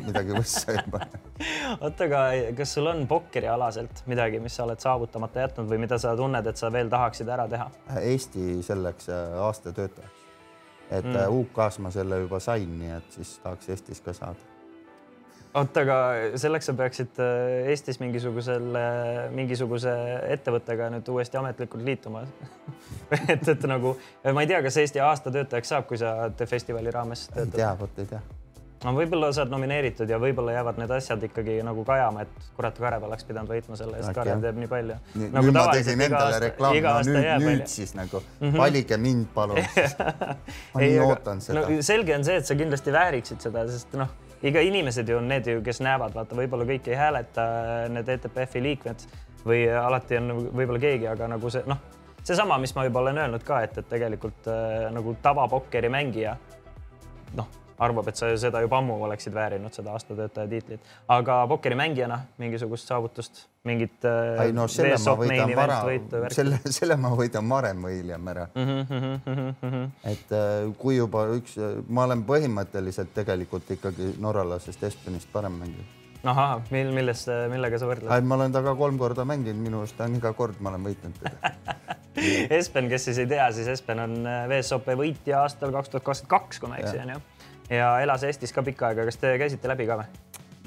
midagi 0.00 0.34
võssa 0.34 0.74
ei 0.74 0.82
pane. 0.90 1.22
oota, 1.84 2.08
aga 2.08 2.22
kas 2.58 2.74
sul 2.78 2.90
on 2.90 3.04
pokkerialaselt 3.10 4.02
midagi, 4.10 4.42
mis 4.42 4.58
sa 4.58 4.66
oled 4.66 4.82
saavutamata 4.82 5.46
jätnud 5.46 5.70
või 5.70 5.82
mida 5.86 6.00
sa 6.02 6.16
tunned, 6.18 6.50
et 6.50 6.60
sa 6.60 6.72
veel 6.74 6.90
tahaksid 6.92 7.32
ära 7.36 7.48
teha? 7.50 7.70
Eesti 8.02 8.58
selleks 8.66 9.10
äh, 9.14 9.40
aasta 9.44 9.72
töötajaks. 9.76 10.28
et 10.90 11.04
mm. 11.04 11.40
UK-s 11.42 11.82
ma 11.84 11.94
selle 11.94 12.22
juba 12.24 12.40
sain, 12.42 12.78
nii 12.82 12.94
et 12.98 13.18
siis 13.20 13.36
tahaks 13.44 13.74
Eestis 13.74 14.02
ka 14.04 14.16
saada. 14.16 14.57
oota, 15.58 15.84
aga 15.84 15.98
selleks 16.40 16.70
sa 16.70 16.74
peaksid 16.78 17.20
äh, 17.22 17.70
Eestis 17.72 18.00
mingisugusel, 18.02 18.70
mingisuguse 19.34 19.94
ettevõttega 20.34 20.90
nüüd 20.94 21.08
uuesti 21.12 21.40
ametlikult 21.40 21.84
liituma 21.84 22.24
et, 23.34 23.48
et 23.48 23.68
nagu 23.70 23.94
ma 24.34 24.44
ei 24.44 24.50
tea, 24.50 24.60
kas 24.64 24.80
Eesti 24.82 25.02
aasta 25.04 25.32
töötajaks 25.34 25.72
saab, 25.74 25.86
kui 25.88 26.00
sa 26.00 26.30
te 26.36 26.48
festivali 26.48 26.92
raames 26.94 27.28
ei 27.28 27.40
töötad? 27.40 27.56
tea, 27.56 27.70
vot 27.80 28.02
ei 28.02 28.10
tea. 28.10 28.20
no 28.84 28.92
võib-olla 28.96 29.30
saad 29.34 29.50
nomineeritud 29.52 30.10
ja 30.10 30.20
võib-olla 30.22 30.54
jäävad 30.58 30.78
need 30.82 30.94
asjad 30.98 31.24
ikkagi 31.28 31.58
nagu 31.66 31.84
kajama, 31.88 32.26
et 32.26 32.46
kurat, 32.58 32.78
Karev 32.78 33.08
oleks 33.08 33.26
pidanud 33.28 33.50
võitma 33.52 33.80
selle 33.80 33.98
eest, 33.98 34.12
Äkki 34.12 34.20
Karev 34.20 34.44
teeb 34.44 34.60
nii 34.62 34.70
palju. 34.70 35.00
Nagu 35.24 35.48
nüüd 35.48 35.58
ma 35.58 35.66
tegin 35.74 36.06
endale 36.06 36.38
reklaami, 36.46 36.84
no 36.84 36.94
nüüd, 37.08 37.18
nüüd 37.42 37.50
onju. 37.56 37.72
siis 37.74 37.96
nagu 37.98 38.22
mm 38.22 38.46
-hmm. 38.46 38.62
valige 38.62 39.00
mind, 39.08 39.26
palun. 39.34 39.58
ma 40.74 40.84
nii 40.84 41.02
ootan 41.08 41.44
seda 41.44 41.66
no 41.66 41.82
selge 41.82 42.16
on 42.16 42.24
see, 42.24 42.40
et 42.42 42.46
sa 42.46 42.58
kindlasti 42.58 42.94
vääriksid 42.94 43.48
seda, 43.48 43.66
sest 43.72 43.98
noh, 43.98 44.14
iga 44.42 44.62
inimesed 44.62 45.08
ju 45.08 45.18
on 45.18 45.28
need 45.28 45.46
ju, 45.46 45.62
kes 45.64 45.80
näevad, 45.84 46.14
vaata, 46.14 46.36
võib-olla 46.38 46.66
kõik 46.68 46.90
ei 46.90 46.98
hääleta 46.98 47.46
need 47.92 48.08
ETPF-i 48.14 48.62
liikmed 48.62 49.06
või 49.46 49.64
alati 49.70 50.18
on 50.18 50.28
nagu 50.32 50.44
võib-olla 50.50 50.82
keegi, 50.82 51.08
aga 51.10 51.30
nagu 51.34 51.50
see 51.52 51.64
noh, 51.68 51.80
seesama, 52.22 52.58
mis 52.62 52.74
ma 52.76 52.84
juba 52.86 53.02
olen 53.02 53.22
öelnud 53.24 53.44
ka, 53.46 53.62
et, 53.66 53.78
et 53.80 53.88
tegelikult 53.90 54.50
äh, 54.50 54.88
nagu 54.94 55.14
tavapokkeri 55.22 55.90
mängija 55.92 56.36
noh, 57.38 57.48
arvab, 57.84 58.08
et 58.10 58.18
sa 58.18 58.30
seda 58.40 58.62
juba 58.64 58.80
ammu 58.80 58.96
oleksid 59.06 59.34
väärinud, 59.34 59.72
seda 59.74 59.92
aastatöötaja 59.94 60.48
tiitlit, 60.50 60.88
aga 61.14 61.40
pokkerimängijana 61.50 62.18
mingisugust 62.38 62.90
saavutust, 62.90 63.44
mingit 63.68 64.04
äh, 64.08 64.46
ei 64.46 64.54
no 64.56 64.66
selle 64.72 64.96
ma 65.04 65.14
võidan 65.20 65.54
vara, 65.58 65.78
selle, 66.34 66.60
selle 66.78 66.96
ma 67.00 67.12
võidan 67.18 67.50
varem 67.50 67.84
või 67.86 68.00
hiljem 68.00 68.32
ära. 68.34 68.48
Mhm, 68.54 69.84
et 70.10 70.34
äh, 70.34 70.56
kui 70.80 70.98
juba 70.98 71.28
üks, 71.36 71.58
ma 71.88 72.08
olen 72.08 72.24
põhimõtteliselt 72.28 73.14
tegelikult 73.16 73.70
ikkagi 73.78 74.14
norralasest 74.22 74.82
Espenist 74.88 75.30
parem 75.32 75.60
mängija. 75.62 75.86
ahah, 76.28 76.58
mil, 76.74 76.90
millest, 76.94 77.30
millega 77.50 77.78
sa 77.78 77.86
võrdled? 77.90 78.26
ma 78.26 78.40
olen 78.40 78.54
temaga 78.54 78.74
kolm 78.78 78.98
korda 78.98 79.24
mänginud, 79.28 79.62
minu 79.62 79.84
arust 79.84 80.00
on 80.02 80.18
iga 80.18 80.34
kord 80.34 80.58
ma 80.60 80.74
olen 80.74 80.90
võitnud 80.90 81.22
teda. 81.22 81.54
Espen, 82.58 82.88
kes 82.90 83.04
siis 83.08 83.18
ei 83.22 83.26
tea, 83.30 83.46
siis 83.54 83.68
Espen 83.70 84.02
on 84.02 84.14
äh, 84.26 84.44
VSOP 84.50 84.90
võitja 84.98 85.42
aastal 85.44 85.72
kaks 85.74 85.92
tuhat 85.92 86.06
kakskümmend 86.06 86.32
kaks, 86.34 86.60
kui 86.60 86.70
ma 86.70 86.78
ei 86.78 86.86
eksi, 86.86 87.02
onju. 87.04 87.20
Ja 87.70 88.00
elas 88.00 88.24
Eestis 88.24 88.52
ka 88.52 88.62
pikka 88.62 88.90
aega, 88.92 89.04
kas 89.08 89.20
te 89.20 89.34
käisite 89.40 89.70
läbi 89.70 89.86
ka 89.88 90.00
või? 90.02 90.08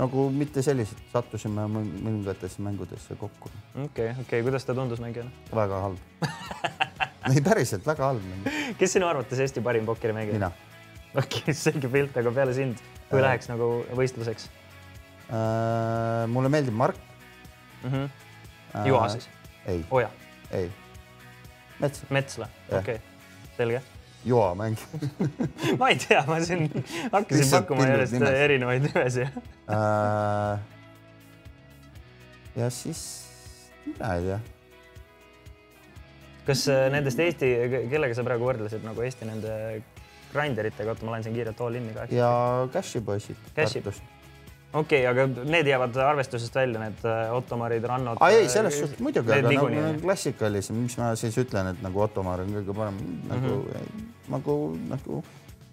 nagu 0.01 0.29
mitte 0.33 0.63
selliselt, 0.65 1.01
sattusime 1.11 1.67
mõn- 1.69 1.93
mõningatesse 2.01 2.63
mängudesse 2.63 3.17
kokku. 3.19 3.51
okei 3.75 3.83
okay,, 3.85 4.09
okei 4.11 4.23
okay., 4.25 4.41
kuidas 4.47 4.65
ta 4.65 4.75
tundus 4.77 5.01
mängijana? 5.03 5.31
väga 5.55 5.81
halb. 5.85 5.97
ei 7.35 7.41
päriselt 7.45 7.85
väga 7.87 8.11
halb 8.11 8.49
kes 8.79 8.97
sinu 8.97 9.07
arvates 9.09 9.39
Eesti 9.39 9.61
parim 9.61 9.85
pokkerimängija? 9.85 10.39
mina 10.39 10.51
okei 11.15 11.43
okay, 11.43 11.53
selge 11.65 11.91
pilt, 11.91 12.17
aga 12.17 12.33
peale 12.35 12.55
sind, 12.57 12.81
kui 13.09 13.19
Äh. 13.19 13.25
läheks 13.27 13.49
nagu 13.51 13.69
võistluseks 13.97 14.49
äh,. 15.29 16.27
mulle 16.31 16.49
meeldib 16.49 16.73
Mark 16.73 16.97
mm? 17.83 17.89
-hmm. 17.89 18.09
äh,. 18.75 18.87
Juha 18.87 19.09
siis? 19.09 19.29
ei, 19.67 19.85
Oja, 19.91 20.09
ei. 20.51 20.71
Mets, 21.79 22.05
Metsla, 22.09 22.47
Jah. 22.69 22.79
okei 22.79 22.95
okay., 22.95 23.07
selge. 23.57 23.81
Juha 24.25 24.51
mäng 24.55 24.77
ma 25.79 25.89
ei 25.89 25.97
tea, 26.01 26.21
ma 26.27 26.37
siin 26.45 26.67
hakkasin 27.11 27.49
pakkuma 27.51 27.87
järjest 27.89 28.13
nimes. 28.17 28.37
erinevaid 28.45 28.85
nimesid. 28.85 29.39
äh,. 29.71 30.59
ja 32.55 32.69
siis, 32.69 33.01
mina 33.85 34.13
ei 34.15 34.27
tea, 34.29 34.39
kas 36.45 36.67
äh, 36.69 36.85
nendest 36.93 37.19
Eesti, 37.25 37.51
kellega 37.89 38.17
sa 38.17 38.25
praegu 38.27 38.49
võrdlesid 38.51 38.85
nagu 38.85 39.05
Eesti 39.05 39.29
nende 39.29 39.57
grinderitega, 40.31 40.93
oota, 40.93 41.07
ma 41.07 41.21
siin 41.23 41.35
kiirelt 41.35 41.61
all 41.65 41.81
in'i 41.81 41.97
ka. 41.97 42.07
ja 42.13 42.31
Cashi 42.73 43.01
poisid 43.05 43.39
Cashi. 43.55 43.81
Tartust. 43.81 44.10
Okei 44.73 45.01
okay,, 45.03 45.05
aga 45.09 45.43
need 45.43 45.67
jäävad 45.67 45.97
arvestusest 46.05 46.55
välja, 46.55 46.79
need 46.79 47.05
äh, 47.05 47.33
Ottomarid, 47.35 47.85
Rannod. 47.87 48.21
ei, 48.29 48.49
selles 48.49 48.79
suhtes 48.79 48.99
muidugi, 49.03 49.33
aga 49.35 49.51
nagu 49.51 49.69
nagu 49.73 50.01
klassikalisem, 50.03 50.79
mis 50.85 50.97
ma 50.99 51.11
siis 51.19 51.37
ütlen, 51.41 51.71
et 51.73 51.81
nagu 51.83 52.03
Ottomar 52.03 52.43
on 52.43 52.53
kõige 52.59 52.75
parem, 52.77 52.99
nagu 53.29 53.55
mm, 53.55 53.65
-hmm. 53.71 54.05
nagu, 54.35 54.57
nagu 54.91 55.23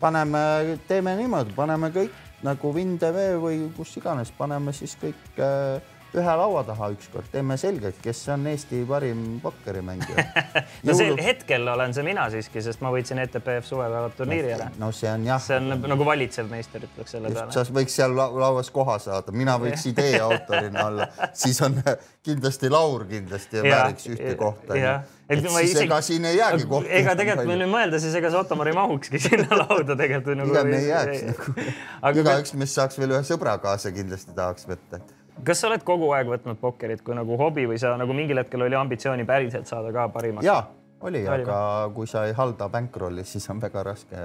paneme, 0.01 0.79
teeme 0.89 1.17
niimoodi, 1.19 1.55
paneme 1.57 1.93
kõik 1.95 2.25
nagu 2.47 2.75
Vin 2.75 2.99
TV 2.99 3.31
või 3.43 3.63
kus 3.77 3.97
iganes, 3.99 4.31
paneme 4.39 4.73
siis 4.73 4.97
kõik 5.01 5.43
äh, 5.43 5.81
ühe 6.17 6.35
laua 6.41 6.63
taha 6.65 6.89
ükskord, 6.95 7.29
teeme 7.33 7.57
selgeks, 7.61 7.99
kes 8.03 8.23
on 8.33 8.47
Eesti 8.49 8.81
parim 8.89 9.25
pokkerimängija 9.43 10.25
no 10.89 10.95
see 10.97 11.11
hetkel 11.21 11.69
olen 11.69 11.93
see 11.97 12.05
mina 12.07 12.25
siiski, 12.33 12.63
sest 12.65 12.81
ma 12.85 12.93
võitsin 12.95 13.21
ETPF 13.25 13.69
suvepäevad 13.69 14.17
turniiri 14.17 14.55
ära. 14.57 14.71
no 14.81 14.89
see 14.97 15.11
on 15.13 15.27
jah. 15.29 15.43
see 15.45 15.59
on 15.61 15.85
nagu 15.93 16.07
valitsev 16.09 16.49
meister, 16.49 16.87
ütleks 16.89 17.13
selle 17.17 17.33
peale. 17.35 17.53
sa 17.53 17.67
võiks 17.81 17.99
seal 18.01 18.17
lauas 18.17 18.73
koha 18.73 18.97
saada, 19.05 19.35
mina 19.37 19.59
võiks 19.61 19.85
idee 19.91 20.17
autorina 20.25 20.87
olla, 20.89 21.11
siis 21.37 21.61
on 21.67 21.77
kindlasti 22.25 22.73
Laur 22.73 23.05
kindlasti 23.09 23.63
vääriks 23.69 24.09
ühte 24.15 24.35
kohta. 24.41 24.81
et 25.29 25.45
siis 25.45 25.61
isegi... 25.61 25.85
ega 25.85 26.01
siin 26.09 26.25
ei 26.31 26.41
jäägi 26.41 26.69
kohta. 26.73 26.93
ega 27.03 27.17
tegelikult 27.21 27.53
kui 27.53 27.61
nüüd 27.61 27.73
mõelda, 27.75 28.01
siis 28.01 28.17
ega 28.17 28.33
see 28.33 28.41
Ottomar 28.41 28.73
ei 28.73 28.81
mahukski 28.81 29.21
sinna 29.29 29.61
lauda 29.67 29.97
tegelikult 29.99 30.41
nagu. 30.41 30.57
pigem 30.57 30.75
ei 30.81 30.89
jääks 30.89 31.25
nagu. 31.31 32.19
igaüks 32.25 32.57
meist 32.57 32.81
saaks 32.81 33.01
veel 33.01 33.19
ühe 33.19 33.25
sõbra 33.29 33.59
kaasa 33.61 33.93
kindlasti 33.93 34.37
tahaks 34.37 34.69
võtta 34.73 35.05
kas 35.45 35.63
sa 35.63 35.71
oled 35.71 35.85
kogu 35.87 36.11
aeg 36.17 36.31
võtnud 36.31 36.59
pokkerit 36.61 37.03
kui 37.07 37.17
nagu 37.19 37.37
hobi 37.41 37.67
või 37.71 37.79
sa 37.81 37.95
nagu 38.01 38.17
mingil 38.17 38.43
hetkel 38.43 38.67
oli 38.67 38.79
ambitsiooni 38.79 39.27
päriselt 39.29 39.71
saada 39.71 39.93
ka 39.95 40.09
parimaks? 40.15 40.47
ja 40.47 40.63
oli, 41.01 41.23
aga 41.31 41.59
kui 41.95 42.09
sa 42.11 42.27
ei 42.27 42.35
halda 42.37 42.69
bankrolli, 42.73 43.25
siis 43.25 43.47
on 43.53 43.61
väga 43.63 43.85
raske 43.87 44.23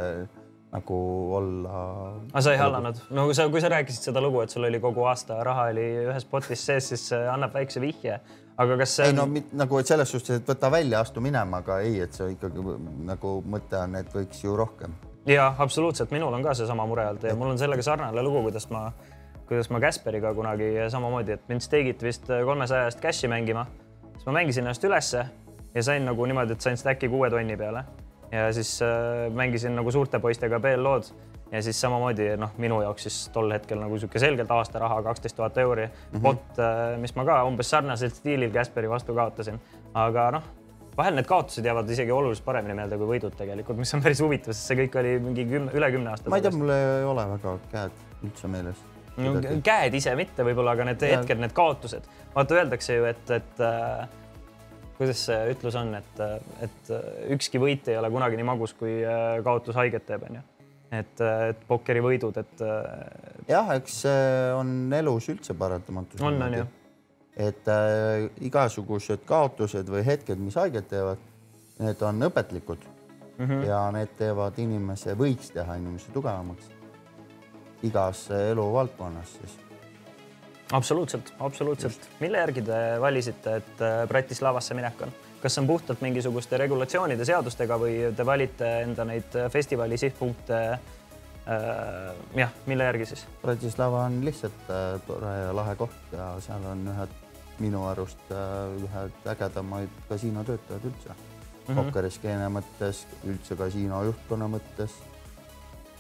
nagu 0.74 1.00
olla. 1.38 1.82
aga 2.32 2.42
sa 2.42 2.54
ei 2.54 2.62
hallanud, 2.62 3.02
no 3.14 3.28
kui 3.30 3.38
sa, 3.38 3.48
kui 3.54 3.62
sa 3.62 3.70
rääkisid 3.74 4.10
seda 4.10 4.24
lugu, 4.24 4.42
et 4.42 4.54
sul 4.54 4.66
oli 4.66 4.82
kogu 4.82 5.06
aasta 5.10 5.44
raha 5.46 5.68
oli 5.74 5.86
ühes 6.08 6.26
potis 6.30 6.66
sees, 6.66 6.90
siis 6.94 7.08
see 7.12 7.22
annab 7.30 7.54
väikse 7.54 7.82
vihje. 7.84 8.20
aga 8.58 8.78
kas 8.82 8.98
see 8.98 9.08
on...? 9.08 9.14
ei 9.14 9.20
no 9.20 9.28
mit, 9.30 9.54
nagu 9.58 9.82
selles 9.86 10.14
suhtes, 10.16 10.42
et 10.42 10.50
võta 10.50 10.72
välja, 10.74 11.04
astu 11.06 11.22
minema, 11.22 11.62
aga 11.62 11.80
ei, 11.86 12.00
et 12.08 12.18
see 12.18 12.34
ikkagi 12.34 12.66
nagu 13.10 13.40
mõte 13.46 13.78
on, 13.84 13.98
et 14.02 14.14
võiks 14.18 14.42
ju 14.44 14.58
rohkem. 14.58 14.98
ja 15.30 15.52
absoluutselt, 15.54 16.12
minul 16.16 16.34
on 16.34 16.46
ka 16.46 16.58
seesama 16.58 16.88
mure 16.90 17.06
olnud 17.12 17.30
ja 17.30 17.36
mul 17.38 17.54
on 17.54 17.62
sellega 17.62 17.86
sarnane 17.86 18.26
lugu, 18.26 18.42
kuidas 18.50 18.66
ma, 18.74 18.88
kuidas 19.48 19.70
ma 19.70 19.80
Kasperiga 19.84 20.34
kunagi 20.34 20.72
samamoodi, 20.90 21.38
et 21.38 21.50
mind 21.52 21.64
steigiti 21.66 22.06
vist 22.06 22.30
kolmesaja 22.30 22.90
eest 22.90 23.02
cash'i 23.04 23.30
mängima, 23.32 23.66
siis 24.14 24.26
ma 24.30 24.40
mängisin 24.40 24.64
ennast 24.66 24.84
ülesse 24.88 25.26
ja 25.74 25.84
sain 25.84 26.06
nagu 26.06 26.26
niimoodi, 26.26 26.56
et 26.56 26.62
sain 26.62 26.78
stack'i 26.78 27.10
kuue 27.12 27.30
tonni 27.34 27.58
peale 27.58 27.84
ja 28.32 28.54
siis 28.54 28.82
äh, 28.82 29.34
mängisin 29.34 29.76
nagu 29.76 29.92
suurte 29.92 30.20
poistega 30.20 30.60
BL-lood 30.60 31.12
ja 31.52 31.62
siis 31.62 31.82
samamoodi 31.82 32.32
noh, 32.38 32.56
minu 32.58 32.82
jaoks 32.82 33.06
siis 33.08 33.18
tol 33.34 33.52
hetkel 33.54 33.82
nagu 33.82 33.98
sihuke 34.00 34.22
selgelt 34.22 34.52
aastaraha 34.52 35.02
kaksteist 35.06 35.38
tuhat 35.38 35.58
euri 35.58 35.86
mm. 35.86 35.94
-hmm. 36.14 36.22
bot, 36.22 36.60
äh, 36.60 36.98
mis 37.02 37.16
ma 37.16 37.26
ka 37.26 37.44
umbes 37.44 37.70
sarnasel 37.70 38.10
stiilil 38.10 38.54
Kasperi 38.54 38.90
vastu 38.90 39.14
kaotasin, 39.14 39.60
aga 39.94 40.32
noh, 40.38 40.50
vahel 40.98 41.16
need 41.16 41.30
kaotused 41.30 41.66
jäävad 41.66 41.90
isegi 41.90 42.12
oluliselt 42.12 42.46
paremini 42.46 42.74
meelde 42.74 42.98
kui 42.98 43.18
võidud 43.18 43.38
tegelikult, 43.38 43.78
mis 43.78 43.94
on 43.94 44.02
päris 44.02 44.22
huvitav, 44.22 44.54
sest 44.54 44.72
see 44.72 44.82
kõik 44.84 45.00
oli 45.00 45.20
mingi 45.20 45.46
kümme, 45.50 45.72
üle 45.74 45.92
kümne 45.92 46.14
aasta. 46.14 46.30
ma 46.30 46.42
ei 46.42 46.46
tea, 46.46 46.58
mul 46.58 46.74
ei 46.74 47.06
ole 47.14 47.30
väga 47.36 47.58
käed 47.72 48.04
üldse 48.24 48.48
meeles. 48.48 48.93
No 49.18 49.34
käed 49.66 49.96
ise 49.98 50.16
mitte 50.18 50.46
võib-olla, 50.46 50.74
aga 50.78 50.88
need 50.90 51.06
hetked, 51.06 51.42
need 51.42 51.56
kaotused, 51.56 52.08
vaata 52.34 52.60
öeldakse 52.60 52.98
ju, 52.98 53.08
et, 53.10 53.34
et 53.36 53.64
äh, 53.64 54.06
kuidas 54.98 55.26
see 55.28 55.40
ütlus 55.54 55.78
on, 55.80 55.94
et, 56.00 56.24
et 56.66 56.94
ükski 57.36 57.62
võit 57.62 57.90
ei 57.92 58.00
ole 58.00 58.12
kunagi 58.14 58.40
nii 58.40 58.48
magus, 58.48 58.76
kui 58.78 59.00
äh, 59.02 59.38
kaotus 59.46 59.78
haiget 59.80 60.08
teeb, 60.10 60.26
onju. 60.30 60.46
et, 61.00 61.26
et 61.50 61.66
pokkerivõidud, 61.70 62.40
et. 62.42 62.64
jah, 63.50 63.76
eks 63.78 64.00
see 64.06 64.32
on 64.58 64.94
elus 64.94 65.30
üldse 65.34 65.58
paratamatus. 65.58 66.22
on, 66.22 66.42
on 66.48 66.58
ju. 66.62 66.68
et 67.50 67.70
äh, 67.74 68.30
igasugused 68.50 69.28
kaotused 69.30 69.90
või 69.94 70.06
hetked, 70.10 70.42
mis 70.42 70.58
haiget 70.62 70.90
teevad, 70.90 71.22
need 71.82 72.02
on 72.06 72.30
õpetlikud 72.30 72.86
mm 73.38 73.46
-hmm. 73.46 73.66
ja 73.68 73.86
need 73.92 74.14
teevad 74.18 74.58
inimese, 74.62 75.18
võiks 75.18 75.50
teha 75.54 75.76
inimese 75.82 76.14
tugevamaks 76.14 76.70
igas 77.84 78.30
eluvaldkonnas 78.32 79.38
siis 79.40 79.60
absoluutselt, 80.74 81.34
absoluutselt. 81.40 82.10
mille 82.20 82.38
järgi 82.38 82.62
te 82.62 82.80
valisite, 83.02 83.56
et 83.62 83.82
äh, 83.82 84.08
Bratislavasse 84.08 84.74
minek 84.74 85.02
on? 85.06 85.14
kas 85.44 85.56
see 85.56 85.62
on 85.62 85.68
puhtalt 85.68 86.02
mingisuguste 86.02 86.58
regulatsioonide, 86.58 87.26
seadustega 87.28 87.78
või 87.80 87.98
te 88.16 88.26
valite 88.26 88.70
enda 88.86 89.06
neid 89.08 89.36
äh, 89.36 89.50
festivali 89.52 90.00
sihtpunkte 90.00 90.62
äh,? 90.72 90.80
jah, 92.40 92.56
mille 92.66 92.88
järgi 92.90 93.12
siis? 93.14 93.26
Bratislava 93.42 94.06
on 94.08 94.22
lihtsalt 94.26 94.72
äh, 94.72 94.96
tore 95.08 95.36
ja 95.42 95.52
lahe 95.56 95.76
koht 95.80 96.16
ja 96.16 96.34
seal 96.46 96.66
on 96.72 96.88
ühed 96.96 97.20
minu 97.60 97.86
arust 97.90 98.32
äh, 98.32 98.86
ühed 98.88 99.30
ägedamaid 99.36 100.02
kasiinotöötajad 100.10 100.90
üldse 100.90 101.10
mm 101.10 101.18
-hmm.. 101.68 101.76
pokkeriskeene 101.76 102.50
mõttes, 102.50 103.04
üldse 103.24 103.56
kasiino 103.56 104.04
juhtkonna 104.04 104.48
mõttes. 104.48 104.96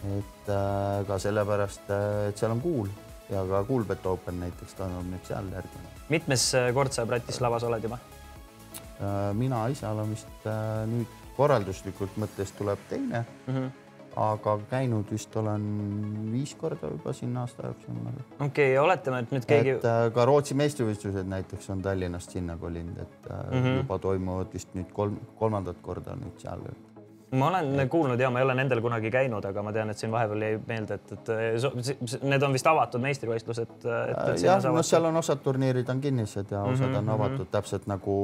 Et 0.03 0.49
äh, 0.51 1.03
ka 1.07 1.19
sellepärast, 1.21 1.91
äh, 1.93 2.29
et 2.29 2.39
seal 2.39 2.55
on 2.55 2.63
cool 2.63 2.89
ja 3.31 3.43
ka 3.47 3.63
Kuulbet 3.67 4.05
Open 4.09 4.41
näiteks 4.43 4.75
toimub 4.79 5.07
nüüd 5.07 5.27
seal 5.27 5.47
järgmine. 5.53 5.93
mitmes 6.11 6.49
äh, 6.59 6.71
kord 6.75 6.95
sa 6.95 7.05
Bratislavas 7.09 7.63
oled 7.67 7.89
juba? 7.89 7.99
Mina 9.35 9.65
ise 9.67 9.87
olen 9.89 10.11
vist 10.13 10.45
nüüd 10.87 11.15
korralduslikult 11.35 12.13
mõttes 12.21 12.53
tuleb 12.55 12.83
teine 12.91 13.23
mm. 13.23 13.55
-hmm 13.55 13.71
aga 14.13 14.59
käinud 14.69 15.09
vist 15.09 15.35
olen 15.35 15.63
viis 16.31 16.53
korda 16.55 16.91
juba 16.91 17.13
siin 17.17 17.37
aasta 17.37 17.67
jooksul. 17.67 17.95
okei 17.97 18.45
okay,, 18.45 18.77
oletame, 18.77 19.23
et 19.23 19.31
nüüd 19.33 19.47
keegi. 19.49 19.73
ka 20.13 20.25
Rootsi 20.29 20.53
meistrivõistlused 20.53 21.25
näiteks 21.25 21.69
on 21.73 21.81
Tallinnast 21.81 22.31
sinna 22.31 22.57
kolinud, 22.57 22.97
et 23.01 23.29
mm 23.29 23.63
-hmm. 23.63 23.77
juba 23.77 23.99
toimuvad 23.99 24.53
vist 24.53 24.75
nüüd 24.77 24.91
kolm, 24.93 25.17
kolmandat 25.39 25.81
korda 25.81 26.13
nüüd 26.15 26.37
seal 26.37 26.61
ma 27.33 27.47
olen 27.47 27.89
kuulnud 27.89 28.19
ja 28.19 28.29
ma 28.29 28.39
ei 28.39 28.45
ole 28.45 28.55
nendel 28.57 28.81
kunagi 28.81 29.11
käinud, 29.11 29.45
aga 29.45 29.63
ma 29.65 29.73
tean, 29.73 29.89
et 29.89 29.99
siin 29.99 30.11
vahepeal 30.13 30.45
jäi 30.45 30.59
meelde, 30.67 30.99
et, 30.99 31.11
et 31.15 32.15
need 32.23 32.45
on 32.45 32.53
vist 32.53 32.69
avatud 32.69 33.01
meistrivõistlused. 33.03 33.87
jah, 34.43 34.61
no 34.69 34.83
seal 34.85 35.09
on 35.09 35.17
osad 35.21 35.41
turniirid 35.45 35.89
on 35.89 36.01
kinnised 36.03 36.53
ja 36.53 36.61
osad 36.61 36.87
mm 36.87 36.93
-hmm, 36.93 36.97
on 36.97 37.03
mhm. 37.03 37.13
avatud 37.13 37.37
mm 37.37 37.43
-hmm. 37.43 37.51
täpselt 37.57 37.87
nagu 37.87 38.15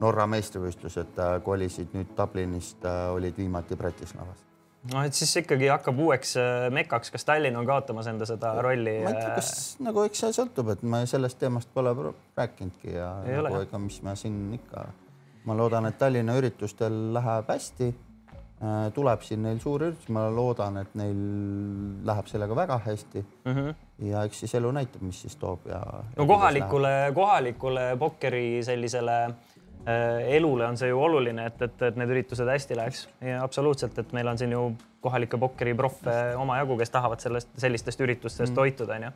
Norra 0.00 0.26
meistrivõistlused 0.26 1.18
äh, 1.18 1.42
kolisid 1.42 1.92
nüüd 1.94 2.16
Dublinist, 2.16 2.84
äh, 2.84 3.12
olid 3.14 3.36
viimati 3.38 3.76
Bratislavas 3.76 4.44
no 4.92 5.02
et 5.02 5.14
siis 5.14 5.36
ikkagi 5.36 5.68
hakkab 5.68 5.98
uueks 5.98 6.36
äh, 6.36 6.70
mekaks, 6.70 7.10
kas 7.10 7.24
Tallinn 7.24 7.56
on 7.56 7.66
kaotamas 7.66 8.06
enda 8.06 8.26
seda 8.26 8.54
rolli? 8.62 9.00
ma 9.04 9.10
ei 9.10 9.14
tea, 9.14 9.34
kas 9.34 9.76
nagu 9.80 10.02
eks 10.02 10.20
see 10.20 10.32
sõltub, 10.32 10.72
et 10.72 10.82
ma 10.82 11.06
sellest 11.06 11.38
teemast 11.38 11.68
pole 11.74 12.14
rääkinudki 12.36 12.94
ja 12.94 13.12
ei 13.26 13.42
nagu, 13.42 13.60
ega 13.60 13.78
mis 13.78 14.02
ma 14.02 14.14
siin 14.14 14.54
ikka, 14.54 14.86
ma 15.44 15.56
loodan, 15.56 15.86
et 15.86 15.98
Tallinna 15.98 16.34
üritustel 16.36 17.14
läheb 17.14 17.48
hästi 17.48 17.94
Äh, 17.94 18.11
tuleb 18.94 19.24
siin 19.26 19.42
neil 19.42 19.58
suur 19.62 19.82
üritus, 19.88 20.08
ma 20.14 20.28
loodan, 20.30 20.76
et 20.82 20.92
neil 20.98 21.22
läheb 22.06 22.28
sellega 22.30 22.56
väga 22.56 22.78
hästi 22.84 23.22
mm. 23.22 23.54
-hmm. 23.56 23.74
ja 24.10 24.22
eks 24.28 24.44
siis 24.44 24.54
elu 24.54 24.70
näitab, 24.70 25.02
mis 25.02 25.22
siis 25.22 25.36
toob 25.36 25.66
ja. 25.66 25.80
no 26.16 26.26
kohalikule, 26.26 27.12
kohalikule 27.14 27.96
pokkeri 27.98 28.62
sellisele 28.62 29.24
äh, 29.24 30.28
elule 30.36 30.66
on 30.66 30.76
see 30.76 30.88
ju 30.88 31.02
oluline, 31.02 31.46
et, 31.46 31.62
et, 31.62 31.82
et 31.82 31.98
need 31.98 32.14
üritused 32.14 32.48
hästi 32.48 32.76
läheks 32.78 33.08
ja 33.20 33.42
absoluutselt, 33.42 33.98
et 33.98 34.12
meil 34.12 34.30
on 34.30 34.38
siin 34.38 34.52
ju 34.52 34.62
kohalikke 35.00 35.38
pokkeriproffe 35.38 36.36
omajagu, 36.38 36.78
kes 36.78 36.90
tahavad 36.90 37.20
sellest, 37.20 37.50
sellistest 37.58 38.00
üritustest 38.00 38.50
mm 38.50 38.52
-hmm. 38.52 38.54
toituda, 38.54 38.94
onju 38.94 39.10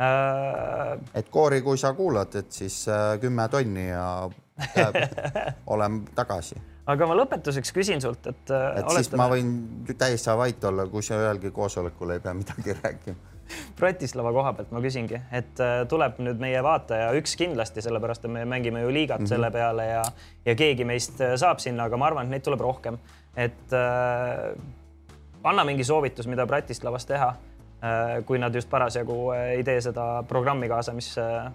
äh.... 0.00 0.98
et 1.14 1.28
Koori, 1.28 1.62
kui 1.62 1.78
sa 1.78 1.94
kuulad, 1.94 2.34
et 2.34 2.52
siis 2.52 2.88
äh, 2.88 3.20
kümme 3.20 3.48
tonni 3.48 3.88
ja 3.88 4.30
olen 5.76 6.04
tagasi 6.14 6.56
aga 6.88 7.08
ma 7.08 7.16
lõpetuseks 7.18 7.74
küsin 7.76 8.02
sult, 8.02 8.26
et. 8.30 8.44
Äh, 8.50 8.80
et 8.80 8.84
oletame... 8.84 9.02
siis 9.04 9.18
ma 9.18 9.28
võin 9.32 9.50
täiesti 9.98 10.36
vait 10.38 10.64
olla, 10.70 10.86
kui 10.90 11.04
sa 11.04 11.18
ühelgi 11.20 11.52
koosolekul 11.54 12.16
ei 12.16 12.24
pea 12.24 12.34
midagi 12.36 12.76
rääkima. 12.82 13.30
Bratislava 13.76 14.30
koha 14.32 14.52
pealt 14.54 14.70
ma 14.74 14.82
küsingi, 14.84 15.18
et 15.34 15.62
äh, 15.62 15.80
tuleb 15.90 16.20
nüüd 16.22 16.42
meie 16.42 16.60
vaataja 16.62 17.10
üks 17.18 17.34
kindlasti, 17.38 17.82
sellepärast 17.82 18.26
et 18.26 18.34
me 18.34 18.44
mängime 18.48 18.84
ju 18.84 18.92
liigat 18.94 19.18
mm 19.18 19.24
-hmm. 19.24 19.28
selle 19.28 19.50
peale 19.50 19.86
ja, 19.86 20.02
ja 20.46 20.54
keegi 20.54 20.84
meist 20.84 21.20
äh, 21.20 21.34
saab 21.36 21.58
sinna, 21.58 21.88
aga 21.90 21.96
ma 21.96 22.06
arvan, 22.06 22.26
et 22.26 22.30
neid 22.30 22.46
tuleb 22.46 22.60
rohkem. 22.60 22.98
et 23.36 23.72
äh, 23.72 24.54
anna 25.44 25.64
mingi 25.64 25.84
soovitus, 25.84 26.26
mida 26.26 26.46
Bratislavas 26.46 27.06
teha 27.06 27.28
äh,, 27.28 28.24
kui 28.24 28.38
nad 28.38 28.54
just 28.54 28.70
parasjagu 28.70 29.32
ei 29.32 29.64
tee 29.64 29.80
seda 29.80 30.24
programmi 30.28 30.68
kaasa, 30.68 30.92
mis 30.92 31.18
äh,, 31.18 31.52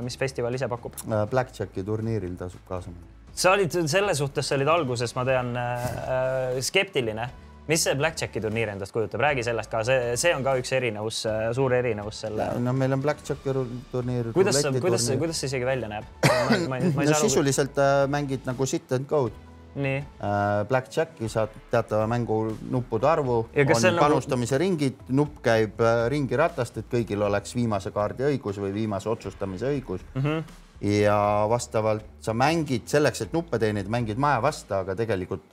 mis 0.00 0.18
festival 0.18 0.54
ise 0.54 0.68
pakub. 0.68 0.94
Blackjacki 1.30 1.84
turniiril 1.84 2.36
tasub 2.36 2.60
kaasa 2.68 2.90
minna 2.90 3.11
sa 3.34 3.52
olid 3.56 3.76
selle 3.88 4.14
suhtes, 4.14 4.48
sa 4.48 4.58
olid 4.58 4.70
alguses, 4.72 5.14
ma 5.16 5.24
tean 5.28 5.54
äh,, 5.56 6.60
skeptiline. 6.64 7.28
mis 7.62 7.84
see 7.86 7.94
Blackjacki 7.94 8.40
turniir 8.42 8.72
endast 8.72 8.92
kujutab, 8.92 9.20
räägi 9.22 9.44
sellest 9.46 9.70
ka, 9.70 9.84
see, 9.86 10.16
see 10.18 10.32
on 10.34 10.42
ka 10.42 10.56
üks 10.58 10.72
erinevus, 10.74 11.20
äh, 11.30 11.44
suur 11.54 11.72
erinevus 11.76 12.24
selle. 12.24 12.48
no 12.60 12.74
meil 12.76 12.96
on 12.96 13.04
Blackjacki 13.04 13.54
turniir. 13.92 14.32
kuidas, 14.34 14.58
kuidas, 14.80 15.06
kuidas 15.18 15.40
see 15.40 15.52
isegi 15.52 15.68
välja 15.68 15.88
näeb? 15.92 16.10
no 16.98 17.22
sisuliselt 17.22 17.78
äh, 17.78 18.04
mängid 18.10 18.44
nagu 18.50 18.66
sit 18.66 18.92
and 18.92 19.08
go'd 19.08 19.38
nii 19.74 19.96
äh,. 19.96 20.66
Blackjacki 20.68 21.28
saad 21.32 21.54
teatava 21.70 22.06
mängu 22.10 22.42
nuppude 22.70 23.08
arvu, 23.08 23.38
on 23.46 23.70
nagu- 23.72 24.00
panustamise 24.00 24.58
nagu... 24.58 24.64
ringid, 24.66 25.06
nupp 25.08 25.38
käib 25.44 25.80
äh, 25.80 26.08
ringi 26.12 26.36
ratast, 26.36 26.82
et 26.82 26.90
kõigil 26.92 27.22
oleks 27.24 27.54
viimase 27.56 27.94
kaardi 27.94 28.26
õigus 28.34 28.60
või 28.60 28.74
viimase 28.74 29.08
otsustamise 29.08 29.72
õigus 29.72 30.04
mm. 30.14 30.20
-hmm 30.26 30.60
ja 30.82 31.46
vastavalt 31.48 32.04
sa 32.20 32.34
mängid 32.34 32.86
selleks, 32.86 33.20
et 33.22 33.32
nuppe 33.32 33.58
teenida, 33.58 33.90
mängid 33.90 34.18
maja 34.18 34.42
vastu, 34.42 34.74
aga 34.74 34.96
tegelikult 34.98 35.44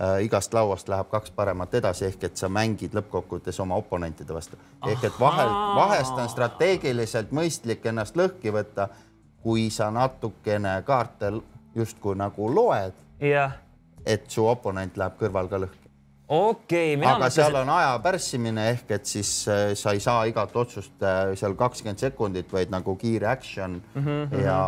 äh, 0.00 0.22
igast 0.24 0.54
lauast 0.54 0.88
läheb 0.88 1.10
kaks 1.10 1.30
paremat 1.36 1.74
edasi, 1.74 2.06
ehk 2.08 2.24
et 2.24 2.40
sa 2.40 2.48
mängid 2.48 2.96
lõppkokkuvõttes 2.96 3.60
oma 3.60 3.76
oponentide 3.76 4.34
vastu. 4.34 4.56
ehk 4.88 5.04
et 5.04 5.20
vahel, 5.20 5.52
vahest 5.76 6.16
on 6.16 6.28
strateegiliselt 6.28 7.32
mõistlik 7.36 7.84
ennast 7.86 8.16
lõhki 8.16 8.52
võtta, 8.52 8.88
kui 9.42 9.70
sa 9.70 9.90
natukene 9.90 10.82
kaarte 10.86 11.32
justkui 11.74 12.16
nagu 12.16 12.54
loed, 12.54 12.96
et 14.06 14.30
su 14.30 14.46
oponent 14.48 14.96
läheb 14.96 15.20
kõrval 15.20 15.48
ka 15.48 15.60
lõhki. 15.60 15.79
Okei 16.30 16.94
okay,, 16.96 17.10
aga 17.10 17.30
seal 17.34 17.58
on 17.62 17.72
aja 17.74 17.96
pärssimine 18.04 18.68
ehk 18.70 18.94
et 18.98 19.10
siis 19.10 19.32
äh, 19.50 19.72
sa 19.78 19.94
ei 19.96 20.00
saa 20.02 20.22
igat 20.30 20.54
otsust 20.56 21.02
äh, 21.02 21.34
seal 21.38 21.56
kakskümmend 21.58 21.98
sekundit, 22.02 22.52
vaid 22.52 22.70
nagu 22.70 22.94
kiire 22.96 23.26
action 23.32 23.80
mm 23.94 24.06
-hmm. 24.06 24.40
ja 24.44 24.60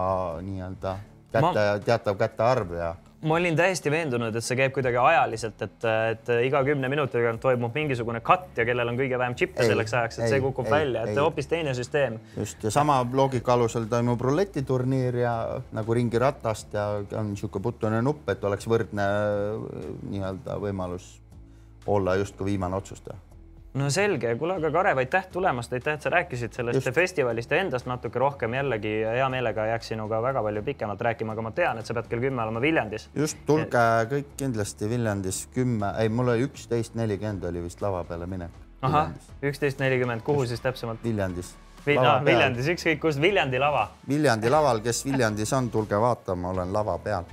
nii-öelda 0.43 0.99
käte, 1.33 1.67
teatav 1.87 2.19
käte 2.19 2.43
arv 2.43 2.75
ja 2.75 2.95
ma 3.23 3.37
olin 3.39 3.57
täiesti 3.57 3.91
veendunud, 3.91 4.35
et 4.35 4.45
see 4.45 4.57
käib 4.59 4.73
kuidagi 4.75 4.99
ajaliselt, 4.99 5.63
et, 5.63 5.87
et 5.87 6.31
iga 6.49 6.65
kümne 6.67 6.89
minuti 6.91 7.15
tagant 7.15 7.41
toimub 7.41 7.75
mingisugune 7.79 8.21
cut 8.27 8.59
ja 8.59 8.67
kellel 8.67 8.91
on 8.91 8.99
kõige 8.99 9.19
vähem 9.19 9.37
džippe 9.39 9.63
selleks 9.63 9.95
ajaks, 9.95 10.19
et 10.19 10.27
ei, 10.27 10.33
see 10.35 10.43
kukub 10.43 10.67
ei, 10.67 10.73
välja, 10.73 11.05
et 11.07 11.23
hoopis 11.23 11.47
teine 11.47 11.75
süsteem. 11.79 12.19
just 12.37 12.65
ja 12.65 12.71
sama 12.71 12.99
loogika 13.13 13.55
alusel 13.55 13.87
toimub 13.87 14.21
ruletiturniir 14.21 15.23
ja 15.23 15.37
nagu 15.73 15.95
ringiratast 15.95 16.75
ja 16.75 16.89
on 16.99 17.31
niisugune 17.31 17.63
putune 17.63 18.03
nupp, 18.03 18.29
et 18.35 18.45
oleks 18.45 18.67
võrdne 18.67 19.07
äh, 19.07 19.91
nii-öelda 20.11 20.59
võimalus 20.59 21.22
olla 21.87 22.15
justkui 22.15 22.45
viimane 22.45 22.77
otsustaja. 22.77 23.17
no 23.75 23.91
selge, 23.91 24.35
kuule 24.37 24.55
aga 24.55 24.71
Karev, 24.71 24.99
aitäh 25.01 25.27
tulemast, 25.33 25.73
aitäh, 25.73 25.95
et 25.95 26.03
sa 26.03 26.11
rääkisid 26.11 26.53
sellest 26.53 26.77
Just. 26.77 26.95
festivalist 26.95 27.51
ja 27.51 27.61
endast 27.63 27.87
natuke 27.87 28.19
rohkem 28.19 28.55
jällegi 28.55 28.93
hea 29.07 29.29
meelega 29.33 29.67
jääks 29.67 29.89
sinuga 29.95 30.21
väga 30.23 30.43
palju 30.43 30.63
pikemalt 30.63 31.01
rääkima, 31.01 31.33
aga 31.33 31.43
ma 31.43 31.51
tean, 31.57 31.79
et 31.79 31.89
sa 31.89 31.95
pead 31.95 32.11
kell 32.11 32.21
kümme 32.21 32.43
olema 32.43 32.61
Viljandis. 32.61 33.09
just 33.15 33.39
tulge 33.47 33.87
kõik 34.13 34.37
kindlasti 34.37 34.91
Viljandis 34.91 35.47
kümme, 35.55 35.95
ei, 35.99 36.09
mul 36.09 36.35
oli 36.35 36.47
üksteist 36.51 36.95
nelikümmend 36.95 37.45
oli 37.49 37.65
vist 37.65 37.81
lava 37.81 38.05
peale 38.05 38.27
minek. 38.27 38.51
ahah, 38.83 39.13
üksteist 39.43 39.81
nelikümmend, 39.81 40.23
kuhu 40.23 40.47
siis 40.47 40.61
täpsemalt? 40.61 41.05
Viljandis. 41.05 41.57
Viljandis, 41.87 42.69
ükskõik 42.77 43.01
kus, 43.03 43.17
Viljandi 43.21 43.59
lava 43.59 43.89
Viljandi 44.09 44.51
laval, 44.51 44.81
kes 44.85 45.05
Viljandis 45.05 45.53
on, 45.53 45.71
tulge 45.71 45.99
vaatama, 45.99 46.51
olen 46.51 46.73
lava 46.73 46.99
peal. 46.99 47.25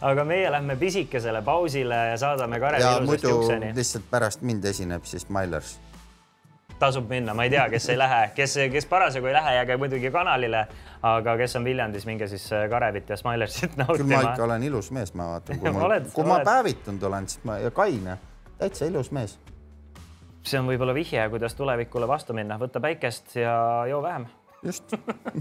Aga 0.00 0.24
meie 0.24 0.50
lähme 0.52 0.76
pisikesele 0.76 1.42
pausile 1.42 1.96
ja 2.10 2.16
saadame 2.16 2.60
Karevi 2.60 2.82
ja 2.82 3.00
muidu 3.04 3.38
ukseni. 3.38 3.72
lihtsalt 3.74 4.04
pärast 4.10 4.42
mind 4.42 4.64
esineb 4.64 5.04
siis 5.04 5.28
Mailers. 5.28 5.78
tasub 6.78 7.08
minna, 7.10 7.34
ma 7.34 7.42
ei 7.44 7.50
tea, 7.50 7.64
kes 7.70 7.88
ei 7.90 7.98
lähe, 7.98 8.30
kes, 8.34 8.54
kes 8.72 8.86
parasjagu 8.86 9.26
ei 9.26 9.32
lähe, 9.34 9.54
jääge 9.54 9.76
muidugi 9.76 10.10
kanalile, 10.14 10.66
aga 11.02 11.36
kes 11.36 11.56
on 11.58 11.64
Viljandis, 11.64 12.06
minge 12.06 12.28
siis 12.30 12.44
äh, 12.52 12.68
Karevit 12.70 13.08
ja 13.10 13.16
Smilersit 13.16 13.74
küll 13.74 14.04
ma 14.06 14.14
ikka 14.14 14.22
nautima. 14.28 14.44
olen 14.44 14.62
ilus 14.62 14.90
mees, 14.94 15.14
ma 15.14 15.26
vaatan, 15.32 15.58
kui 15.64 15.72
ma 15.74 15.84
Oled,, 15.88 16.06
kui 16.14 16.24
ma 16.24 16.36
oled. 16.36 16.44
päevitunud 16.46 17.02
olen, 17.02 17.26
siis 17.28 17.42
ma 17.44 17.58
ja 17.58 17.70
kaine, 17.74 18.18
täitsa 18.58 18.86
ilus 18.86 19.10
mees. 19.10 19.38
see 20.46 20.60
on 20.60 20.70
võib-olla 20.70 20.94
vihje, 20.94 21.24
kuidas 21.34 21.54
tulevikule 21.58 22.06
vastu 22.08 22.32
minna, 22.38 22.58
võta 22.62 22.80
päikest 22.80 23.34
ja 23.36 23.56
joo 23.90 23.98
vähem. 24.02 24.26
just, 24.62 24.94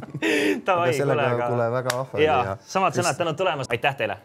Davai, 0.66 0.94
sellega 0.94 1.22
kuule, 1.22 1.36
aga- 1.36 1.48
kuule 1.54 1.70
väga 1.72 1.94
vahva 2.00 2.18
oli 2.18 2.26
ja 2.26 2.40
ja 2.50 2.58
samad 2.66 2.98
sõnad, 2.98 3.18
tänud 3.18 3.38
tulemast, 3.38 3.72
aitäh 3.72 3.96
teile 3.96 4.18